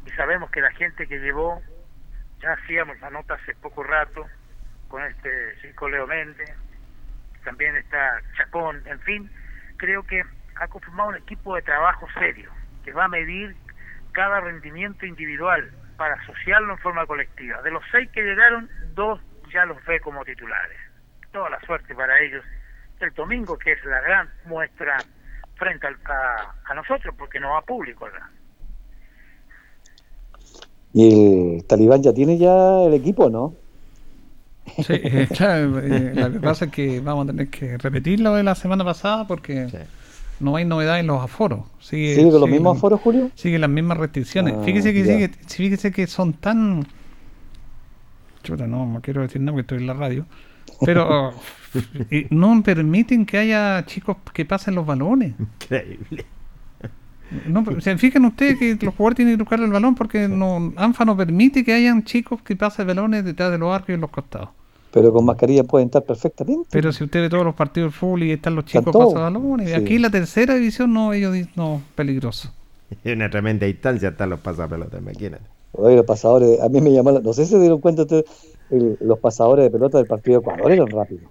y 0.06 0.10
sabemos 0.10 0.50
que 0.50 0.60
la 0.60 0.70
gente 0.72 1.06
que 1.06 1.18
llevó, 1.18 1.62
ya 2.40 2.52
hacíamos 2.52 3.00
la 3.00 3.10
nota 3.10 3.34
hace 3.34 3.54
poco 3.56 3.82
rato, 3.82 4.26
con 4.88 5.02
este 5.04 5.30
chico 5.62 5.88
Leo 5.88 6.06
Méndez, 6.06 6.50
también 7.44 7.74
está 7.76 8.20
Chacón, 8.36 8.82
en 8.86 9.00
fin, 9.00 9.30
creo 9.78 10.02
que 10.04 10.22
ha 10.56 10.68
conformado 10.68 11.10
un 11.10 11.16
equipo 11.16 11.56
de 11.56 11.62
trabajo 11.62 12.06
serio, 12.18 12.50
que 12.84 12.92
va 12.92 13.06
a 13.06 13.08
medir 13.08 13.56
cada 14.12 14.40
rendimiento 14.40 15.06
individual 15.06 15.72
para 16.02 16.14
asociarlo 16.16 16.72
en 16.72 16.78
forma 16.80 17.06
colectiva. 17.06 17.62
De 17.62 17.70
los 17.70 17.80
seis 17.92 18.10
que 18.12 18.22
llegaron, 18.22 18.68
dos 18.92 19.20
ya 19.54 19.64
los 19.66 19.76
ve 19.84 20.00
como 20.00 20.24
titulares. 20.24 20.76
Toda 21.30 21.48
la 21.48 21.60
suerte 21.60 21.94
para 21.94 22.18
ellos. 22.20 22.44
El 22.98 23.12
domingo, 23.14 23.56
que 23.56 23.70
es 23.70 23.84
la 23.84 24.00
gran 24.00 24.28
muestra 24.46 24.96
frente 25.54 25.86
al- 25.86 25.96
a, 26.06 26.54
a 26.64 26.74
nosotros, 26.74 27.14
porque 27.16 27.38
no 27.38 27.50
va 27.52 27.62
público 27.62 28.06
acá. 28.06 28.28
Y 30.92 31.56
el 31.58 31.64
Talibán 31.68 32.02
ya 32.02 32.12
tiene 32.12 32.36
ya 32.36 32.82
el 32.84 32.94
equipo, 32.94 33.30
¿no? 33.30 33.54
Sí, 34.82 34.94
eh, 35.04 35.28
claro, 35.32 35.78
eh, 35.78 36.14
lo 36.16 36.32
que 36.32 36.40
pasa 36.40 36.64
es 36.64 36.72
que 36.72 36.98
vamos 36.98 37.28
a 37.28 37.30
tener 37.30 37.48
que 37.48 37.78
repetir 37.78 38.18
lo 38.18 38.34
de 38.34 38.42
la 38.42 38.56
semana 38.56 38.84
pasada 38.84 39.24
porque 39.28 39.68
no 40.42 40.56
hay 40.56 40.64
novedad 40.64 41.00
en 41.00 41.06
los 41.06 41.22
aforos. 41.22 41.60
Sigue, 41.80 42.14
¿Sigue 42.14 42.30
con 42.30 42.40
los 42.40 42.50
mismos 42.50 42.76
aforos, 42.76 43.00
Julio? 43.00 43.30
Sigue 43.34 43.58
las 43.58 43.70
mismas 43.70 43.96
restricciones. 43.98 44.54
Ah, 44.58 44.62
fíjese 44.64 44.92
que 44.92 45.04
sigue, 45.04 45.30
fíjese 45.46 45.92
que 45.92 46.06
son 46.06 46.32
tan 46.34 46.86
chuta, 48.42 48.66
no, 48.66 48.86
no 48.86 49.00
quiero 49.00 49.22
decir 49.22 49.40
nada 49.40 49.52
porque 49.52 49.60
estoy 49.62 49.78
en 49.78 49.86
la 49.86 49.94
radio. 49.94 50.26
Pero 50.84 51.32
y 52.10 52.26
no 52.34 52.62
permiten 52.62 53.24
que 53.24 53.38
haya 53.38 53.84
chicos 53.86 54.16
que 54.32 54.44
pasen 54.44 54.74
los 54.74 54.84
balones. 54.84 55.34
Increíble. 55.38 56.26
No, 57.46 57.64
se 57.80 57.96
fijan 57.96 58.26
ustedes 58.26 58.58
que 58.58 58.84
los 58.84 58.94
jugadores 58.94 59.16
tienen 59.16 59.38
que 59.38 59.44
tocar 59.44 59.58
el 59.60 59.70
balón 59.70 59.94
porque 59.94 60.28
no, 60.28 60.72
ANFA 60.76 61.06
no 61.06 61.16
permite 61.16 61.64
que 61.64 61.72
hayan 61.72 62.04
chicos 62.04 62.42
que 62.42 62.56
pasen 62.56 62.86
balones 62.86 63.24
detrás 63.24 63.50
de 63.50 63.58
los 63.58 63.74
arcos 63.74 63.90
y 63.90 63.92
en 63.92 64.02
los 64.02 64.10
costados. 64.10 64.50
Pero 64.92 65.12
con 65.12 65.24
mascarilla 65.24 65.64
pueden 65.64 65.86
estar 65.88 66.02
perfectamente. 66.04 66.68
Pero 66.70 66.92
si 66.92 67.04
usted 67.04 67.22
ve 67.22 67.28
todos 67.30 67.44
los 67.44 67.54
partidos 67.54 67.92
de 67.92 67.98
fútbol 67.98 68.24
y 68.24 68.32
están 68.32 68.54
los 68.54 68.64
chicos 68.66 69.14
balones, 69.14 69.68
Sí. 69.68 69.74
aquí 69.74 69.94
en 69.96 70.02
la 70.02 70.10
tercera 70.10 70.54
división 70.54 70.92
no, 70.92 71.12
ellos 71.12 71.32
dicen 71.32 71.52
no, 71.56 71.80
peligroso. 71.94 72.50
En 73.04 73.16
una 73.16 73.30
tremenda 73.30 73.66
distancia 73.66 74.10
están 74.10 74.28
los 74.30 74.40
pasapelotas, 74.40 75.00
imagínate. 75.00 75.44
Oye, 75.72 75.96
los 75.96 76.04
pasadores, 76.04 76.60
a 76.60 76.68
mí 76.68 76.82
me 76.82 76.92
llamó, 76.92 77.10
la- 77.10 77.20
no 77.20 77.32
sé 77.32 77.46
si 77.46 77.52
se 77.52 77.58
dieron 77.58 77.80
cuenta 77.80 78.02
ustedes, 78.02 78.24
los 79.00 79.18
pasadores 79.18 79.64
de 79.64 79.70
pelota 79.70 79.96
del 79.96 80.06
partido 80.06 80.40
de 80.40 80.42
Ecuador 80.42 80.70
eran 80.72 80.86
rápidos. 80.88 81.24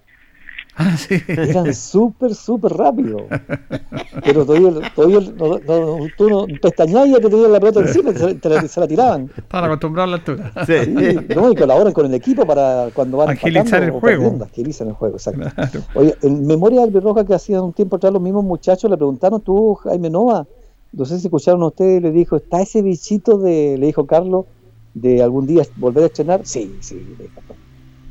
Ah, 0.76 0.95
sí. 0.98 1.15
Eran 1.27 1.73
súper, 1.73 2.34
súper 2.34 2.72
rápidos. 2.73 3.23
Pero 4.23 4.45
todavía, 4.45 4.72
todavía 4.95 5.19
no, 5.38 5.60
no- 5.60 6.10
tú 6.15 6.30
no 6.30 6.48
pestañabas 6.60 7.07
y 7.07 7.11
ya 7.14 7.19
te 7.19 7.30
tenían 7.30 7.52
la 7.52 7.60
pelota 7.60 7.80
encima, 7.81 8.14
te, 8.14 8.35
te 8.35 8.49
la, 8.49 8.68
se 8.68 8.80
la 8.80 8.88
tiraban. 8.88 9.30
Están 9.35 9.64
acostumbrados 9.65 10.07
a 10.07 10.11
la 10.11 10.18
altura. 10.18 10.65
Sí, 10.65 11.18
no, 11.35 11.52
y 11.52 11.56
colaboran 11.56 11.93
con 11.93 12.06
el 12.06 12.14
equipo 12.14 12.45
para 12.45 12.89
cuando 12.93 13.18
van 13.18 13.30
Agilizar 13.30 13.84
el 13.84 13.91
juego. 13.91 14.38
agilizan 14.43 14.89
el 14.89 14.93
juego, 14.93 15.15
exacto. 15.18 15.49
Oye, 15.95 16.15
en 16.22 16.45
memoria 16.45 16.80
de 16.85 16.98
Albert 16.99 17.27
que 17.27 17.34
hacía 17.34 17.61
un 17.61 17.73
tiempo 17.73 17.95
atrás 17.98 18.14
los 18.14 18.22
mismos 18.22 18.43
muchachos 18.43 18.89
le 18.89 18.98
preguntaron, 18.98 19.41
tú, 19.41 19.76
Jaime 19.76 20.10
Nova, 20.10 20.48
no 20.93 21.06
sé 21.06 21.19
si 21.19 21.27
escucharon 21.27 21.61
a 21.64 21.68
ustedes, 21.68 22.02
le 22.02 22.11
dijo, 22.11 22.35
¿está 22.38 22.61
ese 22.61 22.81
bichito 22.81 23.38
de, 23.38 23.77
le 23.77 23.88
dijo 23.88 24.06
Carlos, 24.06 24.45
de 24.93 25.22
algún 25.23 25.45
día 25.48 25.64
volver 25.76 26.03
a 26.03 26.07
estrenar? 26.07 26.41
Sí, 26.45 26.80
sí, 26.81 27.15
le 27.18 27.23
dijo. 27.26 27.41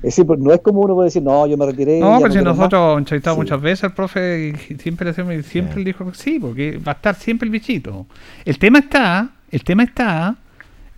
Es 0.03 0.15
decir, 0.15 0.27
pues, 0.27 0.39
no 0.39 0.53
es 0.53 0.61
como 0.61 0.81
uno 0.81 0.95
puede 0.95 1.09
decir, 1.09 1.23
no, 1.23 1.47
yo 1.47 1.57
me 1.59 1.67
retiré. 1.67 2.01
No, 2.01 2.17
pero 2.19 2.31
si 2.33 2.39
quiero 2.39 2.51
más". 2.53 2.57
nosotros 2.59 2.81
hemos 2.83 2.99
entrevistado 2.99 3.37
Sí. 3.37 3.41
muchas 3.43 3.61
veces 3.61 3.85
al 3.85 3.93
profe 3.95 4.55
y 4.71 4.75
siempre 4.79 5.05
le 5.05 5.11
hacemos- 5.11 5.45
siempre 5.47 5.77
le 5.79 5.85
dijo 5.85 6.07
que 6.11 6.15
sí, 6.17 6.39
porque 6.41 6.79
va 6.79 6.93
a 6.93 6.95
estar 6.95 7.15
siempre 7.15 7.47
el 7.47 7.51
bichito. 7.53 8.07
El 8.45 8.59
tema 8.59 8.79
está, 8.79 9.31
el 9.51 9.63
tema 9.65 9.83
está 9.83 10.37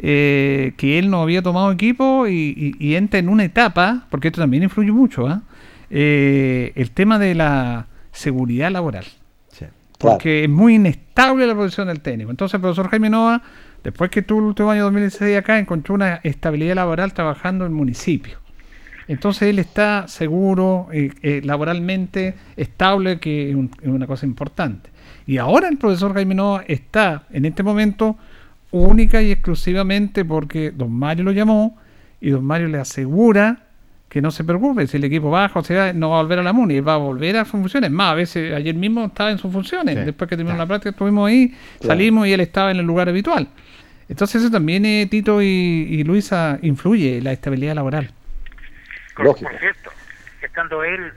eh, 0.05 0.73
que 0.77 0.99
él 0.99 1.11
no 1.11 1.23
había 1.23 1.43
tomado 1.43 1.71
equipo 1.71 2.27
y, 2.27 2.75
y- 2.81 2.87
y 2.89 2.95
entra 2.97 3.21
en 3.21 3.29
una 3.29 3.45
etapa, 3.45 4.07
porque 4.11 4.29
esto 4.29 4.41
también 4.41 4.63
influye 4.65 4.91
mucho, 4.91 5.29
¿ah? 5.29 5.43
Eh, 5.91 6.73
el 6.75 6.91
tema 6.91 7.19
de 7.19 7.35
la 7.35 7.87
seguridad 8.11 8.71
laboral. 8.71 9.05
Porque 9.99 10.43
es 10.45 10.51
muy 10.51 10.75
inestable 10.75 11.47
la 11.47 11.55
posición 11.55 11.87
del 11.87 12.01
técnico. 12.01 12.33
Entonces 12.33 12.55
el 12.55 12.61
profesor 12.61 12.89
Jaime 12.89 13.09
Nova, 13.09 13.41
después 13.85 14.11
que 14.11 14.23
tuvo 14.23 14.41
el 14.41 14.47
último 14.47 14.71
año 14.73 14.83
2016 14.85 15.37
acá, 15.39 15.61
encontró 15.61 15.95
una 15.95 16.17
estabilidad 16.25 16.75
laboral 16.75 17.13
trabajando 17.13 17.65
en 17.67 17.71
el 17.71 17.77
municipio. 17.77 18.39
Entonces 19.13 19.43
él 19.49 19.59
está 19.59 20.07
seguro, 20.09 20.89
eh, 20.93 21.11
eh, 21.23 21.41
laboralmente 21.45 22.35
estable, 22.57 23.19
que 23.21 23.51
es, 23.51 23.55
un- 23.57 23.71
es 23.81 23.89
una 23.89 24.07
cosa 24.07 24.27
importante. 24.27 24.91
Y 25.27 25.39
ahora 25.39 25.69
el 25.69 25.77
profesor 25.79 26.15
Jaime 26.15 26.35
Nova 26.35 26.65
está 26.67 27.25
en 27.33 27.45
este 27.45 27.63
momento 27.63 28.17
única 28.71 29.23
y 29.23 29.31
exclusivamente 29.31 30.25
porque 30.25 30.71
don 30.71 30.93
Mario 30.93 31.25
lo 31.25 31.33
llamó 31.33 31.77
y 32.21 32.31
don 32.31 32.45
Mario 32.45 32.69
le 32.69 32.79
asegura 32.79 33.65
que 34.09 34.21
no 34.21 34.31
se 34.31 34.45
preocupe, 34.45 34.87
si 34.87 34.99
el 34.99 35.05
equipo 35.05 35.31
baja 35.31 35.59
o 35.61 35.65
sea, 35.65 35.93
no 35.95 36.11
va 36.11 36.19
a 36.19 36.23
volver 36.23 36.39
a 36.41 36.43
la 36.43 36.53
MUNI, 36.53 36.75
él 36.77 36.87
va 36.87 36.95
a 36.95 36.99
volver 36.99 37.37
a 37.39 37.45
sus 37.45 37.53
funciones. 37.53 37.91
Más, 37.91 38.13
a 38.13 38.15
veces 38.15 38.53
ayer 38.55 38.75
mismo 38.75 39.07
estaba 39.07 39.31
en 39.31 39.39
sus 39.39 39.51
funciones, 39.51 39.97
Sí, 39.99 40.05
después 40.05 40.29
que 40.29 40.37
terminó 40.37 40.57
la 40.59 40.67
práctica 40.67 40.91
estuvimos 40.91 41.29
ahí, 41.29 41.49
Claro. 41.49 41.95
salimos 41.95 42.27
y 42.27 42.33
él 42.33 42.41
estaba 42.41 42.71
en 42.71 42.77
el 42.79 42.85
lugar 42.87 43.09
habitual. 43.09 43.49
Entonces 44.11 44.43
eso 44.43 44.51
también, 44.51 44.85
eh, 44.85 45.07
Tito 45.11 45.41
y, 45.41 45.47
y 45.47 46.05
Luisa, 46.05 46.59
influye 46.61 47.23
la 47.23 47.33
estabilidad 47.33 47.75
laboral. 47.75 48.11
Por, 49.15 49.27
por 49.27 49.59
cierto, 49.59 49.91
estando 50.41 50.85
él 50.85 51.13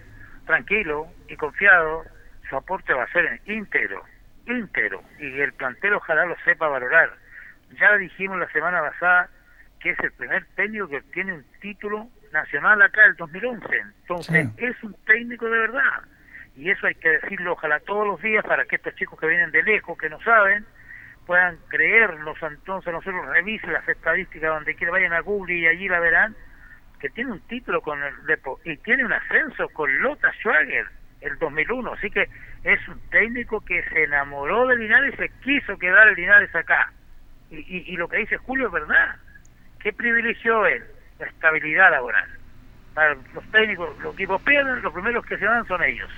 tranquilo 0.45 1.07
y 1.27 1.35
confiado, 1.35 2.03
su 2.49 2.55
aporte 2.55 2.93
va 2.93 3.03
a 3.03 3.11
ser 3.11 3.41
íntegro, 3.45 4.03
íntegro, 4.45 5.01
y 5.19 5.39
el 5.39 5.53
plantel 5.53 5.93
ojalá 5.93 6.25
lo 6.25 6.35
sepa 6.45 6.67
valorar. 6.67 7.11
Ya 7.79 7.95
dijimos 7.97 8.37
la 8.37 8.49
semana 8.51 8.81
pasada 8.81 9.29
que 9.79 9.91
es 9.91 9.99
el 9.99 10.11
primer 10.13 10.45
técnico 10.55 10.87
que 10.87 10.97
obtiene 10.97 11.33
un 11.33 11.45
título 11.61 12.09
nacional 12.31 12.81
acá 12.81 13.05
el 13.05 13.15
2011. 13.15 13.67
Entonces, 14.01 14.47
es 14.57 14.83
un 14.83 14.95
técnico 15.05 15.45
de 15.45 15.59
verdad. 15.59 16.01
Y 16.55 16.71
eso 16.71 16.87
hay 16.87 16.95
que 16.95 17.09
decirlo 17.09 17.53
ojalá 17.53 17.79
todos 17.81 18.07
los 18.07 18.21
días 18.21 18.43
para 18.45 18.65
que 18.65 18.77
estos 18.77 18.95
chicos 18.95 19.19
que 19.19 19.27
vienen 19.27 19.51
de 19.51 19.61
lejos, 19.61 19.97
que 19.97 20.09
no 20.09 20.19
saben, 20.21 20.65
puedan 21.27 21.57
creernos. 21.67 22.37
Entonces, 22.41 22.91
nosotros 22.91 23.27
revisen 23.27 23.73
las 23.73 23.87
estadísticas 23.87 24.49
donde 24.49 24.75
quiera, 24.75 24.91
vayan 24.91 25.13
a 25.13 25.19
Google 25.19 25.53
y 25.53 25.67
allí 25.67 25.87
la 25.87 25.99
verán, 25.99 26.35
que 27.05 27.11
tiene 27.11 27.33
un 27.33 27.41
título 27.41 27.81
con 27.81 28.01
el 28.01 28.25
Depo 28.25 28.59
y 28.63 28.75
tiene 28.77 29.05
un 29.05 29.13
ascenso 29.13 29.69
con 29.69 29.95
Lota 30.01 30.31
Schwager 30.39 30.87
el 31.21 31.37
2001. 31.37 31.93
Así 31.93 32.09
que 32.09 32.27
es 32.63 32.87
un 32.87 32.99
técnico 33.11 33.63
que 33.63 33.83
se 33.89 34.05
enamoró 34.05 34.65
de 34.65 34.75
Linares 34.75 35.13
y 35.13 35.17
se 35.17 35.29
quiso 35.43 35.77
quedar 35.77 36.07
el 36.07 36.15
Linares 36.15 36.55
acá. 36.55 36.91
Y, 37.51 37.57
y, 37.57 37.93
y 37.93 37.95
lo 37.95 38.07
que 38.07 38.17
dice 38.17 38.37
Julio 38.37 38.65
es 38.65 38.73
verdad. 38.73 39.17
¿Qué 39.81 39.93
privilegió 39.93 40.65
él? 40.65 40.83
La 41.19 41.27
estabilidad 41.27 41.91
laboral. 41.91 42.27
Para 42.95 43.13
los 43.35 43.51
técnicos, 43.51 43.95
los 43.99 44.15
equipos 44.15 44.41
pierden, 44.41 44.81
los 44.81 44.91
primeros 44.91 45.23
que 45.27 45.37
se 45.37 45.45
van 45.45 45.63
son 45.67 45.83
ellos. 45.83 46.09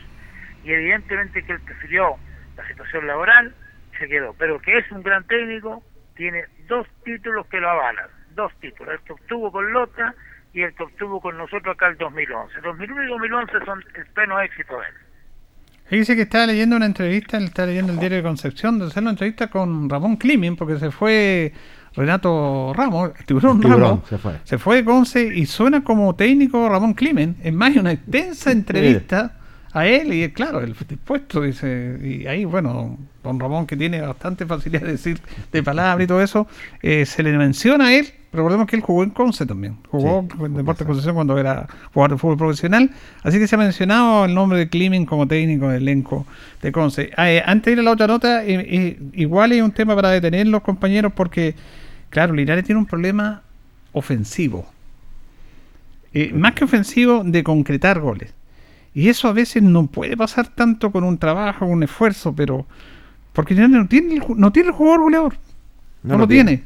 Y 0.64 0.72
evidentemente 0.72 1.44
que 1.44 1.52
él 1.52 1.60
prefirió 1.66 2.16
la 2.56 2.66
situación 2.66 3.08
laboral, 3.08 3.54
se 4.00 4.08
quedó. 4.08 4.34
Pero 4.36 4.62
que 4.62 4.78
es 4.78 4.90
un 4.94 5.04
gran 5.04 5.28
técnico, 5.28 5.84
tiene 6.16 6.46
dos 6.70 6.88
títulos 7.04 7.46
que 7.48 7.60
lo 7.60 7.70
avalan. 7.70 8.08
Dos 8.36 8.58
títulos. 8.62 8.94
El 8.94 9.02
que 9.02 9.12
obtuvo 9.12 9.52
con 9.52 9.70
Lota 9.74 10.16
y 10.58 10.64
el 10.64 10.74
que 10.74 10.84
obtuvo 10.84 11.22
con 11.22 11.38
nosotros 11.38 11.76
acá 11.76 11.88
el 11.88 11.98
2011. 11.98 12.62
2001 12.62 13.04
y 13.04 13.08
2011 13.08 13.52
son 13.64 13.84
el 13.96 14.06
pleno 14.08 14.42
éxito 14.42 14.74
de 14.74 14.88
él. 14.88 16.00
Dice 16.00 16.16
que 16.16 16.24
estaba 16.24 16.48
leyendo 16.48 16.76
una 16.76 16.88
entrevista, 16.88 17.38
él 17.38 17.44
está 17.46 17.68
leyendo 17.68 17.94
el 17.94 18.00
diario 18.00 18.18
de 18.18 18.24
Concepción, 18.24 18.80
de 18.80 18.88
hacer 18.88 19.04
una 19.04 19.12
entrevista 19.12 19.48
con 19.48 19.88
Ramón 19.88 20.18
Climen, 20.18 20.56
porque 20.56 20.80
se 20.80 20.90
fue 20.90 21.54
Renato 21.96 22.74
Ramos, 22.76 23.14
Tiburón, 23.26 23.62
Tiburón, 23.62 23.82
Ramos, 23.82 24.10
se 24.10 24.18
fue. 24.18 24.34
se 24.44 24.58
fue 24.58 24.76
de 24.78 24.86
Conce 24.86 25.24
y 25.28 25.46
suena 25.46 25.84
como 25.84 26.16
técnico 26.16 26.68
Ramón 26.68 26.96
Climen. 26.96 27.38
Es 27.44 27.54
más, 27.54 27.70
hay 27.70 27.78
una 27.78 27.92
extensa 27.92 28.52
entrevista 28.52 29.37
a 29.78 29.88
él 29.88 30.14
y 30.14 30.30
claro, 30.32 30.62
el 30.62 30.76
dispuesto, 30.88 31.42
dice, 31.42 32.00
y 32.02 32.26
ahí, 32.26 32.46
bueno, 32.46 32.98
don 33.24 33.40
Ramón 33.40 33.68
que 33.68 33.78
tiene 33.78 34.02
bastante 34.02 34.46
facilidad 34.46 34.82
de 34.82 34.94
decir 34.94 35.20
de 35.52 35.62
palabra 35.64 36.04
y 36.04 36.08
todo 36.08 36.22
eso, 36.22 36.48
eh, 36.82 37.06
se 37.06 37.22
le 37.22 37.38
menciona 37.38 37.88
a 37.88 37.94
él, 37.94 38.08
recordemos 38.34 38.66
que 38.66 38.76
él 38.76 38.82
jugó 38.82 39.04
en 39.04 39.12
Conce 39.12 39.46
también, 39.46 39.78
jugó 39.90 40.28
en 40.46 40.56
Deportes 40.56 40.88
Concepción 40.88 41.16
cuando 41.16 41.38
era 41.38 41.68
jugador 41.94 42.12
de 42.12 42.18
fútbol 42.18 42.38
profesional, 42.38 42.90
así 43.24 43.38
que 43.38 43.48
se 43.48 43.56
ha 43.56 43.60
mencionado 43.60 44.26
el 44.26 44.34
nombre 44.34 44.58
de 44.58 44.70
Climen 44.70 45.06
como 45.06 45.28
técnico 45.28 45.70
del 45.70 45.84
elenco 45.84 46.26
de 46.62 46.72
Conce. 46.72 47.12
Ah, 47.16 47.32
eh, 47.32 47.44
antes 47.46 47.66
de 47.66 47.72
ir 47.74 47.80
a 47.80 47.84
la 47.84 47.92
otra 47.92 48.08
nota, 48.08 48.44
eh, 48.46 48.98
igual 49.14 49.52
hay 49.52 49.62
un 49.62 49.72
tema 49.72 49.96
para 49.96 50.10
detener 50.10 50.48
los 50.48 50.62
compañeros 50.62 51.14
porque, 51.16 51.56
claro, 52.10 52.34
Linares 52.34 52.66
tiene 52.66 52.80
un 52.80 52.88
problema 52.88 53.44
ofensivo. 53.92 54.66
Más 56.34 56.54
que 56.54 56.64
ofensivo, 56.64 57.22
de 57.24 57.44
concretar 57.44 58.00
goles. 58.00 58.34
Y 58.98 59.10
eso 59.10 59.28
a 59.28 59.32
veces 59.32 59.62
no 59.62 59.86
puede 59.86 60.18
pasar 60.18 60.48
tanto 60.48 60.92
con 60.92 61.04
un 61.04 61.20
trabajo, 61.20 61.68
un 61.68 61.84
esfuerzo, 61.84 62.34
pero. 62.36 62.66
Porque 63.32 63.54
no 63.54 63.88
tiene, 63.88 64.20
no 64.36 64.52
tiene 64.52 64.70
el 64.70 64.74
jugador 64.74 65.02
goleador. 65.02 65.34
No, 66.02 66.14
No 66.14 66.18
lo 66.22 66.28
tiene. 66.28 66.64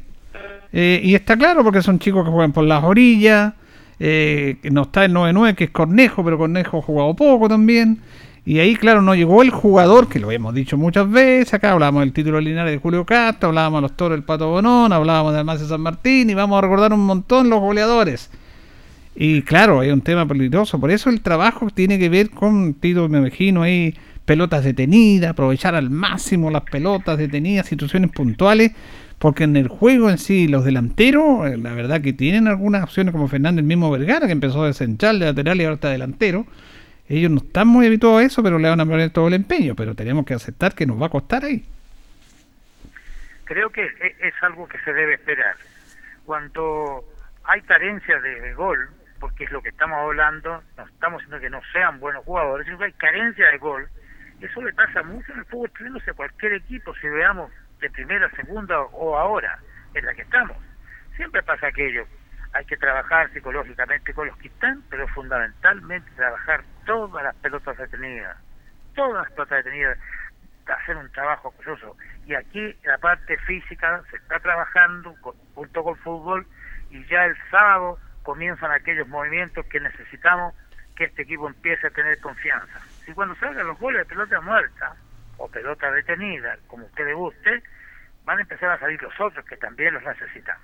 Eh, 0.72 1.02
y 1.04 1.14
está 1.14 1.36
claro 1.36 1.62
porque 1.62 1.82
son 1.82 1.98
chicos 1.98 2.24
que 2.24 2.30
juegan 2.30 2.52
por 2.52 2.64
las 2.64 2.82
orillas. 2.84 3.52
eh, 3.98 4.56
no 4.70 4.84
está 4.84 5.04
el 5.04 5.12
9-9, 5.12 5.54
que 5.54 5.64
es 5.64 5.70
Cornejo, 5.72 6.24
pero 6.24 6.38
Cornejo 6.38 6.78
ha 6.78 6.80
jugado 6.82 7.14
poco 7.14 7.50
también. 7.50 8.00
Y 8.46 8.60
ahí, 8.60 8.76
claro, 8.76 9.02
no 9.02 9.14
llegó 9.14 9.42
el 9.42 9.50
jugador, 9.50 10.08
que 10.08 10.18
lo 10.18 10.30
hemos 10.30 10.54
dicho 10.54 10.78
muchas 10.78 11.10
veces. 11.10 11.52
Acá 11.52 11.72
hablábamos 11.72 12.00
del 12.00 12.14
título 12.14 12.40
Linares 12.40 12.72
de 12.72 12.78
Julio 12.78 13.04
Castro, 13.04 13.50
hablábamos 13.50 13.82
de 13.82 13.82
los 13.82 13.96
toros 13.98 14.16
del 14.16 14.24
Pato 14.24 14.48
Bonón, 14.48 14.90
hablábamos 14.90 15.34
de 15.34 15.40
Almacio 15.40 15.66
San 15.66 15.82
Martín, 15.82 16.30
y 16.30 16.34
vamos 16.34 16.56
a 16.56 16.62
recordar 16.62 16.94
un 16.94 17.04
montón 17.04 17.50
los 17.50 17.60
goleadores. 17.60 18.30
Y 19.14 19.42
claro, 19.42 19.80
hay 19.80 19.90
un 19.90 20.00
tema 20.00 20.26
peligroso. 20.26 20.80
Por 20.80 20.90
eso 20.90 21.10
el 21.10 21.20
trabajo 21.20 21.68
tiene 21.70 21.98
que 21.98 22.08
ver 22.08 22.30
con, 22.30 22.74
Tito, 22.74 23.08
me 23.08 23.18
imagino, 23.18 23.62
ahí 23.62 23.94
pelotas 24.24 24.64
detenidas, 24.64 25.30
aprovechar 25.30 25.74
al 25.74 25.90
máximo 25.90 26.50
las 26.50 26.62
pelotas 26.62 27.18
detenidas, 27.18 27.66
situaciones 27.66 28.10
puntuales, 28.10 28.72
porque 29.18 29.44
en 29.44 29.56
el 29.56 29.68
juego 29.68 30.10
en 30.10 30.18
sí, 30.18 30.48
los 30.48 30.64
delanteros, 30.64 31.46
eh, 31.46 31.56
la 31.56 31.74
verdad 31.74 32.00
que 32.00 32.12
tienen 32.12 32.48
algunas 32.48 32.84
opciones 32.84 33.12
como 33.12 33.28
Fernández 33.28 33.64
mismo 33.64 33.90
Vergara, 33.90 34.26
que 34.26 34.32
empezó 34.32 34.64
de 34.64 34.72
central, 34.72 35.18
de 35.18 35.26
lateral 35.26 35.60
y 35.60 35.64
ahora 35.64 35.74
está 35.74 35.90
delantero. 35.90 36.46
Ellos 37.08 37.30
no 37.30 37.38
están 37.38 37.68
muy 37.68 37.86
habituados 37.86 38.20
a 38.20 38.24
eso, 38.24 38.42
pero 38.42 38.58
le 38.58 38.68
van 38.68 38.80
a 38.80 38.86
poner 38.86 39.10
todo 39.10 39.28
el 39.28 39.34
empeño. 39.34 39.74
Pero 39.74 39.94
tenemos 39.94 40.24
que 40.24 40.34
aceptar 40.34 40.74
que 40.74 40.86
nos 40.86 41.00
va 41.00 41.06
a 41.06 41.10
costar 41.10 41.44
ahí. 41.44 41.64
creo 43.44 43.70
que 43.70 43.84
es 43.84 44.34
algo 44.40 44.66
que 44.66 44.78
se 44.78 44.92
debe 44.92 45.14
esperar. 45.14 45.56
Cuando 46.24 47.04
hay 47.44 47.60
carencia 47.62 48.18
de 48.20 48.54
gol, 48.54 48.88
porque 49.22 49.44
es 49.44 49.52
lo 49.52 49.62
que 49.62 49.68
estamos 49.68 49.96
hablando, 49.96 50.64
no 50.76 50.84
estamos 50.84 51.20
diciendo 51.20 51.40
que 51.40 51.48
no 51.48 51.60
sean 51.72 52.00
buenos 52.00 52.24
jugadores, 52.24 52.66
sino 52.66 52.76
que 52.76 52.86
hay 52.86 52.92
carencia 52.94 53.52
de 53.52 53.58
gol, 53.58 53.88
eso 54.40 54.60
le 54.60 54.72
pasa 54.72 55.04
mucho 55.04 55.32
en 55.32 55.38
el 55.38 55.44
fútbol 55.44 55.72
chileno 55.78 55.98
a 56.04 56.12
cualquier 56.14 56.54
equipo, 56.54 56.92
si 56.96 57.08
veamos 57.08 57.52
de 57.78 57.88
primera, 57.90 58.28
segunda 58.30 58.80
o 58.80 59.16
ahora, 59.16 59.60
en 59.94 60.04
la 60.04 60.12
que 60.14 60.22
estamos. 60.22 60.56
Siempre 61.14 61.40
pasa 61.44 61.68
aquello. 61.68 62.04
Hay 62.52 62.64
que 62.64 62.76
trabajar 62.76 63.32
psicológicamente 63.32 64.12
con 64.12 64.26
los 64.26 64.36
que 64.38 64.48
están, 64.48 64.82
pero 64.90 65.06
fundamentalmente 65.06 66.10
trabajar 66.16 66.64
todas 66.84 67.22
las 67.22 67.36
pelotas 67.36 67.78
detenidas. 67.78 68.36
Todas 68.96 69.22
las 69.22 69.32
pelotas 69.34 69.64
detenidas 69.64 69.98
hacer 70.66 70.96
un 70.96 71.10
trabajo 71.12 71.52
curioso. 71.52 71.96
Y 72.26 72.34
aquí 72.34 72.76
la 72.82 72.98
parte 72.98 73.36
física 73.38 74.02
se 74.10 74.16
está 74.16 74.40
trabajando 74.40 75.14
con- 75.20 75.36
junto 75.54 75.84
con 75.84 75.96
fútbol 75.98 76.44
y 76.90 77.04
ya 77.06 77.26
el 77.26 77.36
sábado 77.52 78.00
comienzan 78.22 78.70
aquellos 78.70 79.08
movimientos 79.08 79.66
que 79.66 79.80
necesitamos 79.80 80.54
que 80.96 81.04
este 81.04 81.22
equipo 81.22 81.48
empiece 81.48 81.86
a 81.86 81.90
tener 81.90 82.18
confianza. 82.20 82.80
Si 83.04 83.12
cuando 83.12 83.34
salgan 83.36 83.66
los 83.66 83.78
goles 83.78 84.00
de 84.00 84.04
pelota 84.06 84.40
muerta 84.40 84.94
o 85.38 85.48
pelota 85.48 85.90
detenida, 85.90 86.56
como 86.66 86.84
usted 86.86 87.06
le 87.06 87.14
guste, 87.14 87.62
van 88.24 88.38
a 88.38 88.42
empezar 88.42 88.70
a 88.70 88.78
salir 88.78 89.02
los 89.02 89.12
otros 89.20 89.44
que 89.46 89.56
también 89.56 89.94
los 89.94 90.02
necesitamos. 90.04 90.62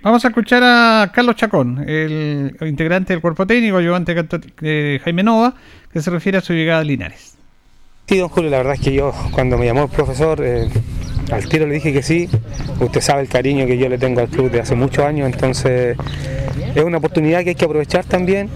Vamos 0.00 0.24
a 0.24 0.28
escuchar 0.28 0.62
a 0.62 1.10
Carlos 1.12 1.34
Chacón, 1.34 1.84
el 1.88 2.56
integrante 2.60 3.12
del 3.12 3.20
cuerpo 3.20 3.46
técnico, 3.46 3.78
ayudante 3.78 4.14
de 4.14 5.00
Jaime 5.02 5.24
Nova, 5.24 5.54
que 5.92 6.00
se 6.00 6.10
refiere 6.10 6.38
a 6.38 6.40
su 6.40 6.52
llegada 6.52 6.80
a 6.80 6.84
Linares. 6.84 7.36
Sí, 8.06 8.18
don 8.18 8.28
Julio, 8.28 8.48
la 8.48 8.58
verdad 8.58 8.74
es 8.74 8.80
que 8.80 8.94
yo 8.94 9.12
cuando 9.32 9.58
me 9.58 9.66
llamó 9.66 9.84
el 9.84 9.90
profesor, 9.90 10.40
eh, 10.42 10.68
al 11.30 11.48
tiro 11.48 11.66
le 11.66 11.74
dije 11.74 11.92
que 11.92 12.02
sí. 12.02 12.28
Usted 12.80 13.00
sabe 13.00 13.22
el 13.22 13.28
cariño 13.28 13.66
que 13.66 13.78
yo 13.78 13.88
le 13.88 13.98
tengo 13.98 14.20
al 14.20 14.28
club 14.28 14.50
de 14.50 14.60
hace 14.60 14.74
muchos 14.74 15.04
años, 15.04 15.30
entonces 15.32 15.96
es 16.74 16.84
una 16.84 16.98
oportunidad 16.98 17.42
que 17.42 17.50
hay 17.50 17.54
que 17.54 17.64
aprovechar 17.64 18.04
también. 18.04 18.48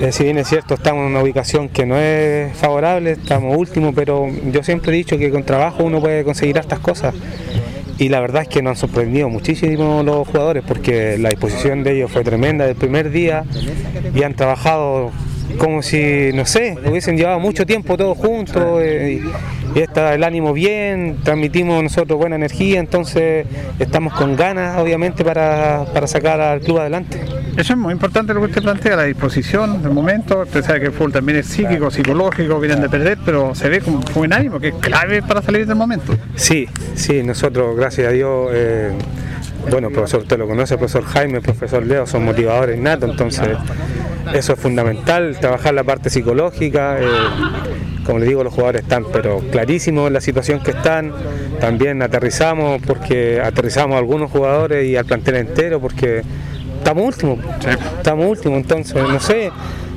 Eh, 0.00 0.12
si 0.12 0.24
bien 0.24 0.38
es 0.38 0.48
cierto, 0.48 0.74
estamos 0.74 1.02
en 1.04 1.10
una 1.10 1.22
ubicación 1.22 1.68
que 1.68 1.84
no 1.84 1.96
es 1.96 2.56
favorable, 2.56 3.12
estamos 3.12 3.56
últimos, 3.56 3.94
pero 3.94 4.26
yo 4.52 4.62
siempre 4.62 4.92
he 4.92 4.96
dicho 4.96 5.18
que 5.18 5.30
con 5.30 5.44
trabajo 5.44 5.82
uno 5.82 6.00
puede 6.00 6.24
conseguir 6.24 6.56
estas 6.58 6.78
cosas. 6.78 7.14
Y 7.98 8.10
la 8.10 8.20
verdad 8.20 8.42
es 8.42 8.48
que 8.48 8.62
nos 8.62 8.70
han 8.72 8.76
sorprendido 8.76 9.28
muchísimo 9.28 10.02
los 10.04 10.28
jugadores 10.28 10.62
porque 10.66 11.18
la 11.18 11.30
disposición 11.30 11.82
de 11.82 11.96
ellos 11.96 12.12
fue 12.12 12.22
tremenda 12.22 12.64
del 12.64 12.76
primer 12.76 13.10
día 13.10 13.44
y 14.14 14.22
han 14.22 14.34
trabajado 14.34 15.10
como 15.56 15.82
si, 15.82 16.30
no 16.34 16.44
sé, 16.44 16.76
hubiesen 16.84 17.16
llevado 17.16 17.40
mucho 17.40 17.64
tiempo 17.64 17.96
todos 17.96 18.18
juntos 18.18 18.80
eh, 18.82 19.20
y, 19.74 19.78
y 19.78 19.82
está 19.82 20.14
el 20.14 20.24
ánimo 20.24 20.52
bien, 20.52 21.18
transmitimos 21.22 21.82
nosotros 21.82 22.18
buena 22.18 22.36
energía, 22.36 22.80
entonces 22.80 23.46
estamos 23.78 24.12
con 24.14 24.36
ganas 24.36 24.78
obviamente 24.78 25.24
para, 25.24 25.84
para 25.92 26.06
sacar 26.06 26.40
al 26.40 26.60
club 26.60 26.78
adelante. 26.78 27.20
Eso 27.56 27.72
es 27.72 27.78
muy 27.78 27.92
importante 27.92 28.32
lo 28.32 28.40
que 28.40 28.46
usted 28.46 28.62
plantea, 28.62 28.94
la 28.94 29.04
disposición 29.04 29.82
del 29.82 29.90
momento. 29.90 30.42
Usted 30.42 30.62
sabe 30.64 30.78
que 30.78 30.86
el 30.86 30.92
fútbol 30.92 31.12
también 31.12 31.38
es 31.38 31.46
psíquico, 31.46 31.90
psicológico, 31.90 32.60
vienen 32.60 32.80
de 32.80 32.88
perder, 32.88 33.18
pero 33.24 33.54
se 33.54 33.68
ve 33.68 33.80
como 33.80 34.00
buen 34.14 34.32
ánimo, 34.32 34.60
que 34.60 34.68
es 34.68 34.74
clave 34.74 35.22
para 35.22 35.42
salir 35.42 35.66
del 35.66 35.74
momento. 35.74 36.14
Sí, 36.36 36.68
sí, 36.94 37.22
nosotros, 37.24 37.76
gracias 37.76 38.08
a 38.08 38.10
Dios, 38.12 38.50
eh, 38.52 38.92
bueno, 39.70 39.90
profesor, 39.90 40.20
usted 40.20 40.38
lo 40.38 40.46
conoce, 40.46 40.76
profesor 40.78 41.04
Jaime, 41.04 41.40
profesor 41.40 41.84
Leo, 41.84 42.06
son 42.06 42.24
motivadores 42.24 42.78
natos, 42.78 43.10
entonces 43.10 43.48
eso 44.32 44.52
es 44.52 44.58
fundamental, 44.58 45.36
trabajar 45.40 45.74
la 45.74 45.84
parte 45.84 46.10
psicológica. 46.10 46.98
eh, 47.00 47.06
como 48.04 48.20
le 48.20 48.26
digo, 48.26 48.42
los 48.42 48.54
jugadores 48.54 48.82
están 48.82 49.04
pero 49.12 49.40
clarísimos 49.50 50.06
en 50.06 50.14
la 50.14 50.22
situación 50.22 50.60
que 50.60 50.70
están. 50.70 51.12
También 51.60 52.00
aterrizamos 52.00 52.80
porque 52.86 53.38
aterrizamos 53.38 53.96
a 53.96 53.98
algunos 53.98 54.30
jugadores 54.30 54.86
y 54.86 54.96
al 54.96 55.04
plantel 55.04 55.36
entero 55.36 55.78
porque 55.78 56.22
estamos 56.78 57.04
últimos. 57.04 57.38
Estamos 57.98 58.26
últimos, 58.26 58.58
entonces, 58.58 58.94
no 58.94 59.20
sé, 59.20 59.50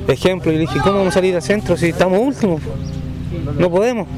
ejemplo, 0.08 0.52
y 0.52 0.56
le 0.56 0.60
dije, 0.60 0.78
¿cómo 0.82 0.98
vamos 0.98 1.08
a 1.08 1.14
salir 1.14 1.34
al 1.34 1.42
centro 1.42 1.74
si 1.76 1.88
estamos 1.88 2.18
últimos? 2.18 2.60
no 3.58 3.70
podemos. 3.70 4.08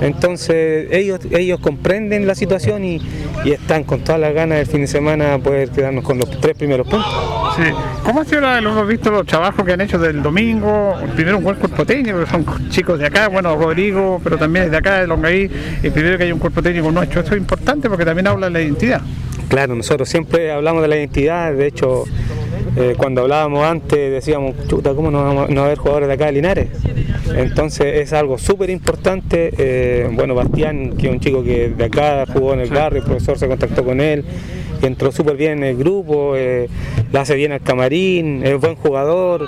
Entonces 0.00 0.88
ellos, 0.90 1.20
ellos 1.30 1.60
comprenden 1.60 2.26
la 2.26 2.34
situación 2.34 2.84
y, 2.84 3.00
y 3.44 3.52
están 3.52 3.84
con 3.84 4.00
todas 4.00 4.20
las 4.20 4.34
ganas 4.34 4.58
del 4.58 4.66
fin 4.66 4.80
de 4.80 4.86
semana 4.86 5.34
a 5.34 5.38
poder 5.38 5.68
quedarnos 5.70 6.02
con 6.02 6.18
los 6.18 6.40
tres 6.40 6.56
primeros 6.56 6.86
puntos. 6.86 7.12
Sí. 7.56 7.62
¿Cómo 8.02 8.22
ha 8.22 8.24
sido 8.24 8.40
la, 8.40 8.60
lo 8.60 8.70
hemos 8.70 8.88
visto 8.88 9.10
los 9.10 9.26
trabajos 9.26 9.64
que 9.64 9.72
han 9.72 9.80
hecho 9.80 9.98
del 9.98 10.22
domingo? 10.22 10.96
Primero 11.14 11.38
un 11.38 11.44
buen 11.44 11.56
cuerpo 11.56 11.84
técnico, 11.84 12.20
que 12.20 12.26
son 12.26 12.44
chicos 12.70 12.98
de 12.98 13.06
acá, 13.06 13.28
bueno, 13.28 13.54
Rodrigo, 13.56 14.20
pero 14.24 14.38
también 14.38 14.66
es 14.66 14.70
de 14.70 14.76
acá, 14.78 15.00
de 15.00 15.06
Longaí. 15.06 15.50
Y 15.82 15.90
primero 15.90 16.16
que 16.16 16.24
hay 16.24 16.32
un 16.32 16.38
cuerpo 16.38 16.62
técnico 16.62 16.90
nuestro. 16.90 17.20
Esto 17.20 17.34
es 17.34 17.40
importante 17.40 17.88
porque 17.88 18.04
también 18.04 18.26
habla 18.26 18.46
de 18.46 18.52
la 18.52 18.62
identidad. 18.62 19.02
Claro, 19.48 19.74
nosotros 19.74 20.08
siempre 20.08 20.50
hablamos 20.50 20.82
de 20.82 20.88
la 20.88 20.96
identidad, 20.96 21.52
de 21.52 21.66
hecho, 21.66 22.04
eh, 22.76 22.94
cuando 22.96 23.22
hablábamos 23.22 23.64
antes 23.64 24.10
decíamos, 24.10 24.54
¿cómo 24.68 25.10
no 25.10 25.22
vamos 25.22 25.50
a 25.50 25.64
haber 25.64 25.78
jugadores 25.78 26.08
de 26.08 26.14
acá 26.14 26.26
de 26.26 26.32
Linares? 26.32 26.68
Entonces 27.36 28.00
es 28.00 28.12
algo 28.12 28.36
súper 28.36 28.70
importante. 28.70 29.52
eh, 29.56 30.08
bueno, 30.12 30.34
Bastián, 30.34 30.96
que 30.96 31.06
es 31.06 31.12
un 31.12 31.20
chico 31.20 31.44
que 31.44 31.68
de 31.68 31.84
acá 31.84 32.24
jugó 32.26 32.54
en 32.54 32.60
el 32.60 32.70
barrio, 32.70 33.00
el 33.00 33.04
profesor 33.04 33.38
se 33.38 33.46
contactó 33.46 33.84
con 33.84 34.00
él, 34.00 34.24
entró 34.82 35.12
súper 35.12 35.36
bien 35.36 35.58
en 35.58 35.64
el 35.64 35.76
grupo, 35.76 36.34
eh, 36.36 36.68
le 37.12 37.18
hace 37.18 37.36
bien 37.36 37.52
al 37.52 37.60
camarín, 37.60 38.44
es 38.44 38.60
buen 38.60 38.74
jugador. 38.74 39.46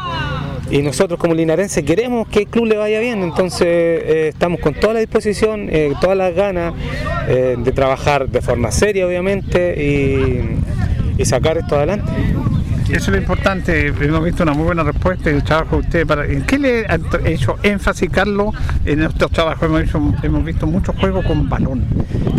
Y 0.71 0.83
nosotros 0.83 1.19
como 1.19 1.35
linarenses 1.35 1.85
queremos 1.85 2.27
que 2.29 2.41
el 2.41 2.47
club 2.49 2.67
le 2.67 2.77
vaya 2.77 2.99
bien, 2.99 3.23
entonces 3.23 3.67
eh, 3.69 4.29
estamos 4.29 4.61
con 4.61 4.75
toda 4.75 4.95
la 4.95 5.01
disposición, 5.01 5.71
todas 6.01 6.17
las 6.17 6.35
ganas 6.35 6.75
de 7.29 7.73
trabajar 7.73 8.29
de 8.29 8.41
forma 8.41 8.71
seria 8.71 9.07
obviamente 9.07 9.75
y 11.19 11.25
sacar 11.25 11.59
esto 11.59 11.77
adelante. 11.77 12.11
Eso 12.89 12.97
es 12.97 13.09
lo 13.09 13.17
importante. 13.17 13.89
Hemos 13.89 14.25
visto 14.25 14.45
una 14.45 14.55
muy 14.55 14.65
buena 14.65 14.85
respuesta 14.85 15.29
y 15.31 15.35
el 15.35 15.43
trabajo 15.43 15.77
de 15.77 15.83
usted. 15.83 16.07
Para, 16.07 16.25
¿En 16.25 16.43
qué 16.47 16.57
le 16.57 16.87
ha 16.87 16.99
hecho 17.25 17.57
énfasis, 17.65 18.09
Carlos, 18.11 18.55
en 18.85 19.03
estos 19.03 19.31
trabajos? 19.33 19.69
Hemos, 20.23 20.45
visto 20.45 20.69
muchos 20.69 20.95
juegos 20.97 21.27
con 21.27 21.49
balón. 21.49 21.85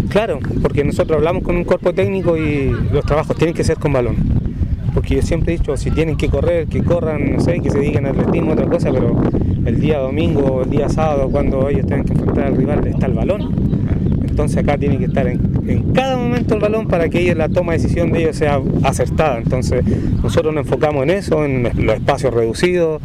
Claro, 0.10 0.40
porque 0.62 0.86
nosotros 0.86 1.18
hablamos 1.18 1.44
con 1.44 1.58
un 1.58 1.66
cuerpo 1.66 1.94
técnico 1.94 2.38
y 2.38 2.72
los 2.94 3.04
trabajos 3.06 3.36
tienen 3.36 3.54
que 3.54 3.66
ser 3.66 3.78
con 3.78 3.92
balón. 3.92 4.16
Porque 4.94 5.16
yo 5.16 5.22
siempre 5.22 5.54
he 5.54 5.58
dicho, 5.58 5.76
si 5.76 5.92
tienen 5.92 6.16
que 6.16 6.30
correr, 6.30 6.68
que 6.68 6.82
corran, 6.82 7.36
no 7.36 7.40
sé, 7.42 7.60
que 7.60 7.70
se 7.70 7.80
digan 7.80 8.06
atletismo, 8.06 8.54
otra 8.54 8.68
cosa, 8.68 8.90
pero 8.92 9.22
el 9.66 9.80
día 9.82 10.00
domingo, 10.00 10.62
el 10.64 10.70
día 10.70 10.88
sábado, 10.88 11.30
cuando 11.30 11.68
ellos 11.68 11.86
tengan 11.86 12.06
que 12.06 12.14
enfrentar 12.14 12.46
al 12.46 12.56
rival, 12.56 12.88
está 12.88 13.06
el 13.06 13.14
balón. 13.14 13.52
Entonces 14.38 14.60
acá 14.60 14.78
tiene 14.78 15.00
que 15.00 15.06
estar 15.06 15.26
en, 15.26 15.40
en 15.68 15.94
cada 15.94 16.16
momento 16.16 16.54
el 16.54 16.60
balón 16.62 16.88
para 16.88 17.10
que 17.10 17.22
ellos, 17.22 17.36
la 17.36 17.50
toma 17.50 17.72
de 17.74 17.80
decisión 17.80 18.12
de 18.12 18.20
ellos 18.20 18.36
sea 18.36 18.60
acertada. 18.84 19.40
Entonces 19.40 19.84
nosotros 20.22 20.54
nos 20.54 20.64
enfocamos 20.66 21.02
en 21.02 21.10
eso, 21.10 21.44
en 21.44 21.64
los 21.64 21.96
espacios 21.96 22.32
reducidos, 22.36 23.02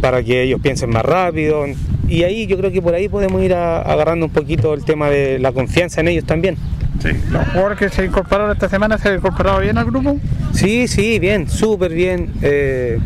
para 0.00 0.22
que 0.22 0.40
ellos 0.44 0.60
piensen 0.60 0.90
más 0.90 1.02
rápido. 1.04 1.64
Y 2.08 2.22
ahí 2.22 2.46
yo 2.46 2.56
creo 2.56 2.70
que 2.70 2.80
por 2.80 2.94
ahí 2.94 3.08
podemos 3.08 3.42
ir 3.42 3.54
a- 3.54 3.80
agarrando 3.82 4.26
un 4.26 4.32
poquito 4.32 4.72
el 4.72 4.84
tema 4.84 5.10
de 5.10 5.40
la 5.40 5.50
confianza 5.50 6.00
en 6.00 6.06
ellos 6.06 6.22
también. 6.24 6.54
Sí. 7.02 7.08
¿Los 7.32 7.44
jugadores 7.48 7.76
que 7.78 7.88
se 7.88 8.04
incorporaron 8.04 8.52
esta 8.52 8.68
semana 8.68 8.98
se 8.98 9.08
han 9.08 9.16
incorporado 9.16 9.58
bien 9.58 9.78
al 9.78 9.84
grupo? 9.86 10.16
Sí, 10.52 10.86
sí, 10.86 11.18
bien, 11.18 11.48
súper 11.48 11.92
bien. 11.92 12.30
eh, 12.42 13.00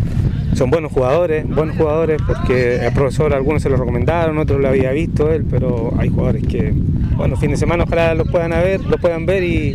son 0.55 0.71
buenos 0.71 0.93
jugadores, 0.93 1.49
buenos 1.49 1.77
jugadores, 1.77 2.21
porque 2.27 2.85
el 2.87 2.93
profesor 2.93 3.33
algunos 3.33 3.63
se 3.63 3.71
lo 3.71 3.77
recomendaron, 3.77 4.39
otros 4.39 4.61
lo 4.61 4.69
había 4.69 4.93
visto 4.93 5.33
él, 5.33 5.45
pero 5.49 5.95
hay 5.99 6.09
jugadores 6.09 6.47
que, 6.47 6.73
bueno, 7.17 7.37
fin 7.37 7.51
de 7.51 7.57
semana 7.57 7.85
ojalá 7.85 8.15
los 8.15 8.29
puedan 8.31 8.51
ver, 8.51 8.81
lo 8.81 8.99
puedan 8.99 9.25
ver 9.25 9.45
y, 9.45 9.75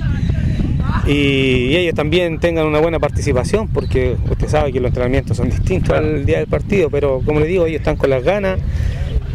y 1.07 1.75
ellos 1.75 1.95
también 1.95 2.39
tengan 2.39 2.67
una 2.67 2.79
buena 2.79 2.99
participación, 2.99 3.67
porque 3.69 4.15
usted 4.29 4.47
sabe 4.47 4.71
que 4.71 4.79
los 4.79 4.89
entrenamientos 4.89 5.37
son 5.37 5.49
distintos 5.49 5.97
al 5.97 6.25
día 6.25 6.39
del 6.39 6.47
partido, 6.47 6.89
pero 6.89 7.21
como 7.25 7.39
le 7.39 7.47
digo, 7.47 7.65
ellos 7.65 7.79
están 7.79 7.95
con 7.95 8.09
las 8.09 8.23
ganas, 8.23 8.59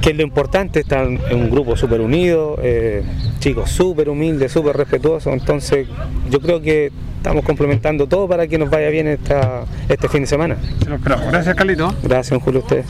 que 0.01 0.10
es 0.10 0.16
lo 0.16 0.23
importante, 0.23 0.81
están 0.81 1.19
en 1.31 1.40
un 1.40 1.51
grupo 1.51 1.77
súper 1.77 2.01
unido, 2.01 2.59
eh, 2.62 3.02
chicos 3.40 3.70
súper 3.70 4.09
humildes, 4.09 4.52
súper 4.52 4.77
respetuosos, 4.77 5.32
entonces 5.32 5.89
yo 6.31 6.40
creo 6.40 6.60
que 6.60 6.90
estamos 7.23 7.44
complementando 7.44 8.09
todo 8.09 8.28
para 8.28 8.49
que 8.49 8.59
nos 8.59 8.69
vaya 8.69 8.90
bien 8.90 9.07
esta, 9.07 9.62
este 9.89 10.09
fin 10.09 10.23
de 10.23 10.27
semana. 10.27 10.57
lo 10.89 10.97
esperamos. 10.97 11.31
Gracias, 11.31 11.55
Carlito. 11.55 11.94
Gracias, 12.03 12.43
Julio, 12.43 12.61
a 12.61 12.62
ustedes. 12.65 12.86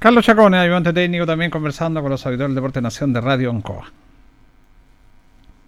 Carlos 0.00 0.24
Chacone, 0.24 0.58
ayudante 0.58 0.92
técnico, 0.92 1.24
también 1.26 1.48
conversando 1.48 2.02
con 2.02 2.10
los 2.10 2.26
auditores 2.26 2.48
del 2.48 2.56
Deporte 2.56 2.82
Nación 2.82 3.12
de 3.12 3.20
Radio 3.20 3.50
Oncoa. 3.50 3.92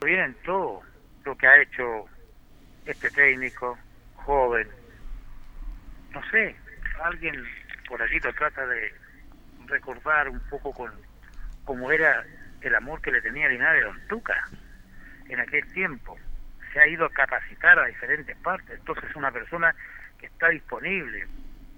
bien 0.04 0.20
en 0.20 0.34
todo 0.44 0.80
lo 1.24 1.36
que 1.36 1.46
ha 1.46 1.62
hecho 1.62 2.06
este 2.84 3.10
técnico 3.10 3.78
joven. 4.16 4.66
No 6.12 6.20
sé, 6.32 6.56
alguien 7.04 7.36
por 7.88 8.02
allí 8.02 8.18
lo 8.18 8.32
trata 8.32 8.66
de 8.66 8.92
recordar 9.66 10.28
un 10.28 10.40
poco 10.50 10.72
con 10.72 10.90
cómo 11.64 11.92
era 11.92 12.24
el 12.60 12.74
amor 12.74 13.00
que 13.00 13.12
le 13.12 13.22
tenía 13.22 13.48
Linares 13.48 13.84
a 13.84 13.86
Don 13.86 14.00
Tuca 14.08 14.48
en 15.28 15.38
aquel 15.38 15.64
tiempo. 15.72 16.16
Se 16.72 16.80
ha 16.80 16.86
ido 16.86 17.06
a 17.06 17.10
capacitar 17.10 17.78
a 17.78 17.86
diferentes 17.86 18.36
partes, 18.38 18.78
entonces 18.78 19.10
es 19.10 19.16
una 19.16 19.30
persona 19.30 19.74
que 20.18 20.26
está 20.26 20.48
disponible. 20.48 21.26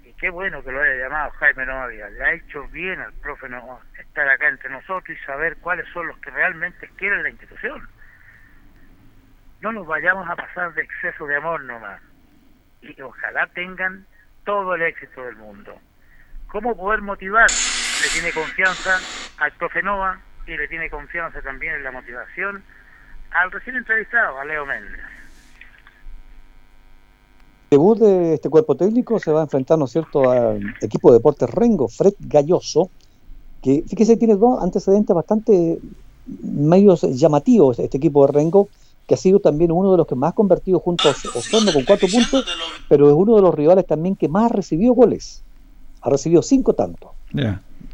Y 0.03 0.13
qué 0.13 0.29
bueno 0.29 0.63
que 0.63 0.71
lo 0.71 0.81
haya 0.81 0.95
llamado 0.95 1.31
Jaime 1.31 1.65
Novia. 1.65 2.09
Le 2.09 2.23
ha 2.23 2.33
hecho 2.33 2.67
bien 2.69 2.99
al 2.99 3.13
profe 3.13 3.47
Novia 3.49 3.77
estar 3.97 4.27
acá 4.27 4.47
entre 4.47 4.69
nosotros 4.69 5.17
y 5.17 5.25
saber 5.25 5.57
cuáles 5.57 5.87
son 5.89 6.07
los 6.07 6.17
que 6.19 6.31
realmente 6.31 6.89
quieren 6.97 7.23
la 7.23 7.29
institución 7.29 7.87
no 9.61 9.71
nos 9.71 9.85
vayamos 9.85 10.27
a 10.27 10.35
pasar 10.35 10.73
de 10.73 10.81
exceso 10.81 11.25
de 11.27 11.35
amor 11.35 11.63
nomás. 11.63 12.01
Y 12.81 12.99
ojalá 13.01 13.47
tengan 13.53 14.05
todo 14.43 14.73
el 14.75 14.81
éxito 14.81 15.23
del 15.23 15.35
mundo. 15.35 15.79
¿Cómo 16.47 16.75
poder 16.75 17.01
motivar? 17.01 17.49
Le 17.49 18.09
tiene 18.09 18.31
confianza 18.33 18.99
al 19.37 19.51
profe 19.53 19.83
Nova 19.83 20.19
y 20.47 20.57
le 20.57 20.67
tiene 20.67 20.89
confianza 20.89 21.41
también 21.41 21.75
en 21.75 21.83
la 21.83 21.91
motivación 21.91 22.63
al 23.31 23.51
recién 23.51 23.75
entrevistado, 23.75 24.39
a 24.39 24.45
Leo 24.45 24.65
Méndez. 24.65 24.99
debut 27.69 27.97
de 27.99 28.33
este 28.33 28.49
cuerpo 28.49 28.75
técnico 28.75 29.19
se 29.19 29.31
va 29.31 29.39
a 29.39 29.43
enfrentar, 29.43 29.79
¿no 29.79 29.85
es 29.85 29.91
cierto?, 29.91 30.29
al 30.29 30.61
equipo 30.81 31.09
de 31.09 31.19
Deportes 31.19 31.49
Rengo, 31.49 31.87
Fred 31.87 32.13
Galloso, 32.19 32.89
que 33.61 33.83
fíjese 33.87 34.17
tiene 34.17 34.35
dos 34.35 34.61
antecedentes 34.61 35.15
bastante 35.15 35.79
medios 36.25 37.01
llamativos 37.01 37.79
este 37.79 37.97
equipo 37.97 38.25
de 38.25 38.33
Rengo, 38.33 38.69
que 39.07 39.15
ha 39.15 39.17
sido 39.17 39.39
también 39.39 39.71
uno 39.71 39.91
de 39.91 39.97
los 39.97 40.07
que 40.07 40.15
más 40.15 40.31
ha 40.31 40.35
convertido 40.35 40.79
junto 40.79 41.07
a 41.07 41.11
Osorno 41.11 41.71
con 41.73 41.85
cuatro 41.85 42.07
puntos, 42.07 42.45
pero 42.89 43.07
es 43.07 43.13
uno 43.13 43.35
de 43.35 43.41
los 43.41 43.55
rivales 43.55 43.85
también 43.85 44.15
que 44.15 44.27
más 44.27 44.51
ha 44.51 44.55
recibido 44.55 44.93
goles. 44.93 45.43
Ha 46.01 46.09
recibido 46.09 46.41
cinco 46.41 46.73
tantos. 46.73 47.11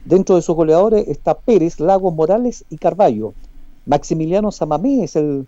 Dentro 0.05 0.35
de 0.35 0.41
sus 0.41 0.55
goleadores 0.55 1.07
está 1.07 1.35
Pérez, 1.35 1.79
Lagos, 1.79 2.13
Morales 2.13 2.65
y 2.69 2.77
Carballo. 2.77 3.33
Maximiliano 3.87 4.51
Samamé 4.51 5.03
es 5.03 5.15
el, 5.15 5.47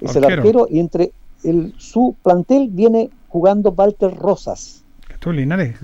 es 0.00 0.14
el 0.16 0.24
Arquero. 0.24 0.42
arquero 0.42 0.68
y 0.70 0.80
entre 0.80 1.12
el, 1.44 1.72
su 1.78 2.14
plantel 2.22 2.68
viene 2.70 3.10
jugando 3.28 3.70
Walter 3.70 4.14
Rosas. 4.14 4.82
¿Tú, 5.20 5.32
Linares? 5.32 5.76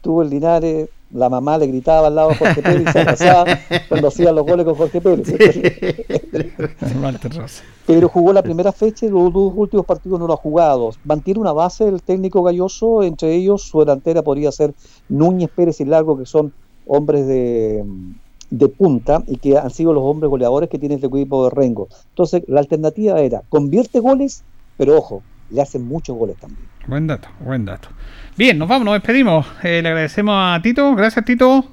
Tuvo 0.00 0.22
el 0.22 0.30
Linares, 0.30 0.88
la 1.12 1.28
mamá 1.28 1.58
le 1.58 1.66
gritaba 1.66 2.06
al 2.08 2.14
lado 2.14 2.30
a 2.30 2.34
Jorge 2.34 2.62
Pérez 2.62 2.88
y 2.88 2.92
se 2.92 3.00
abrazaba 3.00 3.44
cuando 3.88 4.08
hacía 4.08 4.32
los 4.32 4.46
goles 4.46 4.64
con 4.64 4.74
Jorge 4.74 5.00
Pérez. 5.00 5.28
Walter 7.02 7.34
Rosa. 7.34 7.62
Pero 7.86 8.08
jugó 8.08 8.32
la 8.32 8.42
primera 8.42 8.72
fecha 8.72 9.06
y 9.06 9.10
los 9.10 9.32
dos 9.32 9.52
últimos 9.54 9.84
partidos 9.84 10.18
no 10.18 10.26
lo 10.26 10.34
ha 10.34 10.38
jugado. 10.38 10.92
Mantiene 11.04 11.40
una 11.40 11.52
base 11.52 11.86
el 11.88 12.02
técnico 12.02 12.42
Galloso, 12.42 13.02
entre 13.02 13.34
ellos 13.34 13.62
su 13.62 13.80
delantera 13.80 14.22
podría 14.22 14.52
ser 14.52 14.74
Núñez 15.08 15.50
Pérez 15.54 15.80
y 15.80 15.84
Largo, 15.84 16.18
que 16.18 16.26
son 16.26 16.52
hombres 16.86 17.26
de, 17.26 17.84
de 18.52 18.68
punta 18.68 19.22
y 19.26 19.38
que 19.38 19.56
han 19.56 19.70
sido 19.70 19.94
los 19.94 20.02
hombres 20.04 20.28
goleadores 20.28 20.68
que 20.68 20.78
tiene 20.78 20.96
este 20.96 21.06
equipo 21.06 21.48
de 21.48 21.54
Rengo. 21.54 21.88
Entonces, 22.10 22.42
la 22.48 22.60
alternativa 22.60 23.18
era, 23.18 23.40
convierte 23.48 23.98
goles, 23.98 24.44
pero 24.76 24.96
ojo, 24.96 25.22
le 25.50 25.62
hacen 25.62 25.88
muchos 25.88 26.16
goles 26.16 26.36
también. 26.36 26.68
Buen 26.86 27.06
dato, 27.06 27.28
buen 27.40 27.64
dato. 27.64 27.88
Bien, 28.36 28.58
nos 28.58 28.68
vamos, 28.68 28.84
nos 28.84 28.94
despedimos. 28.94 29.46
Eh, 29.62 29.80
le 29.82 29.88
agradecemos 29.88 30.34
a 30.36 30.60
Tito. 30.62 30.94
Gracias, 30.94 31.24
Tito. 31.24 31.64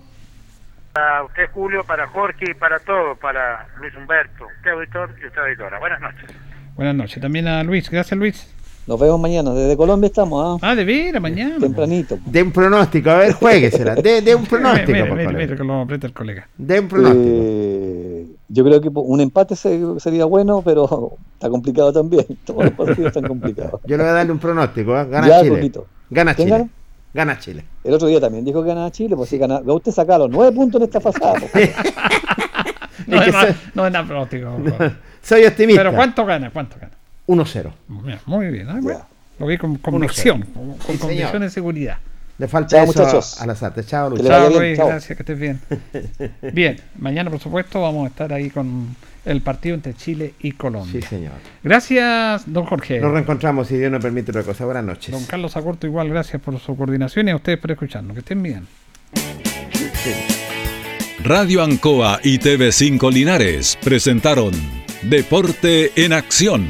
Para 0.94 1.24
usted, 1.24 1.50
Julio, 1.54 1.84
para 1.84 2.08
Jorge 2.08 2.52
y 2.52 2.54
para 2.54 2.80
todos, 2.80 3.18
para 3.20 3.68
Luis 3.80 3.94
Humberto, 3.96 4.46
usted 4.58 4.72
auditor 4.72 5.14
y 5.22 5.28
usted 5.28 5.42
auditora. 5.42 5.80
Buenas 5.80 6.00
noches. 6.00 6.30
Buenas 6.76 6.96
noches. 6.96 7.22
También 7.22 7.48
a 7.48 7.62
Luis. 7.64 7.90
Gracias, 7.90 8.18
Luis. 8.18 8.56
Nos 8.90 9.00
vemos 9.00 9.20
mañana. 9.20 9.54
Desde 9.54 9.78
Colombia 9.78 10.08
estamos, 10.08 10.60
Ah, 10.64 10.74
de 10.74 10.84
veras, 10.84 11.22
mañana. 11.22 11.58
Tempranito. 11.60 12.18
De 12.26 12.42
un 12.42 12.52
pronóstico, 12.52 13.12
a 13.12 13.18
ver, 13.20 13.34
jueguesela. 13.34 13.94
De, 13.94 14.22
de 14.24 14.34
un 14.34 14.46
pronóstico, 14.48 14.92
Mira, 14.94 15.06
mira, 15.14 15.32
mira, 15.32 15.56
que 15.56 15.64
lo 15.64 15.82
aprieta 15.82 16.08
el 16.08 16.14
colega. 16.14 16.50
De 16.58 16.80
un 16.80 16.88
pronóstico. 16.88 17.24
Eh, 17.24 18.26
yo 18.48 18.64
creo 18.66 18.82
que 18.82 18.90
un 18.92 19.22
empate 19.22 19.56
se- 19.56 20.00
sería 20.00 20.26
bueno, 20.26 20.64
pero 20.66 21.12
está 21.34 21.52
complicado 21.52 21.94
también. 21.94 22.26
Todos 22.46 22.64
los 22.66 22.74
partidos 22.74 23.10
están 23.16 23.28
complicados. 23.28 23.80
Yo 23.86 23.96
le 23.96 24.02
voy 24.02 24.10
a 24.10 24.14
darle 24.16 24.32
un 24.32 24.40
pronóstico. 24.40 25.00
¿eh? 25.00 25.06
Gana 25.08 25.28
Ya, 25.28 25.42
Chile. 25.44 25.56
Coquito. 25.58 25.86
Gana 26.10 26.34
¿Quién 26.34 26.48
Chile. 26.48 26.58
gana? 26.58 26.70
Gana 27.14 27.38
Chile. 27.40 27.66
El 27.84 27.94
otro 27.94 28.08
día 28.08 28.20
también 28.20 28.44
dijo 28.44 28.64
que 28.64 28.70
ganaba 28.70 28.90
Chile, 28.90 29.16
pues 29.16 29.30
si 29.30 29.38
gana, 29.38 29.60
usted 29.64 29.92
saca 29.92 30.18
los 30.18 30.32
nueve 30.32 30.52
puntos 30.52 30.82
en 30.82 30.86
esta 30.86 31.00
pasada. 31.00 31.36
pues. 31.52 31.70
No 33.06 33.18
Es 33.18 33.22
que 33.24 33.30
es, 33.30 33.36
más- 33.36 33.46
soy- 33.46 33.56
no 33.76 33.86
es 33.86 33.94
nada 33.94 34.06
pronóstico. 34.08 34.48
Soy 35.22 35.46
optimista. 35.46 35.84
Pero 35.84 35.96
¿cuánto 35.96 36.26
gana? 36.26 36.50
¿Cuánto 36.50 36.78
gana? 36.80 36.94
1-0. 37.30 37.72
Mira, 37.88 38.20
Muy 38.26 38.48
bien. 38.48 38.68
bueno. 38.82 39.06
Lo 39.40 39.46
vi 39.46 39.58
con 39.58 39.78
convicción, 39.78 40.42
con, 40.42 40.74
con 40.78 40.96
Sí, 40.96 40.98
convicción 41.00 41.44
y 41.44 41.50
seguridad. 41.50 41.98
Le 42.38 42.48
falta 42.48 42.78
Chao, 42.78 42.84
eso 42.86 43.00
muchachos. 43.00 43.42
a 43.42 43.46
la 43.46 43.56
SAT. 43.56 43.86
Chao, 43.86 44.10
Luis. 44.10 44.24
Chao, 44.26 44.50
Luis, 44.50 44.78
chao. 44.78 44.88
gracias, 44.88 45.16
que 45.18 45.24
estés 45.24 45.40
bien. 45.40 45.60
Bien, 46.54 46.78
mañana 46.98 47.30
por 47.30 47.40
supuesto 47.40 47.82
vamos 47.82 48.06
a 48.06 48.08
estar 48.10 48.32
ahí 48.34 48.50
con 48.50 48.96
el 49.26 49.42
partido 49.42 49.76
entre 49.76 49.94
Chile 49.94 50.34
y 50.40 50.54
Colombia. 50.54 51.02
Sí, 51.02 51.02
señor. 51.08 51.34
Gracias, 51.64 52.44
don 52.46 52.66
Jorge. 52.66 53.00
Nos 53.02 53.12
reencontramos, 53.12 53.68
si 53.68 53.78
Dios 53.78 53.92
nos 53.92 54.02
permite 54.02 54.32
otra 54.32 54.44
cosa. 54.44 54.66
Buenas 54.66 54.84
noches. 54.86 55.12
Don 55.12 55.26
Carlos 55.26 55.56
Agurto, 55.58 55.86
igual, 55.86 56.10
gracias 56.10 56.42
por 56.42 56.58
su 56.60 56.76
coordinación 56.76 57.28
y 57.28 57.32
a 57.32 57.36
ustedes 57.36 57.60
por 57.60 57.72
escucharnos. 57.72 58.14
Que 58.14 58.20
estén 58.20 58.42
bien. 58.42 58.68
Radio 61.24 61.62
Ancoa 61.64 62.20
y 62.24 62.40
TV5 62.40 63.12
Linares 63.12 63.78
presentaron 63.84 64.52
Deporte 65.04 65.92
en 65.98 66.14
Acción. 66.14 66.70